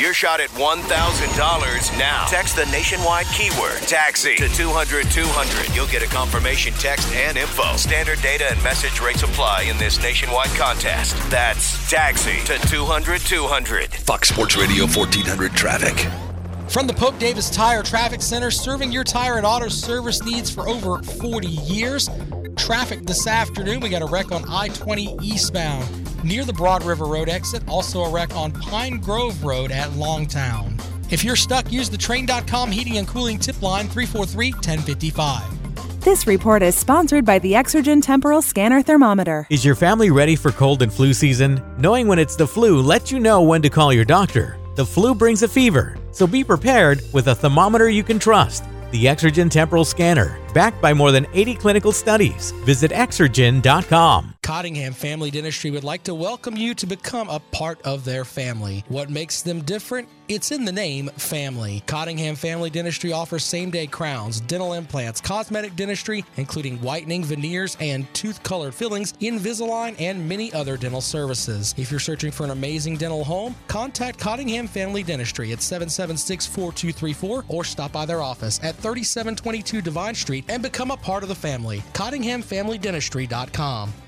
Your 0.01 0.13
shot 0.13 0.41
at 0.41 0.49
$1,000 0.51 1.99
now. 1.99 2.25
Text 2.27 2.57
the 2.57 2.67
nationwide 2.67 3.27
keyword 3.27 3.81
taxi 3.83 4.35
to 4.35 4.49
200 4.49 5.09
200. 5.09 5.73
You'll 5.73 5.87
get 5.87 6.03
a 6.03 6.07
confirmation 6.07 6.75
text 6.75 7.13
and 7.13 7.39
info. 7.39 7.77
Standard 7.77 8.21
data 8.21 8.51
and 8.51 8.61
message 8.65 9.01
rates 9.01 9.23
apply 9.23 9.63
in 9.71 9.79
this 9.79 10.03
nationwide 10.03 10.51
contest. 10.59 11.15
That's 11.31 11.89
taxi 11.89 12.45
to 12.47 12.59
200 12.67 13.21
200. 13.21 13.95
Fox 13.95 14.31
Sports 14.31 14.57
Radio 14.57 14.87
1400 14.87 15.53
traffic. 15.53 16.24
From 16.69 16.87
the 16.87 16.95
Pope 16.95 17.19
Davis 17.19 17.51
Tire 17.51 17.83
Traffic 17.83 18.21
Center, 18.21 18.51
serving 18.51 18.91
your 18.91 19.05
tire 19.05 19.37
and 19.37 19.47
auto 19.47 19.69
service 19.69 20.25
needs 20.25 20.51
for 20.51 20.69
over 20.69 21.03
40 21.03 21.47
years. 21.47 22.11
Traffic 22.57 23.05
this 23.05 23.27
afternoon, 23.27 23.81
we 23.81 23.89
got 23.89 24.03
a 24.03 24.07
wreck 24.07 24.33
on 24.33 24.45
I 24.49 24.69
20 24.69 25.19
eastbound 25.23 26.25
near 26.25 26.45
the 26.45 26.53
Broad 26.53 26.83
River 26.83 27.05
Road 27.05 27.29
exit, 27.29 27.63
also 27.69 28.03
a 28.03 28.11
wreck 28.11 28.35
on 28.35 28.51
Pine 28.51 28.99
Grove 28.99 29.45
Road 29.45 29.71
at 29.71 29.89
Longtown. 29.91 30.81
If 31.13 31.23
you're 31.23 31.37
stuck, 31.37 31.71
use 31.71 31.91
the 31.91 31.99
trane.com 31.99 32.73
heating 32.73 32.97
and 32.97 33.07
cooling 33.07 33.39
tip 33.39 33.61
line 33.63 33.87
343 33.89 34.53
1055. 34.53 36.03
This 36.03 36.27
report 36.27 36.63
is 36.63 36.75
sponsored 36.75 37.25
by 37.25 37.39
the 37.39 37.53
Exergen 37.53 38.03
Temporal 38.03 38.43
Scanner 38.43 38.83
Thermometer. 38.83 39.47
Is 39.49 39.65
your 39.65 39.75
family 39.75 40.11
ready 40.11 40.35
for 40.35 40.51
cold 40.51 40.83
and 40.83 40.93
flu 40.93 41.15
season? 41.15 41.63
Knowing 41.79 42.09
when 42.09 42.19
it's 42.19 42.37
the 42.37 42.47
flu 42.47 42.81
lets 42.81 43.13
you 43.13 43.21
know 43.21 43.43
when 43.43 43.63
to 43.63 43.71
call 43.71 43.93
your 43.93 44.05
doctor. 44.05 44.59
The 44.75 44.85
flu 44.85 45.15
brings 45.15 45.45
a 45.45 45.49
fever, 45.49 45.97
so 46.11 46.27
be 46.27 46.43
prepared 46.43 47.01
with 47.13 47.29
a 47.29 47.35
thermometer 47.35 47.89
you 47.89 48.03
can 48.03 48.19
trust. 48.19 48.65
The 48.91 49.05
Exergen 49.05 49.49
Temporal 49.49 49.85
Scanner, 49.85 50.37
backed 50.53 50.83
by 50.83 50.93
more 50.93 51.13
than 51.13 51.29
80 51.33 51.55
clinical 51.55 51.93
studies. 51.93 52.51
Visit 52.65 52.91
exergen.com. 52.91 54.34
Cottingham 54.45 54.93
Family 54.93 55.31
Dentistry 55.31 55.71
would 55.71 55.85
like 55.85 56.03
to 56.03 56.15
welcome 56.15 56.55
you 56.55 56.75
to 56.75 56.87
become 56.87 57.31
a 57.31 57.41
part 57.41 57.81
of 57.81 58.05
their 58.05 58.27
family. 58.27 58.85
What 58.89 59.09
makes 59.09 59.41
them 59.41 59.63
different? 59.63 60.07
It's 60.29 60.53
in 60.53 60.67
the 60.67 60.73
name 60.73 61.09
family. 61.17 61.83
Cottingham 61.87 62.37
Family 62.37 62.69
Dentistry 62.69 63.11
offers 63.11 63.43
same 63.43 63.71
day 63.71 63.87
crowns, 63.87 64.43
dental 64.43 64.75
implants, 64.75 65.23
cosmetic 65.23 65.75
dentistry, 65.77 66.27
including 66.37 66.79
whitening, 66.83 67.25
veneers, 67.25 67.75
and 67.81 68.07
tooth 68.13 68.43
colored 68.43 68.75
fillings, 68.75 69.15
Invisalign, 69.15 69.99
and 69.99 70.29
many 70.29 70.53
other 70.53 70.77
dental 70.77 71.01
services. 71.01 71.75
If 71.79 71.91
you're 71.91 71.99
searching 71.99 72.31
for 72.31 72.45
an 72.45 72.51
amazing 72.51 72.99
dental 72.99 73.25
home, 73.25 73.57
contact 73.67 74.19
Cottingham 74.19 74.67
Family 74.67 75.03
Dentistry 75.03 75.53
at 75.53 75.63
776 75.63 76.47
4234 76.49 77.47
or 77.49 77.65
stop 77.65 77.93
by 77.93 78.05
their 78.05 78.21
office 78.21 78.61
at 78.63 78.75
3722 78.75 79.81
Devine 79.81 80.15
Street 80.15 80.45
and 80.49 80.63
become 80.63 80.91
a 80.91 80.99
part 80.99 81.23
of 81.23 81.31
the 81.31 81.35
family. 81.35 81.83
CottinghamFamilyDentistry.com. 81.95 84.04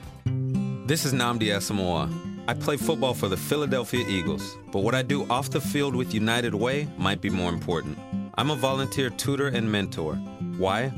This 0.86 1.04
is 1.04 1.12
Nnamdi 1.12 1.48
Asomugha. 1.48 2.08
I 2.46 2.54
play 2.54 2.76
football 2.76 3.12
for 3.12 3.26
the 3.26 3.36
Philadelphia 3.36 4.06
Eagles, 4.06 4.56
but 4.70 4.84
what 4.84 4.94
I 4.94 5.02
do 5.02 5.28
off 5.28 5.50
the 5.50 5.60
field 5.60 5.96
with 5.96 6.14
United 6.14 6.54
Way 6.54 6.86
might 6.96 7.20
be 7.20 7.28
more 7.28 7.50
important. 7.50 7.98
I'm 8.38 8.52
a 8.52 8.54
volunteer 8.54 9.10
tutor 9.10 9.48
and 9.48 9.68
mentor. 9.68 10.14
Why? 10.58 10.90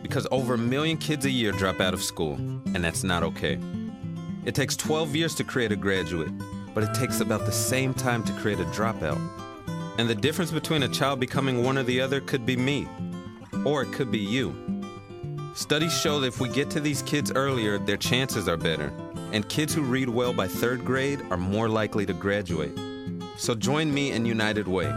Because 0.00 0.26
over 0.30 0.54
a 0.54 0.58
million 0.58 0.96
kids 0.96 1.26
a 1.26 1.30
year 1.30 1.52
drop 1.52 1.78
out 1.82 1.92
of 1.92 2.02
school, 2.02 2.36
and 2.72 2.82
that's 2.82 3.04
not 3.04 3.22
okay. 3.22 3.58
It 4.46 4.54
takes 4.54 4.76
12 4.76 5.14
years 5.14 5.34
to 5.34 5.44
create 5.44 5.72
a 5.72 5.76
graduate, 5.76 6.32
but 6.72 6.82
it 6.82 6.94
takes 6.94 7.20
about 7.20 7.44
the 7.44 7.52
same 7.52 7.92
time 7.92 8.24
to 8.24 8.32
create 8.40 8.60
a 8.60 8.70
dropout. 8.72 9.20
And 9.98 10.08
the 10.08 10.14
difference 10.14 10.52
between 10.52 10.84
a 10.84 10.88
child 10.88 11.20
becoming 11.20 11.62
one 11.62 11.76
or 11.76 11.82
the 11.82 12.00
other 12.00 12.22
could 12.22 12.46
be 12.46 12.56
me, 12.56 12.88
or 13.66 13.82
it 13.82 13.92
could 13.92 14.10
be 14.10 14.20
you. 14.20 14.56
Studies 15.54 15.92
show 16.00 16.18
that 16.20 16.28
if 16.28 16.40
we 16.40 16.48
get 16.48 16.70
to 16.70 16.80
these 16.80 17.02
kids 17.02 17.30
earlier, 17.30 17.76
their 17.76 17.98
chances 17.98 18.48
are 18.48 18.56
better. 18.56 18.90
And 19.34 19.48
kids 19.48 19.74
who 19.74 19.82
read 19.82 20.08
well 20.08 20.32
by 20.32 20.46
third 20.46 20.84
grade 20.84 21.20
are 21.28 21.36
more 21.36 21.68
likely 21.68 22.06
to 22.06 22.12
graduate. 22.12 22.78
So 23.36 23.56
join 23.56 23.92
me 23.92 24.12
in 24.12 24.24
United 24.24 24.68
Way. 24.68 24.92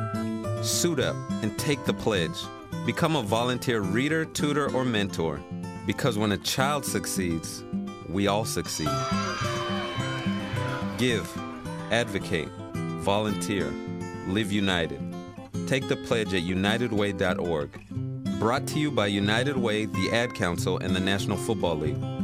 Suit 0.62 1.00
up 1.00 1.16
and 1.42 1.58
take 1.58 1.84
the 1.86 1.94
pledge. 1.96 2.38
Become 2.86 3.16
a 3.16 3.24
volunteer 3.24 3.82
reader, 3.82 4.26
tutor, 4.26 4.72
or 4.76 4.86
mentor. 4.86 5.42
Because 5.88 6.20
when 6.20 6.34
a 6.34 6.38
child 6.38 6.86
succeeds, 6.86 7.64
we 8.08 8.28
all 8.28 8.46
succeed. 8.46 8.92
Give, 11.00 11.28
advocate, 11.90 12.50
volunteer, 13.02 13.74
live 14.28 14.52
united. 14.52 15.02
Take 15.66 15.88
the 15.88 15.96
pledge 15.96 16.36
at 16.36 16.44
unitedway.org. 16.44 18.40
Brought 18.40 18.68
to 18.68 18.80
you 18.80 18.92
by 18.92 19.08
United 19.08 19.58
Way, 19.58 19.86
the 19.86 20.12
Ad 20.12 20.36
Council, 20.36 20.78
and 20.78 20.96
the 20.96 21.00
National 21.00 21.38
Football 21.38 21.78
League. 21.78 22.17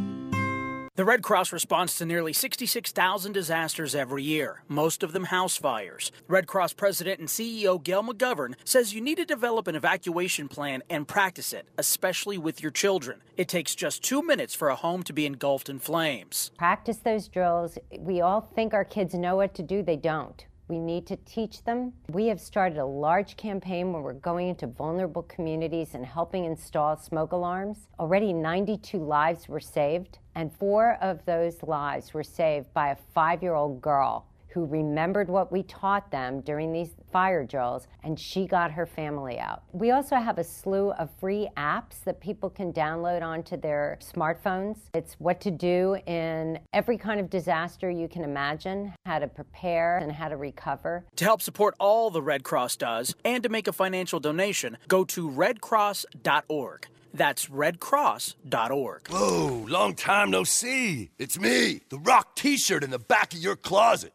The 0.95 1.05
Red 1.05 1.23
Cross 1.23 1.51
responds 1.51 1.95
to 1.95 2.05
nearly 2.05 2.33
66,000 2.33 3.31
disasters 3.31 3.95
every 3.95 4.21
year, 4.21 4.61
most 4.67 5.01
of 5.01 5.11
them 5.11 5.23
house 5.23 5.57
fires. 5.57 6.11
Red 6.27 6.45
Cross 6.45 6.73
President 6.73 7.19
and 7.19 7.27
CEO 7.27 7.83
Gail 7.83 8.03
McGovern 8.03 8.53
says 8.63 8.93
you 8.93 9.01
need 9.01 9.17
to 9.17 9.25
develop 9.25 9.67
an 9.67 9.73
evacuation 9.73 10.47
plan 10.47 10.83
and 10.91 11.07
practice 11.07 11.51
it, 11.51 11.67
especially 11.79 12.37
with 12.37 12.61
your 12.61 12.71
children. 12.71 13.21
It 13.37 13.47
takes 13.47 13.73
just 13.73 14.03
two 14.03 14.21
minutes 14.21 14.53
for 14.53 14.69
a 14.69 14.75
home 14.75 15.01
to 15.03 15.13
be 15.13 15.25
engulfed 15.25 15.67
in 15.67 15.79
flames. 15.79 16.51
Practice 16.59 16.97
those 16.97 17.27
drills. 17.27 17.79
We 17.97 18.21
all 18.21 18.41
think 18.53 18.75
our 18.75 18.85
kids 18.85 19.15
know 19.15 19.37
what 19.37 19.55
to 19.55 19.63
do, 19.63 19.81
they 19.81 19.97
don't. 19.97 20.45
We 20.67 20.77
need 20.77 21.07
to 21.07 21.17
teach 21.17 21.63
them. 21.63 21.93
We 22.09 22.27
have 22.27 22.39
started 22.39 22.77
a 22.77 22.85
large 22.85 23.35
campaign 23.35 23.91
where 23.91 24.01
we're 24.01 24.13
going 24.13 24.47
into 24.47 24.67
vulnerable 24.67 25.23
communities 25.23 25.95
and 25.95 26.05
helping 26.05 26.45
install 26.45 26.97
smoke 26.97 27.31
alarms. 27.31 27.87
Already 27.99 28.31
92 28.31 28.99
lives 28.99 29.49
were 29.49 29.59
saved, 29.59 30.19
and 30.35 30.51
four 30.57 30.97
of 31.01 31.23
those 31.25 31.61
lives 31.63 32.13
were 32.13 32.23
saved 32.23 32.73
by 32.73 32.89
a 32.89 32.97
five 33.13 33.41
year 33.41 33.55
old 33.55 33.81
girl 33.81 34.25
who 34.53 34.65
remembered 34.65 35.29
what 35.29 35.51
we 35.51 35.63
taught 35.63 36.11
them 36.11 36.39
during 36.41 36.71
these 36.71 36.91
fire 37.11 37.43
drills, 37.43 37.87
and 38.03 38.19
she 38.19 38.45
got 38.45 38.71
her 38.71 38.85
family 38.85 39.39
out. 39.39 39.63
We 39.71 39.89
also 39.89 40.15
have 40.15 40.37
a 40.37 40.43
slew 40.43 40.91
of 40.91 41.09
free 41.19 41.49
apps 41.57 42.03
that 42.05 42.21
people 42.21 42.51
can 42.51 42.71
download 42.71 43.23
onto 43.23 43.57
their 43.57 43.97
smartphones. 43.99 44.77
It's 44.93 45.15
what 45.15 45.41
to 45.41 45.51
do 45.51 45.97
in 46.05 46.59
every 46.71 46.99
kind 46.99 47.19
of 47.19 47.31
disaster 47.31 47.89
you 47.89 48.07
can 48.07 48.23
imagine, 48.23 48.93
how 49.07 49.17
to 49.19 49.27
prepare 49.27 49.97
and 49.97 50.11
how 50.11 50.29
to 50.29 50.37
recover. 50.37 51.03
To 51.15 51.25
help 51.25 51.41
support 51.41 51.73
all 51.79 52.11
the 52.11 52.21
Red 52.21 52.43
Cross 52.43 52.75
does 52.77 53.15
and 53.25 53.41
to 53.41 53.49
make 53.49 53.67
a 53.67 53.73
financial 53.73 54.19
donation, 54.19 54.77
go 54.87 55.03
to 55.05 55.29
redcross.org. 55.29 56.87
That's 57.13 57.47
redcross.org. 57.47 59.07
Whoa, 59.09 59.65
long 59.69 59.93
time 59.93 60.31
no 60.31 60.43
see. 60.43 61.11
It's 61.19 61.39
me, 61.39 61.81
the 61.89 61.99
rock 61.99 62.35
t 62.35 62.57
shirt 62.57 62.83
in 62.83 62.89
the 62.89 62.99
back 62.99 63.33
of 63.33 63.39
your 63.39 63.55
closet. 63.55 64.13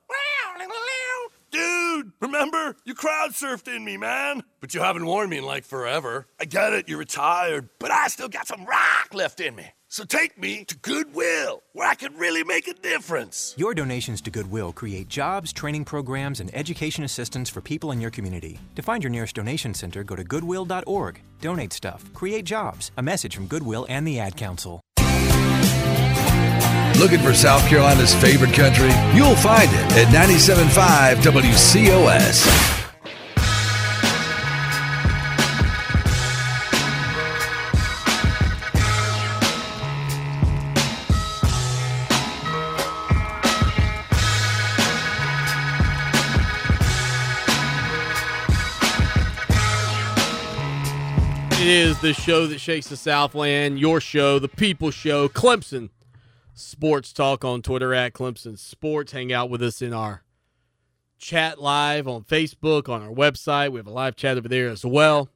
Dude, 1.51 2.13
remember? 2.21 2.77
You 2.85 2.95
crowd 2.95 3.31
surfed 3.31 3.75
in 3.75 3.85
me, 3.85 3.97
man. 3.97 4.43
But 4.61 4.75
you 4.75 4.81
haven't 4.81 5.07
worn 5.07 5.31
me 5.31 5.39
in 5.39 5.45
like 5.45 5.65
forever. 5.65 6.27
I 6.39 6.45
get 6.45 6.73
it, 6.75 6.89
you're 6.89 6.99
retired, 6.99 7.71
but 7.79 7.91
I 7.91 8.09
still 8.09 8.29
got 8.29 8.47
some 8.47 8.65
rock 8.67 9.15
left 9.15 9.41
in 9.41 9.55
me. 9.57 9.65
So 9.91 10.05
take 10.05 10.39
me 10.39 10.65
to 10.65 10.77
Goodwill, 10.77 11.63
where 11.73 11.89
I 11.89 11.95
can 11.95 12.15
really 12.17 12.45
make 12.45 12.69
a 12.69 12.75
difference. 12.75 13.55
Your 13.57 13.73
donations 13.73 14.21
to 14.21 14.31
Goodwill 14.31 14.71
create 14.71 15.09
jobs, 15.09 15.51
training 15.51 15.87
programs, 15.87 16.41
and 16.41 16.55
education 16.55 17.05
assistance 17.05 17.49
for 17.49 17.63
people 17.63 17.91
in 17.93 18.01
your 18.01 18.11
community. 18.11 18.59
To 18.77 18.83
find 18.83 19.03
your 19.03 19.11
nearest 19.11 19.37
donation 19.37 19.73
center, 19.73 20.05
go 20.05 20.15
to 20.15 20.25
goodwill.org. 20.25 21.23
Donate 21.41 21.73
stuff, 21.73 22.05
create 22.13 22.45
jobs. 22.45 22.91
A 22.99 23.03
message 23.03 23.35
from 23.35 23.47
Goodwill 23.47 23.87
and 23.89 24.07
the 24.07 24.21
Ad 24.21 24.37
Council. 24.37 24.83
Looking 26.99 27.21
for 27.21 27.33
South 27.33 27.67
Carolina's 27.69 28.15
favorite 28.15 28.53
country? 28.53 28.91
You'll 29.15 29.37
find 29.37 29.71
it 29.73 29.93
at 29.93 30.09
97.5 30.09 31.23
WCOS. 31.23 32.78
Is 51.69 52.01
the 52.01 52.15
show 52.15 52.47
that 52.47 52.61
shakes 52.61 52.89
the 52.89 52.97
Southland, 52.97 53.79
your 53.79 54.01
show, 54.01 54.39
the 54.39 54.49
people 54.49 54.91
show, 54.91 55.29
Clemson 55.29 55.91
Sports 56.55 57.13
Talk 57.13 57.45
on 57.45 57.61
Twitter 57.61 57.93
at 57.93 58.15
Clemson 58.15 58.59
Sports. 58.59 59.13
Hang 59.13 59.35
out 59.35 59.51
with 59.51 59.63
us 59.63 59.83
in 59.83 59.93
our 59.93 60.23
chat 61.19 61.61
live 61.61 62.09
on 62.09 62.25
Facebook, 62.25 62.89
on 62.89 63.03
our 63.03 63.11
website. 63.11 63.71
We 63.71 63.79
have 63.79 63.87
a 63.87 63.91
live 63.91 64.17
chat 64.17 64.39
over 64.39 64.49
there 64.49 64.71
as 64.71 64.83
well. 64.83 65.29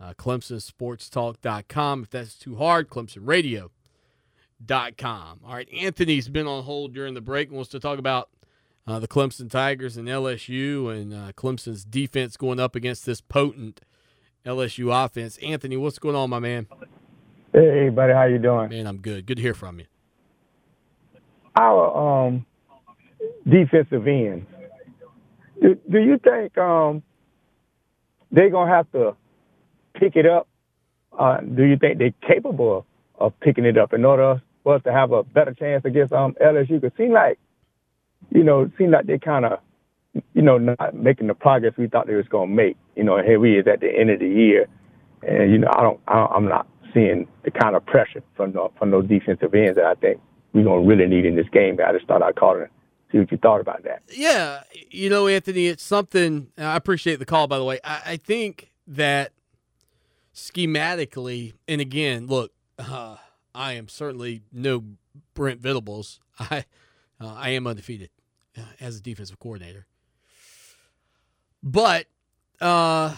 Uh, 0.00 0.14
ClemsonSportsTalk.com. 0.14 2.04
If 2.04 2.10
that's 2.10 2.38
too 2.38 2.56
hard, 2.56 2.88
ClemsonRadio.com. 2.88 5.40
All 5.44 5.52
right, 5.52 5.68
Anthony's 5.70 6.30
been 6.30 6.46
on 6.46 6.64
hold 6.64 6.94
during 6.94 7.12
the 7.12 7.20
break 7.20 7.48
and 7.48 7.56
wants 7.56 7.72
to 7.72 7.80
talk 7.80 7.98
about 7.98 8.30
uh, 8.86 8.98
the 8.98 9.08
Clemson 9.08 9.50
Tigers 9.50 9.98
and 9.98 10.08
LSU, 10.08 10.90
and 10.90 11.12
uh, 11.12 11.32
Clemson's 11.32 11.84
defense 11.84 12.38
going 12.38 12.58
up 12.58 12.74
against 12.74 13.04
this 13.04 13.20
potent 13.20 13.82
LSU 14.44 15.04
offense. 15.04 15.38
Anthony, 15.38 15.76
what's 15.76 15.98
going 15.98 16.16
on, 16.16 16.30
my 16.30 16.38
man? 16.38 16.66
Hey, 17.52 17.88
buddy, 17.88 18.12
how 18.12 18.24
you 18.24 18.38
doing? 18.38 18.70
Man, 18.70 18.86
I'm 18.86 18.98
good. 18.98 19.26
Good 19.26 19.36
to 19.36 19.42
hear 19.42 19.54
from 19.54 19.80
you. 19.80 19.86
Our 21.56 22.28
um, 22.28 22.46
defensive 23.48 24.06
end. 24.06 24.46
Do, 25.60 25.76
do 25.90 25.98
you 25.98 26.18
think 26.18 26.56
um, 26.56 27.02
they're 28.30 28.50
gonna 28.50 28.70
have 28.70 28.90
to 28.92 29.16
pick 29.94 30.16
it 30.16 30.26
up? 30.26 30.48
Uh, 31.16 31.40
do 31.40 31.64
you 31.64 31.76
think 31.76 31.98
they're 31.98 32.14
capable 32.26 32.86
of, 33.18 33.38
picking 33.40 33.64
it 33.64 33.76
up 33.76 33.92
in 33.92 34.04
order 34.04 34.40
for 34.62 34.76
us 34.76 34.82
to 34.84 34.92
have 34.92 35.12
a 35.12 35.22
better 35.22 35.52
chance 35.52 35.84
against 35.84 36.12
um, 36.12 36.34
LSU? 36.40 36.80
Because 36.80 36.96
seem 36.96 37.12
like, 37.12 37.38
you 38.30 38.44
know, 38.44 38.62
it 38.62 38.70
seemed 38.78 38.92
like 38.92 39.06
they 39.06 39.18
kind 39.18 39.44
of, 39.44 39.58
you 40.34 40.42
know, 40.42 40.58
not 40.58 40.94
making 40.94 41.28
the 41.28 41.34
progress 41.34 41.74
we 41.76 41.86
thought 41.86 42.06
they 42.06 42.14
was 42.14 42.28
gonna 42.28 42.50
make. 42.50 42.76
You 42.96 43.04
know, 43.04 43.22
here 43.22 43.38
we 43.38 43.58
is 43.58 43.66
at 43.66 43.80
the 43.80 43.88
end 43.88 44.10
of 44.10 44.20
the 44.20 44.28
year, 44.28 44.66
and 45.22 45.52
you 45.52 45.58
know, 45.58 45.68
I 45.72 45.82
don't, 45.82 46.00
I 46.08 46.26
I'm 46.26 46.48
not 46.48 46.66
seeing 46.92 47.28
the 47.44 47.50
kind 47.50 47.76
of 47.76 47.86
pressure 47.86 48.22
from 48.36 48.52
the, 48.52 48.68
from 48.78 48.90
those 48.90 49.06
defensive 49.06 49.54
ends 49.54 49.76
that 49.76 49.84
I 49.84 49.94
think 49.94 50.20
we're 50.52 50.64
gonna 50.64 50.82
really 50.82 51.06
need 51.06 51.24
in 51.24 51.36
this 51.36 51.48
game. 51.52 51.76
But 51.76 51.86
I 51.86 51.92
just 51.92 52.06
thought 52.06 52.22
I'd 52.22 52.36
call 52.36 52.60
it 52.60 52.70
see 53.10 53.18
what 53.18 53.30
you 53.30 53.38
thought 53.38 53.60
about 53.60 53.84
that. 53.84 54.02
Yeah, 54.10 54.62
you 54.90 55.10
know, 55.10 55.26
Anthony, 55.26 55.66
it's 55.66 55.82
something. 55.82 56.48
I 56.56 56.76
appreciate 56.76 57.18
the 57.18 57.26
call, 57.26 57.46
by 57.46 57.58
the 57.58 57.64
way. 57.64 57.80
I, 57.84 58.00
I 58.06 58.16
think 58.16 58.72
that 58.86 59.32
schematically, 60.34 61.54
and 61.68 61.80
again, 61.80 62.26
look, 62.26 62.52
uh, 62.78 63.16
I 63.54 63.72
am 63.74 63.88
certainly 63.88 64.42
no 64.52 64.84
Brent 65.34 65.60
Venables. 65.60 66.20
I 66.38 66.64
uh, 67.20 67.34
I 67.34 67.50
am 67.50 67.66
undefeated 67.66 68.10
uh, 68.56 68.62
as 68.80 68.98
a 68.98 69.02
defensive 69.02 69.38
coordinator, 69.38 69.86
but 71.62 72.06
uh, 72.60 73.14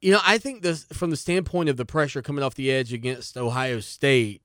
you 0.00 0.12
know, 0.12 0.20
I 0.24 0.38
think 0.38 0.62
this 0.62 0.84
from 0.84 1.10
the 1.10 1.16
standpoint 1.16 1.68
of 1.68 1.76
the 1.76 1.84
pressure 1.84 2.22
coming 2.22 2.44
off 2.44 2.54
the 2.54 2.70
edge 2.70 2.92
against 2.92 3.36
Ohio 3.36 3.80
State, 3.80 4.42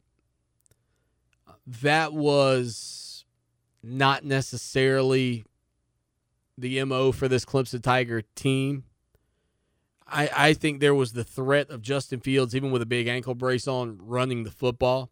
that 1.81 2.13
was 2.13 3.25
not 3.83 4.23
necessarily 4.23 5.45
the 6.57 6.83
MO 6.85 7.11
for 7.11 7.27
this 7.27 7.45
Clemson 7.45 7.81
Tiger 7.81 8.21
team. 8.35 8.83
I, 10.07 10.29
I 10.35 10.53
think 10.53 10.79
there 10.79 10.95
was 10.95 11.13
the 11.13 11.23
threat 11.23 11.69
of 11.69 11.81
Justin 11.81 12.19
Fields, 12.19 12.55
even 12.55 12.71
with 12.71 12.81
a 12.81 12.87
big 12.87 13.07
ankle 13.07 13.35
brace 13.35 13.67
on, 13.67 13.97
running 14.01 14.43
the 14.43 14.51
football. 14.51 15.09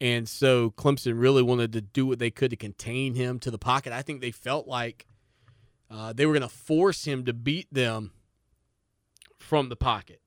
And 0.00 0.28
so 0.28 0.70
Clemson 0.70 1.18
really 1.18 1.42
wanted 1.42 1.72
to 1.72 1.80
do 1.80 2.06
what 2.06 2.18
they 2.18 2.30
could 2.30 2.50
to 2.50 2.56
contain 2.56 3.14
him 3.14 3.38
to 3.40 3.50
the 3.50 3.58
pocket. 3.58 3.92
I 3.92 4.02
think 4.02 4.20
they 4.20 4.30
felt 4.30 4.68
like 4.68 5.06
uh, 5.94 6.12
they 6.12 6.26
were 6.26 6.32
going 6.32 6.42
to 6.42 6.48
force 6.48 7.04
him 7.04 7.24
to 7.24 7.32
beat 7.32 7.72
them 7.72 8.10
from 9.38 9.68
the 9.68 9.76
pocket. 9.76 10.20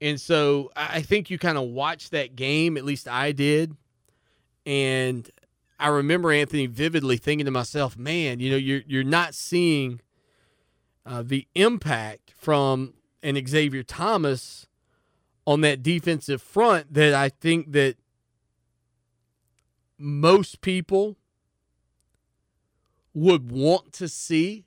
And 0.00 0.18
so 0.18 0.70
I 0.74 1.02
think 1.02 1.28
you 1.28 1.38
kind 1.38 1.58
of 1.58 1.64
watched 1.64 2.12
that 2.12 2.34
game, 2.34 2.78
at 2.78 2.84
least 2.84 3.06
I 3.06 3.32
did. 3.32 3.76
And 4.64 5.28
I 5.78 5.88
remember 5.88 6.32
Anthony 6.32 6.66
vividly 6.66 7.18
thinking 7.18 7.44
to 7.44 7.50
myself, 7.50 7.98
man, 7.98 8.40
you 8.40 8.50
know, 8.50 8.56
you're 8.56 8.82
you're 8.86 9.04
not 9.04 9.34
seeing 9.34 10.00
uh, 11.04 11.22
the 11.24 11.46
impact 11.54 12.32
from 12.36 12.94
an 13.22 13.38
Xavier 13.46 13.82
Thomas 13.82 14.66
on 15.46 15.60
that 15.60 15.82
defensive 15.82 16.40
front 16.40 16.94
that 16.94 17.12
I 17.12 17.28
think 17.28 17.72
that 17.72 17.96
most 19.98 20.62
people 20.62 21.16
would 23.12 23.50
want 23.50 23.92
to 23.94 24.08
see. 24.08 24.66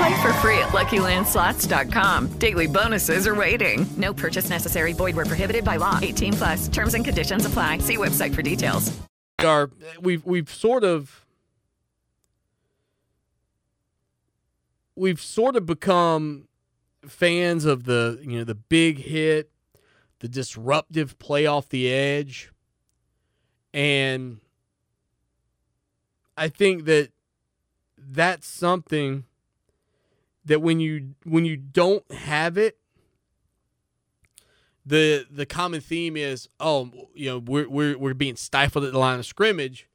Play 0.00 0.22
for 0.22 0.32
free 0.34 0.58
at 0.58 0.70
LuckyLandSlots.com. 0.70 2.28
Daily 2.38 2.66
bonuses 2.66 3.26
are 3.26 3.34
waiting. 3.34 3.84
No 3.98 4.14
purchase 4.14 4.48
necessary. 4.48 4.94
Void 4.94 5.14
where 5.14 5.26
prohibited 5.26 5.62
by 5.62 5.76
law. 5.76 5.98
18 6.00 6.32
plus. 6.32 6.68
Terms 6.68 6.94
and 6.94 7.04
conditions 7.04 7.44
apply. 7.44 7.78
See 7.78 7.98
website 7.98 8.34
for 8.34 8.40
details. 8.40 8.98
Are 9.40 9.70
we've 10.00 10.24
we've 10.24 10.48
sort 10.48 10.84
of 10.84 11.26
we've 14.96 15.20
sort 15.20 15.54
of 15.54 15.66
become 15.66 16.48
fans 17.06 17.66
of 17.66 17.84
the 17.84 18.20
you 18.22 18.38
know 18.38 18.44
the 18.44 18.54
big 18.54 19.00
hit, 19.00 19.50
the 20.20 20.28
disruptive 20.28 21.18
play 21.18 21.44
off 21.44 21.68
the 21.68 21.92
edge, 21.92 22.50
and 23.74 24.40
I 26.38 26.48
think 26.48 26.86
that 26.86 27.10
that's 27.98 28.46
something 28.46 29.24
that 30.44 30.60
when 30.60 30.80
you 30.80 31.14
when 31.24 31.44
you 31.44 31.56
don't 31.56 32.10
have 32.12 32.56
it 32.56 32.78
the 34.84 35.26
the 35.30 35.46
common 35.46 35.80
theme 35.80 36.16
is 36.16 36.48
oh 36.58 36.90
you 37.14 37.28
know 37.28 37.38
we're 37.38 37.68
we're 37.68 37.98
we're 37.98 38.14
being 38.14 38.36
stifled 38.36 38.84
at 38.84 38.92
the 38.92 38.98
line 38.98 39.18
of 39.18 39.26
scrimmage 39.26 39.88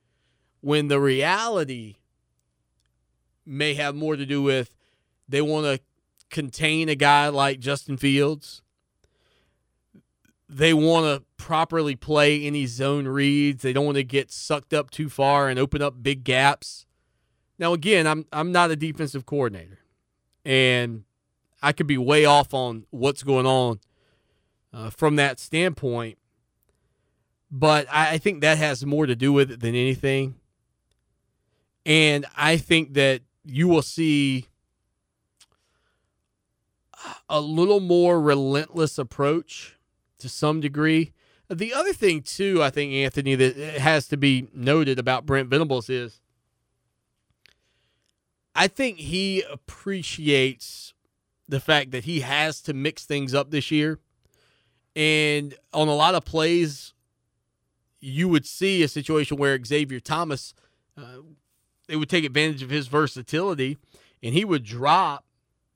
when 0.61 0.87
the 0.87 0.99
reality 0.99 1.95
may 3.45 3.73
have 3.73 3.95
more 3.95 4.15
to 4.15 4.25
do 4.25 4.41
with 4.41 4.75
they 5.27 5.41
want 5.41 5.65
to 5.65 5.79
contain 6.29 6.89
a 6.89 6.95
guy 6.95 7.29
like 7.29 7.59
Justin 7.59 7.97
Fields. 7.97 8.61
They 10.47 10.73
want 10.73 11.05
to 11.05 11.25
properly 11.37 11.95
play 11.95 12.43
any 12.43 12.65
zone 12.67 13.07
reads. 13.07 13.63
They 13.63 13.73
don't 13.73 13.85
want 13.85 13.97
to 13.97 14.03
get 14.03 14.31
sucked 14.31 14.73
up 14.73 14.91
too 14.91 15.09
far 15.09 15.49
and 15.49 15.57
open 15.57 15.81
up 15.81 16.03
big 16.03 16.23
gaps. 16.23 16.85
Now 17.57 17.73
again 17.73 18.05
I'm 18.05 18.25
I'm 18.31 18.51
not 18.51 18.71
a 18.71 18.75
defensive 18.75 19.25
coordinator 19.25 19.79
and 20.45 21.03
I 21.61 21.71
could 21.71 21.87
be 21.87 21.97
way 21.97 22.25
off 22.25 22.53
on 22.53 22.85
what's 22.91 23.23
going 23.23 23.45
on 23.45 23.79
uh, 24.73 24.89
from 24.89 25.15
that 25.15 25.39
standpoint. 25.39 26.17
But 27.51 27.87
I, 27.91 28.13
I 28.13 28.17
think 28.17 28.41
that 28.41 28.57
has 28.57 28.85
more 28.85 29.05
to 29.05 29.15
do 29.15 29.33
with 29.33 29.51
it 29.51 29.59
than 29.59 29.75
anything. 29.75 30.35
And 31.85 32.25
I 32.35 32.57
think 32.57 32.93
that 32.93 33.21
you 33.43 33.67
will 33.67 33.81
see 33.81 34.47
a 37.29 37.39
little 37.39 37.79
more 37.79 38.19
relentless 38.19 38.97
approach 38.97 39.77
to 40.19 40.29
some 40.29 40.59
degree. 40.59 41.13
The 41.49 41.73
other 41.73 41.93
thing, 41.93 42.21
too, 42.21 42.63
I 42.63 42.71
think, 42.71 42.91
Anthony, 42.93 43.35
that 43.35 43.55
has 43.55 44.07
to 44.07 44.17
be 44.17 44.47
noted 44.53 44.97
about 44.97 45.27
Brent 45.27 45.49
Venables 45.49 45.89
is 45.89 46.21
I 48.55 48.67
think 48.67 48.97
he 48.99 49.41
appreciates 49.41 50.93
the 51.47 51.59
fact 51.59 51.91
that 51.91 52.05
he 52.05 52.21
has 52.21 52.61
to 52.61 52.73
mix 52.73 53.05
things 53.05 53.33
up 53.33 53.51
this 53.51 53.69
year. 53.69 53.99
And 54.95 55.53
on 55.73 55.87
a 55.87 55.95
lot 55.95 56.15
of 56.15 56.23
plays, 56.23 56.93
you 57.99 58.29
would 58.29 58.45
see 58.45 58.81
a 58.81 58.87
situation 58.87 59.37
where 59.37 59.61
Xavier 59.63 59.99
Thomas, 59.99 60.53
uh, 60.97 61.17
they 61.87 61.95
would 61.95 62.09
take 62.09 62.23
advantage 62.23 62.63
of 62.63 62.69
his 62.69 62.87
versatility 62.87 63.77
and 64.23 64.33
he 64.33 64.45
would 64.45 64.63
drop 64.63 65.25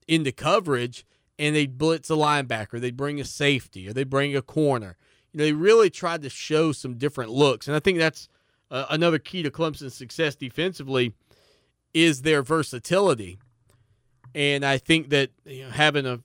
into 0.07 0.31
coverage 0.31 1.05
and 1.37 1.55
they'd 1.55 1.77
blitz 1.77 2.09
a 2.09 2.13
linebacker, 2.13 2.79
they'd 2.79 2.97
bring 2.97 3.19
a 3.19 3.25
safety, 3.25 3.87
or 3.87 3.93
they'd 3.93 4.09
bring 4.09 4.35
a 4.35 4.41
corner. 4.41 4.97
You 5.31 5.37
know, 5.37 5.43
they 5.45 5.53
really 5.53 5.89
tried 5.89 6.21
to 6.23 6.29
show 6.29 6.71
some 6.71 6.95
different 6.95 7.31
looks. 7.31 7.67
And 7.67 7.75
I 7.75 7.79
think 7.79 7.97
that's 7.97 8.27
uh, 8.71 8.85
another 8.89 9.19
key 9.19 9.43
to 9.43 9.51
Clemson's 9.51 9.93
success 9.93 10.35
defensively 10.35 11.13
is 11.93 12.21
their 12.21 12.41
versatility. 12.41 13.39
And 14.35 14.63
I 14.63 14.77
think 14.77 15.09
that 15.09 15.31
you 15.45 15.65
know, 15.65 15.71
having 15.71 16.05
a 16.05 16.21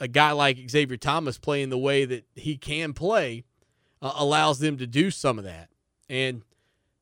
a 0.00 0.08
guy 0.08 0.32
like 0.32 0.68
Xavier 0.68 0.96
Thomas 0.96 1.38
playing 1.38 1.70
the 1.70 1.78
way 1.78 2.04
that 2.04 2.24
he 2.34 2.56
can 2.56 2.92
play 2.92 3.44
uh, 4.02 4.12
allows 4.16 4.58
them 4.58 4.76
to 4.78 4.86
do 4.86 5.10
some 5.10 5.38
of 5.38 5.44
that. 5.44 5.68
And 6.08 6.42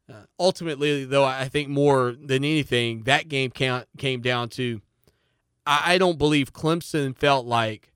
uh, 0.08 0.24
ultimately, 0.38 1.04
though, 1.04 1.24
I 1.24 1.48
think 1.48 1.68
more 1.68 2.12
than 2.12 2.44
anything, 2.44 3.04
that 3.04 3.28
game 3.28 3.50
count 3.50 3.86
came 3.96 4.20
down 4.20 4.50
to 4.50 4.82
I, 5.66 5.94
I 5.94 5.98
don't 5.98 6.18
believe 6.18 6.52
Clemson 6.52 7.16
felt 7.16 7.46
like 7.46 7.92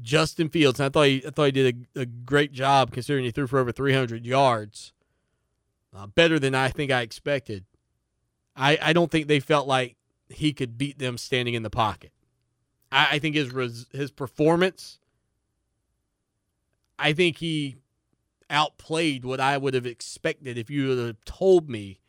Justin 0.00 0.48
Fields. 0.48 0.80
I 0.80 0.88
thought 0.88 1.06
he, 1.06 1.22
I 1.26 1.30
thought 1.30 1.46
he 1.46 1.52
did 1.52 1.88
a, 1.96 2.00
a 2.00 2.06
great 2.06 2.52
job 2.52 2.92
considering 2.92 3.24
he 3.24 3.30
threw 3.30 3.46
for 3.46 3.58
over 3.58 3.72
300 3.72 4.24
yards, 4.24 4.92
uh, 5.94 6.06
better 6.06 6.38
than 6.38 6.54
I 6.54 6.68
think 6.68 6.90
I 6.90 7.02
expected. 7.02 7.64
I, 8.58 8.78
I 8.82 8.92
don't 8.92 9.10
think 9.10 9.28
they 9.28 9.40
felt 9.40 9.66
like 9.66 9.96
he 10.28 10.52
could 10.52 10.76
beat 10.76 10.98
them 10.98 11.16
standing 11.16 11.54
in 11.54 11.62
the 11.62 11.70
pocket. 11.70 12.12
I, 12.92 13.08
I 13.12 13.18
think 13.18 13.36
his 13.36 13.52
res, 13.52 13.86
his 13.92 14.10
performance 14.10 14.98
I 16.98 17.12
think 17.12 17.38
he 17.38 17.76
outplayed 18.50 19.24
what 19.24 19.40
I 19.40 19.56
would 19.56 19.74
have 19.74 19.86
expected 19.86 20.58
if 20.58 20.68
you 20.68 20.88
would 20.88 20.98
have 20.98 21.24
told 21.24 21.70
me 21.70 22.00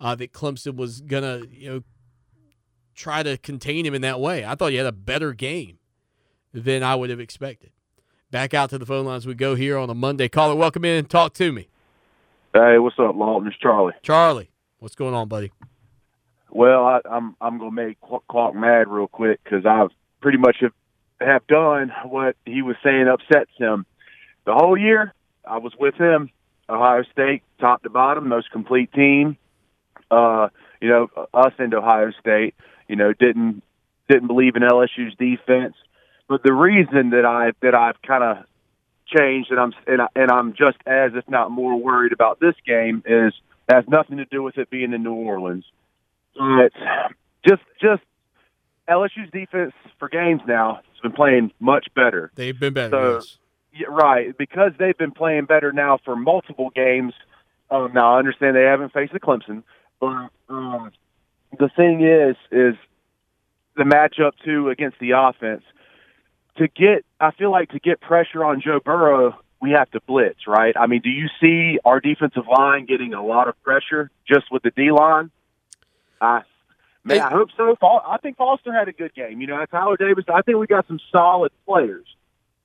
uh, 0.00 0.14
that 0.14 0.32
Clemson 0.32 0.76
was 0.76 1.00
gonna, 1.00 1.42
you 1.50 1.70
know, 1.70 1.82
try 2.94 3.22
to 3.22 3.36
contain 3.36 3.84
him 3.84 3.94
in 3.94 4.02
that 4.02 4.20
way. 4.20 4.44
I 4.44 4.54
thought 4.54 4.70
he 4.70 4.76
had 4.76 4.86
a 4.86 4.92
better 4.92 5.32
game 5.32 5.78
than 6.52 6.82
I 6.82 6.94
would 6.94 7.10
have 7.10 7.20
expected. 7.20 7.70
Back 8.30 8.54
out 8.54 8.70
to 8.70 8.78
the 8.78 8.86
phone 8.86 9.06
lines 9.06 9.26
we 9.26 9.34
go 9.34 9.54
here 9.54 9.76
on 9.78 9.90
a 9.90 9.94
Monday. 9.94 10.28
Caller, 10.28 10.54
welcome 10.54 10.84
in. 10.84 11.06
Talk 11.06 11.32
to 11.34 11.50
me. 11.50 11.68
Hey, 12.52 12.78
what's 12.78 12.98
up, 12.98 13.16
Lawton? 13.16 13.48
It's 13.48 13.56
Charlie. 13.56 13.94
Charlie, 14.02 14.50
what's 14.78 14.94
going 14.94 15.14
on, 15.14 15.28
buddy? 15.28 15.50
Well, 16.50 16.84
I, 16.84 17.00
I'm 17.08 17.36
I'm 17.40 17.58
gonna 17.58 17.70
make 17.70 17.98
Clark 18.00 18.54
mad 18.54 18.88
real 18.88 19.08
quick 19.08 19.40
because 19.42 19.66
I've 19.66 19.90
pretty 20.20 20.38
much 20.38 20.56
have, 20.60 20.72
have 21.20 21.46
done 21.46 21.92
what 22.04 22.36
he 22.44 22.62
was 22.62 22.76
saying 22.82 23.06
upsets 23.08 23.50
him. 23.58 23.86
The 24.44 24.54
whole 24.54 24.76
year 24.76 25.12
I 25.44 25.58
was 25.58 25.74
with 25.78 25.94
him, 25.94 26.30
Ohio 26.68 27.02
State, 27.12 27.42
top 27.60 27.82
to 27.82 27.90
bottom, 27.90 28.28
most 28.28 28.50
complete 28.50 28.92
team. 28.92 29.36
Uh, 30.10 30.48
you 30.80 30.88
know, 30.88 31.08
us 31.34 31.52
and 31.58 31.74
Ohio 31.74 32.12
State, 32.18 32.54
you 32.88 32.96
know, 32.96 33.12
didn't 33.12 33.62
didn't 34.08 34.28
believe 34.28 34.56
in 34.56 34.62
LSU's 34.62 35.14
defense. 35.18 35.74
But 36.28 36.42
the 36.42 36.52
reason 36.52 37.10
that 37.10 37.24
I 37.24 37.52
that 37.60 37.74
I've 37.74 38.00
kind 38.02 38.24
of 38.24 38.44
changed 39.06 39.50
and 39.50 39.60
I'm 39.60 39.72
and, 39.86 40.02
I, 40.02 40.08
and 40.14 40.30
I'm 40.30 40.52
just 40.52 40.78
as 40.86 41.12
if 41.14 41.28
not 41.28 41.50
more 41.50 41.76
worried 41.76 42.12
about 42.12 42.40
this 42.40 42.54
game 42.66 43.02
is 43.06 43.34
has 43.68 43.84
nothing 43.86 44.18
to 44.18 44.24
do 44.24 44.42
with 44.42 44.56
it 44.56 44.70
being 44.70 44.92
in 44.92 45.02
New 45.02 45.12
Orleans. 45.12 45.64
It's 46.38 46.76
just 47.46 47.62
just 47.80 48.02
LSU's 48.88 49.30
defense 49.32 49.72
for 49.98 50.08
games 50.08 50.40
now 50.46 50.76
has 50.76 51.00
been 51.02 51.12
playing 51.12 51.52
much 51.60 51.86
better. 51.94 52.30
They've 52.34 52.58
been 52.58 52.72
better. 52.72 52.90
So, 52.90 53.14
yes. 53.14 53.38
yeah, 53.72 53.86
right, 53.90 54.36
because 54.36 54.72
they've 54.78 54.96
been 54.96 55.12
playing 55.12 55.44
better 55.44 55.72
now 55.72 55.98
for 56.04 56.16
multiple 56.16 56.70
games. 56.74 57.12
Um, 57.70 57.92
now 57.94 58.14
I 58.14 58.18
understand 58.18 58.56
they 58.56 58.62
haven't 58.62 58.92
faced 58.92 59.12
the 59.12 59.20
Clemson, 59.20 59.62
but 60.00 60.30
um, 60.48 60.90
the 61.58 61.68
thing 61.76 62.02
is, 62.02 62.36
is 62.50 62.74
the 63.76 63.84
matchup 63.84 64.32
too 64.44 64.70
against 64.70 64.98
the 64.98 65.12
offense. 65.12 65.62
To 66.56 66.66
get, 66.66 67.04
I 67.20 67.30
feel 67.32 67.52
like 67.52 67.70
to 67.70 67.78
get 67.78 68.00
pressure 68.00 68.44
on 68.44 68.60
Joe 68.60 68.80
Burrow, 68.84 69.38
we 69.60 69.70
have 69.72 69.90
to 69.92 70.00
blitz, 70.00 70.46
right? 70.46 70.74
I 70.76 70.86
mean, 70.86 71.02
do 71.02 71.10
you 71.10 71.28
see 71.40 71.78
our 71.84 72.00
defensive 72.00 72.44
line 72.50 72.86
getting 72.86 73.12
a 73.14 73.24
lot 73.24 73.48
of 73.48 73.60
pressure 73.62 74.10
just 74.26 74.50
with 74.50 74.62
the 74.62 74.70
D 74.70 74.90
line? 74.90 75.30
I 76.20 76.42
man, 77.04 77.20
I 77.20 77.30
hope 77.30 77.48
so. 77.56 77.76
I 77.80 78.18
think 78.18 78.36
Foster 78.36 78.72
had 78.72 78.88
a 78.88 78.92
good 78.92 79.14
game. 79.14 79.40
You 79.40 79.46
know, 79.46 79.64
Tyler 79.66 79.96
Davis. 79.96 80.24
I 80.32 80.42
think 80.42 80.58
we 80.58 80.66
got 80.66 80.86
some 80.86 81.00
solid 81.10 81.52
players, 81.66 82.06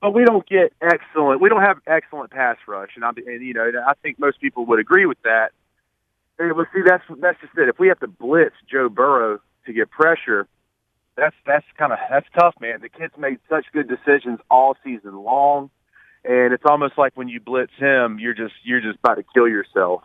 but 0.01 0.13
we 0.13 0.25
don't 0.25 0.47
get 0.47 0.73
excellent. 0.81 1.41
We 1.41 1.49
don't 1.49 1.61
have 1.61 1.77
excellent 1.87 2.31
pass 2.31 2.57
rush, 2.67 2.91
and 2.95 3.05
I 3.05 3.09
and 3.09 3.45
you 3.45 3.53
know, 3.53 3.71
I 3.87 3.93
think 4.01 4.19
most 4.19 4.39
people 4.41 4.65
would 4.67 4.79
agree 4.79 5.05
with 5.05 5.21
that. 5.23 5.51
And, 6.39 6.55
well, 6.55 6.65
see, 6.73 6.81
that's 6.85 7.03
that's 7.19 7.39
just 7.41 7.57
it. 7.57 7.69
If 7.69 7.79
we 7.79 7.87
have 7.87 7.99
to 7.99 8.07
blitz 8.07 8.55
Joe 8.69 8.89
Burrow 8.89 9.39
to 9.65 9.73
get 9.73 9.89
pressure, 9.89 10.47
that's 11.15 11.35
that's 11.45 11.65
kind 11.77 11.93
of 11.93 11.99
that's 12.09 12.27
tough, 12.37 12.55
man. 12.59 12.81
The 12.81 12.89
kid's 12.89 13.17
made 13.17 13.39
such 13.49 13.65
good 13.71 13.87
decisions 13.87 14.39
all 14.49 14.75
season 14.83 15.15
long, 15.23 15.69
and 16.25 16.53
it's 16.53 16.63
almost 16.67 16.97
like 16.97 17.15
when 17.15 17.27
you 17.27 17.39
blitz 17.39 17.71
him, 17.77 18.17
you're 18.19 18.33
just 18.33 18.55
you're 18.63 18.81
just 18.81 18.99
about 18.99 19.15
to 19.15 19.23
kill 19.33 19.47
yourself. 19.47 20.01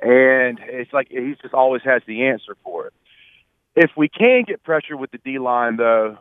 And 0.00 0.58
it's 0.62 0.92
like 0.92 1.08
he 1.10 1.34
just 1.40 1.54
always 1.54 1.82
has 1.84 2.02
the 2.06 2.26
answer 2.26 2.56
for 2.62 2.86
it. 2.88 2.92
If 3.76 3.90
we 3.96 4.08
can 4.08 4.44
get 4.46 4.62
pressure 4.62 4.96
with 4.96 5.10
the 5.10 5.18
D 5.18 5.38
line, 5.38 5.76
though, 5.76 6.18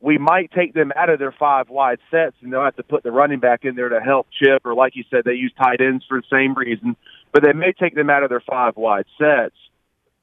we 0.00 0.18
might 0.18 0.50
take 0.52 0.74
them 0.74 0.92
out 0.94 1.10
of 1.10 1.18
their 1.18 1.32
five 1.32 1.68
wide 1.68 1.98
sets, 2.10 2.36
and 2.42 2.52
they'll 2.52 2.64
have 2.64 2.76
to 2.76 2.82
put 2.82 3.02
the 3.02 3.10
running 3.10 3.40
back 3.40 3.64
in 3.64 3.74
there 3.74 3.88
to 3.88 4.00
help 4.00 4.28
chip. 4.30 4.62
Or 4.64 4.74
like 4.74 4.94
you 4.96 5.04
said, 5.10 5.24
they 5.24 5.32
use 5.32 5.52
tight 5.56 5.80
ends 5.80 6.04
for 6.08 6.20
the 6.20 6.26
same 6.30 6.54
reason, 6.54 6.96
but 7.32 7.42
they 7.42 7.52
may 7.52 7.72
take 7.72 7.94
them 7.94 8.10
out 8.10 8.22
of 8.22 8.28
their 8.28 8.40
five 8.40 8.76
wide 8.76 9.06
sets. 9.18 9.56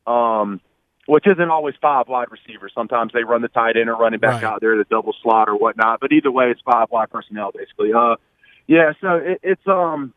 Um, 0.06 0.60
which 1.06 1.28
isn't 1.28 1.49
always 1.49 1.76
five 1.82 2.07
wide 2.07 2.28
receivers. 2.32 2.72
Sometimes 2.74 3.11
they 3.14 3.24
run 3.24 3.41
the 3.41 3.49
tight 3.49 3.76
end 3.76 3.90
or 3.90 3.98
running 3.98 4.20
back 4.20 4.41
Right. 4.41 4.44
out 4.45 4.61
there, 4.61 4.78
the 4.78 4.86
double 4.86 5.14
slot 5.22 5.49
or 5.49 5.56
whatnot. 5.56 5.99
But 5.99 6.14
either 6.14 6.32
way, 6.32 6.49
it's 6.49 6.61
five 6.61 6.90
wide 6.91 7.10
personnel 7.10 7.52
basically. 7.52 7.91
Uh, 7.94 8.15
yeah. 8.68 8.94
So 9.02 9.15
it, 9.15 9.40
it's 9.44 9.68
um, 9.68 10.14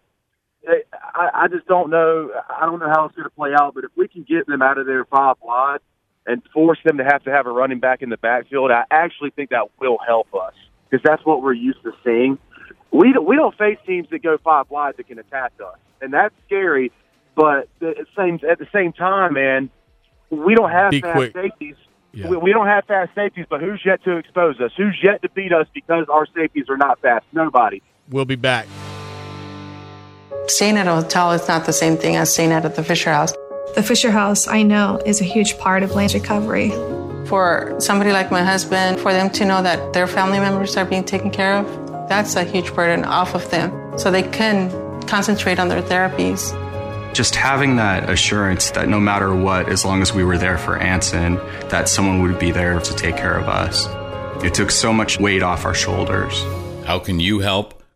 I, 0.67 1.31
I 1.45 1.49
just 1.49 1.67
don't 1.67 1.91
know. 1.91 2.31
I 2.49 2.67
don't 2.67 2.81
know 2.81 2.89
how 2.89 3.07
it's 3.07 3.15
going 3.15 3.29
to 3.29 3.35
play 3.35 3.51
out. 3.59 3.75
But 3.75 3.85
if 3.85 3.91
we 3.97 4.09
can 4.09 4.23
get 4.23 4.47
them 4.47 4.63
out 4.63 4.79
of 4.79 4.87
their 4.87 5.05
five 5.05 5.37
wide 5.43 5.79
and 6.27 6.43
force 6.53 6.79
them 6.85 6.99
to 6.99 7.05
have 7.05 7.23
to 7.25 7.31
have 7.31 7.47
a 7.47 7.51
running 7.51 7.79
back 7.81 8.03
in 8.03 8.09
the 8.09 8.17
backfield, 8.17 8.71
I 8.71 8.85
actually 8.91 9.31
think 9.31 9.51
that 9.51 9.69
will 9.81 9.99
help 10.07 10.35
us 10.35 10.55
because 10.89 11.03
that's 11.05 11.25
what 11.25 11.43
we're 11.43 11.53
used 11.53 11.83
to 11.85 11.93
seeing. 12.05 12.39
We 12.91 13.13
don't, 13.13 13.27
we 13.27 13.37
don't 13.37 13.57
face 13.57 13.79
teams 13.87 14.09
that 14.11 14.23
go 14.23 14.39
five 14.43 14.71
wide 14.71 14.97
that 14.97 15.07
can 15.09 15.19
attack 15.19 15.53
us, 15.65 15.79
and 16.01 16.13
that's 16.13 16.35
scary. 16.47 16.93
But 17.35 17.69
at 17.81 17.81
the 17.81 18.07
same 18.17 18.41
at 18.49 18.59
the 18.59 18.69
same 18.73 18.93
time, 18.93 19.35
man, 19.35 19.71
we 20.31 20.55
don't 20.55 20.71
have 20.71 20.91
Be 20.91 21.01
fast 21.01 21.17
quick. 21.17 21.33
safeties. 21.35 21.77
We, 22.15 22.37
we 22.39 22.53
don't 22.53 22.67
have 22.67 22.87
fast 22.87 23.15
safeties, 23.15 23.45
but 23.51 23.61
who's 23.61 23.83
yet 23.85 24.03
to 24.05 24.17
expose 24.17 24.59
us? 24.59 24.71
Who's 24.75 24.99
yet 25.03 25.21
to 25.21 25.29
beat 25.29 25.53
us 25.53 25.67
because 25.75 26.07
our 26.09 26.27
safeties 26.35 26.65
are 26.71 26.79
not 26.79 26.99
fast? 27.03 27.27
Nobody. 27.33 27.83
We'll 28.09 28.25
be 28.25 28.37
back. 28.37 28.67
Staying 30.49 30.77
at 30.77 30.87
a 30.87 30.95
hotel 30.95 31.33
is 31.33 31.49
not 31.49 31.67
the 31.67 31.73
same 31.73 31.97
thing 31.97 32.15
as 32.15 32.33
staying 32.33 32.53
at 32.53 32.77
the 32.77 32.85
Fisher 32.85 33.13
House. 33.13 33.33
The 33.75 33.83
Fisher 33.83 34.13
House, 34.13 34.47
I 34.47 34.63
know, 34.63 35.01
is 35.05 35.21
a 35.21 35.25
huge 35.25 35.59
part 35.59 35.83
of 35.83 35.91
land 35.93 36.15
recovery. 36.15 36.71
For 37.27 37.75
somebody 37.81 38.13
like 38.13 38.31
my 38.31 38.45
husband, 38.45 39.01
for 39.01 39.13
them 39.13 39.29
to 39.31 39.45
know 39.45 39.61
that 39.63 39.93
their 39.93 40.07
family 40.07 40.39
members 40.39 40.77
are 40.77 40.85
being 40.85 41.03
taken 41.03 41.33
care 41.33 41.57
of, 41.57 42.09
that's 42.09 42.37
a 42.37 42.45
huge 42.45 42.73
burden 42.75 43.05
off 43.05 43.35
of 43.35 43.51
them. 43.51 43.99
So 43.99 44.13
they 44.13 44.23
can 44.23 44.71
concentrate 45.03 45.59
on 45.59 45.69
their 45.69 45.83
therapies. 45.83 46.55
just 47.17 47.35
having 47.35 47.77
that 47.77 48.11
assurance 48.11 48.71
that 48.73 48.89
no 48.89 49.01
matter 49.01 49.35
what, 49.35 49.71
as 49.71 49.87
long 49.87 50.03
as 50.03 50.13
we 50.13 50.23
were 50.23 50.37
there 50.37 50.59
for 50.59 50.77
Anson, 50.77 51.37
that 51.71 51.89
someone 51.89 52.21
would 52.21 52.39
be 52.39 52.51
there 52.51 52.79
to 52.79 52.95
take 52.95 53.17
care 53.17 53.39
of 53.39 53.49
us. 53.49 53.89
It 54.45 54.53
took 54.53 54.71
so 54.71 54.93
much 54.93 55.19
weight 55.19 55.43
off 55.43 55.65
our 55.65 55.73
shoulders. 55.73 56.43
How 56.85 56.99
can 56.99 57.19
you 57.19 57.39
help? 57.39 57.76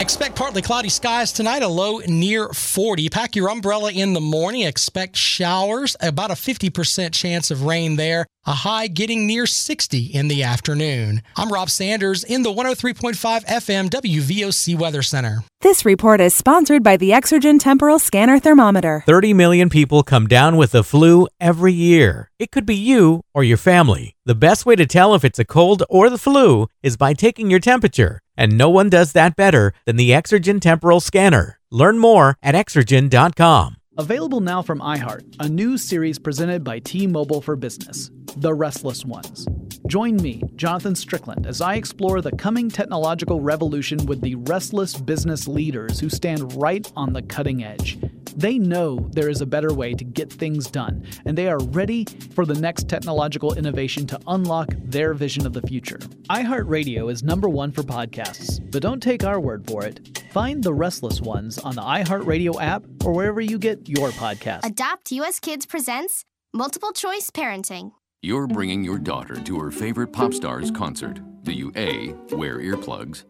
Expect 0.00 0.34
partly 0.34 0.62
cloudy 0.62 0.88
skies 0.88 1.30
tonight, 1.30 1.62
a 1.62 1.68
low 1.68 1.98
near 2.08 2.48
40. 2.48 3.10
Pack 3.10 3.36
your 3.36 3.50
umbrella 3.50 3.92
in 3.92 4.14
the 4.14 4.20
morning. 4.20 4.62
Expect 4.62 5.14
showers, 5.14 5.94
about 6.00 6.30
a 6.30 6.34
50% 6.34 7.12
chance 7.12 7.50
of 7.50 7.64
rain 7.64 7.96
there. 7.96 8.24
A 8.46 8.54
high 8.54 8.86
getting 8.86 9.26
near 9.26 9.44
60 9.44 9.98
in 9.98 10.28
the 10.28 10.42
afternoon. 10.42 11.20
I'm 11.36 11.52
Rob 11.52 11.68
Sanders 11.68 12.24
in 12.24 12.42
the 12.42 12.50
103.5 12.50 13.44
FM 13.44 13.90
WVOC 13.90 14.78
Weather 14.78 15.02
Center. 15.02 15.44
This 15.60 15.84
report 15.84 16.22
is 16.22 16.32
sponsored 16.32 16.82
by 16.82 16.96
the 16.96 17.10
Exergen 17.10 17.60
Temporal 17.60 17.98
Scanner 17.98 18.38
Thermometer. 18.38 19.02
30 19.04 19.34
million 19.34 19.68
people 19.68 20.02
come 20.02 20.26
down 20.26 20.56
with 20.56 20.72
the 20.72 20.82
flu 20.82 21.28
every 21.38 21.74
year. 21.74 22.30
It 22.38 22.50
could 22.50 22.64
be 22.64 22.74
you 22.74 23.20
or 23.34 23.44
your 23.44 23.58
family. 23.58 24.16
The 24.24 24.34
best 24.34 24.64
way 24.64 24.74
to 24.76 24.86
tell 24.86 25.14
if 25.14 25.22
it's 25.22 25.38
a 25.38 25.44
cold 25.44 25.82
or 25.90 26.08
the 26.08 26.16
flu 26.16 26.68
is 26.82 26.96
by 26.96 27.12
taking 27.12 27.50
your 27.50 27.60
temperature. 27.60 28.20
And 28.40 28.56
no 28.56 28.70
one 28.70 28.88
does 28.88 29.12
that 29.12 29.36
better 29.36 29.74
than 29.84 29.96
the 29.96 30.12
Exergen 30.12 30.62
Temporal 30.62 31.00
Scanner. 31.00 31.60
Learn 31.70 31.98
more 31.98 32.38
at 32.42 32.54
exergen.com. 32.54 33.76
Available 33.98 34.40
now 34.40 34.62
from 34.62 34.80
iHeart, 34.80 35.36
a 35.38 35.46
new 35.46 35.76
series 35.76 36.18
presented 36.18 36.64
by 36.64 36.78
T 36.78 37.06
Mobile 37.06 37.42
for 37.42 37.54
Business 37.54 38.10
The 38.36 38.54
Restless 38.54 39.04
Ones. 39.04 39.46
Join 39.90 40.14
me, 40.18 40.40
Jonathan 40.54 40.94
Strickland, 40.94 41.48
as 41.48 41.60
I 41.60 41.74
explore 41.74 42.20
the 42.20 42.30
coming 42.30 42.70
technological 42.70 43.40
revolution 43.40 44.06
with 44.06 44.20
the 44.20 44.36
restless 44.36 44.96
business 44.96 45.48
leaders 45.48 45.98
who 45.98 46.08
stand 46.08 46.54
right 46.62 46.88
on 46.94 47.12
the 47.12 47.22
cutting 47.22 47.64
edge. 47.64 47.98
They 48.36 48.56
know 48.56 49.08
there 49.10 49.28
is 49.28 49.40
a 49.40 49.46
better 49.46 49.74
way 49.74 49.94
to 49.94 50.04
get 50.04 50.32
things 50.32 50.70
done, 50.70 51.04
and 51.24 51.36
they 51.36 51.48
are 51.48 51.58
ready 51.58 52.04
for 52.36 52.46
the 52.46 52.54
next 52.54 52.88
technological 52.88 53.54
innovation 53.54 54.06
to 54.06 54.20
unlock 54.28 54.68
their 54.78 55.12
vision 55.12 55.44
of 55.44 55.54
the 55.54 55.62
future. 55.62 55.98
iHeartRadio 56.28 57.10
is 57.10 57.24
number 57.24 57.48
one 57.48 57.72
for 57.72 57.82
podcasts, 57.82 58.60
but 58.70 58.82
don't 58.82 59.02
take 59.02 59.24
our 59.24 59.40
word 59.40 59.66
for 59.66 59.84
it. 59.84 60.22
Find 60.30 60.62
The 60.62 60.72
Restless 60.72 61.20
Ones 61.20 61.58
on 61.58 61.74
the 61.74 61.82
iHeartRadio 61.82 62.62
app 62.62 62.84
or 63.04 63.12
wherever 63.12 63.40
you 63.40 63.58
get 63.58 63.88
your 63.88 64.10
podcasts. 64.10 64.64
Adopt 64.64 65.10
US 65.10 65.40
Kids 65.40 65.66
presents 65.66 66.24
Multiple 66.52 66.92
Choice 66.92 67.30
Parenting. 67.30 67.90
You're 68.22 68.46
bringing 68.46 68.84
your 68.84 68.98
daughter 68.98 69.34
to 69.34 69.58
her 69.60 69.70
favorite 69.70 70.08
pop 70.08 70.34
star's 70.34 70.70
concert. 70.70 71.20
Do 71.42 71.52
you 71.52 71.72
A, 71.74 72.12
wear 72.32 72.58
earplugs? 72.58 73.24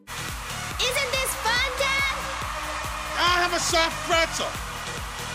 Isn't 0.83 1.11
this 1.12 1.33
fun, 1.37 1.71
Dad? 1.79 2.17
I 3.17 3.39
have 3.41 3.53
a 3.53 3.61
soft 3.61 3.95
pretzel. 4.11 4.49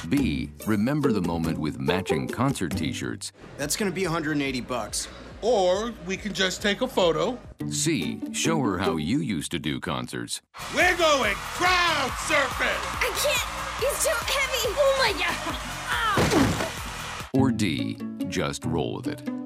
B, 0.09 0.51
remember 0.67 1.13
the 1.13 1.21
moment 1.21 1.57
with 1.57 1.79
matching 1.79 2.27
concert 2.27 2.75
t 2.75 2.91
shirts? 2.91 3.31
That's 3.57 3.77
gonna 3.77 3.91
be 3.91 4.03
180 4.03 4.59
bucks. 4.59 5.07
Or 5.41 5.93
we 6.05 6.17
can 6.17 6.33
just 6.33 6.61
take 6.61 6.81
a 6.81 6.87
photo. 6.87 7.39
C, 7.69 8.19
show 8.33 8.59
her 8.59 8.77
how 8.77 8.97
you 8.97 9.19
used 9.19 9.51
to 9.51 9.59
do 9.59 9.79
concerts. 9.79 10.41
We're 10.75 10.97
going 10.97 11.33
crowd 11.35 12.11
surfing. 12.27 12.75
I 12.99 13.09
can't. 13.23 13.89
It's 13.89 14.03
too 14.03 14.11
heavy. 14.11 14.75
Oh 14.77 14.95
my 14.99 15.13
god. 15.17 15.55
Ah. 15.87 17.29
Or 17.33 17.51
D, 17.53 17.97
just 18.27 18.65
roll 18.65 18.97
with 18.97 19.07
it. 19.07 19.44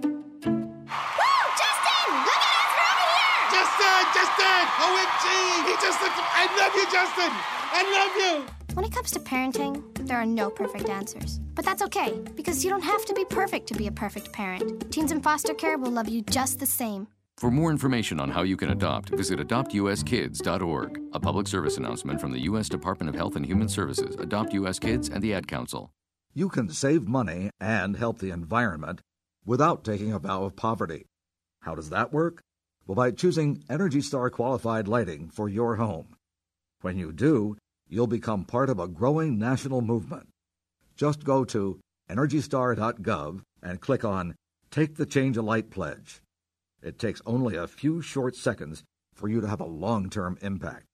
OMG! 5.80 5.81
Just. 5.81 5.99
I 6.01 6.45
love 6.57 6.76
you, 6.76 6.85
Justin! 6.91 7.31
I 7.72 7.84
love 7.93 8.15
you! 8.15 8.76
When 8.76 8.85
it 8.85 8.91
comes 8.91 9.11
to 9.11 9.19
parenting, 9.19 9.84
there 10.07 10.18
are 10.18 10.26
no 10.26 10.49
perfect 10.49 10.89
answers. 10.89 11.39
But 11.56 11.65
that's 11.65 11.81
okay, 11.81 12.19
because 12.35 12.64
you 12.64 12.69
don't 12.69 12.84
have 12.84 13.06
to 13.06 13.14
be 13.14 13.26
perfect 13.26 13.68
to 13.68 13.73
be 13.73 13.88
a 13.88 13.91
perfect 13.91 14.31
parent. 14.31 14.91
Teens 14.91 15.11
in 15.11 15.22
foster 15.22 15.53
care 15.53 15.77
will 15.77 15.91
love 15.91 16.07
you 16.07 16.22
just 16.22 16.60
the 16.60 16.65
same. 16.65 17.07
For 17.38 17.49
more 17.49 17.72
information 17.72 18.19
on 18.19 18.30
how 18.30 18.41
you 18.43 18.57
can 18.57 18.72
adopt, 18.72 19.10
visit 19.10 19.39
adoptuskids.org. 19.39 21.01
A 21.14 21.19
public 21.19 21.47
service 21.47 21.77
announcement 21.77 22.19
from 22.19 22.31
the 22.31 22.41
U.S. 22.41 22.68
Department 22.68 23.10
of 23.10 23.15
Health 23.15 23.38
and 23.38 23.45
Human 23.45 23.69
Services, 23.69 24.15
Adopt 24.15 24.53
U.S. 24.53 24.77
Kids, 24.77 25.07
and 25.10 25.22
the 25.23 25.34
Ad 25.34 25.47
Council. 25.47 25.91
You 26.34 26.49
can 26.49 26.69
save 26.69 27.07
money 27.07 27.49
and 27.60 27.95
help 27.95 28.19
the 28.19 28.31
environment 28.31 29.01
without 29.45 29.84
taking 29.84 30.11
a 30.11 30.19
vow 30.19 30.43
of 30.43 30.56
poverty. 30.56 31.06
How 31.61 31.76
does 31.76 31.89
that 31.89 32.11
work? 32.14 32.41
Well, 32.90 32.95
by 32.95 33.11
choosing 33.11 33.64
Energy 33.70 34.02
Star 34.02 34.32
qualified 34.32 34.88
lighting 34.88 35.30
for 35.30 35.48
your 35.48 35.76
home. 35.76 36.16
When 36.82 36.98
you 36.98 37.11
do, 37.11 37.56
you'll 37.88 38.07
become 38.07 38.45
part 38.45 38.68
of 38.68 38.80
a 38.80 38.88
growing 38.88 39.38
national 39.38 39.82
movement. 39.82 40.30
Just 40.95 41.24
go 41.24 41.45
to 41.45 41.80
EnergyStar.gov 42.10 43.41
and 43.61 43.80
click 43.80 44.03
on 44.03 44.34
Take 44.72 44.95
the 44.95 45.06
Change 45.06 45.38
a 45.38 45.44
Light 45.44 45.70
Pledge. 45.70 46.22
It 46.82 46.98
takes 46.98 47.22
only 47.28 47.56
a 47.56 47.68
few 47.68 48.02
short 48.02 48.36
seconds 48.36 48.84
for 49.14 49.30
you 49.30 49.40
to 49.40 49.48
have 49.48 49.61
a 49.61 49.66
long 49.66 50.10
term 50.10 50.40
impact. 50.41 50.88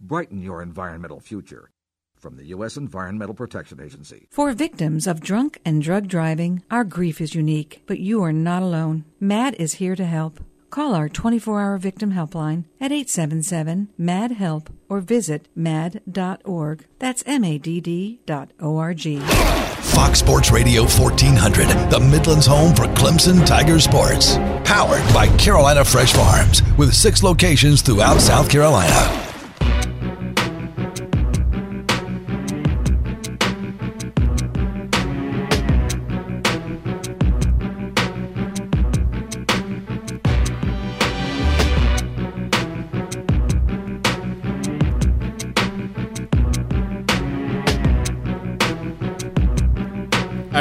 Brighten 0.00 0.42
your 0.42 0.60
environmental 0.60 1.20
future. 1.20 1.70
From 2.16 2.38
the 2.38 2.46
U.S. 2.46 2.76
Environmental 2.76 3.36
Protection 3.36 3.80
Agency. 3.80 4.26
For 4.32 4.52
victims 4.52 5.06
of 5.06 5.20
drunk 5.20 5.60
and 5.64 5.80
drug 5.80 6.08
driving, 6.08 6.64
our 6.72 6.82
grief 6.82 7.20
is 7.20 7.36
unique, 7.36 7.84
but 7.86 8.00
you 8.00 8.20
are 8.24 8.32
not 8.32 8.64
alone. 8.64 9.04
MADD 9.20 9.54
is 9.60 9.74
here 9.74 9.94
to 9.94 10.06
help. 10.06 10.40
Call 10.70 10.94
our 10.94 11.08
24 11.08 11.60
hour 11.60 11.78
victim 11.78 12.12
helpline 12.12 12.64
at 12.80 12.92
877 12.92 13.88
MADD 13.98 14.32
HELP 14.32 14.70
or 14.88 15.00
visit 15.00 15.48
madd.org. 15.54 16.86
That's 16.98 17.22
M 17.26 17.44
A 17.44 17.58
D 17.58 17.80
D 17.80 18.20
dot 18.26 18.50
O 18.60 18.76
R 18.76 18.94
G. 18.94 19.20
Fox 19.20 20.18
Sports 20.18 20.50
Radio 20.50 20.82
1400, 20.82 21.90
the 21.90 22.00
Midlands 22.00 22.46
home 22.46 22.74
for 22.74 22.84
Clemson 22.94 23.46
Tiger 23.46 23.80
Sports. 23.80 24.36
Powered 24.64 25.02
by 25.14 25.28
Carolina 25.38 25.84
Fresh 25.84 26.12
Farms, 26.12 26.62
with 26.76 26.92
six 26.94 27.22
locations 27.22 27.80
throughout 27.82 28.20
South 28.20 28.50
Carolina. 28.50 29.35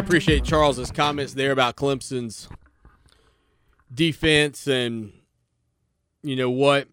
Appreciate 0.05 0.43
Charles's 0.43 0.91
comments 0.91 1.33
there 1.33 1.51
about 1.51 1.75
Clemson's 1.75 2.47
defense 3.91 4.67
and 4.67 5.11
you 6.21 6.35
know 6.35 6.51
what 6.51 6.87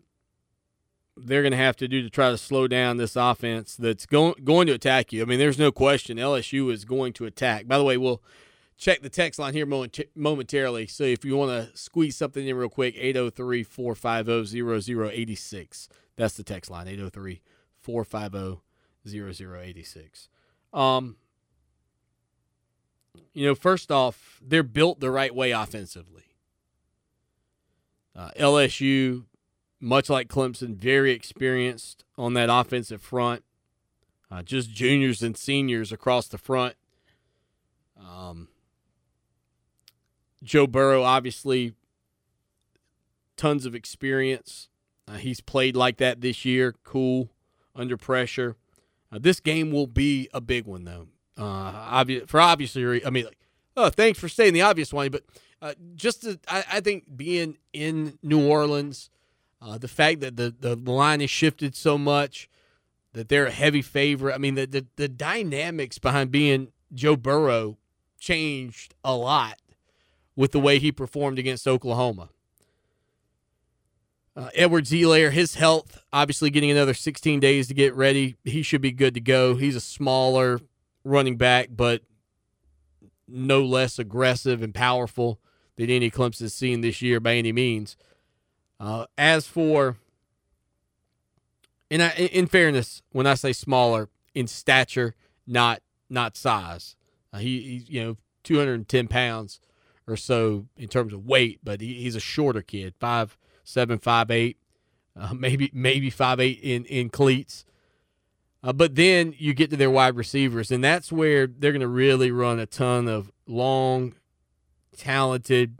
they're 1.18 1.42
going 1.42 1.52
to 1.52 1.58
have 1.58 1.76
to 1.76 1.86
do 1.86 2.00
to 2.00 2.08
try 2.08 2.30
to 2.30 2.38
slow 2.38 2.66
down 2.66 2.96
this 2.96 3.14
offense 3.14 3.76
that's 3.76 4.06
going 4.06 4.32
going 4.44 4.66
to 4.66 4.72
attack 4.72 5.12
you. 5.12 5.20
I 5.20 5.26
mean, 5.26 5.38
there's 5.38 5.58
no 5.58 5.70
question 5.70 6.16
LSU 6.16 6.72
is 6.72 6.86
going 6.86 7.12
to 7.12 7.26
attack. 7.26 7.68
By 7.68 7.76
the 7.76 7.84
way, 7.84 7.98
we'll 7.98 8.22
check 8.78 9.02
the 9.02 9.10
text 9.10 9.38
line 9.38 9.52
here 9.52 9.66
moment- 9.66 10.00
momentarily. 10.14 10.86
So 10.86 11.04
if 11.04 11.22
you 11.22 11.36
want 11.36 11.50
to 11.50 11.68
squeeze 11.76 12.16
something 12.16 12.48
in 12.48 12.56
real 12.56 12.70
quick, 12.70 12.96
803-450-0086. 12.96 15.88
That's 16.16 16.34
the 16.34 16.44
text 16.44 16.70
line, 16.70 16.86
803-450-0086. 17.86 20.28
Um 20.72 21.16
you 23.32 23.46
know, 23.46 23.54
first 23.54 23.90
off, 23.90 24.40
they're 24.42 24.62
built 24.62 25.00
the 25.00 25.10
right 25.10 25.34
way 25.34 25.50
offensively. 25.50 26.24
Uh, 28.14 28.30
LSU, 28.38 29.24
much 29.80 30.10
like 30.10 30.28
Clemson, 30.28 30.76
very 30.76 31.12
experienced 31.12 32.04
on 32.18 32.34
that 32.34 32.48
offensive 32.50 33.02
front. 33.02 33.42
Uh, 34.30 34.42
just 34.42 34.70
juniors 34.70 35.22
and 35.22 35.36
seniors 35.36 35.92
across 35.92 36.28
the 36.28 36.38
front. 36.38 36.74
Um, 37.98 38.48
Joe 40.42 40.66
Burrow, 40.66 41.02
obviously, 41.02 41.74
tons 43.36 43.66
of 43.66 43.74
experience. 43.74 44.68
Uh, 45.06 45.14
he's 45.14 45.40
played 45.40 45.76
like 45.76 45.98
that 45.98 46.20
this 46.20 46.44
year, 46.44 46.74
cool, 46.84 47.30
under 47.74 47.96
pressure. 47.96 48.56
Uh, 49.10 49.18
this 49.20 49.40
game 49.40 49.70
will 49.70 49.86
be 49.86 50.28
a 50.32 50.40
big 50.40 50.66
one, 50.66 50.84
though. 50.84 51.08
Uh, 51.38 51.42
obvious 51.44 52.24
for 52.28 52.40
obviously, 52.40 53.04
I 53.04 53.10
mean, 53.10 53.24
like, 53.24 53.38
oh, 53.76 53.88
thanks 53.90 54.18
for 54.18 54.28
saying 54.28 54.52
the 54.52 54.62
obvious 54.62 54.92
one, 54.92 55.10
but 55.10 55.22
uh, 55.62 55.74
just 55.94 56.22
to, 56.22 56.38
I, 56.48 56.64
I 56.72 56.80
think 56.80 57.16
being 57.16 57.56
in 57.72 58.18
New 58.22 58.46
Orleans, 58.46 59.08
uh, 59.60 59.78
the 59.78 59.88
fact 59.88 60.20
that 60.20 60.36
the 60.36 60.54
the 60.58 60.76
line 60.76 61.20
has 61.20 61.30
shifted 61.30 61.76
so 61.76 61.96
much, 61.96 62.50
that 63.12 63.28
they're 63.28 63.46
a 63.46 63.52
heavy 63.52 63.82
favorite. 63.82 64.34
I 64.34 64.38
mean, 64.38 64.56
the 64.56 64.66
the, 64.66 64.86
the 64.96 65.08
dynamics 65.08 65.98
behind 65.98 66.30
being 66.30 66.68
Joe 66.92 67.16
Burrow 67.16 67.78
changed 68.18 68.94
a 69.04 69.14
lot 69.14 69.58
with 70.36 70.52
the 70.52 70.60
way 70.60 70.78
he 70.78 70.92
performed 70.92 71.38
against 71.38 71.66
Oklahoma. 71.66 72.30
Uh, 74.34 74.48
Edwards-Helaire, 74.54 75.30
his 75.30 75.56
health, 75.56 76.02
obviously 76.10 76.48
getting 76.48 76.70
another 76.70 76.94
16 76.94 77.38
days 77.38 77.68
to 77.68 77.74
get 77.74 77.94
ready. 77.94 78.36
He 78.44 78.62
should 78.62 78.80
be 78.80 78.90
good 78.90 79.12
to 79.12 79.20
go. 79.20 79.56
He's 79.56 79.76
a 79.76 79.80
smaller 79.80 80.60
running 81.04 81.36
back, 81.36 81.68
but 81.70 82.02
no 83.28 83.62
less 83.62 83.98
aggressive 83.98 84.62
and 84.62 84.74
powerful 84.74 85.40
than 85.76 85.90
any 85.90 86.10
Clemson's 86.10 86.54
seen 86.54 86.80
this 86.80 87.00
year 87.02 87.20
by 87.20 87.34
any 87.34 87.52
means. 87.52 87.96
Uh, 88.78 89.06
as 89.16 89.46
for, 89.46 89.96
and 91.90 92.02
I, 92.02 92.10
in 92.10 92.46
fairness, 92.46 93.02
when 93.12 93.26
I 93.26 93.34
say 93.34 93.52
smaller, 93.52 94.08
in 94.34 94.46
stature, 94.46 95.14
not 95.46 95.82
not 96.08 96.36
size. 96.36 96.96
Uh, 97.32 97.38
he, 97.38 97.60
he's 97.60 97.90
you 97.90 98.02
know 98.02 98.16
210 98.44 99.08
pounds 99.08 99.60
or 100.06 100.16
so 100.16 100.66
in 100.76 100.88
terms 100.88 101.12
of 101.12 101.24
weight, 101.24 101.60
but 101.62 101.80
he, 101.80 101.94
he's 101.94 102.16
a 102.16 102.20
shorter 102.20 102.62
kid, 102.62 102.94
five 102.98 103.36
seven, 103.64 103.98
five 103.98 104.30
eight, 104.30 104.58
uh, 105.18 105.32
maybe 105.38 105.70
maybe 105.72 106.10
five 106.10 106.40
eight 106.40 106.60
in 106.62 106.84
in 106.86 107.08
cleats. 107.08 107.64
Uh, 108.62 108.72
but 108.72 108.94
then 108.94 109.34
you 109.38 109.54
get 109.54 109.70
to 109.70 109.76
their 109.76 109.90
wide 109.90 110.14
receivers, 110.14 110.70
and 110.70 110.84
that's 110.84 111.10
where 111.10 111.46
they're 111.46 111.72
going 111.72 111.80
to 111.80 111.88
really 111.88 112.30
run 112.30 112.60
a 112.60 112.66
ton 112.66 113.08
of 113.08 113.32
long, 113.46 114.14
talented, 114.96 115.78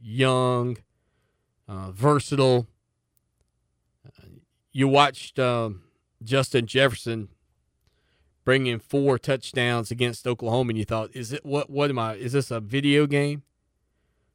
young, 0.00 0.78
uh, 1.68 1.90
versatile. 1.90 2.66
Uh, 4.06 4.26
you 4.72 4.88
watched 4.88 5.38
um, 5.38 5.82
Justin 6.22 6.66
Jefferson 6.66 7.28
bring 8.44 8.66
in 8.66 8.78
four 8.78 9.18
touchdowns 9.18 9.90
against 9.90 10.26
Oklahoma, 10.26 10.70
and 10.70 10.78
you 10.78 10.86
thought, 10.86 11.10
"Is 11.14 11.32
it 11.32 11.44
what? 11.44 11.68
What 11.68 11.90
am 11.90 11.98
I? 11.98 12.14
Is 12.14 12.32
this 12.32 12.50
a 12.50 12.60
video 12.60 13.06
game?" 13.06 13.42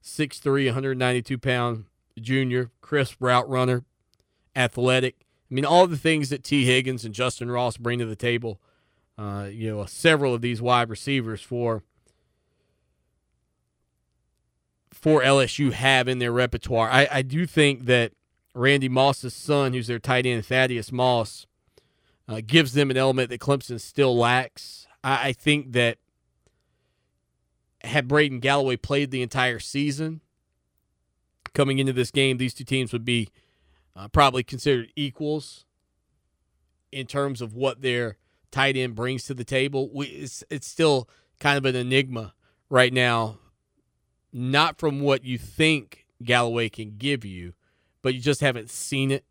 6'3", 0.04 0.66
192 0.66 1.38
pound 1.38 1.86
junior, 2.20 2.72
crisp 2.82 3.18
route 3.20 3.48
runner, 3.48 3.84
athletic 4.56 5.21
I 5.52 5.54
mean, 5.54 5.66
all 5.66 5.86
the 5.86 5.98
things 5.98 6.30
that 6.30 6.44
Tee 6.44 6.66
Higgins 6.66 7.04
and 7.04 7.14
Justyn 7.14 7.54
Ross 7.54 7.76
bring 7.76 8.00
to 8.00 8.06
the 8.06 8.16
table, 8.16 8.62
uh, 9.18 9.50
you 9.52 9.70
know, 9.70 9.86
several 9.86 10.34
of 10.34 10.42
these 10.42 10.62
wide 10.62 10.90
receivers 10.90 11.42
for 11.42 11.84
for 14.94 15.22
LSU 15.22 15.72
have 15.72 16.08
in 16.08 16.20
their 16.20 16.32
repertoire. 16.32 16.90
I, 16.90 17.08
I 17.12 17.22
do 17.22 17.46
think 17.46 17.86
that 17.86 18.14
Randy 18.54 18.88
Moss's 18.88 19.34
son, 19.34 19.74
who's 19.74 19.88
their 19.88 20.00
tight 20.00 20.26
end, 20.26 20.46
Thaddeus 20.46 20.92
Moss, 20.92 21.48
uh, 22.28 22.42
gives 22.46 22.74
them 22.74 22.92
an 22.92 22.98
element 22.98 23.30
that 23.30 23.42
Clemson 23.42 23.80
still 23.80 24.16
lacks. 24.16 24.88
I, 25.04 25.30
I 25.30 25.34
think 25.34 25.74
that 25.74 25.98
had 27.84 28.08
Braden 28.08 28.40
Galloway 28.40 28.78
played 28.78 29.12
the 29.12 29.22
entire 29.22 29.60
season, 29.60 30.22
coming 31.54 31.80
into 31.80 31.94
this 31.94 32.12
game, 32.12 32.38
these 32.38 32.54
two 32.54 32.64
teams 32.64 32.94
would 32.94 33.06
be 33.06 33.30
uh, 33.96 34.08
probably 34.08 34.44
considered 34.44 34.92
equals 34.96 35.66
in 36.92 37.08
terms 37.08 37.42
of 37.42 37.54
what 37.54 37.82
their 37.82 38.18
tight 38.52 38.76
end 38.76 38.96
brings 38.96 39.24
to 39.26 39.34
the 39.34 39.44
table. 39.44 39.90
We, 39.94 40.08
it's, 40.08 40.44
it's 40.50 40.68
still 40.68 41.10
kind 41.40 41.58
of 41.58 41.66
an 41.66 41.76
enigma 41.76 42.34
right 42.70 42.94
now, 42.94 43.40
not 44.32 44.78
from 44.78 45.02
what 45.02 45.24
you 45.24 45.38
think 45.38 46.06
Galloway 46.24 46.70
can 46.70 46.98
give 46.98 47.26
you, 47.26 47.54
but 48.02 48.14
you 48.14 48.20
just 48.20 48.42
haven't 48.42 48.70
seen 48.70 49.12
it. 49.12 49.26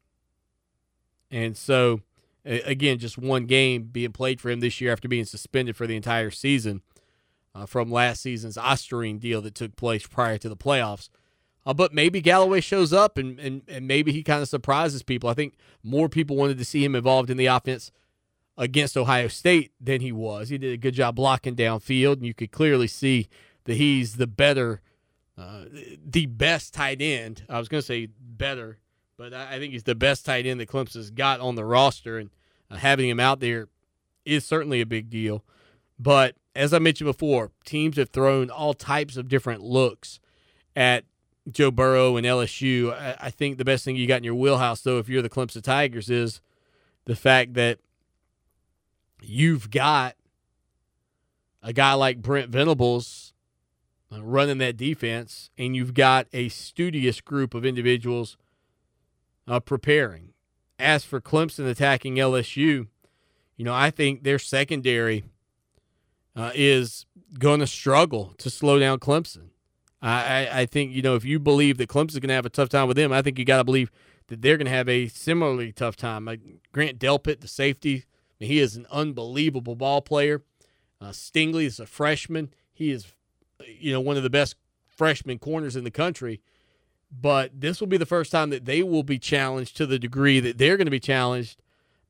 And 1.30 1.56
so, 1.56 2.00
again, 2.44 2.98
just 2.98 3.16
one 3.16 3.46
game 3.46 3.84
being 3.84 4.12
played 4.12 4.40
for 4.40 4.50
him 4.50 4.60
this 4.60 4.80
year 4.80 4.92
after 4.92 5.08
being 5.08 5.24
suspended 5.24 5.76
for 5.76 5.86
the 5.86 5.96
entire 5.96 6.30
season 6.30 6.82
uh, 7.54 7.66
from 7.66 7.90
last 7.90 8.22
season's 8.22 8.56
ostarine 8.56 9.20
deal 9.20 9.40
that 9.42 9.54
took 9.54 9.76
place 9.76 10.06
prior 10.06 10.38
to 10.38 10.48
the 10.48 10.56
playoffs. 10.56 11.08
Uh, 11.66 11.74
but 11.74 11.92
maybe 11.92 12.20
Galloway 12.20 12.60
shows 12.60 12.92
up 12.92 13.18
and, 13.18 13.38
and, 13.38 13.62
and 13.68 13.86
maybe 13.86 14.12
he 14.12 14.22
kind 14.22 14.42
of 14.42 14.48
surprises 14.48 15.02
people. 15.02 15.28
I 15.28 15.34
think 15.34 15.54
more 15.82 16.08
people 16.08 16.36
wanted 16.36 16.58
to 16.58 16.64
see 16.64 16.84
him 16.84 16.94
involved 16.94 17.30
in 17.30 17.36
the 17.36 17.46
offense 17.46 17.92
against 18.56 18.96
Ohio 18.96 19.28
State 19.28 19.72
than 19.80 20.00
he 20.00 20.12
was. 20.12 20.48
He 20.48 20.58
did 20.58 20.72
a 20.72 20.78
good 20.78 20.94
job 20.94 21.16
blocking 21.16 21.56
downfield, 21.56 22.14
and 22.14 22.26
you 22.26 22.34
could 22.34 22.50
clearly 22.50 22.86
see 22.86 23.28
that 23.64 23.76
he's 23.76 24.16
the 24.16 24.26
better, 24.26 24.80
uh, 25.36 25.64
the 26.04 26.26
best 26.26 26.74
tight 26.74 27.00
end. 27.00 27.44
I 27.48 27.58
was 27.58 27.68
going 27.68 27.80
to 27.80 27.86
say 27.86 28.08
better, 28.18 28.78
but 29.16 29.32
I 29.32 29.58
think 29.58 29.72
he's 29.72 29.84
the 29.84 29.94
best 29.94 30.24
tight 30.24 30.46
end 30.46 30.60
that 30.60 30.68
Clemson's 30.68 31.10
got 31.10 31.40
on 31.40 31.54
the 31.54 31.64
roster, 31.64 32.18
and 32.18 32.30
uh, 32.70 32.76
having 32.76 33.08
him 33.08 33.20
out 33.20 33.40
there 33.40 33.68
is 34.24 34.44
certainly 34.44 34.80
a 34.80 34.86
big 34.86 35.10
deal. 35.10 35.44
But 35.98 36.36
as 36.54 36.72
I 36.72 36.78
mentioned 36.78 37.06
before, 37.06 37.52
teams 37.64 37.96
have 37.96 38.10
thrown 38.10 38.50
all 38.50 38.74
types 38.74 39.16
of 39.16 39.28
different 39.28 39.62
looks 39.62 40.20
at 40.74 41.04
Joe 41.50 41.70
Burrow 41.70 42.16
and 42.16 42.26
LSU. 42.26 42.92
I, 42.92 43.16
I 43.20 43.30
think 43.30 43.58
the 43.58 43.64
best 43.64 43.84
thing 43.84 43.96
you 43.96 44.06
got 44.06 44.18
in 44.18 44.24
your 44.24 44.34
wheelhouse, 44.34 44.82
though, 44.82 44.98
if 44.98 45.08
you're 45.08 45.22
the 45.22 45.30
Clemson 45.30 45.62
Tigers, 45.62 46.10
is 46.10 46.40
the 47.04 47.16
fact 47.16 47.54
that 47.54 47.78
you've 49.22 49.70
got 49.70 50.16
a 51.62 51.72
guy 51.72 51.92
like 51.94 52.22
Brent 52.22 52.50
Venables 52.50 53.32
uh, 54.12 54.22
running 54.22 54.58
that 54.58 54.76
defense, 54.76 55.50
and 55.56 55.76
you've 55.76 55.94
got 55.94 56.26
a 56.32 56.48
studious 56.48 57.20
group 57.20 57.54
of 57.54 57.64
individuals 57.64 58.36
uh, 59.46 59.60
preparing. 59.60 60.32
As 60.78 61.04
for 61.04 61.20
Clemson 61.20 61.68
attacking 61.68 62.16
LSU, 62.16 62.86
you 63.56 63.64
know, 63.64 63.74
I 63.74 63.90
think 63.90 64.22
their 64.22 64.38
secondary 64.38 65.24
uh, 66.34 66.52
is 66.54 67.04
going 67.38 67.60
to 67.60 67.66
struggle 67.66 68.34
to 68.38 68.48
slow 68.48 68.78
down 68.78 68.98
Clemson. 68.98 69.49
I, 70.02 70.48
I 70.62 70.66
think, 70.66 70.92
you 70.92 71.02
know, 71.02 71.14
if 71.14 71.24
you 71.24 71.38
believe 71.38 71.76
that 71.78 71.88
Clemson's 71.88 72.18
going 72.20 72.28
to 72.28 72.34
have 72.34 72.46
a 72.46 72.50
tough 72.50 72.70
time 72.70 72.88
with 72.88 72.96
them, 72.96 73.12
I 73.12 73.20
think 73.20 73.38
you 73.38 73.44
got 73.44 73.58
to 73.58 73.64
believe 73.64 73.90
that 74.28 74.40
they're 74.40 74.56
going 74.56 74.66
to 74.66 74.72
have 74.72 74.88
a 74.88 75.08
similarly 75.08 75.72
tough 75.72 75.96
time. 75.96 76.24
Like 76.24 76.40
Grant 76.72 76.98
Delpit, 76.98 77.40
the 77.40 77.48
safety, 77.48 77.94
I 77.94 78.04
mean, 78.40 78.50
he 78.50 78.60
is 78.60 78.76
an 78.76 78.86
unbelievable 78.90 79.74
ball 79.74 80.00
player. 80.00 80.42
Uh, 81.00 81.10
Stingley 81.10 81.64
is 81.64 81.78
a 81.78 81.86
freshman. 81.86 82.52
He 82.72 82.90
is, 82.90 83.12
you 83.66 83.92
know, 83.92 84.00
one 84.00 84.16
of 84.16 84.22
the 84.22 84.30
best 84.30 84.56
freshman 84.86 85.38
corners 85.38 85.76
in 85.76 85.84
the 85.84 85.90
country. 85.90 86.40
But 87.12 87.60
this 87.60 87.80
will 87.80 87.88
be 87.88 87.96
the 87.96 88.06
first 88.06 88.30
time 88.30 88.50
that 88.50 88.64
they 88.64 88.82
will 88.82 89.02
be 89.02 89.18
challenged 89.18 89.76
to 89.78 89.86
the 89.86 89.98
degree 89.98 90.40
that 90.40 90.58
they're 90.58 90.76
going 90.76 90.86
to 90.86 90.90
be 90.90 91.00
challenged 91.00 91.60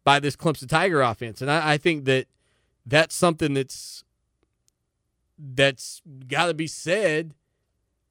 by 0.05 0.21
this 0.21 0.37
Clemson 0.37 0.69
Tiger 0.69 1.01
offense. 1.01 1.41
And 1.41 1.51
I, 1.51 1.73
I 1.73 1.79
think 1.79 2.05
that 2.05 2.27
that's 2.87 3.15
something 3.15 3.55
that's 3.55 4.05
that's 5.39 6.03
got 6.29 6.47
to 6.47 6.55
be 6.55 6.67
said 6.67 7.35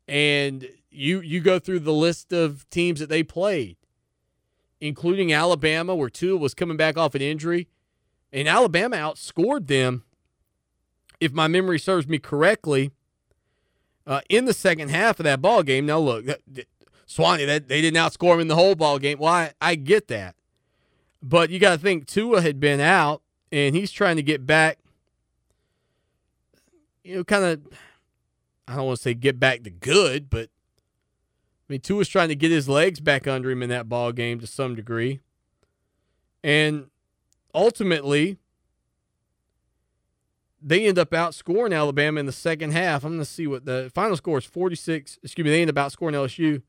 and 0.10 0.68
you 0.90 1.22
you 1.22 1.40
go 1.40 1.60
through 1.60 1.80
the 1.81 1.94
list 1.94 2.34
of 2.34 2.68
teams 2.69 2.99
that 2.99 3.10
they 3.10 3.22
played, 3.22 3.77
including 4.81 5.31
Alabama, 5.31 5.95
where 5.95 6.10
Tua 6.10 6.38
was 6.38 6.53
coming 6.53 6.77
back 6.77 6.98
off 6.98 7.14
an 7.14 7.22
injury, 7.22 7.68
and 8.34 8.48
Alabama 8.48 8.98
outscored 8.98 9.68
them, 9.68 10.03
if 11.19 11.31
my 11.31 11.48
memory 11.48 11.77
serves 11.77 12.07
me 12.07 12.18
correctly, 12.18 12.91
uh, 14.07 14.22
in 14.30 14.45
the 14.45 14.53
second 14.53 14.90
half 14.90 15.19
of 15.19 15.26
that 15.26 15.41
ball 15.41 15.61
game. 15.61 15.86
Now 15.86 15.99
look, 15.99 16.26
that, 16.26 16.41
Swanee, 17.06 17.45
that 17.45 17.68
they 17.68 17.81
didn't 17.81 17.99
outscore 17.99 18.34
him 18.34 18.41
in 18.41 18.48
the 18.48 18.56
whole 18.56 18.76
ball 18.76 18.98
game. 18.98 19.19
Well, 19.19 19.31
I, 19.31 19.53
I 19.61 19.76
get 19.76 20.07
that, 20.07 20.36
but 21.22 21.52
you 21.52 21.60
got 21.60 21.73
to 21.73 21.77
think 21.77 22.07
Tua 22.07 22.41
had 22.41 22.60
been 22.60 22.80
out, 22.80 23.22
and 23.52 23.76
he's 23.76 23.91
trying 23.91 24.15
to 24.15 24.23
get 24.23 24.48
back. 24.48 24.80
You 27.03 27.18
know, 27.18 27.23
kind 27.23 27.44
of 27.44 27.61
I 28.69 28.75
don't 28.75 28.85
want 28.85 28.97
to 28.97 29.03
say 29.03 29.15
get 29.15 29.39
back 29.39 29.63
to 29.63 29.71
good, 29.71 30.29
but 30.29 30.49
I 31.67 31.73
mean 31.73 31.81
Tua's 31.81 32.07
trying 32.07 32.29
to 32.29 32.35
get 32.35 32.51
his 32.51 32.69
legs 32.69 32.99
back 32.99 33.27
under 33.27 33.49
him 33.49 33.63
in 33.63 33.69
that 33.69 33.89
ball 33.89 34.11
game 34.11 34.39
to 34.39 34.47
some 34.47 34.75
degree. 34.75 35.21
And 36.43 36.87
ultimately, 37.53 38.37
they 40.61 40.85
end 40.85 40.99
up 40.99 41.09
outscoring 41.09 41.75
Alabama 41.75 42.19
in 42.19 42.27
the 42.27 42.31
second 42.31 42.71
half. 42.71 43.03
I'm 43.03 43.11
going 43.11 43.19
to 43.19 43.25
see 43.25 43.47
what 43.47 43.65
the 43.65 43.91
final 43.93 44.15
score 44.15 44.37
is 44.37 44.45
46. 44.45 45.17
Excuse 45.23 45.45
me, 45.45 45.51
they 45.51 45.61
end 45.61 45.75
up 45.75 45.75
outscoring 45.75 46.13
LSU. 46.13 46.61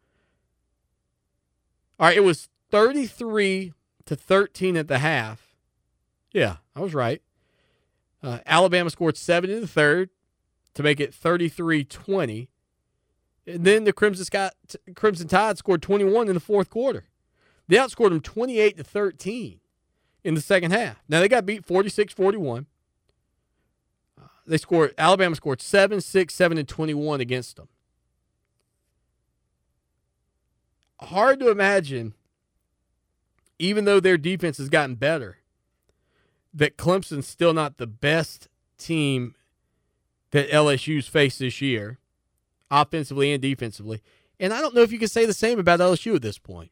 All 1.98 2.06
right, 2.06 2.16
it 2.16 2.24
was 2.24 2.48
33 2.70 3.74
to 4.06 4.16
13 4.16 4.76
at 4.76 4.88
the 4.88 4.98
half. 4.98 5.54
Yeah, 6.32 6.56
I 6.74 6.80
was 6.80 6.94
right. 6.94 7.20
Uh, 8.22 8.38
Alabama 8.46 8.88
scored 8.88 9.16
seven 9.16 9.50
in 9.50 9.60
the 9.60 9.66
third 9.66 10.08
to 10.74 10.82
make 10.82 11.00
it 11.00 11.12
33-20. 11.12 12.48
And 13.46 13.64
then 13.64 13.84
the 13.84 13.92
Crimson 13.92 14.24
Scott, 14.24 14.54
Crimson 14.94 15.28
Tide 15.28 15.58
scored 15.58 15.82
21 15.82 16.28
in 16.28 16.34
the 16.34 16.40
fourth 16.40 16.70
quarter. 16.70 17.04
They 17.68 17.76
outscored 17.76 18.10
them 18.10 18.20
28 18.20 18.76
to 18.78 18.84
13 18.84 19.60
in 20.24 20.34
the 20.34 20.40
second 20.40 20.72
half. 20.72 21.02
Now 21.08 21.20
they 21.20 21.28
got 21.28 21.46
beat 21.46 21.66
46-41. 21.66 22.66
Uh, 24.20 24.24
they 24.46 24.58
scored 24.58 24.94
Alabama 24.98 25.34
scored 25.36 25.60
7, 25.62 26.00
6, 26.00 26.34
7 26.34 26.58
and 26.58 26.68
21 26.68 27.20
against 27.20 27.56
them. 27.56 27.68
Hard 31.00 31.40
to 31.40 31.50
imagine 31.50 32.14
even 33.58 33.84
though 33.84 34.00
their 34.00 34.18
defense 34.18 34.58
has 34.58 34.68
gotten 34.68 34.96
better 34.96 35.38
that 36.52 36.76
Clemson's 36.76 37.28
still 37.28 37.52
not 37.52 37.78
the 37.78 37.86
best 37.86 38.48
team 38.78 39.34
that 40.32 40.50
LSU's 40.50 41.08
faced 41.08 41.38
this 41.38 41.60
year, 41.60 41.98
offensively 42.70 43.32
and 43.32 43.42
defensively. 43.42 44.02
And 44.38 44.52
I 44.52 44.60
don't 44.60 44.74
know 44.74 44.82
if 44.82 44.92
you 44.92 44.98
can 44.98 45.08
say 45.08 45.26
the 45.26 45.34
same 45.34 45.58
about 45.58 45.80
LSU 45.80 46.16
at 46.16 46.22
this 46.22 46.38
point. 46.38 46.70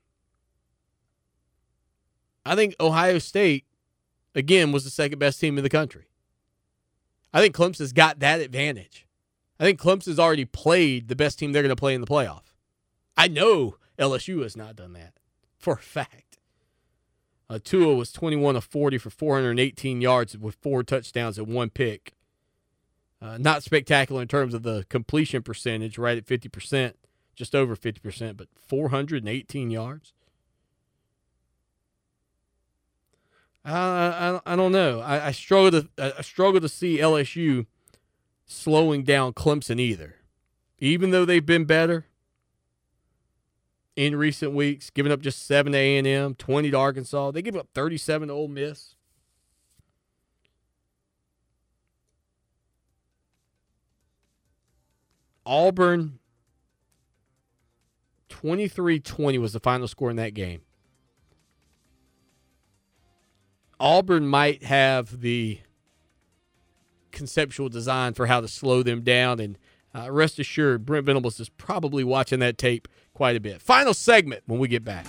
I 2.46 2.54
think 2.54 2.74
Ohio 2.80 3.18
State, 3.18 3.66
again, 4.34 4.72
was 4.72 4.84
the 4.84 4.90
second 4.90 5.18
best 5.18 5.40
team 5.40 5.58
in 5.58 5.64
the 5.64 5.70
country. 5.70 6.06
I 7.32 7.40
think 7.40 7.54
Clemson's 7.54 7.92
got 7.92 8.20
that 8.20 8.40
advantage. 8.40 9.06
I 9.60 9.64
think 9.64 9.80
Clemson's 9.80 10.18
already 10.18 10.44
played 10.44 11.08
the 11.08 11.16
best 11.16 11.38
team 11.38 11.52
they're 11.52 11.62
going 11.62 11.68
to 11.68 11.76
play 11.76 11.94
in 11.94 12.00
the 12.00 12.06
playoff. 12.06 12.54
I 13.16 13.28
know 13.28 13.76
LSU 13.98 14.42
has 14.42 14.56
not 14.56 14.76
done 14.76 14.92
that 14.94 15.14
for 15.58 15.74
a 15.74 15.78
fact. 15.78 16.38
Uh, 17.50 17.58
Tua 17.62 17.94
was 17.94 18.12
21 18.12 18.56
of 18.56 18.64
40 18.64 18.98
for 18.98 19.10
418 19.10 20.00
yards 20.00 20.36
with 20.38 20.56
four 20.60 20.82
touchdowns 20.82 21.38
and 21.38 21.48
one 21.48 21.70
pick. 21.70 22.14
Uh, 23.20 23.36
not 23.38 23.62
spectacular 23.62 24.22
in 24.22 24.28
terms 24.28 24.54
of 24.54 24.62
the 24.62 24.86
completion 24.88 25.42
percentage, 25.42 25.98
right 25.98 26.16
at 26.16 26.26
50%, 26.26 26.94
just 27.34 27.54
over 27.54 27.74
50%, 27.74 28.36
but 28.36 28.48
418 28.66 29.70
yards. 29.70 30.12
I, 33.64 33.72
I, 33.74 34.40
I 34.46 34.56
don't 34.56 34.72
know. 34.72 35.00
I, 35.00 35.28
I 35.28 35.30
struggle 35.32 35.82
to 35.82 35.88
I 36.18 36.22
struggle 36.22 36.60
to 36.60 36.68
see 36.68 36.98
LSU 36.98 37.66
slowing 38.46 39.02
down 39.02 39.34
Clemson 39.34 39.78
either, 39.78 40.16
even 40.78 41.10
though 41.10 41.24
they've 41.24 41.44
been 41.44 41.64
better 41.64 42.06
in 43.94 44.16
recent 44.16 44.52
weeks, 44.52 44.90
giving 44.90 45.12
up 45.12 45.20
just 45.20 45.44
seven 45.44 45.72
to 45.72 45.78
A 45.78 45.98
and 45.98 46.06
M, 46.06 46.34
twenty 46.34 46.70
to 46.70 46.78
Arkansas. 46.78 47.32
They 47.32 47.42
give 47.42 47.56
up 47.56 47.68
thirty-seven 47.74 48.28
to 48.28 48.34
Ole 48.34 48.48
Miss. 48.48 48.94
Auburn 55.48 56.18
23 58.28 59.00
20 59.00 59.38
was 59.38 59.54
the 59.54 59.60
final 59.60 59.88
score 59.88 60.10
in 60.10 60.16
that 60.16 60.34
game. 60.34 60.60
Auburn 63.80 64.26
might 64.26 64.62
have 64.64 65.22
the 65.22 65.60
conceptual 67.12 67.70
design 67.70 68.12
for 68.12 68.26
how 68.26 68.42
to 68.42 68.48
slow 68.48 68.82
them 68.82 69.00
down. 69.00 69.40
And 69.40 69.56
uh, 69.94 70.12
rest 70.12 70.38
assured, 70.38 70.84
Brent 70.84 71.06
Venables 71.06 71.40
is 71.40 71.48
probably 71.48 72.04
watching 72.04 72.40
that 72.40 72.58
tape 72.58 72.86
quite 73.14 73.34
a 73.34 73.40
bit. 73.40 73.62
Final 73.62 73.94
segment 73.94 74.42
when 74.46 74.58
we 74.58 74.68
get 74.68 74.84
back. 74.84 75.06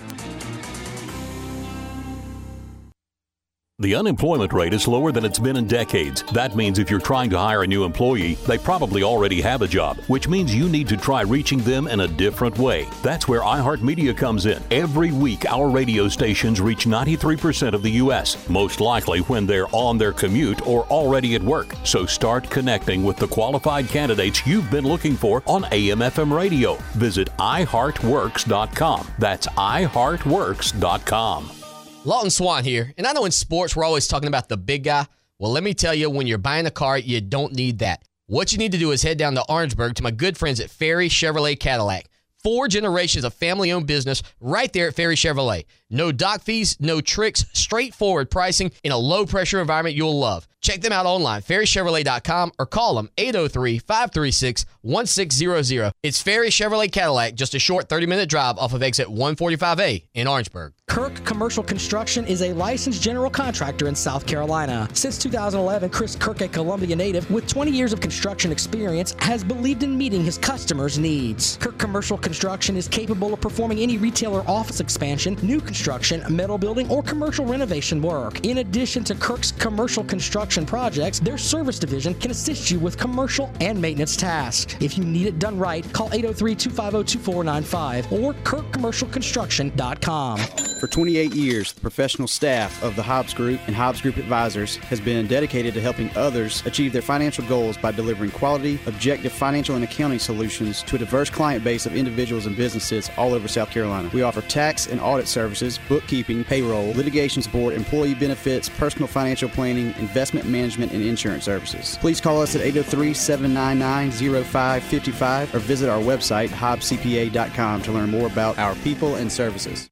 The 3.82 3.96
unemployment 3.96 4.52
rate 4.52 4.74
is 4.74 4.90
lower 4.90 5.14
than 5.14 5.24
it's 5.24 5.40
been 5.40 5.56
in 5.56 5.66
decades. 5.66 6.24
That 6.34 6.54
means 6.54 6.80
if 6.80 6.92
you're 6.92 7.00
trying 7.00 7.30
to 7.30 7.38
hire 7.38 7.64
a 7.64 7.68
new 7.68 7.86
employee, 7.86 8.34
they 8.46 8.58
probably 8.58 9.04
already 9.04 9.40
have 9.40 9.62
a 9.62 9.70
job, 9.70 9.96
which 10.08 10.28
means 10.28 10.54
you 10.54 10.68
need 10.68 10.90
to 10.90 10.98
try 10.98 11.22
reaching 11.22 11.60
them 11.60 11.88
in 11.88 12.02
a 12.02 12.08
different 12.10 12.58
way. 12.58 12.90
That's 13.04 13.30
where 13.30 13.40
iHeartMedia 13.40 14.18
comes 14.18 14.48
in. 14.48 14.62
Every 14.70 15.12
week, 15.12 15.46
our 15.46 15.70
radio 15.70 16.10
stations 16.10 16.60
reach 16.60 16.88
93% 16.88 17.72
of 17.72 17.82
the 17.82 17.92
U.S., 17.92 18.50
most 18.50 18.82
likely 18.82 19.22
when 19.22 19.46
they're 19.46 19.74
on 19.74 19.98
their 19.98 20.12
commute 20.12 20.68
or 20.68 20.84
already 20.88 21.36
at 21.36 21.42
work. 21.42 21.74
So 21.86 22.06
start 22.06 22.50
connecting 22.50 23.06
with 23.06 23.16
the 23.16 23.30
qualified 23.30 23.88
candidates 23.88 24.46
you've 24.46 24.70
been 24.70 24.84
looking 24.84 25.16
for 25.16 25.42
on 25.46 25.64
AM/FM 25.72 26.36
radio. 26.36 26.76
Visit 26.96 27.30
iHeartWorks.com. 27.38 29.08
That's 29.20 29.48
iHeartWorks.com. 29.48 31.59
Lawton 32.06 32.30
Swan 32.30 32.64
here, 32.64 32.94
and 32.98 33.06
I 33.06 33.12
know 33.12 33.26
in 33.26 33.32
sports 33.32 33.76
we're 33.76 33.84
always 33.84 34.08
talking 34.08 34.30
about 34.30 34.48
the 34.48 34.56
big 34.56 34.86
guy. 34.86 35.06
Well, 35.38 35.52
let 35.52 35.64
me 35.64 35.74
tell 35.74 35.94
you, 35.94 36.10
when 36.10 36.28
you're 36.28 36.38
buying 36.38 36.66
a 36.66 36.72
car, 36.72 36.98
you 36.98 37.20
don't 37.20 37.54
need 37.54 37.80
that. 37.80 38.04
What 38.28 38.52
you 38.52 38.58
need 38.58 38.72
to 38.72 38.78
do 38.78 38.92
is 38.92 39.04
head 39.04 39.18
down 39.18 39.36
to 39.36 39.44
Orangeburg 39.50 39.96
to 39.96 40.04
my 40.04 40.12
good 40.12 40.38
friends 40.38 40.62
at 40.62 40.70
Ferry 40.70 41.10
Chevrolet 41.10 41.60
Cadillac. 41.60 42.06
Four 42.42 42.70
generations 42.70 43.26
of 43.26 43.34
family 43.34 43.74
owned 43.74 43.86
business 43.86 44.24
right 44.40 44.72
there 44.72 44.88
at 44.88 44.96
Ferry 44.96 45.16
Chevrolet. 45.16 45.66
No 45.90 46.14
doc 46.14 46.42
fees, 46.42 46.78
no 46.80 47.02
tricks, 47.02 47.44
straightforward 47.52 48.32
pricing 48.32 48.72
in 48.82 48.94
a 48.94 48.98
low 48.98 49.26
pressure 49.26 49.60
environment 49.60 49.96
you'll 49.96 50.18
love. 50.18 50.48
Check 50.62 50.82
them 50.82 50.92
out 50.92 51.06
online, 51.06 51.42
ferrychevrolet.com, 51.42 52.52
or 52.60 52.66
call 52.66 52.96
them 52.96 53.10
803 53.18 53.80
536 53.80 54.66
1600. 54.82 55.94
It's 56.04 56.22
Ferry 56.22 56.50
Chevrolet 56.50 56.92
Cadillac, 56.92 57.36
just 57.36 57.56
a 57.56 57.60
short 57.60 57.88
30 57.88 58.08
minute 58.08 58.28
drive 58.28 58.58
off 58.58 58.74
of 58.74 58.84
exit 58.84 59.08
145A 59.08 60.04
in 60.14 60.28
Orangeburg. 60.28 60.74
Kirk 60.88 61.24
Commercial 61.24 61.64
Construction 61.64 62.26
is 62.26 62.42
a 62.42 62.52
licensed 62.52 63.02
general 63.02 63.30
contractor 63.30 63.88
in 63.88 63.96
South 63.96 64.26
Carolina. 64.26 64.90
Since 64.94 65.18
2011, 65.20 65.92
Chris 65.92 66.16
Kirk, 66.16 66.42
a 66.42 66.48
Columbia 66.48 66.96
native 66.96 67.30
with 67.32 67.48
20 67.48 67.72
years 67.72 67.94
of 67.94 68.02
construction 68.02 68.52
experience, 68.52 69.16
has 69.20 69.44
believed 69.44 69.84
in 69.84 69.98
meeting 69.98 70.24
his 70.26 70.38
customers' 70.38 71.00
needs. 71.00 71.58
Kirk 71.58 71.78
Commercial 71.78 72.18
Construction 72.18 72.76
is 72.76 72.88
capable 72.88 73.34
of 73.34 73.40
performing 73.40 73.80
any 73.80 73.98
retailer 73.98 74.42
office 74.42 74.82
expansion, 74.82 75.38
new 75.42 75.62
construction, 75.62 76.24
metal 76.36 76.58
building, 76.58 76.90
or 76.90 77.02
commercial 77.02 77.46
renovation 77.46 78.02
work. 78.02 78.46
In 78.46 78.58
addition 78.58 79.04
to 79.06 79.16
Kirk's 79.16 79.52
commercial 79.54 80.04
construction 80.04 80.49
projects, 80.66 81.20
their 81.20 81.38
service 81.38 81.80
division 81.80 82.14
can 82.16 82.32
assist 82.32 82.72
you 82.72 82.80
with 82.80 82.98
commercial 82.98 83.52
and 83.62 83.80
maintenance 83.80 84.16
tasks. 84.16 84.76
If 84.80 84.98
you 84.98 85.04
need 85.04 85.28
it 85.28 85.40
done 85.40 85.58
right, 85.58 85.86
call 85.94 86.10
803 86.12 86.56
250 86.56 87.20
2495 87.20 88.12
or 88.12 88.34
kirkcommercialconstruction.com. 88.34 90.40
For 90.80 90.88
28 90.88 91.36
years, 91.36 91.74
the 91.74 91.82
professional 91.82 92.28
staff 92.28 92.82
of 92.82 92.96
the 92.96 93.04
Hobbs 93.04 93.34
Group 93.34 93.60
and 93.68 93.76
Hobbs 93.76 94.02
Group 94.02 94.16
Advisors 94.16 94.78
has 94.78 95.02
been 95.02 95.28
dedicated 95.28 95.74
to 95.74 95.82
helping 95.82 96.10
others 96.16 96.66
achieve 96.66 96.94
their 96.94 97.02
financial 97.02 97.44
goals 97.46 97.76
by 97.76 97.92
delivering 97.92 98.32
quality, 98.32 98.80
objective 98.86 99.34
financial 99.34 99.76
and 99.76 99.84
accounting 99.84 100.20
solutions 100.20 100.82
to 100.84 100.96
a 100.96 101.00
diverse 101.00 101.30
client 101.30 101.66
base 101.66 101.86
of 101.86 101.98
individuals 101.98 102.46
and 102.46 102.56
businesses 102.56 103.10
all 103.18 103.34
over 103.34 103.48
South 103.48 103.72
Carolina. 103.72 104.10
We 104.14 104.22
offer 104.22 104.42
tax 104.42 104.88
and 104.88 105.02
audit 105.02 105.28
services, 105.28 105.80
bookkeeping, 105.90 106.46
payroll, 106.46 106.94
litigation 106.94 107.42
support, 107.42 107.74
employee 107.74 108.16
benefits, 108.16 108.70
personal 108.70 109.08
financial 109.08 109.50
planning, 109.50 109.94
investment 109.98 110.39
management, 110.46 110.92
and 110.92 111.02
insurance 111.04 111.46
services. 111.46 111.98
Please 112.02 112.22
call 112.22 112.42
us 112.42 112.56
at 112.56 112.62
803 112.62 113.14
799 113.14 114.44
0555 114.44 115.56
or 115.56 115.60
visit 115.60 115.90
our 115.90 116.00
website, 116.00 116.50
hobbscpa.com, 116.50 117.82
to 117.84 117.92
learn 117.92 118.10
more 118.12 118.28
about 118.28 118.58
our 118.58 118.76
people 118.76 119.16
and 119.16 119.32
services. 119.32 119.90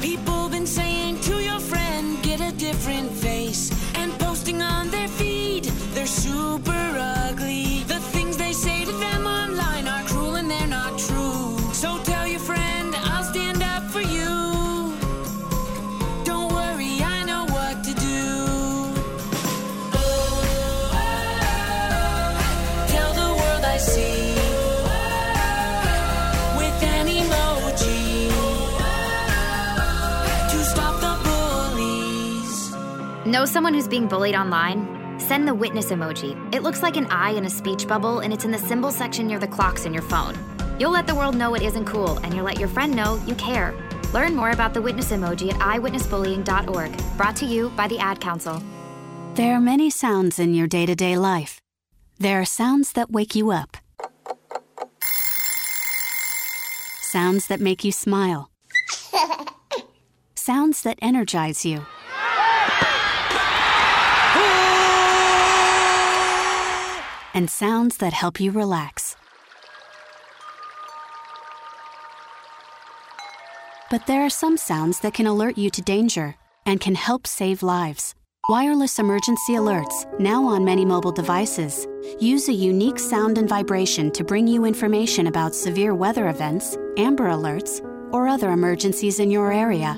People 0.00 0.48
been 0.48 0.66
saying 0.66 1.20
to 1.20 1.42
your 1.42 1.60
friend, 1.60 2.22
get 2.22 2.40
a 2.40 2.52
different 2.56 3.10
face. 3.10 3.70
And 3.94 4.12
posting 4.18 4.62
on 4.62 4.90
their 4.90 5.08
feed, 5.08 5.64
they're 5.94 6.06
super 6.06 6.70
ugly. 6.72 7.19
Know 33.30 33.44
someone 33.44 33.74
who's 33.74 33.86
being 33.86 34.08
bullied 34.08 34.34
online? 34.34 34.88
Send 35.20 35.46
the 35.46 35.54
witness 35.54 35.92
emoji. 35.92 36.34
It 36.52 36.64
looks 36.64 36.82
like 36.82 36.96
an 36.96 37.06
eye 37.12 37.30
in 37.30 37.44
a 37.44 37.48
speech 37.48 37.86
bubble, 37.86 38.18
and 38.18 38.32
it's 38.32 38.44
in 38.44 38.50
the 38.50 38.58
symbol 38.58 38.90
section 38.90 39.28
near 39.28 39.38
the 39.38 39.46
clocks 39.46 39.84
in 39.84 39.94
your 39.94 40.02
phone. 40.02 40.34
You'll 40.80 40.90
let 40.90 41.06
the 41.06 41.14
world 41.14 41.36
know 41.36 41.54
it 41.54 41.62
isn't 41.62 41.84
cool, 41.84 42.18
and 42.24 42.34
you'll 42.34 42.46
let 42.46 42.58
your 42.58 42.66
friend 42.66 42.92
know 42.92 43.22
you 43.28 43.36
care. 43.36 43.72
Learn 44.12 44.34
more 44.34 44.50
about 44.50 44.74
the 44.74 44.82
witness 44.82 45.12
emoji 45.12 45.54
at 45.54 45.60
iwitnessbullying.org. 45.60 47.16
Brought 47.16 47.36
to 47.36 47.46
you 47.46 47.68
by 47.76 47.86
the 47.86 48.00
Ad 48.00 48.20
Council. 48.20 48.60
There 49.34 49.54
are 49.54 49.60
many 49.60 49.90
sounds 49.90 50.40
in 50.40 50.52
your 50.52 50.66
day 50.66 50.84
to 50.84 50.96
day 50.96 51.16
life. 51.16 51.60
There 52.18 52.40
are 52.40 52.44
sounds 52.44 52.94
that 52.94 53.12
wake 53.12 53.36
you 53.36 53.52
up, 53.52 53.76
sounds 57.00 57.46
that 57.46 57.60
make 57.60 57.84
you 57.84 57.92
smile, 57.92 58.50
sounds 60.34 60.82
that 60.82 60.98
energize 61.00 61.64
you. 61.64 61.86
And 67.34 67.48
sounds 67.48 67.98
that 67.98 68.12
help 68.12 68.40
you 68.40 68.50
relax. 68.50 69.16
But 73.90 74.06
there 74.06 74.22
are 74.22 74.30
some 74.30 74.56
sounds 74.56 75.00
that 75.00 75.14
can 75.14 75.26
alert 75.26 75.58
you 75.58 75.68
to 75.70 75.82
danger 75.82 76.36
and 76.64 76.80
can 76.80 76.94
help 76.94 77.26
save 77.26 77.62
lives. 77.62 78.14
Wireless 78.48 78.98
emergency 78.98 79.52
alerts, 79.52 80.06
now 80.18 80.44
on 80.44 80.64
many 80.64 80.84
mobile 80.84 81.12
devices, 81.12 81.86
use 82.18 82.48
a 82.48 82.52
unique 82.52 82.98
sound 82.98 83.36
and 83.36 83.48
vibration 83.48 84.10
to 84.12 84.24
bring 84.24 84.48
you 84.48 84.64
information 84.64 85.26
about 85.26 85.54
severe 85.54 85.94
weather 85.94 86.28
events, 86.28 86.76
amber 86.96 87.26
alerts, 87.26 87.80
or 88.12 88.26
other 88.28 88.50
emergencies 88.50 89.20
in 89.20 89.30
your 89.30 89.52
area. 89.52 89.96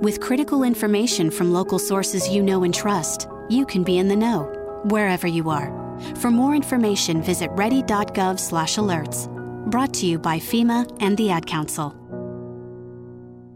With 0.00 0.20
critical 0.20 0.62
information 0.62 1.30
from 1.30 1.52
local 1.52 1.78
sources 1.78 2.28
you 2.28 2.42
know 2.42 2.64
and 2.64 2.74
trust, 2.74 3.28
you 3.48 3.66
can 3.66 3.84
be 3.84 3.98
in 3.98 4.08
the 4.08 4.16
know, 4.16 4.44
wherever 4.86 5.26
you 5.26 5.50
are. 5.50 5.83
For 6.16 6.30
more 6.30 6.54
information, 6.54 7.22
visit 7.22 7.50
ready.gov/alerts. 7.52 9.28
Brought 9.70 9.94
to 9.94 10.06
you 10.06 10.18
by 10.18 10.38
FEMA 10.38 10.86
and 11.00 11.16
the 11.16 11.30
Ad 11.30 11.46
Council. 11.46 11.94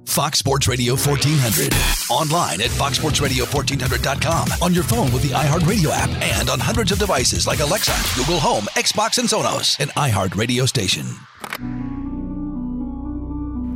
Fox 0.08 0.38
Sports 0.38 0.66
Radio 0.66 0.96
1400. 0.96 1.72
Online 2.10 2.60
at 2.62 2.70
foxsportsradio1400.com. 2.70 4.48
On 4.62 4.72
your 4.74 4.82
phone 4.82 5.12
with 5.12 5.22
the 5.22 5.28
iHeartRadio 5.28 5.90
app 5.92 6.08
and 6.22 6.48
on 6.48 6.58
hundreds 6.58 6.90
of 6.90 6.98
devices 6.98 7.46
like 7.46 7.60
Alexa, 7.60 7.92
Google 8.18 8.40
Home, 8.40 8.64
Xbox, 8.74 9.18
and 9.18 9.28
Sonos. 9.28 9.78
An 9.78 9.88
iHeart 9.88 10.34
radio 10.34 10.64
station. 10.66 11.04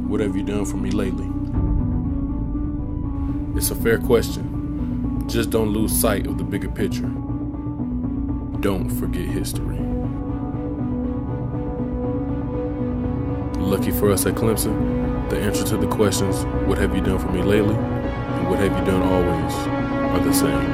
What 0.08 0.20
have 0.20 0.34
you 0.34 0.42
done 0.42 0.64
for 0.64 0.78
me 0.78 0.90
lately? 0.90 1.28
It's 3.56 3.70
a 3.70 3.76
fair 3.76 3.98
question. 3.98 5.28
Just 5.28 5.50
don't 5.50 5.68
lose 5.68 5.92
sight 5.92 6.26
of 6.26 6.38
the 6.38 6.44
bigger 6.44 6.70
picture. 6.70 7.10
Don't 8.62 8.88
forget 8.88 9.26
history. 9.26 9.76
Lucky 13.60 13.90
for 13.90 14.12
us 14.12 14.24
at 14.24 14.36
Clemson, 14.36 15.28
the 15.30 15.36
answer 15.40 15.64
to 15.64 15.76
the 15.76 15.88
questions, 15.88 16.44
what 16.68 16.78
have 16.78 16.94
you 16.94 17.02
done 17.02 17.18
for 17.18 17.32
me 17.32 17.42
lately, 17.42 17.74
and 17.74 18.48
what 18.48 18.60
have 18.60 18.70
you 18.70 18.84
done 18.84 19.02
always, 19.02 19.52
are 20.12 20.20
the 20.20 20.32
same. 20.32 20.70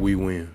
We 0.00 0.14
win. 0.14 0.54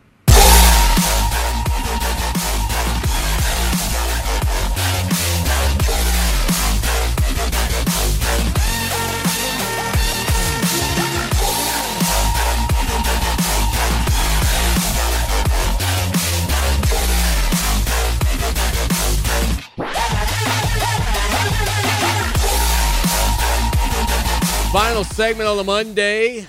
Final 25.00 25.14
segment 25.14 25.48
on 25.48 25.56
the 25.56 25.64
Monday. 25.64 26.46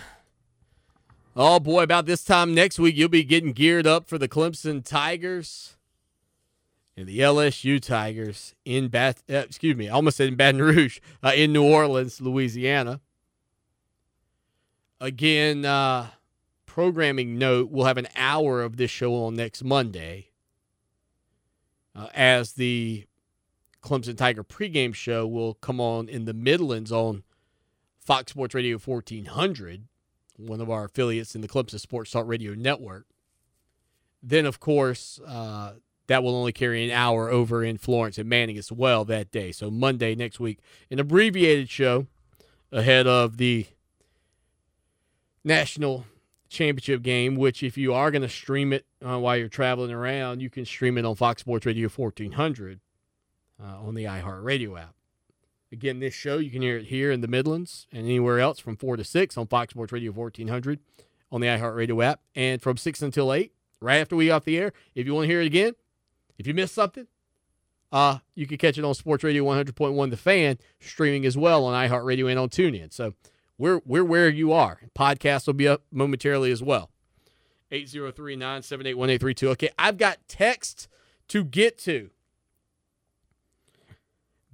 Oh 1.36 1.60
boy, 1.60 1.84
about 1.84 2.06
this 2.06 2.24
time 2.24 2.52
next 2.52 2.80
week, 2.80 2.96
you'll 2.96 3.08
be 3.08 3.22
getting 3.22 3.52
geared 3.52 3.86
up 3.86 4.08
for 4.08 4.18
the 4.18 4.26
Clemson 4.26 4.84
Tigers 4.84 5.76
and 6.96 7.06
the 7.06 7.20
LSU 7.20 7.80
Tigers 7.80 8.56
in 8.64 8.88
Bath. 8.88 9.22
Uh, 9.30 9.36
excuse 9.36 9.76
me, 9.76 9.88
I 9.88 9.92
almost 9.92 10.16
said 10.16 10.26
in 10.26 10.34
Baton 10.34 10.60
Rouge, 10.60 10.98
uh, 11.22 11.30
in 11.32 11.52
New 11.52 11.62
Orleans, 11.62 12.20
Louisiana. 12.20 13.00
Again, 15.00 15.64
uh, 15.64 16.08
programming 16.66 17.38
note: 17.38 17.70
we'll 17.70 17.86
have 17.86 17.98
an 17.98 18.08
hour 18.16 18.62
of 18.62 18.78
this 18.78 18.90
show 18.90 19.14
on 19.26 19.36
next 19.36 19.62
Monday, 19.62 20.30
uh, 21.94 22.08
as 22.14 22.54
the 22.54 23.04
Clemson 23.80 24.16
Tiger 24.16 24.42
pregame 24.42 24.92
show 24.92 25.24
will 25.24 25.54
come 25.54 25.80
on 25.80 26.08
in 26.08 26.24
the 26.24 26.34
Midlands 26.34 26.90
on 26.90 27.22
Fox 28.10 28.32
Sports 28.32 28.56
Radio 28.56 28.76
1400 28.76 29.84
one 30.36 30.60
of 30.60 30.68
our 30.68 30.86
affiliates 30.86 31.36
in 31.36 31.42
the 31.42 31.46
Clemson 31.46 31.78
Sports 31.78 32.10
Talk 32.10 32.26
Radio 32.26 32.54
Network. 32.54 33.06
Then, 34.20 34.46
of 34.46 34.58
course, 34.58 35.20
uh, 35.24 35.74
that 36.08 36.24
will 36.24 36.34
only 36.34 36.50
carry 36.50 36.84
an 36.84 36.90
hour 36.90 37.30
over 37.30 37.62
in 37.62 37.78
Florence 37.78 38.18
and 38.18 38.28
Manning 38.28 38.58
as 38.58 38.72
well 38.72 39.04
that 39.04 39.30
day. 39.30 39.52
So, 39.52 39.70
Monday 39.70 40.16
next 40.16 40.40
week, 40.40 40.58
an 40.90 40.98
abbreviated 40.98 41.70
show 41.70 42.08
ahead 42.72 43.06
of 43.06 43.36
the 43.36 43.68
national 45.44 46.04
championship 46.48 47.02
game, 47.02 47.36
which, 47.36 47.62
if 47.62 47.78
you 47.78 47.94
are 47.94 48.10
going 48.10 48.22
to 48.22 48.28
stream 48.28 48.72
it 48.72 48.86
uh, 49.06 49.20
while 49.20 49.36
you're 49.36 49.48
traveling 49.48 49.92
around, 49.92 50.42
you 50.42 50.50
can 50.50 50.64
stream 50.64 50.98
it 50.98 51.04
on 51.04 51.14
Fox 51.14 51.42
Sports 51.42 51.64
Radio 51.64 51.88
1400 51.88 52.80
uh, 53.62 53.66
on 53.86 53.94
the 53.94 54.06
iHeartRadio 54.06 54.80
app. 54.80 54.96
Again, 55.72 56.00
this 56.00 56.14
show, 56.14 56.38
you 56.38 56.50
can 56.50 56.62
hear 56.62 56.78
it 56.78 56.86
here 56.86 57.12
in 57.12 57.20
the 57.20 57.28
Midlands 57.28 57.86
and 57.92 58.04
anywhere 58.04 58.40
else 58.40 58.58
from 58.58 58.76
4 58.76 58.96
to 58.96 59.04
6 59.04 59.38
on 59.38 59.46
Fox 59.46 59.72
Sports 59.72 59.92
Radio 59.92 60.10
1400 60.10 60.80
on 61.30 61.40
the 61.40 61.46
iHeartRadio 61.46 62.04
app. 62.04 62.20
And 62.34 62.60
from 62.60 62.76
6 62.76 63.02
until 63.02 63.32
8, 63.32 63.52
right 63.80 63.98
after 63.98 64.16
we 64.16 64.30
off 64.30 64.44
the 64.44 64.58
air, 64.58 64.72
if 64.94 65.06
you 65.06 65.14
want 65.14 65.24
to 65.24 65.28
hear 65.28 65.40
it 65.40 65.46
again, 65.46 65.74
if 66.38 66.46
you 66.46 66.54
missed 66.54 66.74
something, 66.74 67.06
uh, 67.92 68.18
you 68.34 68.46
can 68.46 68.56
catch 68.56 68.78
it 68.78 68.84
on 68.84 68.94
Sports 68.94 69.22
Radio 69.22 69.44
100.1 69.44 70.10
The 70.10 70.16
Fan, 70.16 70.58
streaming 70.80 71.24
as 71.24 71.36
well 71.36 71.64
on 71.64 71.88
iHeartRadio 71.88 72.28
and 72.28 72.38
on 72.38 72.48
TuneIn. 72.48 72.92
So 72.92 73.14
we're, 73.56 73.80
we're 73.84 74.04
where 74.04 74.28
you 74.28 74.52
are. 74.52 74.80
Podcasts 74.98 75.46
will 75.46 75.54
be 75.54 75.68
up 75.68 75.82
momentarily 75.92 76.50
as 76.50 76.62
well. 76.62 76.90
803 77.70 78.36
978 78.36 78.94
1832. 78.94 79.48
Okay, 79.50 79.70
I've 79.78 79.98
got 79.98 80.18
text 80.26 80.88
to 81.28 81.44
get 81.44 81.78
to. 81.78 82.10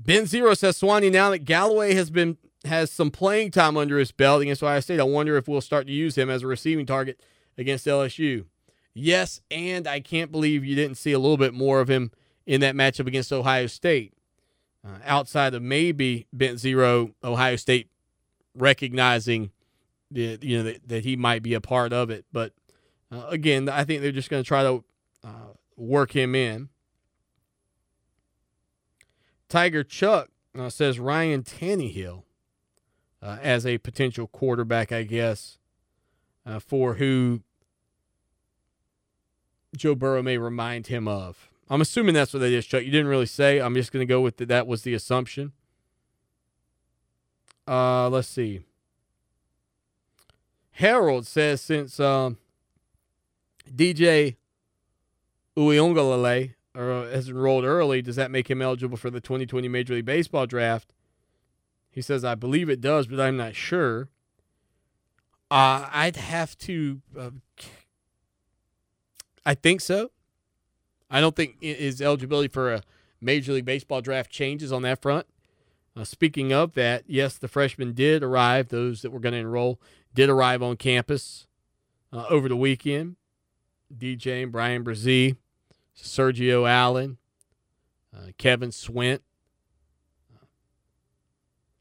Ben 0.06 0.24
Zero 0.24 0.54
says 0.54 0.76
Swanee, 0.76 1.10
now 1.10 1.30
that 1.30 1.40
Galloway 1.40 1.94
has 1.94 2.10
been 2.10 2.36
has 2.64 2.92
some 2.92 3.10
playing 3.10 3.50
time 3.50 3.76
under 3.76 3.98
his 3.98 4.12
belt 4.12 4.40
against 4.40 4.62
Ohio 4.62 4.78
State, 4.78 5.00
I 5.00 5.04
wonder 5.04 5.36
if 5.36 5.48
we'll 5.48 5.60
start 5.60 5.88
to 5.88 5.92
use 5.92 6.16
him 6.16 6.30
as 6.30 6.42
a 6.42 6.46
receiving 6.46 6.86
target 6.86 7.20
against 7.58 7.86
LSU. 7.86 8.44
Yes, 8.94 9.40
and 9.50 9.88
I 9.88 9.98
can't 9.98 10.30
believe 10.30 10.64
you 10.64 10.76
didn't 10.76 10.96
see 10.96 11.10
a 11.10 11.18
little 11.18 11.36
bit 11.36 11.54
more 11.54 11.80
of 11.80 11.90
him 11.90 12.12
in 12.46 12.60
that 12.60 12.76
matchup 12.76 13.08
against 13.08 13.32
Ohio 13.32 13.66
State. 13.66 14.14
Uh, 14.84 14.98
outside 15.04 15.54
of 15.54 15.62
maybe 15.62 16.28
Bent 16.32 16.60
Zero, 16.60 17.10
Ohio 17.24 17.56
State 17.56 17.90
recognizing 18.54 19.50
that 20.12 20.44
you 20.44 20.58
know 20.58 20.62
that, 20.62 20.88
that, 20.88 21.04
he 21.04 21.16
might 21.16 21.42
be 21.42 21.54
a 21.54 21.60
part 21.60 21.92
of 21.92 22.10
it, 22.10 22.24
but 22.32 22.52
uh, 23.10 23.26
again, 23.28 23.68
I 23.68 23.82
think 23.82 24.02
they're 24.02 24.12
just 24.12 24.30
going 24.30 24.44
to 24.44 24.46
try 24.46 24.62
to 24.62 24.84
uh, 25.24 25.52
work 25.76 26.12
him 26.14 26.36
in. 26.36 26.68
Tiger 29.48 29.84
Chuck 29.84 30.28
uh, 30.58 30.68
says 30.68 30.98
Ryan 30.98 31.42
Tannehill 31.42 32.24
uh, 33.22 33.38
as 33.42 33.66
a 33.66 33.78
potential 33.78 34.26
quarterback, 34.26 34.92
I 34.92 35.02
guess, 35.04 35.58
uh, 36.44 36.58
for 36.58 36.94
who 36.94 37.42
Joe 39.76 39.94
Burrow 39.94 40.22
may 40.22 40.38
remind 40.38 40.88
him 40.88 41.06
of. 41.06 41.48
I'm 41.68 41.80
assuming 41.80 42.14
that's 42.14 42.32
what 42.32 42.40
that 42.40 42.52
is, 42.52 42.66
Chuck. 42.66 42.84
You 42.84 42.90
didn't 42.90 43.08
really 43.08 43.26
say. 43.26 43.58
I'm 43.58 43.74
just 43.74 43.92
going 43.92 44.06
to 44.06 44.10
go 44.10 44.20
with 44.20 44.36
that. 44.36 44.48
That 44.48 44.66
was 44.66 44.82
the 44.82 44.94
assumption. 44.94 45.52
Uh, 47.66 48.08
let's 48.08 48.28
see. 48.28 48.60
Harold 50.72 51.26
says 51.26 51.60
since 51.60 51.98
um, 51.98 52.36
DJ 53.74 54.36
Uiagalelei 55.56 56.55
or 56.76 57.08
has 57.08 57.28
enrolled 57.28 57.64
early, 57.64 58.02
does 58.02 58.16
that 58.16 58.30
make 58.30 58.50
him 58.50 58.60
eligible 58.60 58.96
for 58.96 59.10
the 59.10 59.20
2020 59.20 59.68
Major 59.68 59.94
League 59.94 60.04
Baseball 60.04 60.46
draft? 60.46 60.92
He 61.90 62.02
says, 62.02 62.24
I 62.24 62.34
believe 62.34 62.68
it 62.68 62.80
does, 62.80 63.06
but 63.06 63.18
I'm 63.18 63.36
not 63.36 63.54
sure. 63.54 64.10
Uh, 65.50 65.88
I'd 65.90 66.16
have 66.16 66.58
to. 66.58 67.00
Uh, 67.18 67.30
I 69.44 69.54
think 69.54 69.80
so. 69.80 70.10
I 71.08 71.20
don't 71.20 71.36
think 71.36 71.62
his 71.62 72.02
eligibility 72.02 72.48
for 72.48 72.74
a 72.74 72.82
Major 73.20 73.52
League 73.52 73.64
Baseball 73.64 74.00
draft 74.00 74.30
changes 74.30 74.72
on 74.72 74.82
that 74.82 75.00
front. 75.00 75.26
Uh, 75.96 76.04
speaking 76.04 76.52
of 76.52 76.74
that, 76.74 77.04
yes, 77.06 77.38
the 77.38 77.48
freshmen 77.48 77.94
did 77.94 78.22
arrive. 78.22 78.68
Those 78.68 79.02
that 79.02 79.10
were 79.10 79.20
going 79.20 79.32
to 79.32 79.38
enroll 79.38 79.80
did 80.14 80.28
arrive 80.28 80.62
on 80.62 80.76
campus 80.76 81.46
uh, 82.12 82.26
over 82.28 82.48
the 82.48 82.56
weekend. 82.56 83.16
DJ 83.96 84.42
and 84.42 84.52
Bryan 84.52 84.84
Bresee 84.84 85.36
Sergio 85.96 86.68
Allen, 86.68 87.18
uh, 88.14 88.28
Kevin 88.38 88.70
Swint. 88.70 89.20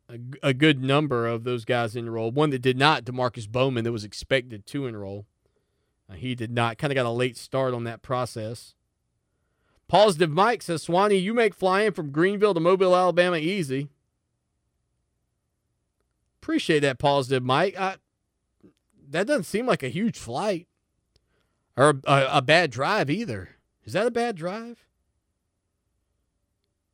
A, 0.08 0.20
a, 0.44 0.54
good 0.54 0.84
number 0.84 1.26
of 1.26 1.46
those 1.46 1.66
guys 1.66 1.96
enrolled. 1.96 2.36
One 2.36 2.52
that 2.52 2.62
did 2.62 2.78
not, 2.78 3.06
Demarkcus 3.06 3.50
Bowman, 3.50 3.84
that 3.84 3.92
was 3.92 4.04
expected 4.04 4.68
to 4.68 4.86
enroll. 4.86 5.26
Uh, 6.08 6.14
he 6.14 6.36
did 6.36 6.52
not. 6.52 6.78
Kind 6.78 6.94
of 6.94 6.96
got 6.96 7.08
a 7.08 7.10
late 7.10 7.36
start 7.36 7.74
on 7.74 7.86
that 7.86 8.04
process. 8.04 8.76
Positive 9.88 10.30
Mike 10.30 10.62
says, 10.62 10.84
Swanee, 10.84 11.16
you 11.16 11.34
make 11.34 11.56
flying 11.56 11.92
from 11.92 12.12
Greenville 12.12 12.54
to 12.54 12.60
Mobile, 12.60 12.96
Alabama 12.96 13.38
easy. 13.38 13.90
Appreciate 16.42 16.82
that, 16.82 17.00
Positive 17.00 17.44
Mike. 17.44 17.76
I, 17.76 17.96
that 19.10 19.28
doesn't 19.28 19.44
seem 19.44 19.66
like 19.66 19.84
a 19.84 19.90
huge 19.90 20.18
flight 20.18 20.68
or 21.76 22.02
a, 22.06 22.28
a 22.34 22.42
bad 22.42 22.72
drive 22.72 23.10
either. 23.10 23.55
Is 23.86 23.94
that 23.94 24.08
a 24.08 24.12
bad 24.12 24.36
drive? 24.36 24.86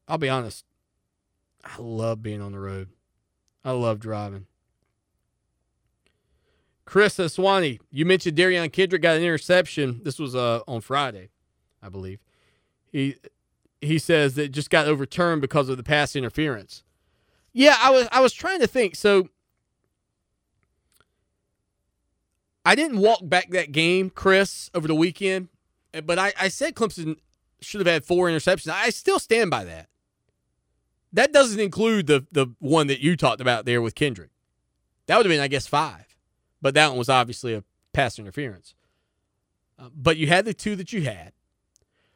I'll 0.07 0.17
be 0.17 0.29
honest. 0.29 0.65
I 1.63 1.75
love 1.79 2.21
being 2.21 2.41
on 2.41 2.51
the 2.51 2.59
road. 2.59 2.89
I 3.63 3.71
love 3.71 3.99
driving. 3.99 4.47
Chris 6.83 7.15
Swanee, 7.15 7.79
you 7.91 8.05
mentioned 8.05 8.35
Derion 8.35 8.71
Kendrick 8.73 9.01
got 9.01 9.15
an 9.15 9.23
interception. 9.23 10.01
This 10.03 10.19
was 10.19 10.35
uh, 10.35 10.61
on 10.67 10.81
Friday, 10.81 11.29
I 11.81 11.87
believe. 11.87 12.19
He 12.91 13.15
he 13.79 13.97
says 13.97 14.35
that 14.35 14.49
just 14.49 14.69
got 14.69 14.87
overturned 14.87 15.41
because 15.41 15.69
of 15.69 15.77
the 15.77 15.83
pass 15.83 16.15
interference. 16.15 16.83
Yeah, 17.53 17.77
I 17.81 17.91
was 17.91 18.07
I 18.11 18.19
was 18.19 18.33
trying 18.33 18.59
to 18.59 18.67
think. 18.67 18.95
So 18.95 19.29
I 22.65 22.75
didn't 22.75 22.97
walk 22.97 23.21
back 23.23 23.51
that 23.51 23.71
game, 23.71 24.09
Chris, 24.09 24.69
over 24.73 24.87
the 24.87 24.95
weekend 24.95 25.47
but 26.05 26.17
I, 26.19 26.33
I 26.39 26.47
said 26.47 26.75
Clemson 26.75 27.17
should 27.59 27.81
have 27.81 27.87
had 27.87 28.03
four 28.05 28.27
interceptions. 28.27 28.71
I 28.71 28.89
still 28.89 29.19
stand 29.19 29.51
by 29.51 29.63
that. 29.65 29.87
That 31.13 31.33
doesn't 31.33 31.59
include 31.59 32.07
the 32.07 32.25
the 32.31 32.47
one 32.59 32.87
that 32.87 33.01
you 33.01 33.17
talked 33.17 33.41
about 33.41 33.65
there 33.65 33.81
with 33.81 33.95
Kendrick. 33.95 34.29
That 35.07 35.17
would 35.17 35.25
have 35.25 35.31
been, 35.31 35.41
I 35.41 35.47
guess, 35.47 35.67
five. 35.67 36.15
But 36.61 36.73
that 36.75 36.89
one 36.89 36.97
was 36.97 37.09
obviously 37.09 37.53
a 37.53 37.63
pass 37.91 38.17
interference. 38.19 38.75
Uh, 39.77 39.89
but 39.93 40.17
you 40.17 40.27
had 40.27 40.45
the 40.45 40.53
two 40.53 40.75
that 40.75 40.93
you 40.93 41.01
had. 41.03 41.33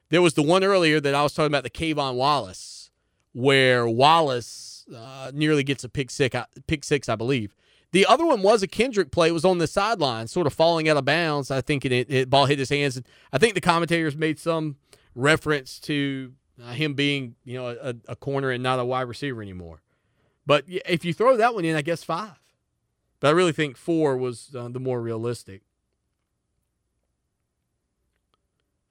There 0.09 0.21
was 0.21 0.35
the 0.35 0.43
one 0.43 0.63
earlier 0.63 0.99
that 0.99 1.15
I 1.15 1.23
was 1.23 1.33
talking 1.33 1.47
about, 1.47 1.63
the 1.63 1.69
K'Von 1.69 2.15
Wallace, 2.15 2.91
where 3.33 3.87
Wallace 3.87 4.85
uh, 4.95 5.31
nearly 5.33 5.63
gets 5.63 5.83
a 5.83 5.89
pick 5.89 6.11
six, 6.11 6.35
uh, 6.35 6.45
pick 6.67 6.83
six, 6.83 7.09
I 7.09 7.15
believe. 7.15 7.55
The 7.95 8.05
other 8.07 8.25
one 8.25 8.41
was 8.41 8.61
a 8.61 8.67
Kendrick 8.67 9.09
play. 9.09 9.29
It 9.29 9.31
was 9.31 9.45
on 9.45 9.57
the 9.57 9.67
sideline, 9.67 10.27
sort 10.27 10.47
of 10.47 10.53
falling 10.53 10.89
out 10.89 10.97
of 10.97 11.05
bounds. 11.05 11.49
I 11.49 11.61
think 11.61 11.85
it, 11.85 11.93
it, 11.93 12.29
ball 12.29 12.45
hit 12.45 12.59
his 12.59 12.67
hands. 12.67 12.97
And 12.97 13.05
I 13.31 13.37
think 13.37 13.53
the 13.53 13.61
commentators 13.61 14.17
made 14.17 14.37
some 14.37 14.75
reference 15.15 15.79
to 15.79 16.33
uh, 16.61 16.73
him 16.73 16.93
being, 16.93 17.35
you 17.45 17.53
know, 17.53 17.67
a, 17.67 17.95
a, 18.09 18.17
corner 18.17 18.51
and 18.51 18.61
not 18.61 18.79
a 18.79 18.83
wide 18.83 19.03
receiver 19.03 19.41
anymore. 19.41 19.81
But 20.45 20.65
if 20.67 21.05
you 21.05 21.13
throw 21.13 21.37
that 21.37 21.55
one 21.55 21.63
in, 21.63 21.73
I 21.77 21.81
guess 21.81 22.03
five. 22.03 22.37
But 23.21 23.29
I 23.29 23.31
really 23.31 23.53
think 23.53 23.77
four 23.77 24.17
was 24.17 24.53
uh, 24.53 24.67
the 24.67 24.81
more 24.81 25.01
realistic. 25.01 25.61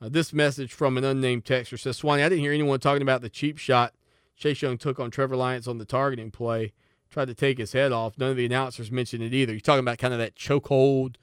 Uh, 0.00 0.08
this 0.08 0.32
message 0.32 0.72
from 0.72 0.96
an 0.96 1.04
unnamed 1.04 1.44
texter 1.44 1.78
says, 1.78 1.98
Swanee, 1.98 2.22
I 2.22 2.30
didn't 2.30 2.40
hear 2.40 2.54
anyone 2.54 2.80
talking 2.80 3.02
about 3.02 3.20
the 3.20 3.28
cheap 3.28 3.58
shot 3.58 3.92
Chase 4.34 4.62
Young 4.62 4.78
took 4.78 4.98
on 4.98 5.10
Trevor 5.10 5.36
Lyons 5.36 5.68
on 5.68 5.76
the 5.76 5.84
targeting 5.84 6.30
play 6.30 6.72
tried 7.14 7.28
to 7.28 7.34
take 7.34 7.58
his 7.58 7.72
head 7.72 7.92
off. 7.92 8.18
None 8.18 8.32
of 8.32 8.36
the 8.36 8.44
announcers 8.44 8.90
mentioned 8.90 9.22
it 9.22 9.32
either. 9.32 9.52
You're 9.52 9.60
talking 9.60 9.80
about 9.80 9.98
kind 9.98 10.12
of 10.12 10.18
that 10.18 10.34
chokehold, 10.34 11.14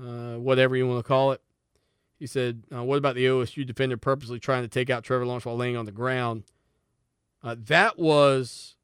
uh, 0.00 0.36
whatever 0.36 0.76
you 0.76 0.86
want 0.86 1.04
to 1.04 1.08
call 1.08 1.32
it. 1.32 1.42
He 2.20 2.28
said, 2.28 2.62
uh, 2.72 2.84
"What 2.84 2.98
about 2.98 3.16
the 3.16 3.26
OSU 3.26 3.66
defender 3.66 3.96
purposely 3.96 4.38
trying 4.38 4.62
to 4.62 4.68
take 4.68 4.88
out 4.88 5.02
Trevor 5.02 5.26
Lawrence 5.26 5.44
while 5.44 5.56
laying 5.56 5.76
on 5.76 5.86
the 5.86 5.92
ground?" 5.92 6.44
Uh, 7.42 7.56
that 7.58 7.98
was 7.98 8.76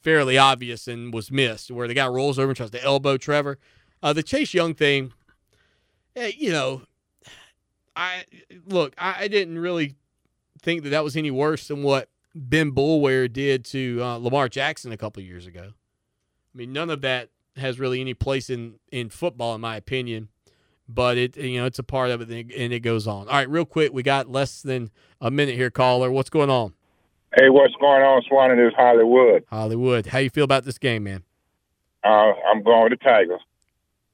fairly 0.00 0.38
obvious 0.38 0.86
and 0.86 1.12
was 1.12 1.30
missed, 1.30 1.72
where 1.72 1.88
the 1.88 1.94
guy 1.94 2.06
rolls 2.06 2.38
over 2.38 2.50
and 2.50 2.56
tries 2.56 2.70
to 2.70 2.82
elbow 2.82 3.16
Trevor. 3.16 3.58
Uh, 4.00 4.12
the 4.12 4.22
Chase 4.22 4.54
Young 4.54 4.74
thing, 4.74 5.12
eh, 6.14 6.30
you 6.38 6.52
know, 6.52 6.82
I 7.96 8.24
look, 8.64 8.94
I, 8.96 9.24
I, 9.24 9.28
didn't 9.28 9.58
really 9.58 9.96
think 10.62 10.84
that 10.84 10.90
that 10.90 11.02
was 11.02 11.16
any 11.16 11.30
worse 11.30 11.68
than 11.68 11.82
what 11.82 12.08
Ben 12.34 12.72
Boulware 12.72 13.32
did 13.32 13.64
to 13.66 14.00
uh, 14.02 14.16
Lamar 14.16 14.48
Jackson 14.48 14.92
a 14.92 14.96
couple 14.96 15.22
years 15.22 15.46
ago. 15.46 15.72
I 15.72 16.58
mean, 16.58 16.72
none 16.72 16.90
of 16.90 17.00
that 17.02 17.30
has 17.56 17.78
really 17.78 18.00
any 18.00 18.14
place 18.14 18.50
in 18.50 18.74
in 18.90 19.08
football, 19.08 19.54
in 19.54 19.60
my 19.60 19.76
opinion. 19.76 20.28
But 20.86 21.16
it, 21.16 21.36
you 21.36 21.58
know, 21.58 21.66
it's 21.66 21.78
a 21.78 21.84
part 21.84 22.10
of 22.10 22.20
it, 22.20 22.30
and 22.30 22.72
it 22.72 22.80
goes 22.80 23.06
on. 23.06 23.28
All 23.28 23.34
right, 23.34 23.48
real 23.48 23.64
quick, 23.64 23.92
we 23.94 24.02
got 24.02 24.30
less 24.30 24.60
than 24.60 24.90
a 25.20 25.30
minute 25.30 25.54
here, 25.54 25.70
caller. 25.70 26.10
What's 26.10 26.28
going 26.28 26.50
on? 26.50 26.74
Hey, 27.36 27.48
what's 27.48 27.74
going 27.80 28.02
on, 28.02 28.22
Swan? 28.28 28.50
It 28.50 28.58
is 28.58 28.72
Hollywood. 28.76 29.44
Hollywood. 29.48 30.06
How 30.06 30.18
you 30.18 30.30
feel 30.30 30.44
about 30.44 30.64
this 30.64 30.76
game, 30.76 31.04
man? 31.04 31.24
Uh, 32.04 32.32
I'm 32.50 32.62
going 32.62 32.90
with 32.90 32.98
the 32.98 33.04
Tigers. 33.04 33.40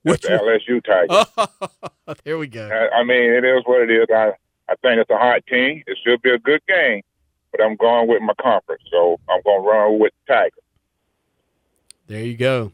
Which 0.02 0.22
the 0.22 0.28
LSU 0.28 0.82
Tigers. 0.82 2.16
there 2.24 2.38
we 2.38 2.46
go. 2.46 2.68
I, 2.68 3.00
I 3.00 3.04
mean, 3.04 3.30
it 3.32 3.44
is 3.44 3.62
what 3.66 3.82
it 3.82 3.90
is. 3.90 4.06
I 4.14 4.32
I 4.68 4.76
think 4.76 5.00
it's 5.00 5.10
a 5.10 5.18
hot 5.18 5.44
team. 5.46 5.82
It 5.86 5.98
should 6.04 6.22
be 6.22 6.30
a 6.30 6.38
good 6.38 6.62
game, 6.68 7.02
but 7.52 7.62
I'm 7.62 7.76
going 7.76 8.08
with 8.08 8.22
my 8.22 8.34
conference, 8.40 8.82
so 8.90 9.18
I'm 9.28 9.40
going 9.44 9.62
to 9.62 9.68
run 9.68 9.98
with 9.98 10.12
the 10.26 10.34
Tigers. 10.34 10.52
There 12.06 12.24
you 12.24 12.36
go. 12.36 12.72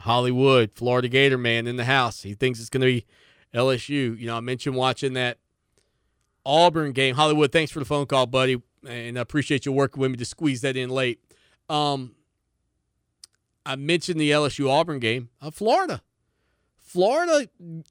Hollywood, 0.00 0.72
Florida 0.74 1.08
Gator 1.08 1.38
man 1.38 1.66
in 1.66 1.76
the 1.76 1.84
house. 1.84 2.22
He 2.22 2.34
thinks 2.34 2.60
it's 2.60 2.70
going 2.70 2.80
to 2.80 2.86
be 2.86 3.06
LSU. 3.54 4.18
You 4.18 4.26
know, 4.26 4.36
I 4.36 4.40
mentioned 4.40 4.76
watching 4.76 5.14
that 5.14 5.38
Auburn 6.44 6.92
game. 6.92 7.14
Hollywood, 7.14 7.52
thanks 7.52 7.72
for 7.72 7.78
the 7.78 7.84
phone 7.84 8.06
call, 8.06 8.26
buddy, 8.26 8.62
and 8.86 9.18
I 9.18 9.20
appreciate 9.20 9.66
you 9.66 9.72
working 9.72 10.00
with 10.00 10.12
me 10.12 10.16
to 10.16 10.24
squeeze 10.24 10.60
that 10.62 10.76
in 10.76 10.90
late. 10.90 11.20
Um, 11.68 12.14
I 13.66 13.76
mentioned 13.76 14.20
the 14.20 14.30
LSU 14.30 14.70
Auburn 14.70 14.98
game. 14.98 15.28
Uh, 15.42 15.50
Florida, 15.50 16.00
Florida 16.78 17.48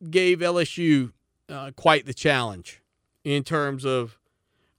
gave 0.09 0.39
LSU 0.39 1.11
uh, 1.49 1.71
quite 1.75 2.05
the 2.05 2.13
challenge 2.13 2.81
in 3.23 3.43
terms 3.43 3.85
of 3.85 4.17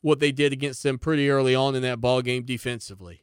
what 0.01 0.21
they 0.21 0.33
did 0.33 0.53
against 0.53 0.83
them 0.83 0.99
pretty 0.99 1.29
early 1.31 1.55
on 1.55 1.75
in 1.75 1.83
that 1.83 2.01
ball 2.01 2.23
game 2.23 2.45
defensively. 2.45 3.23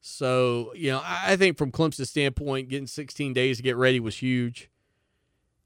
So, 0.00 0.72
you 0.74 0.90
know, 0.90 1.00
I 1.02 1.36
think 1.36 1.56
from 1.56 1.72
Clemson's 1.72 2.10
standpoint, 2.10 2.68
getting 2.68 2.86
16 2.86 3.32
days 3.32 3.56
to 3.56 3.62
get 3.62 3.76
ready 3.76 4.00
was 4.00 4.18
huge. 4.18 4.68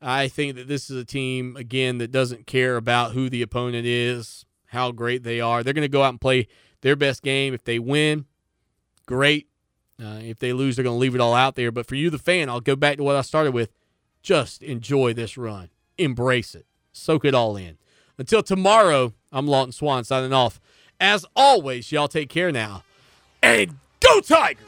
I 0.01 0.29
think 0.29 0.55
that 0.55 0.69
this 0.69 0.91
is 0.91 0.97
a 0.97 1.05
team, 1.05 1.57
again, 1.57 1.99
that 1.99 2.13
doesn't 2.13 2.47
care 2.47 2.77
about 2.77 3.13
who 3.13 3.29
the 3.29 3.43
opponent 3.43 3.85
is, 3.85 4.47
how 4.67 4.93
great 4.93 5.25
they 5.25 5.41
are. 5.41 5.63
They're 5.65 5.73
going 5.73 5.83
to 5.83 5.89
go 5.89 6.05
out 6.05 6.11
and 6.11 6.21
play 6.21 6.47
their 6.83 6.95
best 6.95 7.23
game. 7.23 7.53
If 7.53 7.65
they 7.65 7.81
win, 7.81 8.27
great. 9.07 9.49
Uh, 10.01 10.21
if 10.23 10.39
they 10.39 10.53
lose, 10.53 10.77
they're 10.77 10.85
going 10.85 10.95
to 10.95 11.01
leave 11.01 11.17
it 11.17 11.21
all 11.21 11.35
out 11.35 11.57
there. 11.57 11.73
But 11.73 11.87
for 11.87 11.97
you, 11.97 12.09
the 12.09 12.19
fan, 12.19 12.49
I'll 12.49 12.61
go 12.61 12.77
back 12.77 12.99
to 12.99 13.03
what 13.03 13.17
I 13.17 13.23
started 13.23 13.53
with. 13.53 13.73
Just 14.23 14.63
enjoy 14.63 15.15
this 15.15 15.37
run, 15.37 15.71
embrace 15.97 16.55
it, 16.55 16.67
soak 16.93 17.25
it 17.25 17.35
all 17.35 17.57
in. 17.57 17.79
Until 18.19 18.43
tomorrow, 18.43 19.15
I'm 19.31 19.47
Lawton 19.47 19.73
Swan 19.73 20.05
signing 20.05 20.33
off. 20.33 20.61
As 21.01 21.25
always, 21.37 21.93
y'all 21.93 22.09
take 22.09 22.29
care 22.29 22.51
now. 22.51 22.83
And 23.43 23.79
Go 24.01 24.21
Tigers! 24.21 24.68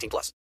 18 0.00 0.08
plus. 0.10 0.28